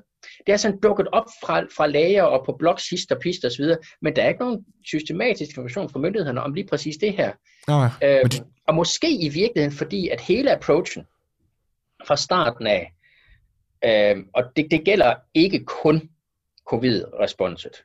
Det 0.48 0.54
er 0.54 0.58
sådan 0.58 0.80
dukket 0.80 1.08
op 1.12 1.26
fra, 1.46 1.62
fra 1.78 1.88
lager 1.88 2.24
og 2.24 2.46
på 2.46 2.56
blogs, 2.60 2.90
hist 2.90 3.12
og 3.12 3.20
pist 3.20 3.46
osv., 3.46 3.66
men 4.02 4.16
der 4.16 4.22
er 4.24 4.28
ikke 4.30 4.40
nogen 4.42 4.66
systematisk 4.86 5.50
information 5.50 5.90
fra 5.90 6.00
myndighederne 6.00 6.42
om 6.44 6.54
lige 6.54 6.68
præcis 6.68 6.96
det 6.98 7.14
her. 7.14 7.32
ah, 7.68 7.92
Øh, 8.04 8.10
Men 8.10 8.32
det- 8.32 8.44
og 8.68 8.76
måske 8.76 9.12
i 9.12 9.30
virkeligheden, 9.30 9.78
fordi 9.78 10.10
at 10.10 10.22
hele 10.22 10.52
approachen 10.52 11.08
fra 12.08 12.18
starten 12.18 12.68
af, 12.68 12.94
øh, 13.86 14.26
og 14.34 14.44
det, 14.56 14.68
det 14.72 14.86
gælder 14.86 15.16
ikke 15.34 15.66
kun 15.66 16.10
covid-responset, 16.66 17.84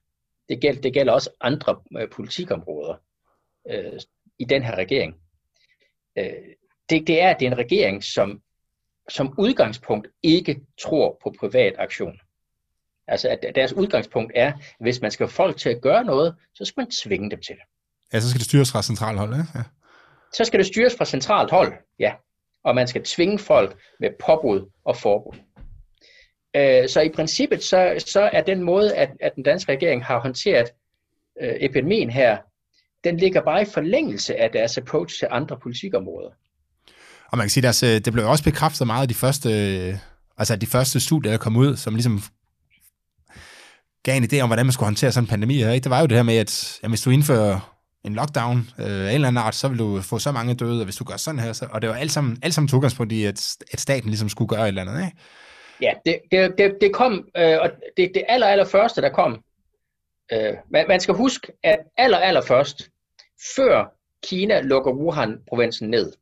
det 0.48 0.60
gælder, 0.60 0.80
det 0.80 0.92
gælder 0.92 1.12
også 1.12 1.30
andre 1.40 1.80
øh, 1.98 2.10
politikområder 2.10 2.94
øh, 3.70 4.00
i 4.38 4.44
den 4.44 4.62
her 4.62 4.74
regering. 4.74 5.14
Øh, 6.18 6.24
det, 6.90 7.06
det 7.06 7.22
er, 7.22 7.30
at 7.30 7.40
det 7.40 7.46
er 7.46 7.50
en 7.50 7.58
regering, 7.58 8.04
som 8.04 8.42
som 9.08 9.34
udgangspunkt 9.38 10.08
ikke 10.22 10.60
tror 10.82 11.18
på 11.22 11.34
privat 11.40 11.74
aktion. 11.78 12.20
Altså 13.06 13.28
at 13.28 13.54
deres 13.54 13.72
udgangspunkt 13.72 14.32
er, 14.34 14.52
at 14.52 14.54
hvis 14.80 15.00
man 15.00 15.10
skal 15.10 15.28
få 15.28 15.32
folk 15.32 15.56
til 15.56 15.68
at 15.68 15.80
gøre 15.80 16.04
noget, 16.04 16.34
så 16.54 16.64
skal 16.64 16.80
man 16.80 16.90
tvinge 17.04 17.30
dem 17.30 17.40
til 17.40 17.54
det. 17.54 17.64
ja, 18.12 18.20
så 18.20 18.28
skal 18.30 18.38
det 18.38 18.46
styres 18.46 18.72
fra 18.72 18.82
centralhold, 18.82 19.32
ikke? 19.32 19.44
Ja 19.54 19.62
så 20.34 20.44
skal 20.44 20.58
det 20.58 20.66
styres 20.66 20.94
fra 20.98 21.04
centralt 21.04 21.50
hold, 21.50 21.72
ja. 21.98 22.12
Og 22.64 22.74
man 22.74 22.88
skal 22.88 23.04
tvinge 23.04 23.38
folk 23.38 23.78
med 24.00 24.10
påbud 24.26 24.70
og 24.84 24.96
forbud. 24.96 25.38
Øh, 26.56 26.88
Så 26.88 27.00
i 27.00 27.08
princippet, 27.14 27.62
så, 27.62 28.04
så 28.06 28.20
er 28.32 28.42
den 28.42 28.62
måde, 28.62 28.94
at, 28.94 29.10
at 29.20 29.32
den 29.36 29.42
danske 29.42 29.72
regering 29.72 30.04
har 30.04 30.20
håndteret 30.20 30.66
øh, 31.42 31.54
epidemien 31.60 32.10
her, 32.10 32.38
den 33.04 33.16
ligger 33.16 33.40
bare 33.40 33.62
i 33.62 33.64
forlængelse 33.64 34.36
af 34.36 34.50
deres 34.50 34.78
approach 34.78 35.18
til 35.18 35.28
andre 35.30 35.58
politikområder. 35.62 36.30
Og 37.30 37.38
man 37.38 37.44
kan 37.44 37.50
sige, 37.50 37.68
at 37.68 37.82
øh, 37.82 38.00
det 38.04 38.12
blev 38.12 38.28
også 38.28 38.44
bekræftet 38.44 38.86
meget 38.86 39.02
af 39.02 39.08
de 39.08 39.14
første, 39.14 39.48
øh, 39.48 39.94
altså 40.38 40.56
de 40.56 40.66
første 40.66 41.00
studier, 41.00 41.30
der 41.30 41.38
kom 41.38 41.56
ud, 41.56 41.76
som 41.76 41.94
ligesom 41.94 42.20
gav 44.02 44.16
en 44.16 44.24
idé 44.24 44.40
om, 44.40 44.48
hvordan 44.48 44.66
man 44.66 44.72
skulle 44.72 44.86
håndtere 44.86 45.12
sådan 45.12 45.24
en 45.24 45.28
pandemi 45.28 45.56
her. 45.62 45.72
Ikke? 45.72 45.84
Det 45.84 45.90
var 45.90 46.00
jo 46.00 46.06
det 46.06 46.16
her 46.16 46.22
med, 46.22 46.36
at 46.36 46.78
jamen, 46.82 46.92
hvis 46.92 47.02
du 47.02 47.10
indfører 47.10 47.77
en 48.08 48.14
lockdown 48.14 48.58
øh, 48.78 48.86
af 48.86 49.08
en 49.08 49.14
eller 49.14 49.28
anden 49.28 49.42
art, 49.46 49.54
så 49.54 49.68
vil 49.68 49.78
du 49.78 50.02
få 50.02 50.18
så 50.18 50.32
mange 50.32 50.54
døde, 50.54 50.80
og 50.80 50.84
hvis 50.84 50.96
du 50.96 51.04
gør 51.04 51.16
sådan 51.16 51.40
her, 51.40 51.52
så, 51.52 51.66
og 51.70 51.82
det 51.82 51.90
var 51.90 51.96
alt 51.96 52.12
sammen, 52.12 52.38
alt 52.42 52.54
sammen 52.54 52.68
tog 52.68 52.78
udgangspunkt 52.78 53.12
i, 53.12 53.24
at, 53.24 53.56
at 53.72 53.80
staten 53.80 54.08
ligesom 54.10 54.28
skulle 54.28 54.48
gøre 54.48 54.62
et 54.62 54.68
eller 54.68 54.82
andet. 54.82 55.04
Ikke? 55.04 55.16
Ja, 55.82 55.92
det, 56.06 56.18
det, 56.30 56.54
det, 56.58 56.78
det 56.80 56.92
kom, 56.92 57.28
øh, 57.36 57.58
og 57.60 57.70
det, 57.96 58.10
det 58.14 58.24
aller, 58.28 58.46
aller 58.46 58.64
første, 58.64 59.02
der 59.02 59.08
kom, 59.08 59.32
øh, 60.32 60.54
man, 60.70 60.84
man 60.88 61.00
skal 61.00 61.14
huske, 61.14 61.52
at 61.62 61.78
aller, 61.96 62.18
aller 62.18 62.42
først, 62.42 62.90
før 63.56 63.94
Kina 64.26 64.60
lukker 64.60 64.92
Wuhan-provinsen 64.92 65.90
ned, 65.90 66.12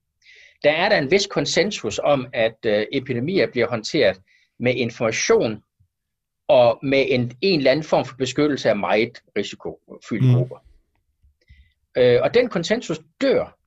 der 0.62 0.70
er 0.70 0.89
der 0.89 0.99
en 0.99 1.11
vis 1.11 1.26
konsensus 1.26 2.01
om, 2.05 2.26
at 2.32 2.57
øh, 2.66 2.87
epidemier 2.93 3.47
bliver 3.53 3.68
håndteret 3.68 4.20
med 4.61 4.74
information 4.74 5.62
og 6.49 6.78
med 6.82 7.07
en, 7.09 7.32
en 7.41 7.59
eller 7.59 7.70
anden 7.70 7.84
form 7.84 8.05
for 8.05 8.16
beskyttelse 8.16 8.68
af 8.68 8.76
meget 8.76 9.22
risikofyldte 9.39 10.28
Mm. 10.28 10.34
grupper. 10.34 10.57
Øh, 11.97 12.20
og 12.22 12.34
den 12.34 12.49
konsensus 12.49 13.01
dør 13.20 13.59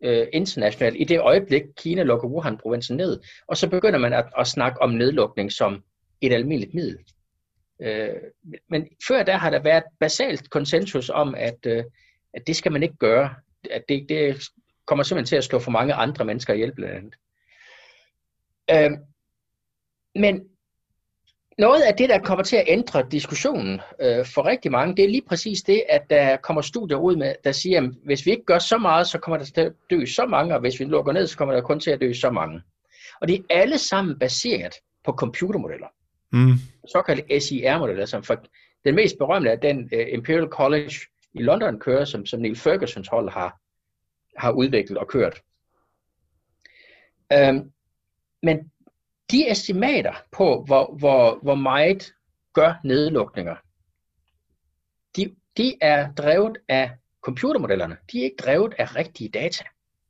øh, 0.00 0.26
internationalt 0.32 0.96
i 1.00 1.04
det 1.04 1.20
øjeblik, 1.20 1.62
Kina 1.76 2.02
lukker 2.02 2.28
Wuhan-provinsen 2.28 2.96
ned, 2.96 3.20
og 3.46 3.56
så 3.56 3.68
begynder 3.68 3.98
man 3.98 4.12
at, 4.12 4.24
at 4.38 4.46
snakke 4.46 4.82
om 4.82 4.90
nedlukning 4.90 5.52
som 5.52 5.82
et 6.20 6.32
almindeligt 6.32 6.74
middel. 6.74 6.98
Øh, 7.80 8.14
men 8.68 8.88
før 9.08 9.22
der 9.22 9.36
har 9.36 9.50
der 9.50 9.62
været 9.62 9.84
basalt 10.00 10.50
konsensus 10.50 11.10
om, 11.10 11.34
at, 11.34 11.66
øh, 11.66 11.84
at 12.34 12.46
det 12.46 12.56
skal 12.56 12.72
man 12.72 12.82
ikke 12.82 12.96
gøre. 12.96 13.34
At 13.70 13.84
det, 13.88 14.06
det 14.08 14.42
kommer 14.86 15.02
simpelthen 15.02 15.26
til 15.26 15.36
at 15.36 15.44
slå 15.44 15.58
for 15.58 15.70
mange 15.70 15.94
andre 15.94 16.24
mennesker 16.24 16.54
ihjel 16.54 16.74
blandt 16.74 16.94
andet. 16.96 17.14
Øh, 18.70 18.98
men 20.14 20.48
noget 21.58 21.82
af 21.82 21.94
det, 21.94 22.08
der 22.08 22.18
kommer 22.18 22.44
til 22.44 22.56
at 22.56 22.64
ændre 22.66 23.06
diskussionen 23.10 23.80
øh, 24.00 24.26
for 24.26 24.46
rigtig 24.46 24.70
mange, 24.70 24.96
det 24.96 25.04
er 25.04 25.08
lige 25.08 25.22
præcis 25.28 25.62
det, 25.62 25.82
at 25.88 26.10
der 26.10 26.36
kommer 26.36 26.62
studier 26.62 26.96
ud 26.96 27.16
med, 27.16 27.34
der 27.44 27.52
siger, 27.52 27.82
at 27.82 27.90
hvis 28.04 28.26
vi 28.26 28.30
ikke 28.30 28.44
gør 28.44 28.58
så 28.58 28.78
meget, 28.78 29.06
så 29.06 29.18
kommer 29.18 29.38
der 29.38 29.44
til 29.44 29.60
at 29.60 29.72
dø 29.90 30.04
så 30.04 30.26
mange, 30.26 30.54
og 30.54 30.60
hvis 30.60 30.80
vi 30.80 30.84
lukker 30.84 31.12
ned, 31.12 31.26
så 31.26 31.36
kommer 31.36 31.54
der 31.54 31.60
kun 31.60 31.80
til 31.80 31.90
at 31.90 32.00
dø 32.00 32.12
så 32.12 32.30
mange. 32.30 32.62
Og 33.20 33.28
det 33.28 33.34
er 33.36 33.40
alle 33.50 33.78
sammen 33.78 34.18
baseret 34.18 34.74
på 35.04 35.12
computermodeller. 35.12 35.86
Mm. 36.32 36.54
Såkaldte 36.92 37.40
SIR-modeller, 37.40 38.06
som 38.06 38.22
for, 38.22 38.44
den 38.84 38.94
mest 38.94 39.18
berømte 39.18 39.50
er 39.50 39.56
den 39.56 39.78
uh, 39.78 40.12
Imperial 40.12 40.48
College 40.48 40.94
i 41.34 41.42
London 41.42 41.80
kører, 41.80 42.04
som, 42.04 42.26
som 42.26 42.40
Neil 42.40 42.56
Fergusons 42.56 43.08
hold 43.08 43.30
har, 43.30 43.60
har 44.36 44.50
udviklet 44.50 44.98
og 44.98 45.08
kørt. 45.08 45.42
Um, 47.34 47.72
men 48.42 48.70
de 49.30 49.50
estimater 49.50 50.12
på, 50.32 50.64
hvor, 50.66 50.96
hvor, 50.98 51.38
hvor 51.42 51.54
meget 51.54 52.12
gør 52.54 52.74
nedlukninger, 52.84 53.56
de, 55.16 55.34
de 55.56 55.74
er 55.80 56.12
drevet 56.12 56.56
af 56.68 56.90
computermodellerne. 57.22 57.96
De 58.12 58.20
er 58.20 58.24
ikke 58.24 58.36
drevet 58.36 58.74
af 58.78 58.96
rigtige 58.96 59.28
data. 59.28 59.64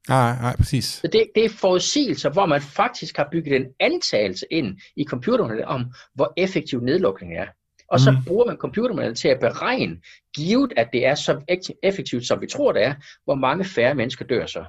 Nej, 0.08 0.36
nej, 0.40 0.56
præcis. 0.56 0.84
Så 0.84 1.06
det, 1.06 1.26
det 1.34 1.44
er 1.44 1.48
forudsigelser, 1.48 2.30
hvor 2.30 2.46
man 2.46 2.62
faktisk 2.62 3.16
har 3.16 3.28
bygget 3.32 3.56
en 3.56 3.66
antagelse 3.80 4.46
ind 4.50 4.78
i 4.96 5.04
computerne 5.04 5.66
om, 5.68 5.84
hvor 6.14 6.32
effektiv 6.36 6.80
nedlukningen 6.80 7.38
er. 7.38 7.46
Og 7.88 8.00
så 8.00 8.10
Mhm. 8.10 8.24
bruger 8.24 8.46
man 8.46 8.56
computermodellen 8.56 9.14
til 9.16 9.28
at 9.28 9.40
beregne, 9.40 10.00
givet 10.36 10.72
at 10.76 10.88
det 10.92 11.06
er 11.06 11.14
så 11.14 11.40
ek- 11.50 11.78
effektivt, 11.82 12.26
som 12.26 12.40
vi 12.40 12.46
tror 12.46 12.72
det 12.72 12.82
er, 12.82 12.94
hvor 13.24 13.34
mange 13.34 13.64
færre 13.64 13.94
mennesker 13.94 14.24
dør 14.24 14.46
så. 14.46 14.64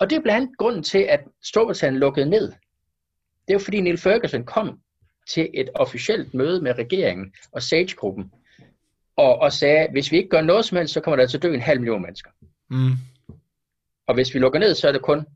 Og 0.00 0.10
det 0.10 0.16
er 0.16 0.22
blandt 0.22 0.42
andet 0.42 0.58
grunden 0.58 0.82
til, 0.82 0.98
at 0.98 1.20
Storbritannien 1.42 2.00
lukkede 2.00 2.30
ned. 2.30 2.52
Det 3.48 3.54
er 3.54 3.54
jo 3.54 3.64
fordi 3.64 3.80
Neil 3.80 3.98
Ferguson 3.98 4.44
kom 4.44 4.80
til 5.28 5.50
et 5.54 5.70
officielt 5.74 6.34
møde 6.34 6.60
med 6.60 6.78
regeringen 6.78 7.32
og 7.52 7.62
SAGE-gruppen, 7.62 8.32
og, 9.16 9.38
og 9.38 9.52
sagde, 9.52 9.88
hvis 9.92 10.12
vi 10.12 10.16
ikke 10.16 10.28
gør 10.28 10.40
noget 10.40 10.64
som 10.64 10.76
helst, 10.78 10.94
så 10.94 11.00
kommer 11.00 11.16
der 11.16 11.26
til 11.26 11.36
at 11.36 11.42
dø 11.42 11.54
en 11.54 11.60
halv 11.60 11.80
million 11.80 12.02
mennesker. 12.02 12.30
Mm. 12.70 12.92
Og 14.06 14.14
hvis 14.14 14.34
vi 14.34 14.38
lukker 14.38 14.58
ned, 14.58 14.74
så 14.74 14.88
er 14.88 14.92
det 14.92 15.02
kun 15.02 15.26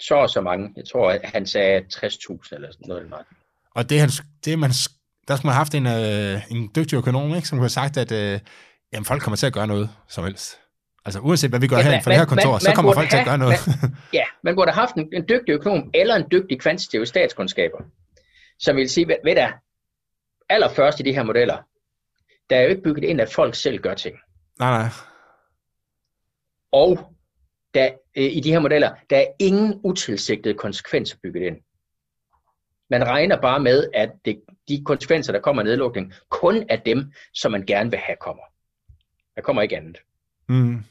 så 0.00 0.14
og 0.14 0.30
så 0.30 0.40
mange. 0.40 0.72
Jeg 0.76 0.84
tror, 0.92 1.10
at 1.10 1.20
han 1.24 1.46
sagde 1.46 1.80
60.000 1.80 2.38
eller 2.52 2.72
sådan 2.72 2.88
noget. 2.88 3.12
Og 3.70 3.90
det, 3.90 4.00
han, 4.00 4.08
det 4.44 4.58
man, 4.58 4.70
der 5.28 5.36
skulle 5.36 5.48
man 5.48 5.54
have 5.54 5.64
haft 5.64 5.74
en, 5.74 5.86
øh, 5.86 6.50
en 6.50 6.70
dygtig 6.76 6.96
økonom, 6.96 7.34
ikke, 7.34 7.48
som 7.48 7.58
kunne 7.58 7.62
have 7.62 7.68
sagt, 7.68 7.96
at 7.96 8.12
øh, 8.12 8.40
jamen, 8.92 9.04
folk 9.04 9.22
kommer 9.22 9.36
til 9.36 9.46
at 9.46 9.52
gøre 9.52 9.66
noget 9.66 9.90
som 10.08 10.24
helst. 10.24 10.58
Altså 11.04 11.20
uanset 11.20 11.50
hvad 11.50 11.60
vi 11.60 11.66
gør 11.68 11.76
Ja, 11.76 11.82
man- 11.82 11.86
herinde 11.90 12.02
for 12.04 12.10
det 12.10 12.16
her 12.18 12.22
man- 12.22 12.28
kontor, 12.28 12.50
man- 12.50 12.60
så 12.60 12.68
man 12.68 12.76
kommer 12.76 12.92
folk 12.94 13.08
til 13.10 13.16
at 13.16 13.22
have- 13.22 13.30
gøre 13.30 13.38
noget. 13.38 13.58
Ja, 14.18 14.24
man 14.42 14.54
burde 14.54 14.70
have 14.72 14.80
haft 14.80 14.94
en, 14.94 15.08
en 15.12 15.24
dygtig 15.28 15.52
økonom 15.52 15.90
eller 15.94 16.14
en 16.14 16.24
dygtig 16.32 16.60
kvantitativ 16.60 17.06
statskundskaber, 17.06 17.78
som 18.58 18.76
vil 18.76 18.88
sige, 18.90 19.08
ved, 19.08 19.16
ved 19.24 19.36
der, 19.36 19.52
allerførst 20.48 21.00
i 21.00 21.02
de 21.02 21.12
her 21.14 21.22
modeller, 21.22 21.56
der 22.50 22.56
er 22.56 22.62
jo 22.62 22.68
ikke 22.68 22.82
bygget 22.82 23.04
ind, 23.04 23.20
at 23.20 23.32
folk 23.32 23.54
selv 23.54 23.78
gør 23.78 23.94
ting. 23.94 24.16
nej, 24.58 24.70
nej. 24.78 24.88
Og 26.72 27.14
der, 27.74 27.90
øh, 28.16 28.24
i 28.24 28.40
de 28.40 28.50
her 28.52 28.58
modeller, 28.58 28.94
der 29.10 29.16
er 29.16 29.26
ingen 29.38 29.80
utilsigtede 29.84 30.54
konsekvenser 30.54 31.16
bygget 31.22 31.42
ind. 31.42 31.56
Man 32.90 33.04
regner 33.08 33.40
bare 33.40 33.60
med, 33.60 33.90
at 33.94 34.10
det, 34.24 34.42
de 34.68 34.82
konsekvenser, 34.86 35.32
der 35.32 35.40
kommer 35.40 35.62
af 35.62 35.66
nedlukning, 35.66 36.12
kun 36.28 36.64
er 36.68 36.76
dem, 36.76 37.12
som 37.34 37.52
man 37.52 37.66
gerne 37.66 37.90
vil 37.90 37.98
have 37.98 38.16
kommer. 38.20 38.42
Der 39.36 39.42
kommer 39.42 39.62
ikke 39.62 39.76
andet. 39.76 39.96
Mm. 40.48 40.84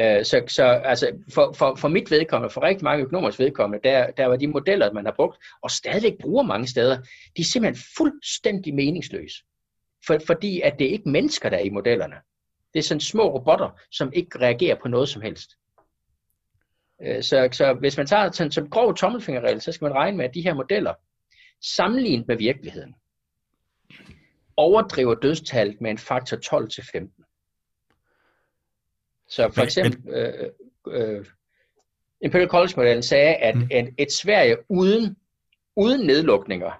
Øh, 0.00 0.24
så, 0.24 0.42
så 0.48 0.64
altså, 0.64 1.12
for, 1.34 1.52
for, 1.52 1.74
for 1.74 1.88
mit 1.88 2.10
vedkommende, 2.10 2.52
for 2.52 2.62
rigtig 2.62 2.84
mange 2.84 3.04
økonomers 3.04 3.38
vedkommende, 3.38 3.88
der, 3.88 4.10
der 4.10 4.26
var 4.26 4.36
de 4.36 4.46
modeller, 4.46 4.92
man 4.92 5.04
har 5.04 5.12
brugt, 5.12 5.38
og 5.62 5.70
stadigvæk 5.70 6.18
bruger 6.20 6.42
mange 6.42 6.66
steder, 6.66 6.96
de 7.36 7.40
er 7.42 7.44
simpelthen 7.44 7.84
fuldstændig 7.96 8.74
meningsløse. 8.74 9.44
For, 10.06 10.18
fordi 10.26 10.60
at 10.60 10.78
det 10.78 10.86
er 10.86 10.90
ikke 10.90 11.08
mennesker, 11.08 11.48
der 11.48 11.56
er 11.56 11.62
i 11.62 11.70
modellerne. 11.70 12.16
Det 12.72 12.78
er 12.78 12.82
sådan 12.82 13.00
små 13.00 13.34
robotter, 13.34 13.80
som 13.90 14.12
ikke 14.12 14.38
reagerer 14.38 14.76
på 14.82 14.88
noget 14.88 15.08
som 15.08 15.22
helst. 15.22 15.50
Øh, 17.02 17.22
Så, 17.22 17.48
så 17.52 17.72
hvis 17.72 17.96
man 17.96 18.06
tager 18.06 18.30
sådan, 18.30 18.52
som 18.52 18.70
grov 18.70 18.94
tommelfingerregel, 18.94 19.60
så 19.60 19.72
skal 19.72 19.84
man 19.84 19.94
regne 19.94 20.16
med, 20.16 20.24
at 20.24 20.34
de 20.34 20.42
her 20.42 20.54
modeller, 20.54 20.94
sammenlignet 21.76 22.28
med 22.28 22.36
virkeligheden, 22.36 22.94
overdriver 24.56 25.14
dødstallet 25.14 25.80
med 25.80 25.90
en 25.90 25.98
faktor 25.98 26.36
12 26.36 26.68
til 26.68 26.84
15. 26.92 27.23
Så 29.34 29.50
for 29.54 29.62
eksempel, 29.62 30.14
øh, 30.14 30.32
øh, 30.88 31.24
Imperial 32.24 32.48
College-modellen 32.48 33.02
sagde, 33.02 33.34
at 33.34 33.56
Mm. 33.56 33.68
et, 33.70 33.88
et 33.98 34.12
Sverige 34.12 34.56
uden, 34.68 35.16
uden 35.76 36.06
nedlukninger 36.06 36.70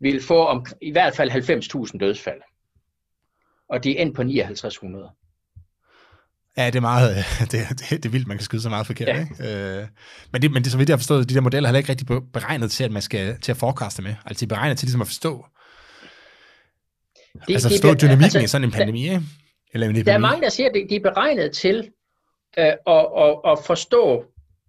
ville 0.00 0.22
få 0.22 0.46
om, 0.46 0.66
i 0.82 0.90
hvert 0.92 1.16
fald 1.16 1.30
90.000 1.30 1.98
dødsfald. 1.98 2.40
Og 3.68 3.84
de 3.84 3.98
er 3.98 4.02
endt 4.02 4.16
på 4.16 4.22
5900. 4.22 5.10
Ja, 6.56 6.66
det 6.66 6.76
er 6.76 6.80
meget, 6.80 7.16
det, 7.52 7.52
det, 7.70 7.90
det 7.90 8.04
er 8.06 8.08
vildt, 8.10 8.26
man 8.26 8.36
kan 8.36 8.44
skyde 8.44 8.62
så 8.62 8.68
meget 8.68 8.86
forkert. 8.86 9.08
Ja. 9.08 9.20
Ikke? 9.20 9.78
Øh, 9.80 9.86
men, 10.32 10.42
det, 10.42 10.50
men 10.50 10.62
det, 10.64 10.72
så 10.72 10.78
vidt 10.78 10.88
jeg 10.88 10.94
har 10.94 10.98
forstået, 10.98 11.28
de 11.28 11.34
der 11.34 11.40
modeller 11.40 11.66
er 11.66 11.70
heller 11.70 11.78
ikke 11.78 11.90
rigtig 11.90 12.06
be- 12.06 12.26
beregnet 12.32 12.70
til, 12.70 12.84
at 12.84 12.90
man 12.92 13.02
skal 13.02 13.40
til 13.40 13.52
at 13.52 13.56
forecaste 13.58 14.02
med. 14.02 14.14
Altså, 14.26 14.40
de 14.40 14.44
er 14.44 14.54
beregnet 14.56 14.78
til 14.78 14.86
ligesom 14.86 15.00
at 15.00 15.06
forstå, 15.06 15.46
Det, 17.32 17.54
altså 17.54 17.68
det 17.68 17.74
forstå 17.76 17.88
bliver- 17.88 17.94
dynamikken 17.94 18.24
altså, 18.24 18.38
i 18.38 18.46
sådan 18.46 18.64
en 18.68 18.70
pandemi, 18.72 19.02
ikke? 19.02 19.22
Eller 19.72 19.88
en 19.88 19.94
Der 20.06 20.12
er 20.12 20.18
mange, 20.18 20.42
der 20.42 20.48
siger, 20.48 20.68
at 20.68 20.74
de- 20.90 20.96
er 20.96 21.00
beregnet 21.00 21.52
til 21.52 21.90
øh, 22.58 22.64
at, 22.64 22.76
at, 23.18 23.36
at 23.46 23.58
forstå 23.66 24.24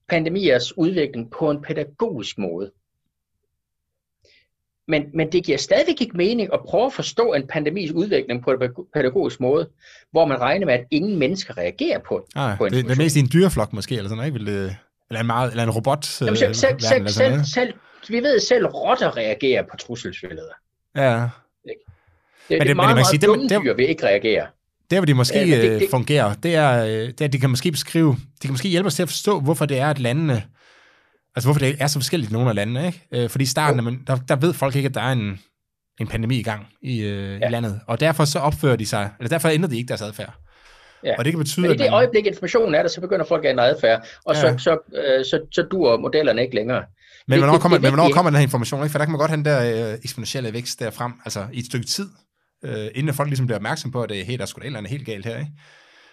pandemiers 0.10 0.78
udvikling 0.78 1.32
på 1.32 1.52
en 1.52 1.62
pædagogisk 1.62 2.38
måde. 2.38 2.72
Men, 4.88 5.04
men 5.14 5.32
det 5.32 5.44
giver 5.44 5.58
stadigvæk 5.58 6.02
ikke 6.02 6.18
mening 6.18 6.54
at 6.54 6.60
prøve 6.68 6.86
at 6.86 6.94
forstå 6.94 7.34
en 7.34 7.48
pandemis 7.48 7.92
udvikling 7.92 8.44
på 8.44 8.52
en 8.52 8.60
pædagogisk 8.94 9.40
måde, 9.40 9.70
hvor 10.12 10.26
man 10.26 10.42
regner 10.42 10.66
med, 10.66 10.74
at 10.74 10.86
ingen 10.92 11.20
mennesker 11.20 11.58
reagerer 11.58 12.00
på 12.00 12.28
Nej, 12.36 12.56
på 12.58 12.66
det, 12.70 12.86
det 12.86 12.92
er 12.92 12.96
mest 12.96 13.16
i 13.16 13.20
en 13.20 13.30
dyreflok 13.34 13.74
måske, 13.74 13.96
eller 13.96 14.10
sådan 14.10 14.18
noget, 14.18 14.28
ikke? 14.28 14.40
Vil 14.46 14.54
det, 14.64 14.78
eller 15.10 15.20
en, 15.20 15.26
meget, 15.28 15.50
eller 15.52 15.64
en 15.64 15.70
robot. 15.70 16.22
Jamen, 16.22 16.32
øh, 16.34 16.38
selv, 16.38 16.54
selv, 16.56 16.72
verden 16.74 17.10
selv, 17.10 17.34
selv, 17.34 17.44
selv, 17.54 17.74
vi 18.10 18.24
ved, 18.24 18.36
at 18.36 18.42
selv 18.42 18.66
rotter 18.66 19.18
reagerer 19.18 19.64
på 19.72 19.78
trusselsbilleder. 19.78 20.54
Ja, 20.96 21.12
Det, 21.14 21.30
det, 21.64 21.76
men 22.50 22.60
det 22.60 22.60
er 22.60 22.64
det- 22.64 22.76
meget, 22.76 22.76
man 22.76 22.88
kan 22.88 22.96
meget 22.96 23.08
sige, 23.08 23.20
det- 23.22 23.28
dumme 23.28 23.44
det- 23.50 23.62
dyr 23.64 23.74
vil 23.74 23.90
ikke 23.90 24.06
reagere. 24.06 24.48
Der 24.92 25.00
hvor 25.00 25.06
de 25.06 25.14
måske 25.14 25.40
Ja, 25.40 25.46
det- 25.62 25.70
øh, 25.70 25.80
det- 25.80 25.88
fungerer, 25.92 26.34
det 26.34 26.56
er, 26.56 26.84
øh, 26.86 26.90
det 26.90 27.22
er, 27.22 27.26
at 27.26 27.34
de 27.34 27.40
kan 27.40 27.50
måske 27.50 27.72
beskrive, 27.72 28.12
de 28.14 28.48
kan 28.48 28.52
måske 28.52 28.70
hjælpe 28.70 28.88
os 28.88 28.96
til 28.96 29.04
at 29.04 29.10
forstå, 29.10 29.40
hvorfor 29.40 29.66
det 29.66 29.80
er, 29.80 29.90
at 29.90 30.00
landene, 30.00 30.44
altså 31.36 31.48
hvorfor 31.48 31.60
det 31.60 31.76
er 31.80 31.88
så 31.88 32.00
forskelligt 32.00 32.30
i 32.32 32.34
nogle 32.34 32.50
af 32.50 32.56
landene, 32.56 32.86
ikke? 32.88 33.08
Øh, 33.12 33.30
fordi 33.30 33.44
i 33.44 33.48
starten, 33.48 33.80
Jo. 33.80 33.84
men 33.84 34.04
der, 34.08 34.16
der 34.16 34.36
ved 34.36 34.54
folk 34.54 34.76
ikke, 34.76 34.88
at 34.88 34.94
der 34.96 35.02
er 35.02 35.12
en, 35.12 35.40
en 36.00 36.08
pandemi 36.08 36.40
i 36.40 36.44
gang 36.44 36.68
i, 36.82 37.00
øh, 37.02 37.40
Ja. 37.42 37.48
i 37.48 37.52
landet, 37.52 37.80
og 37.88 38.00
derfor 38.00 38.26
så 38.26 38.40
opfører 38.40 38.76
de 38.76 38.86
sig, 38.86 39.10
eller 39.20 39.30
derfor 39.30 39.50
ændrer 39.50 39.70
de 39.70 39.78
ikke 39.78 39.88
deres 39.88 40.02
adfærd. 40.02 40.34
Ja. 41.04 41.16
Og 41.18 41.26
det 41.26 41.34
kan 41.34 41.40
betyde, 41.40 41.62
Men 41.62 41.72
i 41.72 41.78
det 41.78 41.80
man, 41.86 41.94
øjeblik, 41.94 42.26
informationen 42.26 42.76
er 42.76 42.82
der, 42.82 42.90
så 42.90 43.02
begynder 43.02 43.26
folk 43.26 43.46
at 43.46 43.50
ændre 43.50 43.68
adfærd, 43.70 44.08
og 44.26 44.36
Ja. 44.36 44.42
så, 44.42 44.56
så, 44.58 44.72
øh, 44.98 45.26
så, 45.26 45.40
så 45.52 45.62
dur 45.72 45.98
modellerne 45.98 46.42
ikke 46.42 46.56
længere. 46.56 46.84
men 47.28 47.38
hvornår 47.40 47.54
det- 47.54 47.62
kommer, 47.62 47.78
det 47.78 47.86
er 47.86 47.92
men 47.92 47.96
hvornår 48.00 48.14
kommer 48.14 48.30
den 48.30 48.36
her 48.38 48.44
information, 48.44 48.84
ikke? 48.84 48.92
For 48.92 48.98
der 48.98 49.06
kan 49.06 49.12
man 49.12 49.20
godt 49.20 49.32
have 49.32 49.38
den 49.38 49.46
der 49.46 49.92
øh, 49.92 49.98
eksponentielle 50.04 50.54
vækst 50.54 50.80
der 50.80 50.92
frem, 50.92 51.14
altså 51.26 51.46
i 51.54 51.60
et 51.60 51.66
stykke 51.66 51.86
tid, 51.88 52.10
øh, 52.64 52.88
inden 52.96 53.14
folk 53.14 53.30
ligesom 53.30 53.46
bliver 53.46 53.58
opmærksom 53.58 53.92
på, 53.92 54.04
at 54.04 54.10
det, 54.10 54.26
hey, 54.26 54.36
der 54.38 54.42
er 54.42 54.46
sgu 54.46 54.62
da 54.62 54.68
andet 54.68 54.88
helt 54.88 55.06
galt 55.06 55.26
her, 55.26 55.40
ikke? 55.40 55.52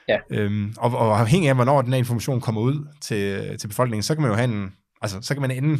Ja. 0.08 0.18
Øhm, 0.30 0.74
og, 0.78 0.96
og 0.96 1.20
afhængig 1.20 1.48
af, 1.48 1.54
hvornår 1.54 1.82
den 1.82 1.92
her 1.92 1.98
information 1.98 2.40
kommer 2.40 2.60
ud 2.60 2.86
til, 3.00 3.58
til 3.58 3.68
befolkningen, 3.68 4.02
så 4.02 4.14
kan 4.14 4.22
man 4.22 4.30
jo 4.30 4.36
have 4.36 4.44
en, 4.44 4.72
altså, 5.02 5.18
så 5.22 5.34
kan 5.34 5.40
man 5.40 5.50
ende, 5.50 5.78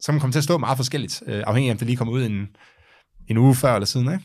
så 0.00 0.06
kan 0.06 0.14
man 0.14 0.20
komme 0.20 0.32
til 0.32 0.38
at 0.40 0.44
stå 0.44 0.58
meget 0.58 0.76
forskelligt, 0.78 1.22
øh, 1.26 1.42
afhængig 1.46 1.70
af, 1.70 1.74
om 1.74 1.78
det 1.78 1.86
lige 1.86 1.96
kommer 1.96 2.14
ud 2.14 2.22
en, 2.26 2.56
en 3.28 3.36
uge 3.36 3.54
før 3.54 3.74
eller 3.74 3.86
siden, 3.86 4.12
ikke? 4.12 4.24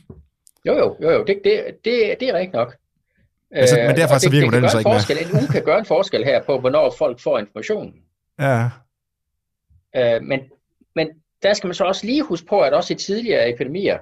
Jo, 0.65 0.73
jo, 0.77 0.97
jo, 1.01 1.09
jo. 1.11 1.23
Det, 1.23 1.39
det, 1.43 1.63
det, 1.85 2.15
det 2.19 2.29
er 2.29 2.33
rigtigt 2.33 2.53
nok. 2.53 2.75
Men 3.51 3.67
så- 3.67 3.75
men 3.87 3.95
derfor 3.95 4.15
og 4.15 4.21
så 4.21 4.29
virker 4.29 4.47
modellen 4.47 4.69
så 4.69 4.77
ikke 4.77 4.89
forskel. 4.91 5.17
En 5.25 5.31
uge 5.39 5.47
kan 5.47 5.63
gøre 5.65 5.79
en 5.79 5.85
forskel 5.85 6.23
her 6.23 6.43
på, 6.43 6.59
hvornår 6.59 6.95
folk 6.97 7.19
får 7.19 7.39
informationen. 7.39 7.93
Ja, 8.39 8.69
Øh, 9.97 10.21
men, 10.23 10.39
men 10.95 11.07
der 11.43 11.53
skal 11.53 11.67
man 11.67 11.73
så 11.75 11.83
også 11.83 12.05
lige 12.05 12.23
huske 12.23 12.47
på, 12.47 12.61
at 12.61 12.73
også 12.73 12.93
i 12.93 12.97
tidligere 12.97 13.53
epidemier, 13.53 13.97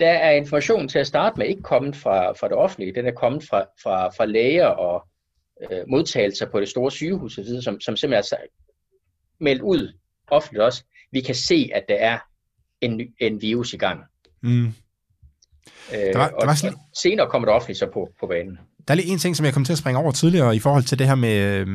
der 0.00 0.10
er 0.10 0.30
informationen 0.30 0.88
til 0.88 0.98
at 0.98 1.06
starte 1.06 1.38
med 1.38 1.46
ikke 1.46 1.62
kommet 1.62 1.96
fra, 1.96 2.32
fra 2.32 2.48
det 2.48 2.56
offentlige. 2.56 2.94
Den 2.94 3.06
er 3.06 3.12
kommet 3.12 3.44
fra, 3.50 3.64
fra, 3.82 4.08
fra 4.08 4.24
læger 4.24 4.66
og 4.66 5.06
øh, 5.70 5.78
modtagelser 5.88 6.46
på 6.50 6.60
det 6.60 6.68
store 6.68 6.90
sygehus, 6.90 7.38
og 7.38 7.44
videre, 7.44 7.62
som, 7.62 7.80
som 7.80 7.96
simpelthen 7.96 8.18
er 8.18 8.22
sagt- 8.22 8.42
meldt 9.40 9.62
ud 9.62 9.92
offentligt 10.30 10.62
også. 10.62 10.84
Vi 11.12 11.20
kan 11.20 11.34
se, 11.34 11.70
at 11.74 11.84
der 11.88 11.94
er 11.94 12.18
en, 12.80 13.00
en 13.20 13.42
virus 13.42 13.72
i 13.72 13.76
gang. 13.76 14.00
mm. 14.42 14.66
Øh, 14.66 14.72
Der 15.92 16.18
var- 16.18 16.28
der 16.28 16.46
var 16.46 16.54
sådan- 16.54 16.76
senere 17.02 17.30
kommer 17.30 17.46
det 17.48 17.54
offentligt 17.54 17.78
så 17.78 17.86
på, 17.86 18.08
på 18.20 18.26
banen. 18.26 18.58
Der 18.88 18.94
er 18.94 18.96
lige 18.96 19.12
en 19.12 19.18
ting, 19.18 19.36
som 19.36 19.46
jeg 19.46 19.54
kom 19.54 19.64
til 19.64 19.72
at 19.72 19.78
springe 19.78 20.00
over 20.00 20.12
tidligere 20.12 20.56
i 20.56 20.58
forhold 20.58 20.82
til 20.82 20.98
det 20.98 21.06
her 21.06 21.14
med, 21.14 21.36
øh, 21.36 21.66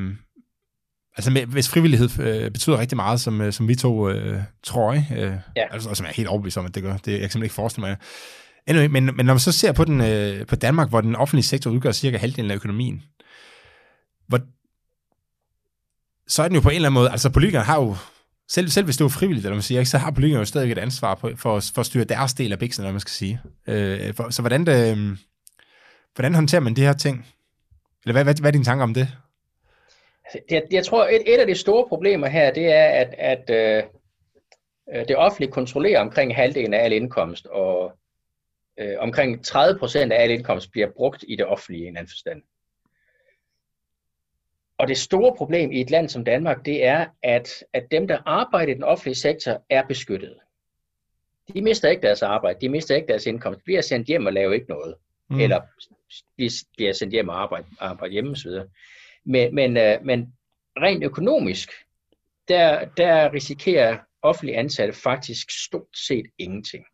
altså 1.17 1.31
med, 1.31 1.45
hvis 1.45 1.69
frivillighed 1.69 2.19
øh, 2.19 2.51
betyder 2.51 2.77
rigtig 2.79 2.95
meget, 2.95 3.21
som, 3.21 3.41
øh, 3.41 3.53
som 3.53 3.67
vi 3.67 3.75
to 3.75 4.09
øh, 4.09 4.41
tror? 4.63 4.91
Øh, 4.91 5.33
Ja. 5.55 5.63
altså, 5.71 5.93
som 5.93 6.05
jeg 6.05 6.11
er 6.11 6.15
helt 6.15 6.27
overbevist 6.27 6.57
om, 6.57 6.65
at 6.65 6.75
det 6.75 6.83
gør. 6.83 6.97
Det, 6.97 7.11
jeg 7.11 7.19
kan 7.19 7.29
simpelthen 7.29 7.43
ikke 7.43 7.55
forestille 7.55 7.87
mig. 7.87 7.97
Anyway, 8.67 8.85
men, 8.85 9.05
men 9.05 9.25
når 9.25 9.33
man 9.33 9.39
så 9.39 9.51
ser 9.51 9.71
på, 9.71 9.85
den, 9.85 10.01
øh, 10.01 10.45
på 10.45 10.55
Danmark, 10.55 10.89
hvor 10.89 11.01
den 11.01 11.15
offentlige 11.15 11.45
sektor 11.45 11.71
udgør 11.71 11.91
cirka 11.91 12.17
halvdelen 12.17 12.51
af 12.51 12.55
økonomien, 12.55 13.03
hvor, 14.27 14.39
så 16.27 16.43
er 16.43 16.47
den 16.47 16.55
jo 16.55 16.61
på 16.61 16.69
en 16.69 16.75
eller 16.75 16.89
anden 16.89 16.93
måde, 17.01 17.09
altså 17.11 17.29
politikerne 17.29 17.65
har 17.65 17.75
jo 17.81 17.95
selv, 18.49 18.69
selv 18.69 18.85
hvis 18.85 18.97
det 18.97 19.03
var 19.03 19.09
frivilligt, 19.09 19.45
eller 19.45 19.55
man 19.55 19.61
siger, 19.61 19.79
ikke, 19.79 19.89
så 19.91 19.97
har 19.97 20.11
politikerne 20.11 20.39
jo 20.39 20.45
stadig 20.45 20.71
et 20.71 20.77
ansvar 20.77 21.15
på, 21.15 21.31
for, 21.35 21.59
for 21.73 21.79
at 21.79 21.85
styre 21.85 22.03
deres 22.03 22.33
del 22.33 22.51
af 22.51 22.59
biksen, 22.59 22.83
eller 22.83 22.91
man 22.91 22.99
skal 22.99 23.11
sige. 23.11 23.41
Øh, 23.67 24.13
for, 24.13 24.29
så 24.29 24.41
hvordan, 24.41 24.65
det, 24.65 24.97
øh, 24.97 25.17
hvordan 26.15 26.35
håndterer 26.35 26.61
man 26.61 26.75
de 26.75 26.81
her 26.81 26.93
ting? 26.93 27.25
Eller 28.05 28.13
hvad, 28.13 28.23
hvad, 28.23 28.35
hvad 28.35 28.49
er 28.49 28.51
dine 28.51 28.63
tanker 28.63 28.83
om 28.83 28.93
det? 28.93 29.07
Jeg, 30.51 30.63
jeg 30.71 30.85
tror, 30.85 31.05
et, 31.05 31.33
et 31.33 31.39
af 31.39 31.47
de 31.47 31.55
store 31.55 31.87
problemer 31.87 32.27
her, 32.27 32.51
det 32.51 32.73
er, 32.73 32.85
at, 32.85 33.15
at 33.17 33.49
øh, 33.49 33.83
øh 34.93 35.07
det 35.07 35.17
offentlige 35.17 35.51
kontrollerer 35.51 36.01
omkring 36.01 36.35
halvdelen 36.35 36.73
af 36.73 36.83
al 36.83 36.93
indkomst, 36.93 37.47
og 37.47 37.91
øh, 38.79 38.95
omkring 38.99 39.45
30 39.45 39.79
procent 39.79 40.13
af 40.13 40.23
al 40.23 40.31
indkomst 40.31 40.71
bliver 40.71 40.87
brugt 40.95 41.25
i 41.27 41.35
det 41.35 41.45
offentlige 41.45 41.85
i 41.85 41.87
en 41.87 41.97
anden 41.97 42.09
forstand. 42.09 42.41
Og 44.77 44.87
det 44.87 44.97
store 44.97 45.35
problem 45.35 45.71
i 45.71 45.81
et 45.81 45.89
land 45.89 46.09
som 46.09 46.23
Danmark, 46.23 46.65
det 46.65 46.85
er, 46.85 47.05
at, 47.23 47.63
at 47.73 47.91
dem, 47.91 48.07
der 48.07 48.17
arbejder 48.25 48.71
i 48.71 48.75
den 48.75 48.83
offentlige 48.83 49.15
sektor, 49.15 49.63
er 49.69 49.87
beskyttet. 49.87 50.37
De 51.53 51.61
mister 51.61 51.89
ikke 51.89 52.01
deres 52.01 52.21
arbejde, 52.21 52.59
de 52.61 52.69
mister 52.69 52.95
ikke 52.95 53.07
deres 53.07 53.25
indkomst, 53.25 53.59
de 53.59 53.63
bliver 53.63 53.81
sendt 53.81 54.07
hjem 54.07 54.25
og 54.25 54.33
laver 54.33 54.53
ikke 54.53 54.69
noget. 54.69 54.95
Mm. 55.29 55.39
Eller 55.39 55.61
de 56.39 56.49
bliver 56.77 56.93
sendt 56.93 57.13
hjem 57.13 57.29
og 57.29 57.41
arbejde, 57.41 57.65
arbejde 57.79 58.13
hjemme 58.13 58.31
osv. 58.31 58.51
Men, 59.29 59.55
men, 59.55 59.77
øh, 59.77 60.05
men 60.05 60.33
rent 60.77 61.03
økonomisk, 61.03 61.69
der, 62.47 62.85
der 62.85 63.33
risikerer 63.33 63.97
offentlige 64.21 64.57
ansatte 64.57 64.93
faktisk 64.93 65.65
stort 65.65 65.97
set 66.07 66.25
ingenting. 66.37 66.85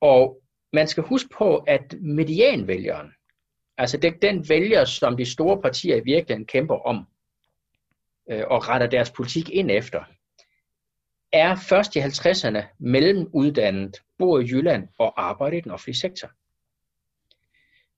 Og 0.00 0.42
man 0.72 0.88
skal 0.88 1.02
huske 1.02 1.28
på, 1.38 1.56
at 1.56 1.94
medianvælgeren, 2.00 3.12
altså 3.78 3.96
den, 3.96 4.14
den 4.22 4.48
vælger, 4.48 4.84
som 4.84 5.16
de 5.16 5.32
store 5.32 5.62
partier 5.62 5.96
i 5.96 6.04
virkeligheden 6.04 6.46
kæmper 6.46 6.86
om, 6.86 7.06
øh, 8.30 8.44
og 8.46 8.68
retter 8.68 8.86
deres 8.86 9.10
politik 9.10 9.50
ind 9.50 9.70
efter, 9.70 10.04
er 11.32 11.56
først 11.68 11.96
i 11.96 11.98
50'erne 11.98 12.62
mellemuddannet, 12.78 14.02
bor 14.18 14.38
i 14.38 14.44
Jylland 14.44 14.88
og 14.98 15.22
arbejder 15.22 15.56
i 15.56 15.60
den 15.60 15.70
offentlige 15.70 15.96
sektor. 15.96 16.30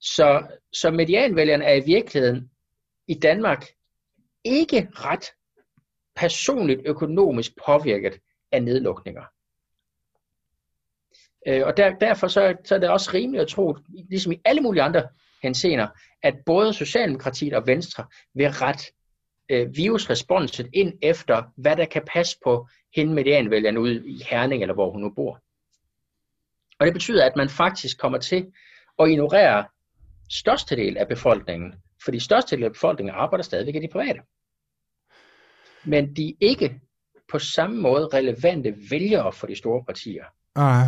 Så, 0.01 0.47
så 0.73 0.91
medianvælgerne 0.91 1.65
er 1.65 1.75
i 1.75 1.85
virkeligheden 1.87 2.51
i 3.07 3.15
Danmark 3.15 3.65
ikke 4.45 4.89
ret 4.95 5.25
personligt 6.17 6.81
økonomisk 6.85 7.53
påvirket 7.67 8.21
af 8.53 8.63
nedlukninger. 8.63 9.25
Øh, 11.47 11.67
og 11.67 11.77
der, 11.77 11.99
derfor 11.99 12.29
så, 12.29 12.57
så 12.65 12.75
er 12.75 12.79
det 12.79 12.91
også 12.91 13.11
rimeligt 13.15 13.43
at 13.43 13.49
tro, 13.49 13.77
ligesom 13.89 14.33
i 14.33 14.41
alle 14.45 14.61
mulige 14.61 14.83
andre 14.83 15.09
hensener, 15.43 15.89
at 16.23 16.35
både 16.47 16.75
Socialdemokratiet 16.75 17.55
og 17.55 17.67
Venstre 17.67 18.07
vil 18.35 18.51
ret 18.51 18.83
øh, 19.49 19.77
virusresponset 19.77 20.69
ind 20.73 20.99
efter, 21.03 21.43
hvad 21.57 21.77
der 21.77 21.85
kan 21.85 22.03
passe 22.15 22.39
på 22.45 22.69
hende 22.97 23.15
medianvælgerne 23.15 23.81
ude 23.81 24.09
i 24.09 24.23
Herning, 24.31 24.63
eller 24.63 24.75
hvor 24.75 24.91
hun 24.91 25.01
nu 25.01 25.11
bor. 25.11 25.41
Og 26.79 26.87
det 26.87 26.93
betyder, 26.93 27.27
at 27.27 27.37
man 27.37 27.49
faktisk 27.49 27.99
kommer 27.99 28.19
til 28.19 28.53
at 28.99 29.11
ignorere 29.11 29.65
størstedel 30.31 30.97
af 30.97 31.09
befolkningen, 31.09 31.75
fordi 32.05 32.19
størstedelen 32.19 32.65
af 32.65 32.73
befolkningen 32.73 33.15
arbejder 33.15 33.43
stadigvæk 33.43 33.75
i 33.75 33.79
de 33.79 33.89
private. 33.93 34.21
Men 35.85 36.17
de 36.17 36.29
er 36.29 36.35
ikke 36.41 36.81
på 37.31 37.39
samme 37.39 37.77
måde 37.77 38.09
relevante 38.15 38.75
vælgere 38.91 39.33
for 39.33 39.47
de 39.47 39.57
store 39.57 39.85
partier. 39.85 40.25
Ah. 40.57 40.87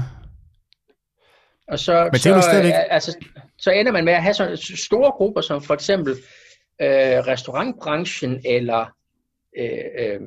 Og 1.68 1.78
så, 1.78 2.05
Men 2.05 2.12
det 2.12 2.20
så, 2.20 2.40
stadigvæk... 2.43 2.72
altså, 2.90 3.16
så 3.59 3.70
ender 3.70 3.93
man 3.93 4.05
med 4.05 4.12
at 4.12 4.22
have 4.22 4.34
sådan 4.34 4.57
store 4.57 5.12
grupper, 5.12 5.40
som 5.40 5.62
for 5.62 5.74
eksempel 5.74 6.12
øh, 6.80 7.18
restaurantbranchen 7.26 8.40
eller 8.45 8.86
øh, 9.59 9.84
øh, 9.99 10.20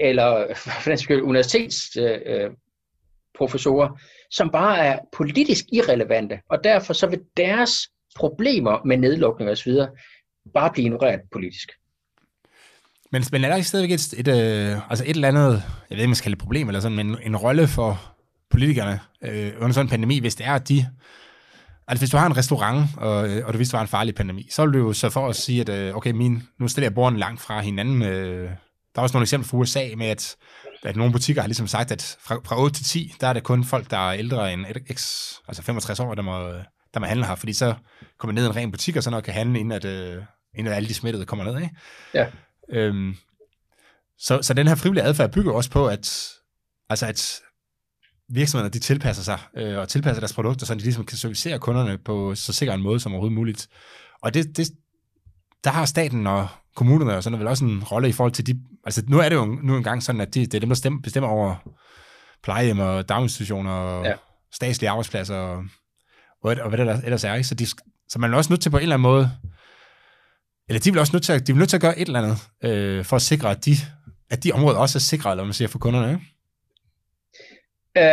eller 0.00 0.54
for 0.82 0.90
den 0.90 0.98
skyld 0.98 1.22
universitetsprofessorer, 1.22 3.92
øh, 3.92 3.98
som 4.30 4.50
bare 4.50 4.78
er 4.78 4.98
politisk 5.12 5.64
irrelevante, 5.72 6.38
og 6.50 6.64
derfor 6.64 6.92
så 6.92 7.06
vil 7.06 7.20
deres 7.36 7.70
problemer 8.16 8.84
med 8.84 8.96
nedlukning 8.96 9.50
osv. 9.50 9.72
bare 10.54 10.70
blive 10.72 10.84
ignoreret 10.84 11.20
politisk. 11.32 11.72
Men, 13.12 13.24
men 13.32 13.44
er 13.44 13.48
der 13.48 13.56
ikke 13.56 13.68
stadigvæk 13.68 13.94
et, 13.94 14.14
et, 14.18 14.28
øh, 14.28 14.90
altså 14.90 15.04
et 15.04 15.14
eller 15.14 15.28
andet, 15.28 15.52
jeg 15.90 15.96
ved 15.96 15.98
ikke, 15.98 16.08
man 16.08 16.14
skal 16.14 16.24
kalde 16.24 16.36
det 16.36 16.42
problem, 16.42 16.68
eller 16.68 16.80
sådan, 16.80 16.96
men 16.96 17.16
en 17.22 17.36
rolle 17.36 17.68
for 17.68 18.14
politikerne 18.50 19.00
øh, 19.22 19.52
under 19.58 19.72
sådan 19.72 19.86
en 19.86 19.90
pandemi, 19.90 20.18
hvis 20.20 20.34
det 20.34 20.46
er, 20.46 20.54
at 20.54 20.68
de... 20.68 20.86
Altså 21.88 22.00
hvis 22.00 22.10
du 22.10 22.16
har 22.16 22.26
en 22.26 22.36
restaurant, 22.36 22.88
og, 22.96 23.28
øh, 23.28 23.46
og 23.46 23.52
du 23.52 23.58
vidste, 23.58 23.72
det 23.72 23.78
var 23.78 23.82
en 23.82 23.88
farlig 23.88 24.14
pandemi, 24.14 24.48
så 24.50 24.64
vil 24.64 24.74
du 24.74 24.78
jo 24.78 24.92
så 24.92 25.10
for 25.10 25.28
at 25.28 25.36
sige, 25.36 25.60
at 25.60 25.68
øh, 25.68 25.96
okay, 25.96 26.10
min, 26.10 26.42
nu 26.58 26.68
stiller 26.68 26.86
jeg 26.86 26.94
bordene 26.94 27.18
langt 27.18 27.40
fra 27.40 27.60
hinanden. 27.60 28.02
Øh, 28.02 28.50
der 28.94 29.00
er 29.00 29.02
også 29.02 29.16
nogle 29.16 29.24
eksempler 29.24 29.48
fra 29.48 29.56
USA 29.56 29.84
med, 29.96 30.06
at, 30.06 30.36
at 30.84 30.96
nogle 30.96 31.12
butikker 31.12 31.42
har 31.42 31.48
ligesom 31.48 31.66
sagt, 31.66 31.92
at 31.92 32.16
fra, 32.20 32.34
fra 32.44 32.60
8 32.60 32.76
til 32.76 32.84
10, 32.84 33.14
der 33.20 33.26
er 33.26 33.32
det 33.32 33.42
kun 33.42 33.64
folk, 33.64 33.90
der 33.90 33.96
er 33.96 34.12
ældre 34.12 34.52
end 34.52 34.66
x, 34.92 35.30
altså 35.48 35.62
65 35.62 36.00
år, 36.00 36.14
der 36.14 36.22
må, 36.22 36.48
der 36.94 37.00
må 37.00 37.06
handle 37.06 37.26
her, 37.26 37.34
fordi 37.34 37.52
så 37.52 37.74
kommer 38.18 38.34
ned 38.34 38.44
i 38.44 38.46
en 38.46 38.56
ren 38.56 38.70
butik, 38.70 38.96
og 38.96 39.02
så 39.02 39.10
noget 39.10 39.24
kan 39.24 39.34
handle, 39.34 39.58
inden 39.58 39.72
at, 39.72 39.84
øh, 39.84 40.22
inden 40.54 40.72
at 40.72 40.76
alle 40.76 40.88
de 40.88 40.94
smittede 40.94 41.26
kommer 41.26 41.44
ned. 41.44 41.62
Ikke? 41.62 41.76
Ja. 42.14 42.26
Øhm, 42.70 43.16
så, 44.18 44.42
så 44.42 44.54
den 44.54 44.68
her 44.68 44.74
frivillige 44.74 45.04
adfærd 45.04 45.32
bygger 45.32 45.52
også 45.52 45.70
på, 45.70 45.88
at, 45.88 46.28
altså 46.88 47.06
at 47.06 47.40
virksomhederne 48.28 48.72
de 48.72 48.78
tilpasser 48.78 49.22
sig 49.22 49.38
øh, 49.56 49.78
og 49.78 49.88
tilpasser 49.88 50.20
deres 50.20 50.32
produkter, 50.32 50.66
så 50.66 50.74
de 50.74 50.80
ligesom 50.80 51.04
kan 51.04 51.18
servicere 51.18 51.58
kunderne 51.58 51.98
på 51.98 52.34
så 52.34 52.52
sikker 52.52 52.74
en 52.74 52.82
måde 52.82 53.00
som 53.00 53.12
overhovedet 53.12 53.34
muligt. 53.34 53.68
Og 54.22 54.34
det, 54.34 54.56
det, 54.56 54.68
der 55.64 55.70
har 55.70 55.84
staten 55.84 56.26
og 56.26 56.48
kommunerne 56.76 57.16
og 57.16 57.22
sådan 57.22 57.38
vel 57.38 57.48
også 57.48 57.64
en 57.64 57.84
rolle 57.84 58.08
i 58.08 58.12
forhold 58.12 58.32
til 58.32 58.46
de... 58.46 58.60
Altså 58.86 59.02
nu 59.08 59.18
er 59.18 59.28
det 59.28 59.36
jo 59.36 59.44
nu 59.44 59.76
engang 59.76 60.02
sådan, 60.02 60.20
at 60.20 60.34
de, 60.34 60.40
det 60.40 60.54
er 60.54 60.60
dem, 60.60 60.68
der 60.68 60.76
stemmer, 60.76 61.00
bestemmer 61.02 61.30
over 61.30 61.54
plejehjem 62.42 62.78
og 62.78 63.08
daginstitutioner 63.08 63.72
og 63.72 64.04
ja. 64.04 64.12
statslige 64.52 64.90
arbejdspladser 64.90 65.36
og, 65.36 65.64
og, 66.42 66.56
og 66.60 66.68
hvad 66.68 66.78
det 66.78 67.04
ellers 67.04 67.24
er. 67.24 67.34
Ikke? 67.34 67.48
Så, 67.48 67.54
de, 67.54 67.66
så 68.08 68.18
man 68.18 68.32
er 68.32 68.36
også 68.36 68.52
nødt 68.52 68.62
til 68.62 68.70
på 68.70 68.76
en 68.76 68.82
eller 68.82 68.96
anden 68.96 69.02
måde... 69.02 69.30
Eller 70.68 70.80
de 70.80 70.90
vil 70.92 71.00
også 71.00 71.12
nødt 71.12 71.24
til 71.24 71.32
at, 71.32 71.46
de 71.46 71.52
vil 71.52 71.58
nødt 71.58 71.70
til 71.70 71.76
at 71.76 71.80
gøre 71.80 71.98
et 71.98 72.06
eller 72.06 72.22
andet 72.22 72.38
øh, 72.64 73.04
for 73.04 73.16
at 73.16 73.22
sikre, 73.22 73.50
at 73.50 73.64
de, 73.64 73.76
at 74.30 74.44
de 74.44 74.52
områder 74.52 74.78
også 74.78 74.98
er 74.98 75.00
sikre, 75.00 75.30
eller 75.30 75.44
man 75.44 75.52
siger, 75.52 75.68
for 75.68 75.78
kunderne. 75.78 76.12
Ikke? 76.12 76.24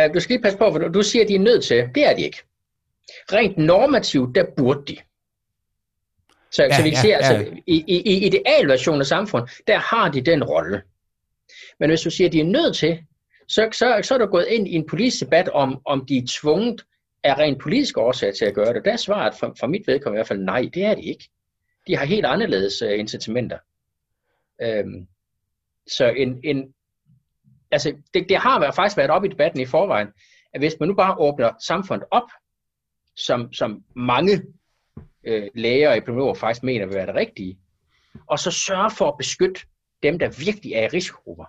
Uh, 0.08 0.14
du 0.14 0.20
skal 0.20 0.34
lige 0.34 0.42
passe 0.42 0.58
på, 0.58 0.70
for 0.72 0.78
du 0.78 1.02
siger, 1.02 1.22
at 1.22 1.28
de 1.28 1.34
er 1.34 1.38
nødt 1.38 1.64
til. 1.64 1.88
Det 1.94 2.06
er 2.06 2.16
de 2.16 2.22
ikke. 2.22 2.42
Rent 3.32 3.58
normativt, 3.58 4.34
der 4.34 4.44
burde 4.56 4.92
de. 4.92 4.96
Så, 6.52 6.62
ja, 6.62 6.76
så 6.76 6.82
vi 6.82 6.90
kan 6.90 6.96
ja, 6.96 7.00
sige, 7.00 7.16
altså, 7.16 7.32
ja. 7.32 7.56
i, 7.66 7.84
i, 7.86 8.12
i 8.12 8.26
idealversionen 8.26 9.00
af 9.00 9.06
samfund, 9.06 9.48
der 9.66 9.78
har 9.78 10.10
de 10.10 10.20
den 10.20 10.44
rolle. 10.44 10.82
Men 11.80 11.90
hvis 11.90 12.00
du 12.00 12.10
siger, 12.10 12.28
at 12.28 12.32
de 12.32 12.40
er 12.40 12.44
nødt 12.44 12.76
til, 12.76 13.04
så, 13.48 13.68
så, 13.72 14.00
så 14.02 14.14
er 14.14 14.18
der 14.18 14.26
gået 14.26 14.46
ind 14.48 14.68
i 14.68 14.72
en 14.72 14.86
politisk 14.86 15.20
debat 15.20 15.48
om, 15.48 15.82
om 15.84 16.06
de 16.06 16.16
er 16.16 16.22
tvunget 16.28 16.84
af 17.24 17.38
rent 17.38 17.62
politiske 17.62 18.00
årsager 18.00 18.32
til 18.32 18.44
at 18.44 18.54
gøre 18.54 18.74
det. 18.74 18.84
Der 18.84 18.92
er 18.92 18.96
svaret 18.96 19.34
for, 19.34 19.54
for 19.60 19.66
mit 19.66 19.86
vedkommende 19.86 20.16
i 20.16 20.20
hvert 20.20 20.28
fald 20.28 20.38
nej, 20.38 20.70
det 20.74 20.84
er 20.84 20.94
de 20.94 21.02
ikke. 21.02 21.30
De 21.86 21.96
har 21.96 22.04
helt 22.04 22.26
anderledes 22.26 22.82
uh, 22.82 22.98
incitamenter. 22.98 23.58
Øhm, 24.62 25.06
så 25.86 26.08
en, 26.10 26.40
en, 26.44 26.74
altså 27.70 27.96
det, 28.14 28.28
det 28.28 28.36
har 28.36 28.60
været, 28.60 28.74
faktisk 28.74 28.96
været 28.96 29.10
op 29.10 29.24
i 29.24 29.28
debatten 29.28 29.60
i 29.60 29.66
forvejen, 29.66 30.08
at 30.54 30.60
hvis 30.60 30.76
man 30.80 30.88
nu 30.88 30.94
bare 30.94 31.18
åbner 31.18 31.50
samfundet 31.66 32.08
op, 32.10 32.28
som, 33.16 33.52
som 33.52 33.84
mange 33.96 34.42
øh, 35.24 35.48
læger 35.54 35.90
og 35.90 35.96
epidemiologer 35.96 36.34
faktisk 36.34 36.62
mener 36.62 36.86
vil 36.86 36.94
være 36.94 37.06
det 37.06 37.14
rigtige, 37.14 37.58
og 38.26 38.38
så 38.38 38.50
sørge 38.50 38.90
for 38.90 39.08
at 39.08 39.18
beskytte 39.18 39.60
dem, 40.02 40.18
der 40.18 40.44
virkelig 40.44 40.72
er 40.72 40.82
i 40.82 40.88
risikogrupper, 40.88 41.44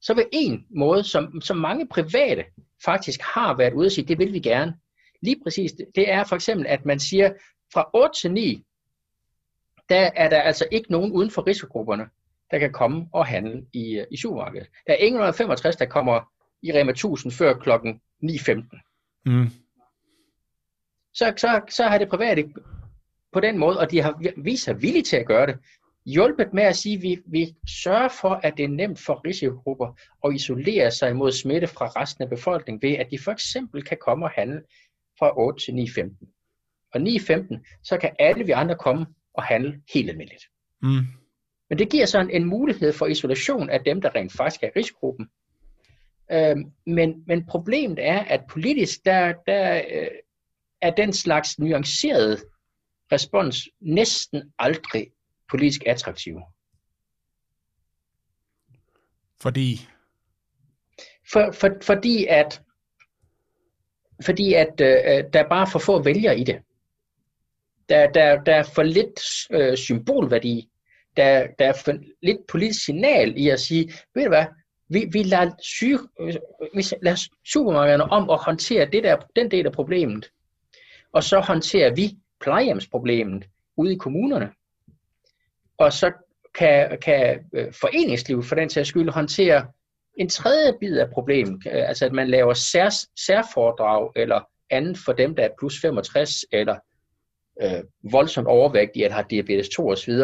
så 0.00 0.14
vil 0.14 0.26
en 0.32 0.66
måde, 0.70 1.04
som, 1.04 1.40
som 1.40 1.56
mange 1.56 1.88
private 1.88 2.44
faktisk 2.84 3.20
har 3.22 3.56
været 3.56 3.72
ude 3.72 3.86
at 3.86 3.92
sige, 3.92 4.08
det 4.08 4.18
vil 4.18 4.32
vi 4.32 4.40
gerne. 4.40 4.74
Lige 5.22 5.40
præcis, 5.42 5.72
det 5.94 6.10
er 6.10 6.24
for 6.24 6.36
eksempel, 6.36 6.66
at 6.66 6.84
man 6.84 7.00
siger, 7.00 7.32
fra 7.72 7.90
8 7.94 8.20
til 8.20 8.32
9, 8.32 8.64
der 9.88 10.10
er 10.16 10.28
der 10.28 10.40
altså 10.40 10.66
ikke 10.70 10.92
nogen 10.92 11.12
uden 11.12 11.30
for 11.30 11.46
risikogrupperne, 11.46 12.08
der 12.50 12.58
kan 12.58 12.72
komme 12.72 13.06
og 13.12 13.26
handle 13.26 13.66
i, 13.72 14.04
i 14.10 14.16
supermarkedet. 14.16 14.68
Der 14.86 14.92
er 14.92 15.04
165, 15.04 15.76
der 15.76 15.86
kommer 15.86 16.32
i 16.62 16.72
Rema 16.72 16.90
1000 16.90 17.32
før 17.32 17.54
klokken 17.54 18.00
9.15. 18.24 19.22
Mm. 19.26 19.50
Så, 21.14 21.32
så, 21.36 21.60
så 21.68 21.84
har 21.84 21.98
det 21.98 22.08
private 22.08 22.52
på 23.32 23.40
den 23.40 23.58
måde, 23.58 23.78
og 23.78 23.90
de 23.90 24.02
har 24.02 24.42
vist 24.42 24.64
sig 24.64 24.82
villige 24.82 25.02
til 25.02 25.16
at 25.16 25.26
gøre 25.26 25.46
det, 25.46 25.58
hjulpet 26.06 26.52
med 26.54 26.62
at 26.62 26.76
sige, 26.76 26.96
at 26.96 27.02
vi, 27.02 27.18
vi 27.26 27.54
sørger 27.82 28.08
for, 28.20 28.40
at 28.42 28.54
det 28.56 28.64
er 28.64 28.68
nemt 28.68 28.98
for 29.00 29.20
risikogrupper 29.26 29.98
at 30.24 30.34
isolere 30.34 30.90
sig 30.90 31.16
mod 31.16 31.32
smitte 31.32 31.66
fra 31.66 31.86
resten 31.86 32.22
af 32.22 32.30
befolkningen 32.30 32.88
ved, 32.88 32.96
at 32.96 33.10
de 33.10 33.18
for 33.18 33.32
eksempel 33.32 33.82
kan 33.82 33.98
komme 34.06 34.26
og 34.26 34.30
handle 34.30 34.62
fra 35.18 35.40
8 35.40 35.64
til 35.64 35.72
9.15. 35.72 36.90
Og 36.94 37.00
9.15, 37.00 37.80
så 37.82 37.98
kan 37.98 38.10
alle 38.18 38.44
vi 38.44 38.52
andre 38.52 38.76
komme 38.76 39.06
og 39.34 39.42
handle 39.42 39.80
helt 39.94 40.10
almindeligt. 40.10 40.44
Mm. 40.82 41.06
Men 41.68 41.78
det 41.78 41.90
giver 41.90 42.06
så 42.06 42.20
en, 42.20 42.30
en 42.30 42.44
mulighed 42.44 42.92
for 42.92 43.06
isolation 43.06 43.70
af 43.70 43.80
dem, 43.84 44.00
der 44.00 44.14
rent 44.14 44.32
faktisk 44.32 44.62
er 44.62 44.66
i 44.66 44.70
risikogruppen. 44.76 45.28
Øhm, 46.32 46.72
men, 46.86 47.24
men 47.26 47.46
problemet 47.46 47.98
er, 47.98 48.18
at 48.18 48.40
politisk, 48.50 49.04
der, 49.04 49.32
der 49.46 49.82
øh, 49.92 50.08
er 50.82 50.90
den 50.90 51.12
slags 51.12 51.58
nuancerede 51.58 52.38
respons 53.12 53.68
næsten 53.80 54.52
aldrig 54.58 55.10
politisk 55.50 55.82
attraktiv. 55.86 56.40
Fordi? 59.42 59.88
For, 61.32 61.52
for, 61.52 61.70
fordi 61.82 62.26
at, 62.26 62.62
fordi 64.24 64.54
at 64.54 64.80
øh, 64.80 65.24
der 65.32 65.44
er 65.44 65.48
bare 65.48 65.66
for 65.72 65.78
få 65.78 66.02
vælgere 66.02 66.38
i 66.38 66.44
det. 66.44 66.62
Der, 67.88 68.10
der, 68.10 68.42
der 68.42 68.54
er 68.54 68.62
for 68.62 68.82
lidt 68.82 69.20
øh, 69.50 69.76
symbolværdi. 69.76 70.70
Der, 71.16 71.46
der 71.58 71.68
er 71.68 71.72
for 71.84 71.92
lidt 72.22 72.46
politisk 72.48 72.84
signal 72.84 73.34
i 73.36 73.48
at 73.48 73.60
sige, 73.60 73.92
ved 74.14 74.22
du 74.22 74.28
hvad, 74.28 74.46
vi, 74.88 75.08
vi 75.12 75.22
lader, 75.22 75.50
syge, 75.62 75.98
øh, 76.20 76.34
vi 76.74 76.84
lader 77.02 77.28
supermarkederne 77.44 78.04
om 78.04 78.30
at 78.30 78.38
håndtere 78.44 78.90
det 78.90 79.04
der, 79.04 79.16
den 79.36 79.50
del 79.50 79.66
af 79.66 79.72
problemet. 79.72 80.32
Og 81.12 81.24
så 81.24 81.40
håndterer 81.40 81.94
vi 81.94 82.16
plejehjemsproblemet 82.40 83.48
ude 83.76 83.92
i 83.92 83.96
kommunerne. 83.96 84.52
Og 85.78 85.92
så 85.92 86.12
kan, 86.54 86.98
kan 87.02 87.38
øh, 87.52 87.72
foreningslivet 87.72 88.44
for 88.44 88.54
den 88.54 88.70
sags 88.70 88.88
skyld 88.88 89.10
håndtere 89.10 89.66
en 90.16 90.28
tredje 90.28 90.72
bid 90.80 90.98
af 90.98 91.10
problemet, 91.10 91.66
øh, 91.66 91.88
altså 91.88 92.06
at 92.06 92.12
man 92.12 92.28
laver 92.28 92.54
sær, 92.54 93.06
særforedrag 93.26 94.12
eller 94.16 94.40
andet 94.70 94.98
for 94.98 95.12
dem, 95.12 95.34
der 95.34 95.44
er 95.44 95.48
plus 95.58 95.80
65 95.80 96.44
eller 96.52 96.76
øh, 97.62 97.82
voldsomt 98.12 98.46
overvægtige 98.46 99.04
eller 99.04 99.16
har 99.16 99.22
diabetes 99.22 99.68
2 99.68 99.88
osv., 99.88 100.14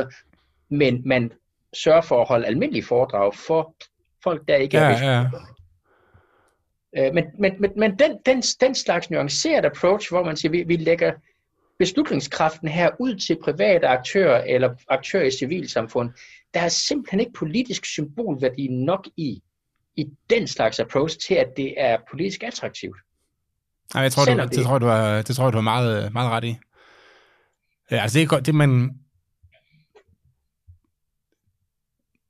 men 0.69 1.03
man 1.09 1.32
sørger 1.73 2.01
for 2.01 2.20
at 2.20 2.28
holde 2.28 2.47
almindelige 2.47 2.85
foredrag 2.85 3.35
for 3.35 3.74
folk, 4.24 4.49
der 4.49 4.57
ikke 4.57 4.77
ja, 4.77 4.85
er 4.85 5.12
ja. 5.12 5.24
Øh, 6.97 7.15
men, 7.15 7.24
men, 7.39 7.61
men, 7.61 7.70
men 7.77 7.99
den, 7.99 8.19
den, 8.27 8.43
den 8.61 8.74
slags 8.74 9.11
nuanceret 9.11 9.65
approach, 9.65 10.11
hvor 10.11 10.24
man 10.24 10.36
siger, 10.36 10.51
vi, 10.51 10.62
vi 10.62 10.77
lægger 10.77 11.12
beslutningskraften 11.78 12.68
her 12.68 12.90
ud 13.01 13.14
til 13.14 13.38
private 13.44 13.86
aktører 13.86 14.44
eller 14.44 14.74
aktører 14.88 15.24
i 15.24 15.30
civilsamfund, 15.30 16.10
der 16.55 16.60
er 16.60 16.68
simpelthen 16.68 17.20
ikke 17.20 17.32
politisk 17.32 17.84
symbolværdi 17.84 18.68
nok 18.68 19.09
i, 19.16 19.42
i 19.96 20.06
den 20.30 20.48
slags 20.48 20.80
approach 20.80 21.18
til, 21.26 21.34
at 21.34 21.48
det 21.56 21.74
er 21.76 21.96
politisk 22.10 22.42
attraktivt. 22.42 22.96
Nej, 23.94 24.02
jeg 24.02 24.12
tror, 24.12 24.24
du, 24.24 24.42
det, 24.42 24.51
det, 24.51 24.64
tror, 24.64 24.78
du 24.78 24.86
er, 24.86 25.22
det 25.22 25.36
tror 25.36 25.44
jeg, 25.44 25.52
du 25.52 25.56
har 25.56 25.62
meget, 25.62 26.12
meget 26.12 26.30
ret 26.30 26.44
i. 26.44 26.56
Ja, 27.90 28.02
altså 28.02 28.18
det, 28.18 28.32
er, 28.32 28.40
det 28.40 28.55
man, 28.55 28.90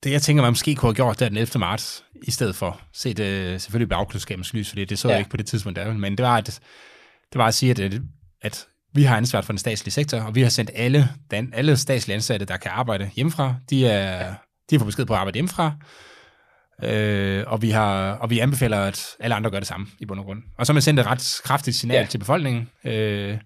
det 0.05 0.11
jeg 0.11 0.23
tænker, 0.23 0.43
man 0.43 0.53
måske 0.53 0.75
kunne 0.75 0.89
have 0.89 0.95
gjort 0.95 1.21
der 1.21 1.29
den 1.29 1.39
11. 1.39 1.59
marts, 1.59 2.05
i 2.23 2.31
stedet 2.31 2.57
for, 2.57 2.81
set 2.93 3.21
uh, 3.21 3.61
selvfølgelig 3.61 3.89
bagklodskabens 3.89 4.55
lys, 4.55 4.69
fordi 4.69 4.85
det 4.85 4.99
så 4.99 5.09
ja. 5.09 5.13
jeg 5.13 5.19
ikke 5.19 5.31
på 5.31 5.37
det 5.37 5.47
tidspunkt 5.47 5.77
der, 5.77 5.93
men 5.93 6.19
det 6.19 6.25
var, 6.25 6.37
at, 6.37 6.61
det 7.33 7.39
var 7.39 7.47
at 7.47 7.55
sige, 7.55 7.85
at, 7.85 8.01
at 8.41 8.69
vi 8.95 9.03
har 9.03 9.17
ansvar 9.17 9.41
for 9.41 9.53
den 9.53 9.59
statslige 9.59 9.93
sektor, 9.93 10.21
og 10.21 10.35
vi 10.35 10.43
har 10.43 10.49
sendt 10.49 10.71
alle, 10.75 11.09
den, 11.31 11.55
alle 11.55 11.77
statslige 11.77 12.15
ansatte, 12.15 12.47
der 12.47 12.57
kan 12.57 12.71
arbejde 12.71 13.11
hjemmefra, 13.17 13.55
de 13.71 13.89
er, 13.89 14.35
de 14.71 14.79
får 14.79 14.87
besked 14.87 15.07
på 15.07 15.13
at 15.13 15.19
arbejde 15.19 15.37
hjemmefra, 15.37 15.73
øh, 16.83 17.45
og, 17.47 17.63
vi 17.63 17.71
har, 17.71 18.13
og 18.13 18.31
vi 18.31 18.39
anbefaler, 18.39 18.79
at 18.79 19.17
alle 19.21 19.35
andre 19.35 19.51
gør 19.51 19.59
det 19.59 19.69
samme 19.69 19.87
i 19.99 20.07
bund 20.07 20.21
og 20.21 20.27
grund. 20.27 20.43
Og 20.59 20.67
så 20.67 20.73
har 20.73 20.75
man 20.75 20.83
sendt 20.83 21.01
et 21.01 21.07
ret 21.07 21.41
kraftigt 21.45 21.77
signal 21.77 21.97
ja. 21.97 22.07
til 22.07 22.19
befolkningen, 22.19 22.69
øh, 22.85 23.39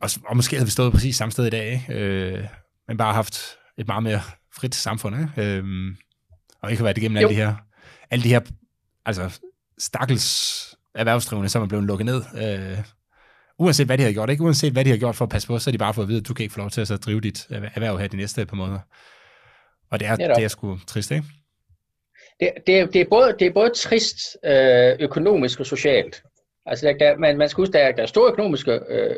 og, 0.00 0.10
og 0.28 0.36
måske 0.36 0.56
havde 0.56 0.66
vi 0.66 0.70
stået 0.70 0.92
præcis 0.92 1.16
samme 1.16 1.32
sted 1.32 1.46
i 1.46 1.50
dag, 1.50 1.72
ikke? 1.72 1.94
Øh, 1.94 2.44
men 2.88 2.96
bare 2.96 3.14
haft 3.14 3.40
et 3.78 3.86
meget 3.86 4.02
mere 4.02 4.20
frit 4.56 4.74
samfund, 4.74 5.16
ikke? 5.20 5.50
Øh, 5.50 5.64
og 6.62 6.70
ikke 6.70 6.80
har 6.80 6.84
været 6.84 6.98
igennem 6.98 7.16
alle 7.16 7.28
de 7.28 7.34
her, 7.34 7.54
alle 8.10 8.22
de 8.22 8.28
her, 8.28 8.40
altså 9.06 9.40
stakkels 9.78 10.62
erhvervsdrivende, 10.94 11.48
som 11.48 11.62
er 11.62 11.66
blevet 11.66 11.84
lukket 11.84 12.06
ned, 12.06 12.22
øh, 12.34 12.78
uanset 13.58 13.86
hvad 13.86 13.98
de 13.98 14.02
har 14.02 14.12
gjort, 14.12 14.30
ikke? 14.30 14.42
Uanset 14.42 14.72
hvad 14.72 14.84
de 14.84 14.90
har 14.90 14.96
gjort 14.96 15.16
for 15.16 15.24
at 15.24 15.28
passe 15.28 15.48
på, 15.48 15.58
så 15.58 15.70
er 15.70 15.72
de 15.72 15.78
bare 15.78 15.94
fået 15.94 16.04
at 16.04 16.08
vide, 16.08 16.20
at 16.20 16.28
du 16.28 16.34
kan 16.34 16.42
ikke 16.42 16.52
få 16.52 16.60
lov 16.60 16.70
til 16.70 16.80
at 16.80 16.88
så 16.88 16.96
drive 16.96 17.20
dit 17.20 17.46
erhverv 17.50 17.98
her 17.98 18.08
de 18.08 18.16
næste 18.16 18.46
par 18.46 18.56
måneder. 18.56 18.80
Og 19.90 20.00
det 20.00 20.08
er, 20.08 20.16
det 20.16 20.44
er 20.44 20.48
sgu 20.48 20.78
trist, 20.86 21.10
ikke? 21.10 21.24
Det, 22.40 22.52
det, 22.66 22.78
er, 22.78 22.86
det, 22.86 23.00
er, 23.00 23.04
både, 23.10 23.36
det 23.38 23.46
er 23.46 23.52
både 23.52 23.70
trist 23.70 24.18
øh, 24.44 24.96
økonomisk 25.00 25.60
og 25.60 25.66
socialt. 25.66 26.22
Altså, 26.66 26.86
der, 26.86 26.92
der, 26.98 27.18
man, 27.18 27.38
man 27.38 27.48
skal 27.48 27.62
huske, 27.62 27.72
der, 27.72 27.92
der 27.92 28.02
er 28.02 28.06
store 28.06 28.30
økonomiske 28.30 28.80
øh, 28.88 29.16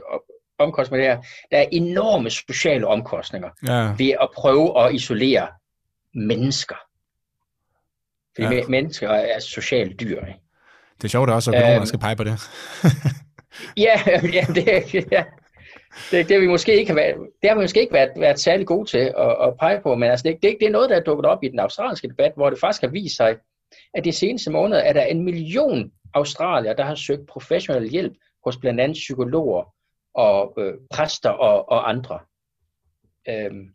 omkostninger 0.59 1.09
der. 1.09 1.23
Der 1.51 1.59
er 1.59 1.66
enorme 1.73 2.31
sociale 2.31 2.86
omkostninger 2.86 3.48
ja. 3.66 3.94
ved 3.98 4.15
at 4.20 4.28
prøve 4.35 4.85
at 4.85 4.94
isolere 4.94 5.48
mennesker. 6.15 6.77
Fordi 8.36 8.55
ja. 8.55 8.66
mennesker 8.69 9.09
er 9.09 9.39
socialt 9.39 10.01
dyr. 10.01 10.20
Ikke? 10.20 10.40
Det 10.97 11.05
er 11.05 11.09
sjovt, 11.09 11.31
at 11.31 11.35
også 11.35 11.51
økonomer 11.51 11.77
øhm, 11.77 11.86
skal 11.86 11.98
pege 11.98 12.16
på 12.16 12.24
det. 12.24 12.32
ja, 13.87 14.01
ja, 14.37 14.47
det, 14.55 14.95
ja. 15.12 15.25
Det, 16.11 16.29
det, 16.29 16.37
har 16.37 16.41
vi 16.41 16.47
måske 16.47 16.79
ikke 16.79 16.97
været, 16.97 17.15
det 17.43 17.51
har 17.51 17.57
vi 17.57 17.61
måske 17.61 17.81
ikke 17.81 17.93
været, 17.93 18.11
været 18.16 18.39
særlig 18.39 18.66
gode 18.66 18.91
til 18.91 18.99
at, 18.99 19.37
at 19.43 19.57
pege 19.61 19.81
på, 19.83 19.95
men 19.95 20.11
altså 20.11 20.29
det, 20.29 20.43
det, 20.43 20.57
det 20.61 20.66
er 20.66 20.70
noget, 20.70 20.91
der 20.91 20.97
er 20.97 21.01
dukket 21.01 21.27
op 21.27 21.45
i 21.45 21.49
den 21.49 21.59
australske 21.59 22.09
debat, 22.09 22.33
hvor 22.37 22.51
det 22.51 22.61
faktisk 22.61 22.83
har 22.83 22.89
vist 22.89 23.16
sig, 23.16 23.37
at 23.95 24.05
de 24.05 24.12
seneste 24.12 24.51
måneder 24.51 24.81
er 24.81 24.93
der 24.93 25.03
en 25.03 25.25
million 25.25 25.93
australier, 26.15 26.73
der 26.73 26.85
har 26.85 26.95
søgt 26.95 27.27
professionel 27.27 27.91
hjælp 27.91 28.12
hos 28.45 28.57
blandt 28.57 28.81
andet 28.81 28.95
psykologer 28.95 29.75
og 30.15 30.55
øh, 30.59 30.75
præster 30.91 31.31
og, 31.31 31.69
og 31.69 31.89
andre. 31.89 32.19
Øhm, 33.29 33.75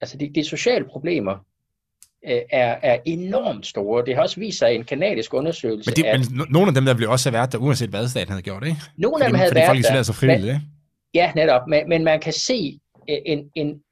altså 0.00 0.18
de, 0.18 0.32
de 0.34 0.44
sociale 0.44 0.84
problemer 0.84 1.38
er, 2.24 2.78
er 2.82 2.98
enormt 3.04 3.66
store. 3.66 4.04
Det 4.06 4.14
har 4.14 4.22
også 4.22 4.40
vist 4.40 4.58
sig 4.58 4.72
i 4.72 4.76
en 4.76 4.84
kanadisk 4.84 5.34
undersøgelse. 5.34 5.90
Men, 5.90 5.96
det, 5.96 6.04
at, 6.04 6.20
men 6.30 6.46
nogle 6.50 6.68
af 6.68 6.74
dem 6.74 6.84
der 6.84 6.94
blev 6.94 7.10
også 7.10 7.30
været 7.30 7.52
der, 7.52 7.58
uanset 7.58 7.90
hvad 7.90 8.08
staten 8.08 8.30
havde 8.30 8.42
gjort, 8.42 8.64
ikke? 8.66 8.78
Nogle 8.96 9.24
af 9.24 9.30
dem 9.30 9.36
havde 9.36 9.48
fordi 9.50 9.58
været 9.58 9.68
folk 9.68 9.82
der. 9.82 10.02
sig 10.02 10.14
frivilligt, 10.14 10.46
men, 10.46 10.54
ikke? 10.54 10.66
Ja, 11.14 11.32
netop. 11.34 11.68
Men, 11.68 11.88
men 11.88 12.04
man 12.04 12.20
kan 12.20 12.32
se 12.32 12.80
en, 13.08 13.50
en, 13.54 13.82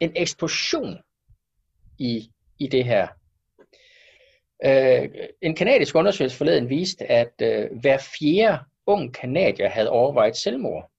en 0.00 0.12
eksplosion 0.16 0.98
i, 1.98 2.30
i 2.58 2.66
det 2.66 2.84
her. 2.84 3.08
Øh, 4.64 5.08
en 5.42 5.54
kanadisk 5.54 5.94
undersøgelse 5.94 6.36
forleden 6.36 6.68
viste, 6.68 7.10
at 7.10 7.32
øh, 7.42 7.66
hver 7.80 7.98
fjerde 7.98 8.58
ung 8.86 9.14
kanadier 9.14 9.68
havde 9.68 9.90
overvejet 9.90 10.36
selvmord. 10.36 10.90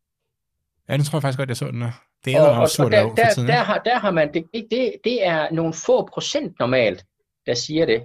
Ja, 0.89 0.97
det 0.97 1.05
tror 1.05 1.17
jeg 1.17 1.21
faktisk 1.21 1.37
godt, 1.37 1.49
jeg 1.49 1.57
så 1.57 1.71
den 1.71 1.81
der. 1.81 2.06
Det 2.25 2.33
er 2.35 2.41
og, 2.41 2.51
og, 2.51 2.69
og 2.79 2.91
der, 2.91 3.13
der, 3.15 3.33
tiden, 3.33 3.47
der, 3.47 3.55
har, 3.55 3.77
der 3.77 3.99
har 3.99 4.11
man, 4.11 4.33
det, 4.33 4.45
det, 4.53 4.93
det 5.03 5.25
er 5.25 5.51
nogle 5.51 5.73
få 5.73 6.09
procent 6.13 6.59
normalt, 6.59 7.05
der 7.45 7.53
siger 7.53 7.85
det. 7.85 8.03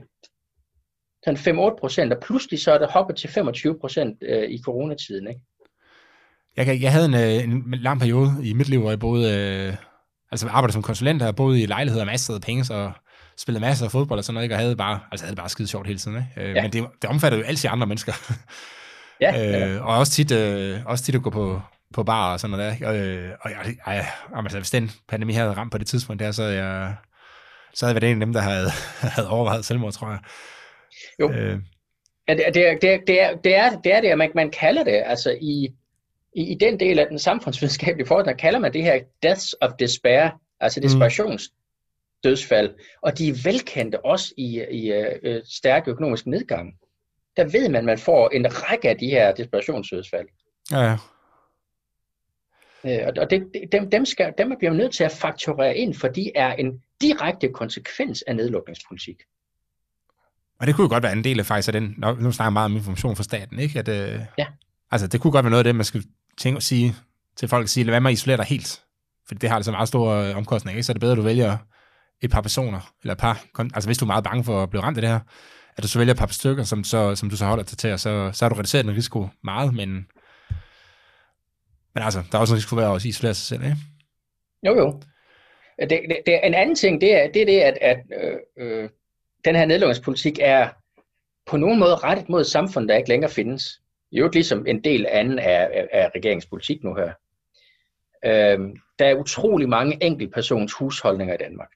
Sådan 1.24 1.58
5-8 1.58 1.80
procent, 1.80 2.12
og 2.12 2.18
pludselig 2.22 2.60
så 2.60 2.72
er 2.72 2.78
det 2.78 2.88
hoppet 2.90 3.16
til 3.16 3.30
25 3.30 3.78
procent 3.80 4.18
øh, 4.22 4.50
i 4.50 4.62
coronatiden. 4.62 5.28
Ikke? 5.28 5.40
Jeg, 6.56 6.82
jeg 6.82 6.92
havde 6.92 7.06
en, 7.06 7.14
øh, 7.14 7.54
en 7.54 7.74
lang 7.80 8.00
periode 8.00 8.30
i 8.42 8.52
mit 8.52 8.68
liv, 8.68 8.80
hvor 8.80 8.90
jeg 8.90 8.98
boede, 8.98 9.36
øh, 9.36 9.74
altså 10.30 10.48
arbejdede 10.48 10.72
som 10.72 10.82
konsulent, 10.82 11.22
og 11.22 11.36
boede 11.36 11.62
i 11.62 11.66
lejligheder 11.66 12.04
med 12.04 12.12
masser 12.12 12.34
af 12.34 12.40
penge, 12.40 12.64
så 12.64 12.92
spillede 13.36 13.60
masser 13.60 13.84
af 13.84 13.90
fodbold 13.90 14.18
og 14.18 14.24
sådan 14.24 14.34
noget, 14.34 14.44
ikke? 14.44 14.54
og 14.54 14.58
havde 14.58 14.76
bare, 14.76 15.00
altså 15.10 15.26
havde 15.26 15.36
bare 15.36 15.48
skide 15.48 15.68
sjovt 15.68 15.86
hele 15.86 15.98
tiden. 15.98 16.16
Ikke? 16.16 16.48
Øh, 16.48 16.56
ja. 16.56 16.62
Men 16.62 16.72
det, 16.72 16.84
det 17.02 17.10
omfatter 17.10 17.38
jo 17.38 17.44
altid 17.44 17.70
andre 17.72 17.86
mennesker. 17.86 18.12
ja, 19.20 19.32
øh, 19.74 19.86
og 19.86 19.98
også 19.98 20.12
tit, 20.12 20.32
øh, 20.32 20.80
også 20.86 21.04
tit 21.04 21.14
at 21.14 21.22
gå 21.22 21.30
på, 21.30 21.60
på 21.92 22.02
bar 22.02 22.32
og 22.32 22.40
sådan 22.40 22.58
noget 22.58 22.80
der. 22.80 22.92
Øh, 22.92 23.30
og 23.40 23.50
jeg, 23.50 23.76
jeg, 23.86 24.06
altså, 24.34 24.58
hvis 24.58 24.70
den 24.70 24.90
pandemi 25.08 25.32
havde 25.32 25.52
ramt 25.52 25.72
på 25.72 25.78
det 25.78 25.86
tidspunkt 25.86 26.20
der, 26.20 26.32
så, 26.32 26.42
jeg, 26.42 26.94
så 27.74 27.86
havde 27.86 27.94
jeg 27.94 28.02
været 28.02 28.12
en 28.12 28.22
af 28.22 28.26
dem, 28.26 28.32
der 28.32 28.40
havde, 28.40 28.70
havde 29.16 29.28
overvejet 29.28 29.64
selvmord, 29.64 29.92
tror 29.92 30.08
jeg. 30.08 30.18
Jo. 31.20 31.30
Øh. 31.30 31.58
Ja, 32.28 32.34
det, 32.34 32.44
det, 32.54 32.82
det, 32.82 33.00
det, 33.06 33.20
er, 33.20 33.36
det, 33.36 33.56
er, 33.56 33.80
det 33.80 33.92
er 33.92 34.00
det, 34.00 34.18
man, 34.18 34.30
man 34.34 34.50
kalder 34.50 34.84
det, 34.84 35.02
altså 35.06 35.38
i, 35.40 35.72
i, 36.36 36.52
i 36.52 36.54
den 36.60 36.80
del 36.80 36.98
af 36.98 37.06
den 37.06 37.18
samfundsvidenskabelige 37.18 38.06
forhold, 38.06 38.26
der 38.26 38.32
kalder 38.32 38.58
man 38.58 38.72
det 38.72 38.82
her 38.82 39.00
deaths 39.22 39.54
of 39.60 39.70
despair, 39.78 40.28
altså 40.60 40.80
mm. 40.80 40.82
desperationsdødsfald, 40.82 42.70
og 43.02 43.18
de 43.18 43.28
er 43.28 43.42
velkendte 43.44 44.04
også 44.04 44.34
i, 44.36 44.64
i 44.70 44.92
uh, 44.92 45.42
stærk 45.44 45.88
økonomisk 45.88 46.26
nedgang. 46.26 46.74
Der 47.36 47.44
ved 47.44 47.68
man, 47.68 47.76
at 47.76 47.84
man 47.84 47.98
får 47.98 48.28
en 48.28 48.46
række 48.48 48.88
af 48.88 48.98
de 48.98 49.06
her 49.06 49.32
desperationsdødsfald. 49.32 50.26
Ja, 50.70 50.80
ja. 50.80 50.96
Øh, 52.84 52.98
og 53.18 53.30
det, 53.30 53.42
dem, 53.72 53.90
dem, 53.90 54.04
skal, 54.04 54.32
dem 54.38 54.52
bliver 54.58 54.70
man 54.70 54.78
nødt 54.78 54.92
til 54.92 55.04
at 55.04 55.12
fakturere 55.12 55.76
ind, 55.76 55.94
for 55.94 56.08
de 56.08 56.30
er 56.34 56.52
en 56.52 56.82
direkte 57.00 57.48
konsekvens 57.48 58.22
af 58.22 58.36
nedlukningspolitik. 58.36 59.16
Og 60.60 60.66
det 60.66 60.74
kunne 60.74 60.84
jo 60.84 60.88
godt 60.88 61.02
være 61.02 61.12
en 61.12 61.24
del 61.24 61.38
af 61.38 61.46
faktisk 61.46 61.68
af 61.68 61.72
den, 61.72 61.94
nu 61.98 62.32
snakker 62.32 62.44
jeg 62.44 62.52
meget 62.52 62.64
om 62.64 62.76
information 62.76 63.16
fra 63.16 63.22
staten, 63.22 63.58
ikke? 63.58 63.78
At, 63.78 63.88
øh, 63.88 64.20
ja. 64.38 64.46
Altså, 64.90 65.06
det 65.06 65.20
kunne 65.20 65.30
godt 65.30 65.44
være 65.44 65.50
noget 65.50 65.60
af 65.60 65.64
det, 65.64 65.74
man 65.74 65.84
skulle 65.84 66.06
tænke 66.38 66.56
at 66.56 66.62
sige 66.62 66.94
til 67.36 67.48
folk, 67.48 67.64
at 67.64 67.70
sige, 67.70 67.84
lad 67.84 67.92
være 67.92 68.00
med 68.00 68.10
at 68.10 68.12
isolere 68.12 68.36
dig 68.36 68.44
helt. 68.44 68.82
For 69.28 69.34
det 69.34 69.48
har 69.48 69.56
altså 69.56 69.70
meget 69.70 69.88
store 69.88 70.28
øh, 70.28 70.36
omkostninger, 70.36 70.76
ikke? 70.76 70.82
Så 70.82 70.92
er 70.92 70.94
det 70.94 71.00
bedre, 71.00 71.12
at 71.12 71.18
du 71.18 71.22
vælger 71.22 71.56
et 72.20 72.30
par 72.30 72.40
personer, 72.40 72.92
eller 73.02 73.12
et 73.12 73.18
par, 73.18 73.44
altså 73.58 73.88
hvis 73.88 73.98
du 73.98 74.04
er 74.04 74.06
meget 74.06 74.24
bange 74.24 74.44
for 74.44 74.62
at 74.62 74.70
blive 74.70 74.82
ramt 74.82 74.96
af 74.96 75.00
det 75.00 75.10
her, 75.10 75.20
at 75.76 75.82
du 75.82 75.88
så 75.88 75.98
vælger 75.98 76.14
et 76.14 76.18
par 76.18 76.26
stykker, 76.26 76.64
som, 76.64 76.84
så, 76.84 77.14
som 77.14 77.30
du 77.30 77.36
så 77.36 77.46
holder 77.46 77.64
dig 77.64 77.78
til, 77.78 77.92
og 77.92 78.00
så, 78.00 78.30
så 78.32 78.44
har 78.44 78.48
du 78.48 78.54
reduceret 78.54 78.84
den 78.84 78.96
risiko 78.96 79.28
meget, 79.44 79.74
men 79.74 80.06
men 81.94 82.04
altså, 82.04 82.22
der 82.32 82.38
er 82.38 82.40
også 82.40 82.54
en 82.54 82.56
risiko 82.56 82.76
ved 82.76 82.84
at 82.84 83.04
isolere 83.04 83.34
sig 83.34 83.46
selv, 83.46 83.62
ikke? 83.62 83.76
Jo, 84.66 84.74
jo. 84.76 85.00
Det, 85.80 85.90
det, 85.90 86.18
det, 86.26 86.46
en 86.46 86.54
anden 86.54 86.74
ting, 86.74 87.00
det 87.00 87.14
er 87.22 87.32
det, 87.32 87.42
er 87.42 87.46
det 87.46 87.60
at, 87.60 87.78
at 87.80 87.98
øh, 88.22 88.38
øh, 88.58 88.88
den 89.44 89.56
her 89.56 89.66
nedlukningspolitik 89.66 90.38
er 90.42 90.68
på 91.46 91.56
nogen 91.56 91.78
måde 91.78 91.94
rettet 91.94 92.28
mod 92.28 92.40
et 92.40 92.46
samfund, 92.46 92.88
der 92.88 92.96
ikke 92.96 93.08
længere 93.08 93.30
findes. 93.30 93.80
I 94.10 94.18
øvrigt 94.18 94.34
ligesom 94.34 94.66
en 94.66 94.84
del 94.84 95.06
anden 95.10 95.38
af, 95.38 95.68
af, 95.72 95.88
af 95.92 96.10
regeringspolitik 96.14 96.84
nu 96.84 96.94
her. 96.94 97.12
Øh, 98.24 98.58
der 98.98 99.06
er 99.06 99.14
utrolig 99.14 99.68
mange 99.68 100.04
enkeltpersons 100.04 100.72
husholdninger 100.72 101.34
i 101.34 101.38
Danmark. 101.38 101.68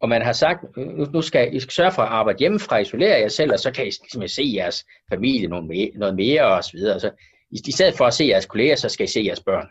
og 0.00 0.08
man 0.08 0.22
har 0.22 0.32
sagt, 0.32 0.76
nu, 0.76 1.04
nu 1.04 1.22
skal 1.22 1.54
I 1.54 1.60
skal 1.60 1.72
sørge 1.72 1.92
for 1.92 2.02
at 2.02 2.08
arbejde 2.08 2.38
hjemmefra, 2.38 2.78
isolere 2.78 3.20
jer 3.20 3.28
selv, 3.28 3.52
og 3.52 3.58
så 3.58 3.72
kan 3.72 3.84
I 3.86 3.90
ligesom 3.90 4.28
se 4.28 4.52
jeres 4.54 4.86
familie 5.08 5.48
noget 5.48 5.64
mere, 5.64 5.90
noget 5.94 6.14
mere 6.14 6.46
og 6.46 6.64
så 6.64 6.70
videre. 6.72 7.00
Så, 7.00 7.10
i, 7.50 7.60
I 7.66 7.72
stedet 7.72 7.96
for 7.96 8.04
at 8.04 8.14
se 8.14 8.26
jeres 8.26 8.46
kolleger, 8.46 8.76
så 8.76 8.88
skal 8.88 9.04
I 9.04 9.10
se 9.10 9.24
jeres 9.24 9.42
børn. 9.42 9.68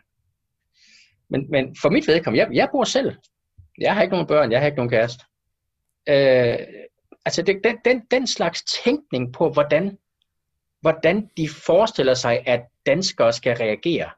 Men, 1.30 1.52
men 1.52 1.76
for 1.82 1.90
mit 1.90 2.08
vedkommende, 2.08 2.46
jeg, 2.46 2.56
jeg 2.56 2.70
bor 2.72 2.84
selv. 2.84 3.16
Jeg 3.78 3.94
har 3.94 4.02
ikke 4.02 4.12
nogen 4.12 4.28
børn, 4.28 4.52
jeg 4.52 4.60
har 4.60 4.66
ikke 4.66 4.78
nogen 4.78 4.90
kæreste. 4.90 5.26
Øh, 6.10 6.58
altså 7.26 7.42
det, 7.42 7.62
den, 7.64 7.78
den, 7.86 8.02
den 8.12 8.28
slags 8.28 8.64
tænkning 8.84 9.34
på, 9.34 9.50
hvordan, 9.50 9.98
hvordan 10.82 11.30
de 11.38 11.50
forestiller 11.50 12.14
sig, 12.14 12.44
at 12.48 12.62
danskere 12.86 13.34
skal 13.34 13.58
reagere, 13.58 14.10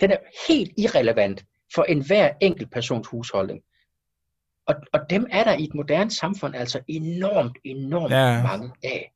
den 0.00 0.10
er 0.10 0.16
helt 0.48 0.72
irrelevant 0.78 1.44
for 1.74 1.82
enhver 1.82 2.32
enkelt 2.40 2.70
persons 2.70 3.08
husholdning. 3.08 3.62
Og, 4.66 4.74
og 4.92 5.00
dem 5.10 5.26
er 5.30 5.44
der 5.44 5.56
i 5.56 5.64
et 5.64 5.74
moderne 5.74 6.10
samfund 6.10 6.54
altså 6.56 6.80
enormt, 6.88 7.58
enormt 7.64 8.12
ja. 8.12 8.42
mange 8.42 8.72
af. 8.82 9.12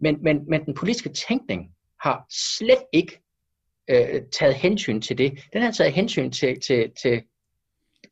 Men, 0.00 0.22
men, 0.22 0.44
men 0.48 0.64
den 0.64 0.74
politiske 0.74 1.08
tænkning 1.28 1.74
har 2.00 2.26
slet 2.58 2.82
ikke 2.92 3.20
øh, 3.90 4.22
taget 4.38 4.54
hensyn 4.54 5.00
til 5.00 5.18
det. 5.18 5.38
Den 5.52 5.62
har 5.62 5.70
taget 5.70 5.92
hensyn 5.92 6.30
til, 6.30 6.60
til, 6.60 6.90
til 7.02 7.22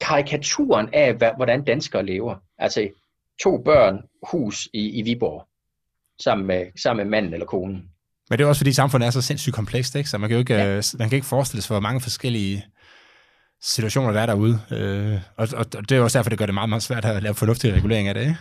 karikaturen 0.00 0.88
af, 0.92 1.14
hvordan 1.14 1.64
danskere 1.64 2.06
lever. 2.06 2.36
Altså 2.58 2.88
to 3.42 3.62
børn, 3.64 3.98
hus 4.30 4.68
i, 4.72 4.98
i 4.98 5.02
Viborg, 5.02 5.48
sammen 6.22 6.46
med, 6.46 6.66
sammen 6.82 7.06
med 7.06 7.10
manden 7.10 7.32
eller 7.32 7.46
konen. 7.46 7.82
Men 8.30 8.38
det 8.38 8.44
er 8.44 8.48
også 8.48 8.60
fordi 8.60 8.72
samfundet 8.72 9.06
er 9.06 9.10
så 9.10 9.22
sindssygt 9.22 9.54
komplekst, 9.54 9.94
ikke? 9.94 10.10
så 10.10 10.18
man 10.18 10.28
kan 10.28 10.34
jo 10.34 10.38
ikke, 10.38 10.54
ja. 10.54 10.76
Øh, 10.76 10.82
man 10.98 11.08
kan 11.08 11.16
ikke 11.16 11.26
forestille 11.26 11.62
sig, 11.62 11.74
hvor 11.74 11.80
mange 11.80 12.00
forskellige 12.00 12.66
situationer, 13.60 14.12
der 14.12 14.20
er 14.20 14.26
derude. 14.26 14.60
Øh, 14.70 15.18
og, 15.36 15.48
og, 15.56 15.66
og 15.76 15.88
det 15.88 15.92
er 15.92 16.00
også 16.00 16.18
derfor, 16.18 16.30
det 16.30 16.38
gør 16.38 16.46
det 16.46 16.54
meget, 16.54 16.68
meget 16.68 16.82
svært 16.82 17.04
at 17.04 17.22
lave 17.22 17.34
fornuftig 17.34 17.74
regulering 17.74 18.08
af 18.08 18.14
det, 18.14 18.20
ikke? 18.20 18.36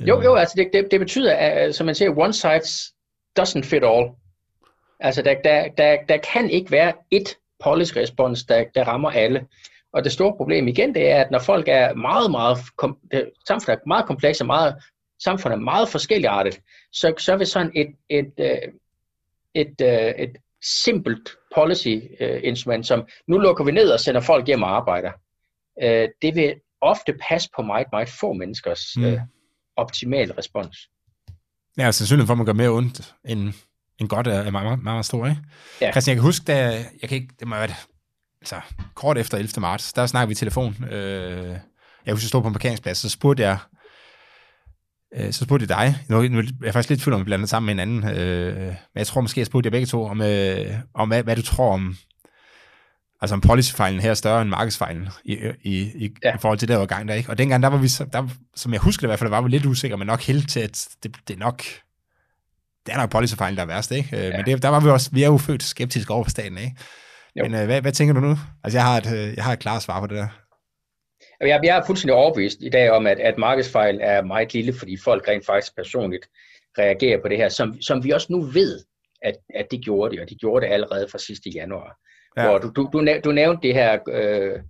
Jo, 0.00 0.22
jo, 0.22 0.34
altså 0.34 0.54
det, 0.58 0.70
det, 0.72 0.88
det 0.90 1.00
betyder, 1.00 1.36
at, 1.36 1.74
som 1.74 1.86
man 1.86 1.94
siger, 1.94 2.18
one 2.18 2.32
size 2.32 2.94
doesn't 3.40 3.62
fit 3.62 3.84
all. 3.84 4.08
Altså 5.02 5.22
der, 5.22 5.34
der, 5.44 5.68
der, 5.78 5.96
der 6.08 6.16
kan 6.16 6.50
ikke 6.50 6.70
være 6.70 6.92
et 7.10 7.36
policy 7.64 7.92
response, 7.96 8.46
der, 8.46 8.64
der 8.74 8.84
rammer 8.84 9.10
alle. 9.10 9.46
Og 9.92 10.04
det 10.04 10.12
store 10.12 10.36
problem 10.36 10.68
igen, 10.68 10.94
det 10.94 11.10
er, 11.10 11.24
at 11.24 11.30
når 11.30 11.38
folk 11.38 11.68
er 11.68 11.94
meget, 11.94 12.30
meget, 12.30 12.58
kom, 12.76 12.98
det, 13.10 13.30
samfundet 13.48 13.76
er 13.76 13.86
meget 13.86 14.06
komplekst 14.06 14.40
og 14.40 14.46
meget, 14.46 14.74
samfundet 15.24 15.56
er 15.56 15.60
meget 15.60 15.88
forskelligartet, 15.88 16.60
så, 16.92 17.14
så 17.18 17.36
vil 17.36 17.46
sådan 17.46 17.72
et, 17.74 17.88
et, 18.08 18.32
et, 18.38 18.72
et, 19.54 19.74
et, 19.80 20.14
et 20.18 20.36
simpelt 20.84 21.30
policy-instrument, 21.54 22.86
som 22.86 23.06
nu 23.28 23.38
lukker 23.38 23.64
vi 23.64 23.72
ned 23.72 23.90
og 23.90 24.00
sender 24.00 24.20
folk 24.20 24.46
hjem 24.46 24.62
og 24.62 24.76
arbejder, 24.76 25.12
øh, 25.82 26.08
det 26.22 26.34
vil 26.34 26.54
ofte 26.80 27.14
passe 27.28 27.48
på 27.56 27.62
meget, 27.62 27.86
meget 27.92 28.08
få 28.08 28.32
menneskers 28.32 28.96
mm. 28.96 29.04
øh, 29.04 29.20
optimale 29.76 30.38
respons. 30.38 30.88
Ja, 31.78 31.90
sandsynligheden 31.90 32.26
for, 32.26 32.32
at 32.32 32.38
man 32.38 32.46
gør 32.46 32.52
mere 32.52 32.68
ondt 32.68 33.14
end, 33.24 33.52
end 34.02 34.08
godt 34.08 34.26
er, 34.26 34.50
meget, 34.50 34.52
meget, 34.52 34.82
meget 34.82 35.04
stor, 35.04 35.26
ikke? 35.26 35.40
Ja. 35.80 35.90
Christian, 35.90 36.12
jeg 36.12 36.16
kan 36.16 36.28
huske, 36.28 36.44
da, 36.44 36.84
jeg 37.02 37.08
kan 37.08 37.18
ikke, 37.18 37.34
det 37.40 37.48
må 37.48 37.54
være 37.54 37.66
det, 37.66 37.76
altså, 38.40 38.60
kort 38.94 39.18
efter 39.18 39.38
11. 39.38 39.60
marts, 39.60 39.92
der 39.92 40.06
snakkede 40.06 40.28
vi 40.28 40.32
i 40.32 40.34
telefon. 40.34 40.84
Øh, 40.84 41.56
jeg 42.06 42.14
husker, 42.14 42.24
jeg 42.24 42.28
stod 42.28 42.42
på 42.42 42.48
en 42.48 42.54
parkeringsplads, 42.54 42.98
så 42.98 43.08
spurgte 43.08 43.42
jeg, 43.42 43.58
øh, 45.16 45.32
så 45.32 45.44
spurgte 45.44 45.66
jeg 45.68 45.78
dig, 45.78 45.98
nu, 46.08 46.22
nu 46.22 46.38
er 46.38 46.42
jeg 46.62 46.72
faktisk 46.72 46.90
lidt 46.90 47.00
tvivl 47.00 47.14
om, 47.14 47.20
vi 47.20 47.24
blandet 47.24 47.48
sammen 47.48 47.76
med 47.76 47.84
en 47.84 47.90
anden, 47.90 48.16
øh, 48.16 48.66
men 48.66 48.76
jeg 48.96 49.06
tror 49.06 49.20
måske, 49.20 49.40
jeg 49.40 49.46
spurgte 49.46 49.66
jer 49.66 49.70
begge 49.70 49.86
to, 49.86 50.04
om, 50.04 50.20
øh, 50.20 50.74
om 50.94 51.08
hvad, 51.08 51.22
hvad 51.22 51.36
du 51.36 51.42
tror 51.42 51.72
om, 51.72 51.96
altså 53.20 53.34
om 53.34 53.40
policyfejlen 53.40 54.00
her 54.00 54.10
er 54.10 54.14
større 54.14 54.42
end 54.42 54.50
markedsfejlen 54.50 55.08
i, 55.24 55.38
i, 55.62 55.80
i, 55.94 56.10
ja. 56.22 56.34
i 56.34 56.38
forhold 56.40 56.58
til 56.58 56.68
det, 56.68 56.72
der 56.72 56.78
var 56.78 56.86
gang 56.86 57.08
der, 57.08 57.14
ikke? 57.14 57.30
Og 57.30 57.38
dengang, 57.38 57.62
der 57.62 57.68
var 57.68 57.78
vi, 57.78 57.88
der, 58.12 58.28
som 58.54 58.72
jeg 58.72 58.80
husker 58.80 59.00
det 59.00 59.08
i 59.08 59.10
hvert 59.10 59.18
fald, 59.18 59.30
der 59.30 59.36
var 59.36 59.42
vi 59.42 59.48
lidt 59.48 59.66
usikre, 59.66 59.96
men 59.96 60.06
nok 60.06 60.20
helt 60.20 60.50
til, 60.50 60.60
at 60.60 60.88
det, 61.02 61.16
det 61.28 61.34
er 61.34 61.38
nok, 61.38 61.62
det 62.86 62.92
er 62.94 62.98
nok 62.98 63.10
policyfejlen, 63.10 63.56
der 63.56 63.62
er 63.62 63.66
værst, 63.66 63.90
ikke? 63.90 64.16
Øh, 64.16 64.24
ja. 64.24 64.36
Men 64.36 64.46
det, 64.46 64.62
der 64.62 64.68
var 64.68 64.80
vi 64.80 64.88
også, 64.88 65.10
vi 65.12 65.22
er 65.22 65.26
jo 65.28 65.38
født 65.38 65.62
skeptiske 65.62 66.14
over 66.14 66.24
for 66.24 66.30
staten, 66.30 66.58
ikke? 66.58 66.76
Jo. 67.36 67.44
Men 67.44 67.54
øh, 67.54 67.64
hvad, 67.66 67.80
hvad 67.82 67.92
tænker 67.92 68.14
du 68.14 68.20
nu? 68.20 68.36
Altså, 68.64 68.78
jeg 68.78 68.86
har 68.86 68.96
et, 68.96 69.12
øh, 69.16 69.34
jeg 69.36 69.44
har 69.44 69.52
et 69.52 69.58
klart 69.58 69.82
svar 69.82 70.00
på 70.00 70.06
det 70.06 70.16
der. 70.16 70.28
Jeg, 71.40 71.60
jeg 71.64 71.76
er 71.76 71.82
fuldstændig 71.86 72.14
overbevist 72.14 72.58
i 72.60 72.68
dag 72.68 72.90
om, 72.90 73.06
at, 73.06 73.18
at 73.18 73.38
markedsfejl 73.38 73.98
er 74.02 74.22
meget 74.22 74.54
lille, 74.54 74.72
fordi 74.78 74.96
folk 75.04 75.28
rent 75.28 75.46
faktisk 75.46 75.76
personligt 75.76 76.26
reagerer 76.78 77.20
på 77.22 77.28
det 77.28 77.36
her, 77.36 77.48
som, 77.48 77.82
som 77.82 78.04
vi 78.04 78.10
også 78.10 78.26
nu 78.30 78.40
ved, 78.40 78.80
at, 79.22 79.34
at 79.54 79.66
de 79.70 79.78
gjorde 79.78 80.14
det, 80.14 80.22
og 80.22 80.30
de 80.30 80.34
gjorde 80.34 80.66
det 80.66 80.72
allerede 80.72 81.06
fra 81.10 81.18
sidste 81.18 81.50
januar. 81.50 81.96
Ja. 82.36 82.48
Hvor 82.48 82.58
du, 82.58 82.68
du, 82.76 82.90
du, 82.92 83.06
du 83.24 83.32
nævnte 83.32 83.68
det 83.68 83.74
her 83.74 83.98
øh, 84.08 84.60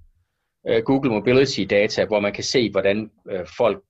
Google 0.84 1.10
Mobility 1.10 1.60
Data, 1.60 2.04
hvor 2.04 2.20
man 2.20 2.32
kan 2.32 2.44
se, 2.44 2.70
hvordan 2.70 3.10
øh, 3.30 3.46
folk 3.56 3.82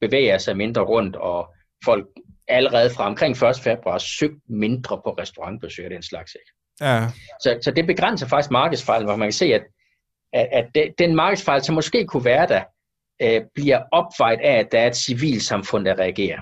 bevæger 0.00 0.38
sig 0.38 0.56
mindre 0.56 0.82
rundt, 0.82 1.16
og 1.16 1.54
folk 1.84 2.06
allerede 2.48 2.90
fra 2.90 3.06
omkring 3.06 3.42
1. 3.42 3.56
februar 3.56 3.98
søgt 3.98 4.40
mindre 4.48 5.00
på 5.04 5.10
restaurantbesøg 5.10 5.84
og 5.84 5.90
den 5.90 6.02
slags. 6.02 6.34
Ikke? 6.34 6.52
Ja. 6.80 7.08
Så, 7.42 7.58
så 7.62 7.70
det 7.70 7.86
begrænser 7.86 8.26
faktisk 8.26 8.50
markedsfejlen, 8.50 9.06
hvor 9.06 9.16
man 9.16 9.26
kan 9.26 9.32
se, 9.32 9.44
at, 9.44 9.62
at, 10.32 10.48
at 10.52 10.66
det, 10.74 10.94
den 10.98 11.16
markedsfejl, 11.16 11.64
som 11.64 11.74
måske 11.74 12.06
kunne 12.06 12.24
være 12.24 12.46
der, 12.46 12.62
øh, 13.22 13.42
bliver 13.54 13.82
opvejet 13.92 14.40
af, 14.40 14.58
at 14.58 14.72
der 14.72 14.80
er 14.80 14.86
et 14.86 14.96
civilsamfund, 14.96 15.84
der 15.84 15.98
reagerer. 15.98 16.38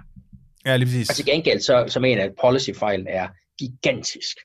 Ja, 0.66 0.76
lige 0.76 0.86
præcis. 0.86 1.10
Og 1.10 1.16
til 1.16 1.24
gengæld, 1.26 1.60
så, 1.60 1.84
så 1.88 2.00
mener 2.00 2.22
jeg, 2.22 2.30
at 2.30 2.36
policyfejlen 2.40 3.06
er 3.08 3.28
gigantisk. 3.58 4.36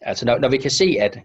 Altså 0.00 0.26
når, 0.26 0.38
når 0.38 0.48
vi 0.48 0.56
kan 0.56 0.70
se, 0.70 0.96
at, 1.00 1.18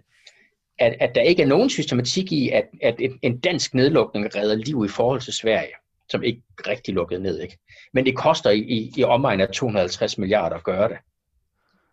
at, 0.78 0.96
at 1.00 1.14
der 1.14 1.20
ikke 1.20 1.42
er 1.42 1.46
nogen 1.46 1.70
systematik 1.70 2.32
i, 2.32 2.50
at, 2.50 2.64
at 2.82 3.00
en 3.22 3.40
dansk 3.40 3.74
nedlukning 3.74 4.36
redder 4.36 4.56
liv 4.56 4.84
i 4.84 4.88
forhold 4.88 5.20
til 5.20 5.32
Sverige, 5.32 5.72
som 6.10 6.22
ikke 6.22 6.42
rigtig 6.66 6.94
lukkede 6.94 7.22
ned. 7.22 7.40
Ikke? 7.40 7.58
Men 7.94 8.06
det 8.06 8.16
koster 8.16 8.50
i, 8.50 8.58
i, 8.58 8.92
i 8.96 9.04
omegn 9.04 9.40
af 9.40 9.48
250 9.48 10.18
milliarder 10.18 10.56
at 10.56 10.64
gøre 10.64 10.88
det. 10.88 10.96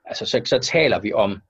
Altså 0.06 0.26
så, 0.26 0.42
så 0.46 0.60
taler 0.60 1.00
vi 1.00 1.14
om 1.14 1.42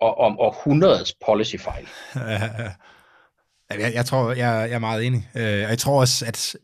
og 0.00 0.18
om 0.18 0.38
århundredets 0.38 1.14
policyfejl. 1.26 1.88
jeg, 3.70 3.94
jeg 3.94 4.06
tror, 4.06 4.28
jeg, 4.28 4.38
jeg 4.68 4.74
er 4.74 4.78
meget 4.78 5.06
enig. 5.06 5.28
Øh, 5.36 5.64
og 5.64 5.70
jeg 5.70 5.78
tror 5.78 6.00
også, 6.00 6.26
at 6.26 6.56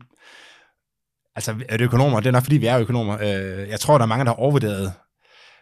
altså, 1.36 1.64
er 1.68 1.76
det 1.76 1.84
økonomer? 1.84 2.20
Det 2.20 2.26
er 2.26 2.32
nok, 2.32 2.42
fordi 2.42 2.56
vi 2.56 2.66
er 2.66 2.78
økonomer. 2.78 3.18
Øh, 3.20 3.68
jeg 3.68 3.80
tror, 3.80 3.98
der 3.98 4.02
er 4.02 4.08
mange, 4.08 4.24
der 4.24 4.30
har 4.30 4.38
overvurderet 4.38 4.92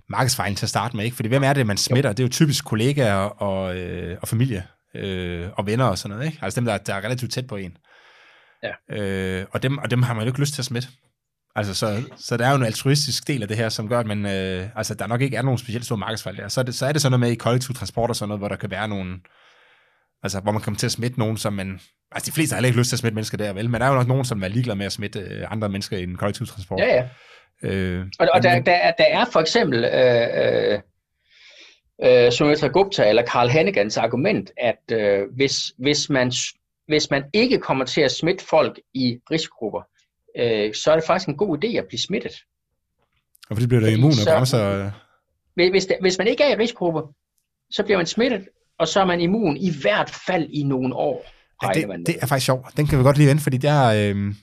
markedsfejlen 0.08 0.56
til 0.56 0.66
at 0.66 0.70
starte 0.70 0.96
med. 0.96 1.04
Ikke? 1.04 1.16
Fordi 1.16 1.28
hvem 1.28 1.44
er 1.44 1.52
det, 1.52 1.66
man 1.66 1.76
smitter? 1.76 2.10
Jo. 2.10 2.12
Det 2.12 2.20
er 2.20 2.24
jo 2.24 2.30
typisk 2.30 2.64
kollegaer 2.64 3.14
og, 3.16 3.76
øh, 3.76 4.18
og 4.22 4.28
familie 4.28 4.66
øh, 4.94 5.48
og 5.56 5.66
venner 5.66 5.84
og 5.84 5.98
sådan 5.98 6.16
noget. 6.16 6.30
Ikke? 6.30 6.38
Altså 6.42 6.60
dem, 6.60 6.64
der, 6.64 6.78
der 6.78 6.94
er 6.94 7.04
relativt 7.04 7.32
tæt 7.32 7.46
på 7.46 7.56
en. 7.56 7.76
Ja. 8.62 8.96
Øh, 8.96 9.46
og, 9.50 9.62
dem, 9.62 9.78
og 9.78 9.90
dem 9.90 10.02
har 10.02 10.14
man 10.14 10.22
jo 10.22 10.28
ikke 10.28 10.40
lyst 10.40 10.54
til 10.54 10.62
at 10.62 10.66
smitte. 10.66 10.88
Altså, 11.56 11.74
så, 11.74 12.02
så 12.16 12.36
der 12.36 12.46
er 12.46 12.50
jo 12.50 12.56
en 12.56 12.64
altruistisk 12.64 13.28
del 13.28 13.42
af 13.42 13.48
det 13.48 13.56
her, 13.56 13.68
som 13.68 13.88
gør, 13.88 14.00
at 14.00 14.06
man, 14.06 14.26
øh, 14.26 14.68
altså, 14.76 14.94
der 14.94 15.06
nok 15.06 15.20
ikke 15.20 15.36
er 15.36 15.42
nogen 15.42 15.58
specielt 15.58 15.84
stor 15.84 15.96
markedsfejl 15.96 16.36
der. 16.36 16.48
Så 16.48 16.60
er, 16.60 16.64
det, 16.64 16.74
så 16.74 16.86
er 16.86 16.92
det 16.92 17.02
sådan 17.02 17.10
noget 17.10 17.20
med 17.20 17.30
i 17.30 17.34
kollektiv 17.34 17.74
transport 17.74 18.10
og 18.10 18.16
sådan 18.16 18.28
noget, 18.28 18.40
hvor 18.40 18.48
der 18.48 18.56
kan 18.56 18.70
være 18.70 18.88
nogle, 18.88 19.20
altså, 20.22 20.40
hvor 20.40 20.52
man 20.52 20.62
kommer 20.62 20.78
til 20.78 20.86
at 20.86 20.92
smitte 20.92 21.18
nogen, 21.18 21.36
som 21.36 21.52
man, 21.52 21.80
altså 22.12 22.30
de 22.30 22.34
fleste 22.34 22.52
har 22.52 22.56
heller 22.56 22.68
ikke 22.68 22.78
lyst 22.78 22.88
til 22.88 22.96
at 22.96 23.00
smitte 23.00 23.14
mennesker 23.14 23.38
der, 23.38 23.52
vel, 23.52 23.70
men 23.70 23.80
der 23.80 23.86
er 23.86 23.90
jo 23.90 23.96
nok 23.98 24.08
nogen, 24.08 24.24
som 24.24 24.42
er 24.42 24.48
ligeglade 24.48 24.78
med 24.78 24.86
at 24.86 24.92
smitte 24.92 25.20
øh, 25.20 25.52
andre 25.52 25.68
mennesker 25.68 25.96
i 25.96 26.02
en 26.02 26.16
kollektiv 26.16 26.46
transport. 26.46 26.80
Ja, 26.80 26.94
ja. 26.94 27.08
Øh, 27.62 28.06
og 28.18 28.28
og 28.34 28.42
der, 28.42 28.60
der, 28.60 28.72
er, 28.72 28.92
der 28.98 29.04
er 29.04 29.24
for 29.32 29.40
eksempel, 29.40 29.84
øh, 29.84 30.28
øh, 30.44 30.80
øh, 32.02 32.32
Sumitra 32.32 32.66
Gupta 32.66 33.08
eller 33.08 33.22
Karl 33.22 33.48
Hannegans 33.48 33.96
argument, 33.96 34.50
at 34.56 34.92
øh, 34.92 35.22
hvis, 35.36 35.72
hvis, 35.78 36.10
man, 36.10 36.32
hvis 36.90 37.10
man 37.10 37.22
ikke 37.32 37.58
kommer 37.58 37.84
til 37.84 38.00
at 38.00 38.10
smitte 38.10 38.44
folk 38.44 38.80
i 38.94 39.18
risikogrupper, 39.30 39.82
øh, 40.38 40.74
så 40.74 40.90
er 40.90 40.94
det 40.94 41.04
faktisk 41.06 41.28
en 41.28 41.36
god 41.36 41.58
idé 41.58 41.76
at 41.76 41.84
blive 41.88 42.00
smittet. 42.00 42.32
Og 43.50 43.56
fordi 43.56 43.66
bliver 43.66 43.80
der 43.80 43.88
immun 43.88 44.10
og 44.10 44.34
bremser... 44.34 44.90
Hvis, 45.54 45.88
hvis 46.00 46.18
man 46.18 46.26
ikke 46.26 46.42
er 46.42 46.56
i 46.56 46.58
risikogruppe, 46.58 47.12
så 47.70 47.82
bliver 47.82 47.96
man 47.96 48.06
smittet, 48.06 48.48
og 48.78 48.88
så 48.88 49.00
er 49.00 49.04
man 49.04 49.20
immun 49.20 49.56
i 49.56 49.70
hvert 49.82 50.10
fald 50.26 50.48
i 50.50 50.62
nogle 50.62 50.94
år. 50.94 51.30
Ja, 51.62 51.68
det, 51.80 52.06
det 52.06 52.16
er 52.20 52.26
faktisk 52.26 52.46
sjovt. 52.46 52.76
Den 52.76 52.86
kan 52.86 52.98
vi 52.98 53.02
godt 53.02 53.16
lige 53.16 53.28
vende, 53.28 53.42
fordi 53.42 53.56
der... 53.56 53.84
Øh, 53.86 54.34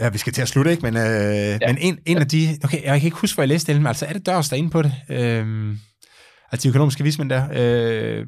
ja, 0.00 0.08
vi 0.08 0.18
skal 0.18 0.32
til 0.32 0.42
at 0.42 0.48
slutte, 0.48 0.70
ikke? 0.70 0.82
Men, 0.82 0.96
øh, 0.96 1.02
ja. 1.02 1.58
men 1.66 1.78
en, 1.78 1.98
en 2.06 2.18
af 2.18 2.28
de... 2.28 2.58
Okay, 2.64 2.82
jeg 2.84 3.00
kan 3.00 3.06
ikke 3.06 3.16
huske, 3.16 3.36
hvor 3.36 3.42
jeg 3.42 3.48
læste 3.48 3.72
det, 3.72 3.80
men 3.80 3.86
altså 3.86 4.06
er 4.06 4.12
det 4.12 4.26
Dørs, 4.26 4.48
der 4.48 4.56
inde 4.56 4.70
på 4.70 4.82
det? 4.82 4.92
Øh, 5.10 5.76
altså 6.52 6.62
de 6.64 6.68
økonomiske 6.68 7.04
vismænd 7.04 7.30
der. 7.30 7.48
Øh, 7.52 8.26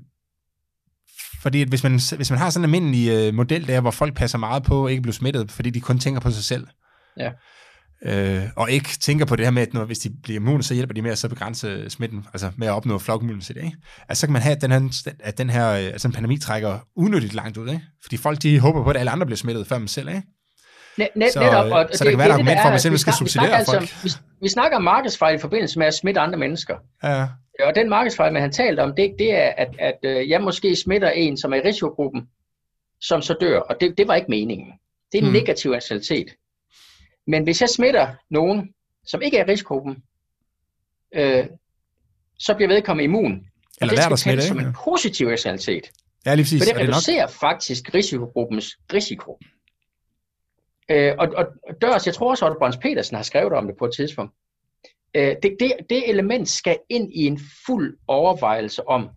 fordi 1.42 1.68
hvis 1.68 1.82
man, 1.82 2.00
hvis 2.16 2.30
man 2.30 2.38
har 2.38 2.50
sådan 2.50 2.60
en 2.60 2.74
almindelig 2.74 3.10
øh, 3.10 3.34
model 3.34 3.66
der, 3.66 3.80
hvor 3.80 3.90
folk 3.90 4.16
passer 4.16 4.38
meget 4.38 4.62
på 4.62 4.86
ikke 4.86 5.02
blive 5.02 5.14
smittet, 5.14 5.52
fordi 5.52 5.70
de 5.70 5.80
kun 5.80 5.98
tænker 5.98 6.20
på 6.20 6.30
sig 6.30 6.44
selv, 6.44 6.66
ja. 7.16 7.30
øh, 8.04 8.48
og 8.56 8.70
ikke 8.70 8.88
tænker 9.00 9.24
på 9.24 9.36
det 9.36 9.46
her 9.46 9.50
med, 9.50 9.62
at 9.62 9.74
når, 9.74 9.84
hvis 9.84 9.98
de 9.98 10.10
bliver 10.22 10.40
immune, 10.40 10.62
så 10.62 10.74
hjælper 10.74 10.94
de 10.94 11.02
med 11.02 11.10
at 11.10 11.18
så 11.18 11.28
begrænse 11.28 11.90
smitten, 11.90 12.26
altså 12.32 12.50
med 12.56 12.66
at 12.66 12.72
opnå 12.72 12.98
flokimmunitet, 12.98 13.56
ikke? 13.56 13.72
Altså 14.08 14.20
så 14.20 14.26
kan 14.26 14.32
man 14.32 14.42
have, 14.42 14.56
at 14.56 14.62
den 14.62 14.70
her, 14.70 15.12
at 15.20 15.38
den 15.38 15.50
her 15.50 15.70
øh, 15.70 15.84
altså 15.84 16.08
en 16.08 16.12
pandemi 16.12 16.38
trækker 16.38 16.78
unødigt 16.96 17.34
langt 17.34 17.56
ud, 17.56 17.68
ikke? 17.68 17.82
Fordi 18.02 18.16
folk 18.16 18.42
de 18.42 18.60
håber 18.60 18.84
på, 18.84 18.90
at 18.90 18.96
alle 18.96 19.10
andre 19.10 19.26
bliver 19.26 19.36
smittet 19.36 19.66
før 19.66 19.78
dem 19.78 19.86
selv, 19.86 20.08
ikke? 20.08 20.22
Net, 20.98 21.08
net, 21.16 21.32
så, 21.32 21.40
netop, 21.40 21.72
og 21.72 21.88
så 21.92 22.04
det, 22.04 22.06
der 22.06 22.10
kan 22.10 22.18
være 22.18 22.28
et 22.28 22.32
argument 22.32 22.58
for, 22.60 22.66
at 22.66 22.72
man 22.72 22.80
simpelthen 22.80 22.98
skal 22.98 23.12
subsidiere 23.12 23.58
vi 23.58 23.64
folk. 23.64 23.80
Altså, 23.80 23.98
vi, 24.02 24.10
vi 24.42 24.48
snakker 24.48 24.76
om 24.76 24.84
markedsfejl 24.84 25.34
i 25.36 25.38
forbindelse 25.38 25.78
med 25.78 25.86
at 25.86 25.94
smitte 25.94 26.20
andre 26.20 26.38
mennesker. 26.38 26.74
Ja. 27.02 27.26
Og 27.64 27.74
den 27.74 27.88
markedsfejl, 27.88 28.32
man 28.32 28.42
har 28.42 28.48
talt 28.50 28.78
om, 28.78 28.94
det, 28.96 29.14
det 29.18 29.34
er, 29.34 29.48
at, 29.56 29.68
at 29.78 29.98
øh, 30.02 30.28
jeg 30.28 30.40
måske 30.42 30.76
smitter 30.76 31.10
en, 31.10 31.36
som 31.36 31.52
er 31.52 31.56
i 31.56 31.60
risikogruppen, 31.60 32.28
som 33.00 33.22
så 33.22 33.34
dør, 33.40 33.58
og 33.60 33.80
det, 33.80 33.98
det 33.98 34.08
var 34.08 34.14
ikke 34.14 34.30
meningen. 34.30 34.72
Det 35.12 35.18
er 35.18 35.22
en 35.22 35.28
Mm. 35.28 35.32
negativ 35.32 35.70
anciennitet. 35.70 36.28
Men 37.26 37.44
hvis 37.44 37.60
jeg 37.60 37.68
smitter 37.68 38.14
nogen, 38.30 38.74
som 39.06 39.22
ikke 39.22 39.36
er 39.38 39.44
i 39.48 39.50
risikogruppen, 39.52 39.96
øh, 41.14 41.46
så 42.38 42.54
bliver 42.54 42.68
vedkommende 42.68 43.04
immun. 43.04 43.32
Og 43.32 43.40
Eller 43.80 43.90
det 43.90 43.98
lært 43.98 44.04
skal 44.04 44.12
at 44.12 44.18
smitte, 44.18 44.42
som 44.42 44.58
en 44.58 44.74
positiv 44.84 45.26
anciennitet. 45.26 45.90
Ja, 46.26 46.34
lige 46.34 46.44
præcis. 46.44 46.60
For 46.62 46.64
det 46.64 46.74
Og 46.74 46.80
det 46.80 46.86
nok, 46.88 46.94
reducerer 46.94 47.26
faktisk 47.26 47.94
risikogruppens 47.94 48.78
risiko. 48.94 49.38
Øh, 50.90 51.14
og, 51.18 51.28
og, 51.36 51.46
og 51.68 51.74
Dørs, 51.82 52.06
jeg 52.06 52.14
tror 52.14 52.30
også, 52.30 52.46
at 52.46 52.56
Brøns 52.58 52.76
Petersen 52.76 53.16
har 53.16 53.22
skrevet 53.22 53.52
om 53.52 53.66
det 53.66 53.76
på 53.78 53.84
et 53.84 53.92
tidspunkt. 53.96 54.34
Øh, 55.14 55.36
det, 55.42 55.56
det, 55.60 55.72
det 55.90 56.10
element 56.10 56.48
skal 56.48 56.78
ind 56.90 57.10
i 57.14 57.26
en 57.26 57.40
fuld 57.66 57.96
overvejelse 58.08 58.88
om, 58.88 59.08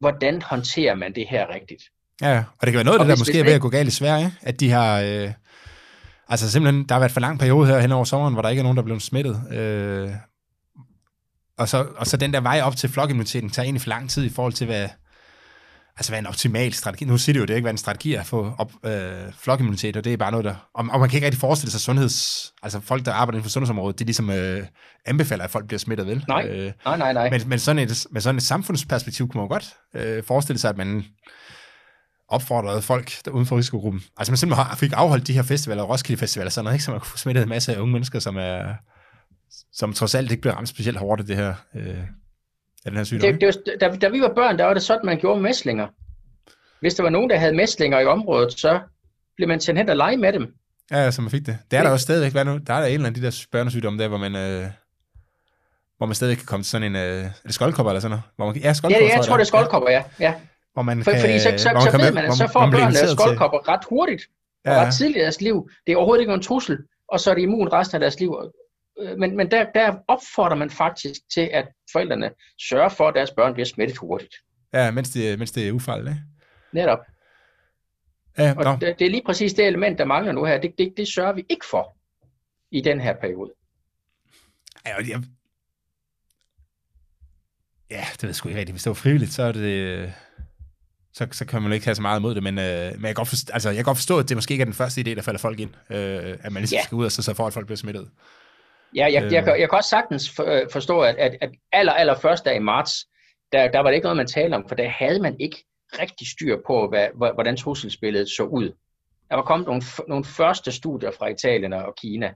hvordan 0.00 0.42
håndterer 0.42 0.94
man 0.94 1.14
det 1.14 1.26
her 1.30 1.54
rigtigt. 1.54 1.82
ja, 2.20 2.38
og 2.58 2.66
det 2.66 2.72
kan 2.72 2.74
være 2.74 2.84
noget 2.84 2.98
af 2.98 3.04
det, 3.04 3.08
der 3.08 3.14
hvis- 3.14 3.20
måske 3.20 3.40
er 3.40 3.44
ved 3.44 3.52
at 3.52 3.60
gå 3.60 3.68
galt 3.68 3.88
i 3.88 3.90
Sverige, 3.90 4.32
at 4.42 4.60
de 4.60 4.70
har... 4.70 5.00
Øh, 5.00 5.30
altså 6.28 6.50
simpelthen, 6.50 6.84
der 6.88 6.94
har 6.94 7.00
været 7.00 7.12
for 7.12 7.20
lang 7.20 7.38
periode 7.38 7.66
her 7.66 7.78
hen 7.80 7.92
over 7.92 8.04
sommeren, 8.04 8.34
hvor 8.34 8.42
der 8.42 8.48
ikke 8.48 8.60
er 8.60 8.62
nogen, 8.62 8.76
der 8.76 8.82
er 8.82 8.84
blevet 8.84 9.02
smittet. 9.02 9.52
Øh, 9.52 10.10
og, 11.58 11.68
så, 11.68 11.86
og 11.96 12.06
så 12.06 12.16
den 12.16 12.32
der 12.32 12.40
vej 12.40 12.60
op 12.62 12.76
til 12.76 12.88
flokimmuniteten 12.88 13.50
tager 13.50 13.64
egentlig 13.64 13.82
for 13.82 13.88
lang 13.88 14.10
tid 14.10 14.24
i 14.24 14.28
forhold 14.28 14.52
til, 14.52 14.66
hvad, 14.66 14.88
altså 15.96 16.12
hvad 16.12 16.18
en 16.18 16.26
optimal 16.26 16.72
strategi. 16.72 17.04
Nu 17.04 17.18
siger 17.18 17.32
det 17.32 17.40
jo, 17.40 17.44
det 17.44 17.50
er 17.50 17.56
ikke, 17.56 17.64
hvad 17.64 17.72
en 17.72 17.78
strategi 17.78 18.14
er 18.14 18.20
at 18.20 18.26
få 18.26 18.54
op, 18.58 18.72
øh, 18.84 19.12
flokimmunitet, 19.38 19.96
og 19.96 20.04
det 20.04 20.12
er 20.12 20.16
bare 20.16 20.30
noget, 20.30 20.44
der... 20.44 20.54
Og, 20.74 20.88
og 20.92 21.00
man 21.00 21.08
kan 21.08 21.16
ikke 21.16 21.26
rigtig 21.26 21.40
forestille 21.40 21.70
sig 21.70 21.80
sundheds... 21.80 22.52
Altså 22.62 22.80
folk, 22.80 23.04
der 23.04 23.12
arbejder 23.12 23.36
inden 23.36 23.42
for 23.42 23.50
sundhedsområdet, 23.50 23.98
de 23.98 24.04
ligesom 24.04 24.30
øh, 24.30 24.66
anbefaler, 25.06 25.44
at 25.44 25.50
folk 25.50 25.66
bliver 25.66 25.78
smittet, 25.78 26.06
vel? 26.06 26.24
Nej. 26.28 26.46
Øh, 26.48 26.72
Nej, 26.84 26.96
nej, 26.96 27.12
nej. 27.12 27.30
men, 27.30 27.48
men 27.48 27.58
sådan 27.58 27.78
et, 27.78 28.06
med 28.10 28.20
sådan 28.20 28.36
et 28.36 28.42
samfundsperspektiv 28.42 29.28
kunne 29.28 29.40
man 29.40 29.48
godt 29.48 29.74
øh, 29.94 30.22
forestille 30.24 30.58
sig, 30.58 30.70
at 30.70 30.76
man 30.76 31.04
opfordrede 32.28 32.82
folk 32.82 33.12
der 33.24 33.30
uden 33.30 33.46
for 33.46 33.58
risikogruppen. 33.58 34.02
Altså 34.16 34.32
man 34.32 34.36
simpelthen 34.36 34.76
fik 34.76 34.92
afholdt 34.96 35.26
de 35.26 35.32
her 35.32 35.42
festivaler, 35.42 35.82
Roskilde 35.82 36.20
Festival 36.20 36.46
og 36.46 36.52
sådan 36.52 36.64
noget, 36.64 36.74
ikke? 36.74 36.84
så 36.84 36.90
man 36.90 37.00
kunne 37.00 37.10
få 37.10 37.16
smittet 37.16 37.42
en 37.42 37.48
masse 37.48 37.80
unge 37.80 37.92
mennesker, 37.92 38.18
som 38.18 38.36
er 38.36 38.74
som 39.72 39.92
trods 39.92 40.14
alt 40.14 40.30
ikke 40.30 40.40
bliver 40.40 40.54
ramt 40.54 40.68
specielt 40.68 40.98
hårdt 40.98 41.20
af 41.20 41.26
det 41.26 41.36
her, 41.36 41.54
øh, 41.74 41.98
af 42.84 42.90
den 42.90 42.96
her 42.96 43.04
sygdom. 43.04 43.32
Det, 43.32 43.40
det 43.40 43.46
var, 43.80 43.88
da, 43.88 43.96
da 43.96 44.08
vi 44.08 44.20
var 44.20 44.32
børn, 44.34 44.58
der 44.58 44.64
var 44.64 44.74
det 44.74 44.82
sådan, 44.82 45.06
man 45.06 45.18
gjorde 45.18 45.40
mæslinger. 45.40 45.86
Hvis 46.80 46.94
der 46.94 47.02
var 47.02 47.10
nogen, 47.10 47.30
der 47.30 47.36
havde 47.36 47.52
mæslinger 47.56 48.00
i 48.00 48.06
området, 48.06 48.60
så 48.60 48.80
blev 49.36 49.48
man 49.48 49.60
sendt 49.60 49.78
hen 49.80 49.88
og 49.88 49.96
lege 49.96 50.16
med 50.16 50.32
dem. 50.32 50.54
Ja, 50.90 51.10
så 51.10 51.22
man 51.22 51.30
fik 51.30 51.46
det. 51.46 51.58
Det 51.70 51.78
er 51.78 51.82
der 51.82 51.90
også 51.90 52.02
stadigvæk. 52.02 52.32
Hvad 52.32 52.44
nu? 52.44 52.58
Der 52.66 52.74
er 52.74 52.80
der 52.80 52.86
en 52.86 53.06
af 53.06 53.14
de 53.14 53.22
der 53.22 53.44
børnesygdomme 53.52 54.02
der, 54.02 54.08
hvor 54.08 54.18
man, 54.18 54.36
øh, 54.36 54.66
hvor 55.96 56.06
man 56.06 56.14
stadig 56.14 56.36
kan 56.36 56.46
komme 56.46 56.62
til 56.62 56.70
sådan 56.70 56.86
en... 56.86 56.96
Øh, 56.96 57.24
er 57.24 57.30
det 57.46 57.54
skoldkopper 57.54 57.90
eller 57.90 58.00
sådan 58.00 58.10
noget? 58.10 58.22
Hvor 58.36 58.46
man, 58.46 58.56
ja, 58.56 58.60
Ja, 58.68 58.72
skoldkopper, 58.72 59.08
jeg 59.16 59.24
tror, 59.24 59.36
det 59.36 59.40
er 59.40 59.46
skoldkopper, 59.46 59.90
ja. 59.90 60.02
ja. 60.20 60.34
Hvor 60.72 60.82
man 60.82 61.04
For, 61.04 61.10
kan, 61.10 61.20
fordi 61.20 61.38
så, 61.38 61.54
så, 61.56 61.70
man 61.72 61.82
så 61.82 61.90
kan 61.90 62.00
ved 62.00 62.12
man, 62.12 62.24
at 62.24 62.34
så 62.34 62.48
får 62.52 62.60
børnene 62.60 62.78
inviteret 62.82 63.08
til- 63.08 63.16
skoldkopper 63.18 63.68
ret 63.68 63.80
hurtigt. 63.88 64.22
og 64.64 64.72
Ja, 64.72 64.80
ret 64.86 64.94
tidligt 64.94 65.16
i 65.16 65.20
deres 65.20 65.40
liv. 65.40 65.70
Det 65.86 65.92
er 65.92 65.96
overhovedet 65.96 66.20
ikke 66.20 66.30
nogen 66.30 66.42
trussel, 66.42 66.78
og 67.08 67.20
så 67.20 67.30
er 67.30 67.34
de 67.34 67.40
immun 67.42 67.68
resten 67.72 67.94
af 67.96 68.00
deres 68.00 68.20
liv. 68.20 68.34
Øh, 69.00 69.18
Men, 69.18 69.36
men 69.36 69.50
der, 69.50 69.66
der 69.74 69.96
opfordrer 70.08 70.56
man 70.56 70.70
faktisk 70.70 71.20
til, 71.34 71.50
at 71.52 71.68
forældrene 71.92 72.30
sørger 72.68 72.88
for, 72.88 73.08
at 73.08 73.14
deres 73.14 73.30
børn 73.30 73.52
bliver 73.52 73.66
smittet 73.66 73.96
hurtigt. 73.98 74.34
ja 74.72 74.90
mens, 74.90 75.10
det, 75.10 75.38
mens 75.38 75.52
det 75.52 75.68
er 75.68 75.72
ufarligt, 75.72 76.08
ikke? 76.08 76.20
Netop. 76.72 76.98
Ja, 78.38 78.54
Og 78.56 78.80
det, 78.80 78.98
det 78.98 79.06
er 79.06 79.10
lige 79.10 79.22
præcis 79.26 79.54
det 79.54 79.66
element, 79.66 79.98
der 79.98 80.04
mangler 80.04 80.32
nu 80.32 80.44
her. 80.44 80.60
Det, 80.60 80.74
det, 80.78 80.94
det 80.96 81.08
sørger 81.08 81.32
vi 81.32 81.44
ikke 81.48 81.64
for 81.70 81.96
i 82.70 82.80
den 82.80 83.00
her 83.00 83.14
periode. 83.20 83.52
Ja, 84.86 84.96
jeg... 84.96 85.22
ja, 87.90 88.04
det 88.12 88.22
ved 88.22 88.28
jeg 88.28 88.34
sgu 88.36 88.48
ikke 88.48 88.60
rigtigt. 88.60 88.74
Hvis 88.74 88.82
det 88.82 88.90
var 88.90 88.94
frivilligt, 88.94 89.32
så 89.32 89.42
er 89.42 89.52
det... 89.52 90.12
Så, 91.14 91.28
så 91.32 91.44
kan 91.44 91.62
man 91.62 91.70
jo 91.70 91.74
ikke 91.74 91.86
have 91.86 91.94
så 91.94 92.02
meget 92.02 92.18
imod 92.20 92.34
det, 92.34 92.42
men, 92.42 92.58
øh, 92.58 92.64
men 92.64 92.92
jeg, 92.92 93.00
kan 93.02 93.14
godt 93.14 93.28
forstå, 93.28 93.52
altså, 93.52 93.68
jeg 93.68 93.76
kan 93.76 93.84
godt 93.84 93.96
forstå, 93.98 94.18
at 94.18 94.28
det 94.28 94.36
måske 94.36 94.52
ikke 94.52 94.62
er 94.62 94.66
den 94.66 94.74
første 94.74 95.00
idé, 95.00 95.14
der 95.14 95.22
falder 95.22 95.38
folk 95.38 95.60
ind, 95.60 95.70
øh, 95.90 96.38
at 96.42 96.52
man 96.52 96.60
ligesom 96.60 96.76
Ja. 96.76 96.82
skal 96.84 96.96
ud 96.96 97.04
og 97.04 97.12
så, 97.12 97.22
så 97.22 97.34
for, 97.34 97.46
at 97.46 97.52
folk 97.52 97.66
bliver 97.66 97.76
smittet. 97.76 98.10
Ja, 98.96 99.08
jeg, 99.12 99.24
Øh. 99.24 99.32
jeg, 99.32 99.44
kan, 99.44 99.60
jeg 99.60 99.68
kan 99.70 99.76
også 99.76 99.90
sagtens 99.90 100.40
øh, 100.46 100.66
forstå, 100.72 101.00
at, 101.00 101.16
at, 101.16 101.36
at 101.40 101.50
aller, 101.72 101.92
aller 101.92 102.14
første 102.18 102.48
dag 102.50 102.56
i 102.56 102.62
marts, 102.62 103.06
der, 103.52 103.68
der 103.68 103.78
var 103.80 103.90
det 103.90 103.94
ikke 103.94 104.04
noget, 104.04 104.16
man 104.16 104.26
talte 104.26 104.54
om, 104.54 104.68
for 104.68 104.74
der 104.74 104.88
havde 104.88 105.22
man 105.22 105.40
ikke 105.40 105.64
rigtig 106.00 106.26
styr 106.30 106.56
på, 106.66 106.88
hvad, 106.88 107.08
hvor- 107.14 107.32
hvordan 107.32 107.56
trusselsbilledet 107.56 108.28
så 108.30 108.42
ud. 108.42 108.72
Der 109.30 109.34
var 109.36 109.42
kommet 109.42 109.66
nogle, 109.66 109.82
nogle 110.08 110.24
første 110.24 110.72
studier 110.72 111.10
fra 111.10 111.28
Italien 111.28 111.72
og 111.72 111.94
Kina, 111.96 112.32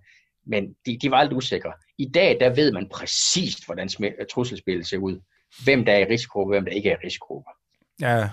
men 0.47 0.75
de, 0.87 0.99
de 1.03 1.11
var 1.11 1.23
lidt 1.23 1.33
usikre. 1.33 1.73
I 1.99 2.09
dag, 2.09 2.37
der 2.41 2.51
ved 2.51 2.73
man 2.73 2.89
præcist, 2.89 3.67
hvordan 3.67 3.89
smi- 3.89 4.25
trusselsbilledet 4.33 4.87
ser 4.87 4.99
ud. 4.99 5.21
Hvem 5.65 5.85
der 5.85 5.93
er 5.93 5.99
i 5.99 6.05
risikogruppe, 6.05 6.55
hvem 6.55 6.65
der 6.65 6.73
ikke 6.73 6.91
er 6.91 6.95
i 6.97 7.07
risikogruppe. 7.07 7.51
Ja, 8.01 8.29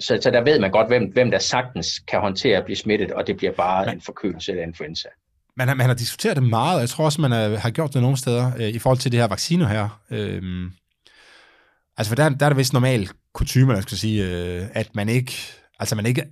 Så, 0.00 0.18
så 0.22 0.30
der 0.30 0.40
ved 0.40 0.58
man 0.60 0.70
godt, 0.70 0.86
hvem, 0.86 1.04
hvem 1.12 1.30
der 1.30 1.38
sagtens 1.38 1.98
kan 1.98 2.20
håndtere 2.20 2.58
at 2.58 2.64
blive 2.64 2.76
smittet, 2.76 3.12
og 3.12 3.26
det 3.26 3.36
bliver 3.36 3.52
bare 3.52 3.86
Men- 3.86 3.94
en 3.94 4.00
forkølelse 4.00 4.52
eller 4.52 4.62
influenza. 4.64 5.08
Man 5.56 5.68
har, 5.68 5.74
man 5.74 5.86
har 5.86 5.94
diskuteret 5.94 6.36
det 6.36 6.44
meget, 6.44 6.74
og 6.74 6.80
jeg 6.80 6.88
tror 6.88 7.04
også, 7.04 7.20
man 7.20 7.30
har, 7.30 7.56
har 7.56 7.70
gjort 7.70 7.94
det 7.94 8.02
nogle 8.02 8.16
steder, 8.16 8.52
øh, 8.56 8.68
i 8.68 8.78
forhold 8.78 8.98
til 8.98 9.12
det 9.12 9.20
her 9.20 9.26
vacciner 9.26 9.68
her. 9.68 10.00
Øhm, 10.10 10.70
altså, 11.96 12.10
for 12.10 12.14
der, 12.14 12.28
der 12.28 12.46
er 12.46 12.50
det 12.50 12.58
vist 12.58 12.72
normalt 12.72 13.12
kutume, 13.34 13.72
jeg 13.72 13.82
skal 13.82 13.98
sige, 13.98 14.24
øh, 14.24 14.66
at 14.72 14.94
man 14.94 15.08
ikke, 15.08 15.32
altså 15.80 15.96
man 15.96 16.06
ikke 16.06 16.24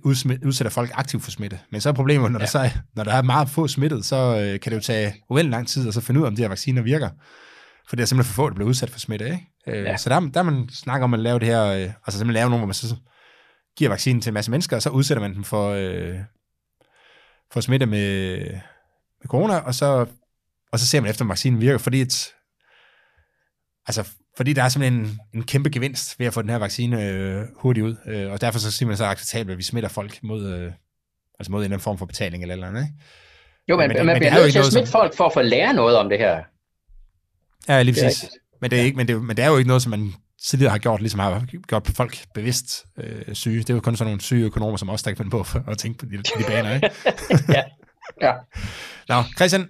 udsætter 0.45 0.69
folk 0.69 0.91
aktivt 0.93 1.23
for 1.23 1.31
smitte. 1.31 1.59
Men 1.71 1.81
så 1.81 1.89
er 1.89 1.93
problemet, 1.93 2.31
når, 2.31 2.39
ja. 2.39 2.45
der, 2.45 2.49
så 2.49 2.59
er, 2.59 2.69
når 2.95 3.03
der 3.03 3.13
er 3.13 3.21
meget 3.21 3.49
få 3.49 3.67
smittet, 3.67 4.05
så 4.05 4.15
øh, 4.15 4.59
kan 4.59 4.71
det 4.71 4.77
jo 4.77 4.81
tage 4.81 5.13
uendelig 5.29 5.51
lang 5.51 5.67
tid 5.67 5.87
at 5.87 5.93
så 5.93 6.01
finde 6.01 6.19
ud 6.19 6.25
af, 6.25 6.29
om 6.29 6.35
de 6.35 6.41
her 6.41 6.49
vacciner 6.49 6.81
virker. 6.81 7.09
For 7.89 7.95
det 7.95 8.03
er 8.03 8.07
simpelthen 8.07 8.33
for 8.33 8.43
få, 8.43 8.49
der 8.49 8.55
bliver 8.55 8.69
udsat 8.69 8.89
for 8.89 8.99
smitte, 8.99 9.25
ikke? 9.25 9.47
Øh, 9.67 9.83
Ja. 9.83 9.97
Så 9.97 10.09
der, 10.09 10.19
der 10.19 10.43
man 10.43 10.69
snakker 10.69 11.03
om 11.03 11.13
at 11.13 11.19
lave 11.19 11.39
det 11.39 11.47
her, 11.47 11.63
øh, 11.65 11.81
altså 11.81 12.17
simpelthen 12.17 12.33
lave 12.33 12.49
nogle, 12.49 12.59
hvor 12.59 12.67
man 12.67 12.73
så 12.73 12.95
giver 13.77 13.89
vaccinen 13.89 14.21
til 14.21 14.29
en 14.29 14.33
masse 14.33 14.51
mennesker, 14.51 14.75
og 14.75 14.81
så 14.81 14.89
udsætter 14.89 15.21
man 15.21 15.35
dem 15.35 15.43
for, 15.43 15.69
øh, 15.69 16.15
for 17.51 17.61
smitte 17.61 17.85
med, 17.85 18.39
med 19.23 19.27
corona, 19.29 19.55
og 19.57 19.75
så, 19.75 20.05
og 20.71 20.79
så 20.79 20.87
ser 20.87 21.01
man 21.01 21.09
efter, 21.09 21.25
om 21.25 21.29
vaccinen 21.29 21.61
virker, 21.61 21.77
fordi, 21.77 22.01
et, 22.01 22.27
altså, 23.87 24.09
fordi 24.37 24.53
der 24.53 24.63
er 24.63 24.69
simpelthen 24.69 25.01
en, 25.05 25.19
en 25.33 25.43
kæmpe 25.43 25.69
gevinst 25.69 26.19
ved 26.19 26.27
at 26.27 26.33
få 26.33 26.41
den 26.41 26.49
her 26.49 26.57
vaccine 26.57 27.03
øh, 27.09 27.45
hurtigt 27.57 27.85
ud, 27.85 27.95
øh, 28.07 28.31
og 28.31 28.41
derfor 28.41 28.59
så 28.59 28.71
siger 28.71 28.87
man 28.87 28.97
så 28.97 29.05
acceptabelt, 29.05 29.51
at 29.51 29.57
vi 29.57 29.63
smitter 29.63 29.89
folk 29.89 30.19
mod, 30.23 30.45
øh, 30.53 30.71
altså 31.39 31.51
mod 31.51 31.59
en 31.59 31.63
eller 31.63 31.75
anden 31.75 31.83
form 31.83 31.97
for 31.97 32.05
betaling 32.05 32.43
eller 32.43 32.53
eller 32.53 32.67
andet, 32.67 32.81
ikke? 32.81 32.93
Jo, 33.69 33.77
men, 33.77 33.87
Men 33.87 33.97
man 33.97 34.05
men 34.05 34.13
det 34.15 34.19
bliver 34.19 34.31
er 34.31 34.37
jo 34.37 34.43
nødt 34.43 34.51
til 34.53 34.59
at 34.59 34.65
smitte 34.65 34.87
som- 34.91 34.99
folk 34.99 35.17
for 35.17 35.25
at 35.25 35.33
få 35.33 35.41
lære 35.41 35.73
noget 35.73 35.97
om 35.97 36.09
det 36.09 36.17
her. 36.17 36.43
Ja, 37.67 37.81
lige 37.81 37.95
præcis. 38.03 38.29
Men 38.61 38.71
det, 38.71 38.79
er 38.79 38.83
ikke, 38.83 38.97
men, 38.97 39.07
det, 39.07 39.23
men 39.23 39.37
det 39.37 39.45
er 39.45 39.49
jo 39.49 39.57
ikke 39.57 39.67
noget, 39.67 39.81
som 39.83 39.89
man 39.89 40.13
tidligere 40.43 40.71
har 40.71 40.77
gjort, 40.77 40.99
ligesom 41.01 41.19
har 41.19 41.45
gjort 41.67 41.87
folk 41.87 42.17
bevidst 42.33 42.85
øh, 42.97 43.35
syge. 43.35 43.59
Det 43.59 43.69
er 43.69 43.73
jo 43.73 43.79
kun 43.79 43.95
sådan 43.95 44.09
nogle 44.09 44.21
syge 44.21 44.45
økonomer, 44.45 44.77
som 44.77 44.89
også 44.89 45.03
der 45.03 45.11
kan 45.11 45.17
finde 45.17 45.31
på 45.31 45.45
at 45.67 45.77
tænke 45.77 45.99
på 45.99 46.05
de, 46.05 46.17
de 46.17 46.43
baner, 46.47 46.75
ikke? 46.75 46.91
Ja. 47.55 47.63
Nå, 49.09 49.23
Christian, 49.35 49.67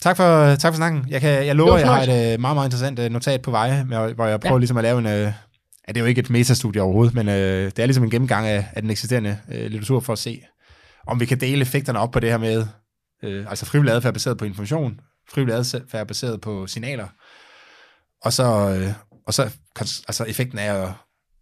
tak 0.00 0.16
for, 0.16 0.54
tak 0.54 0.72
for 0.72 0.76
snakken. 0.76 1.04
Jeg, 1.08 1.20
kan, 1.20 1.46
jeg 1.46 1.56
lover, 1.56 1.72
Det 1.72 1.80
jeg 1.80 1.88
har 1.88 2.02
et 2.02 2.32
øh, 2.32 2.40
meget, 2.40 2.56
meget 2.56 2.66
interessant 2.66 2.98
øh, 2.98 3.10
notat 3.10 3.42
på 3.42 3.50
vej, 3.50 3.82
hvor 3.82 4.26
jeg 4.26 4.40
prøver 4.40 4.54
Ja. 4.54 4.58
ligesom 4.58 4.76
at 4.76 4.82
lave 4.84 4.98
en... 4.98 5.06
Øh, 5.06 5.12
ja, 5.12 5.32
det 5.88 5.96
er 5.96 6.00
jo 6.00 6.06
ikke 6.06 6.18
et 6.18 6.30
metastudie 6.30 6.82
overhovedet, 6.82 7.14
men 7.14 7.28
øh, 7.28 7.64
det 7.64 7.78
er 7.78 7.86
ligesom 7.86 8.04
en 8.04 8.10
gennemgang 8.10 8.46
af, 8.46 8.66
af 8.72 8.82
den 8.82 8.90
eksisterende 8.90 9.38
øh, 9.52 9.62
litteratur 9.70 10.00
for 10.00 10.12
at 10.12 10.18
se, 10.18 10.42
om 11.06 11.20
vi 11.20 11.26
kan 11.26 11.40
dele 11.40 11.60
effekterne 11.62 11.98
op 11.98 12.10
på 12.10 12.20
det 12.20 12.30
her 12.30 12.38
med, 12.38 12.66
øh, 13.24 13.46
altså 13.50 13.66
frivillig 13.66 13.94
adfærd 13.94 14.12
baseret 14.12 14.38
på 14.38 14.44
information, 14.44 15.00
frivillig 15.30 15.54
adfærd 15.56 16.06
baseret 16.06 16.40
på 16.40 16.66
signaler, 16.66 17.06
og 18.22 18.32
så, 18.32 18.44
øh, 18.74 18.92
og 19.26 19.34
så 19.34 19.42
altså 19.80 20.24
effekten 20.24 20.58
af, 20.58 20.88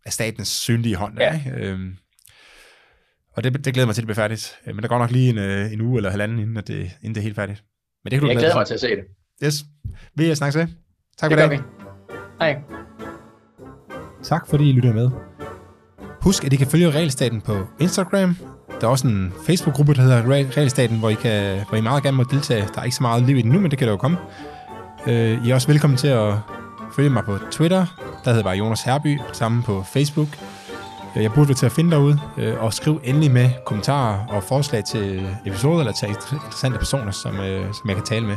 af 0.06 0.12
statens 0.12 0.48
synlige 0.48 0.96
hånd. 0.96 1.18
Ja. 1.18 1.34
Ikke? 1.34 1.50
Øhm, 1.56 1.96
og 3.36 3.44
det, 3.44 3.64
det 3.64 3.74
glæder 3.74 3.86
mig 3.86 3.94
til, 3.94 4.02
at 4.02 4.02
det 4.02 4.06
bliver 4.06 4.22
færdigt. 4.24 4.54
Øh, 4.66 4.74
Men 4.74 4.82
der 4.82 4.88
går 4.88 4.98
nok 4.98 5.10
lige 5.10 5.30
en, 5.30 5.38
øh, 5.38 5.72
en 5.72 5.80
uge 5.80 5.96
eller 5.96 6.10
halvanden, 6.10 6.38
inden, 6.38 6.56
at 6.56 6.68
det, 6.68 6.76
inden 7.02 7.14
det 7.14 7.16
er 7.16 7.22
helt 7.22 7.36
færdigt. 7.36 7.62
Men 8.04 8.10
det 8.10 8.16
kan 8.16 8.20
du 8.20 8.26
Jeg 8.26 8.34
glæde 8.36 8.44
glæder 8.44 8.56
mig 8.56 8.66
til 8.66 8.74
at 8.74 8.80
se 8.80 8.86
det. 8.88 9.04
Yes. 9.44 9.64
Vi 10.14 10.34
snakkes 10.34 10.56
ved. 10.58 10.66
Tak 11.18 11.30
Det 11.30 11.40
for 11.40 11.48
det. 11.48 11.62
Hej. 12.40 12.56
Tak 14.22 14.46
fordi 14.48 14.68
I 14.68 14.72
lytter 14.72 14.92
med. 14.92 15.10
Husk, 16.20 16.44
at 16.44 16.52
I 16.52 16.56
kan 16.56 16.66
følge 16.66 16.90
Realstaten 16.90 17.40
på 17.40 17.66
Instagram. 17.80 18.36
Der 18.80 18.86
er 18.86 18.90
også 18.90 19.06
en 19.08 19.32
Facebook-gruppe, 19.46 19.94
der 19.94 20.02
hedder 20.02 20.22
Real- 20.22 20.56
Realstaten, 20.56 20.98
hvor 20.98 21.10
I, 21.10 21.14
kan, 21.14 21.60
hvor 21.68 21.78
I 21.78 21.80
meget 21.80 22.02
gerne 22.02 22.16
må 22.16 22.24
deltage. 22.30 22.68
Der 22.74 22.80
er 22.80 22.84
ikke 22.84 22.96
så 22.96 23.02
meget 23.02 23.22
liv 23.22 23.36
i 23.36 23.42
den 23.42 23.50
nu, 23.50 23.60
men 23.60 23.70
det 23.70 23.78
kan 23.78 23.86
der 23.88 23.92
jo 23.92 23.96
komme. 23.98 24.16
Øh, 25.06 25.46
I 25.46 25.50
er 25.50 25.54
også 25.54 25.68
velkommen 25.68 25.96
til 25.96 26.08
at 26.08 26.34
følge 26.96 27.10
mig 27.10 27.24
på 27.24 27.38
Twitter. 27.50 27.86
Der 28.24 28.30
hedder 28.30 28.42
bare 28.44 28.56
Jonas 28.56 28.82
Herby. 28.82 29.18
Sammen 29.32 29.62
på 29.62 29.82
Facebook. 29.82 30.28
Øh, 31.16 31.22
jeg 31.22 31.32
burde 31.32 31.54
til 31.54 31.66
at 31.66 31.72
finde 31.72 31.90
derude. 31.90 32.20
Øh, 32.38 32.62
og 32.62 32.74
skriv 32.74 33.00
endelig 33.04 33.30
med 33.30 33.50
kommentarer 33.64 34.26
og 34.28 34.42
forslag 34.42 34.84
til 34.84 35.36
episoder, 35.46 35.78
eller 35.78 35.92
til 35.92 36.08
interessante 36.08 36.78
personer, 36.78 37.10
som, 37.10 37.40
øh, 37.40 37.74
som 37.74 37.88
jeg 37.88 37.96
kan 37.96 38.04
tale 38.04 38.26
med. 38.26 38.36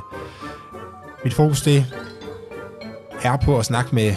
Mit 1.24 1.34
fokus 1.34 1.62
det 1.62 1.86
er 3.24 3.38
på 3.38 3.60
at 3.60 3.66
snakke 3.66 3.96
med 3.96 4.16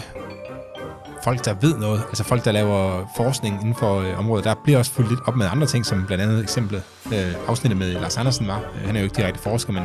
folk, 1.23 1.45
der 1.45 1.53
ved 1.61 1.77
noget, 1.77 2.01
altså 2.07 2.23
folk, 2.23 2.45
der 2.45 2.51
laver 2.51 3.11
forskning 3.15 3.59
inden 3.61 3.75
for 3.75 3.99
øh, 3.99 4.19
området. 4.19 4.45
Der 4.45 4.55
bliver 4.63 4.79
også 4.79 4.91
fuldt 4.91 5.09
lidt 5.09 5.19
op 5.25 5.35
med 5.35 5.47
andre 5.51 5.67
ting, 5.67 5.85
som 5.85 6.05
blandt 6.05 6.23
andet 6.23 6.43
eksemplet 6.43 6.83
øh, 7.13 7.33
afsnittet 7.47 7.77
med 7.79 7.93
Lars 7.93 8.17
Andersen 8.17 8.47
var. 8.47 8.63
Han 8.85 8.95
er 8.95 8.99
jo 8.99 9.03
ikke 9.03 9.15
direkte 9.15 9.39
forsker, 9.39 9.73
men 9.73 9.83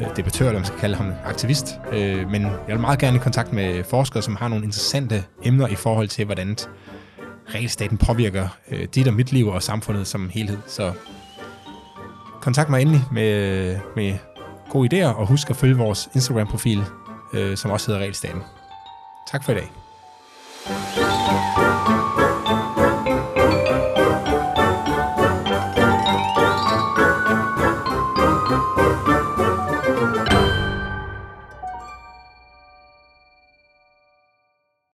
øh, 0.00 0.06
debattør, 0.16 0.46
eller 0.46 0.58
man 0.58 0.66
skal 0.66 0.78
kalde 0.78 0.96
ham 0.96 1.12
aktivist. 1.24 1.66
Øh, 1.92 2.30
men 2.30 2.42
jeg 2.42 2.52
vil 2.68 2.80
meget 2.80 2.98
gerne 2.98 3.16
i 3.16 3.20
kontakt 3.20 3.52
med 3.52 3.84
forskere, 3.84 4.22
som 4.22 4.36
har 4.36 4.48
nogle 4.48 4.64
interessante 4.64 5.24
emner 5.42 5.66
i 5.66 5.74
forhold 5.74 6.08
til, 6.08 6.24
hvordan 6.24 6.56
regelstaten 7.54 7.98
påvirker 7.98 8.48
øh, 8.70 8.88
dit 8.94 9.08
og 9.08 9.14
mit 9.14 9.32
liv 9.32 9.46
og 9.46 9.62
samfundet 9.62 10.06
som 10.06 10.28
helhed. 10.28 10.58
Så 10.66 10.92
kontakt 12.40 12.70
mig 12.70 12.80
endelig 12.80 13.00
med, 13.12 13.78
med 13.96 14.18
gode 14.70 15.04
idéer, 15.04 15.14
og 15.14 15.26
husk 15.26 15.50
at 15.50 15.56
følge 15.56 15.76
vores 15.76 16.08
Instagram-profil, 16.14 16.84
øh, 17.32 17.56
som 17.56 17.70
også 17.70 17.86
hedder 17.86 18.00
Regelstaten. 18.00 18.42
Tak 19.32 19.44
for 19.44 19.52
i 19.52 19.54
dag. 19.54 19.70
thank 20.64 22.18
you 22.18 22.21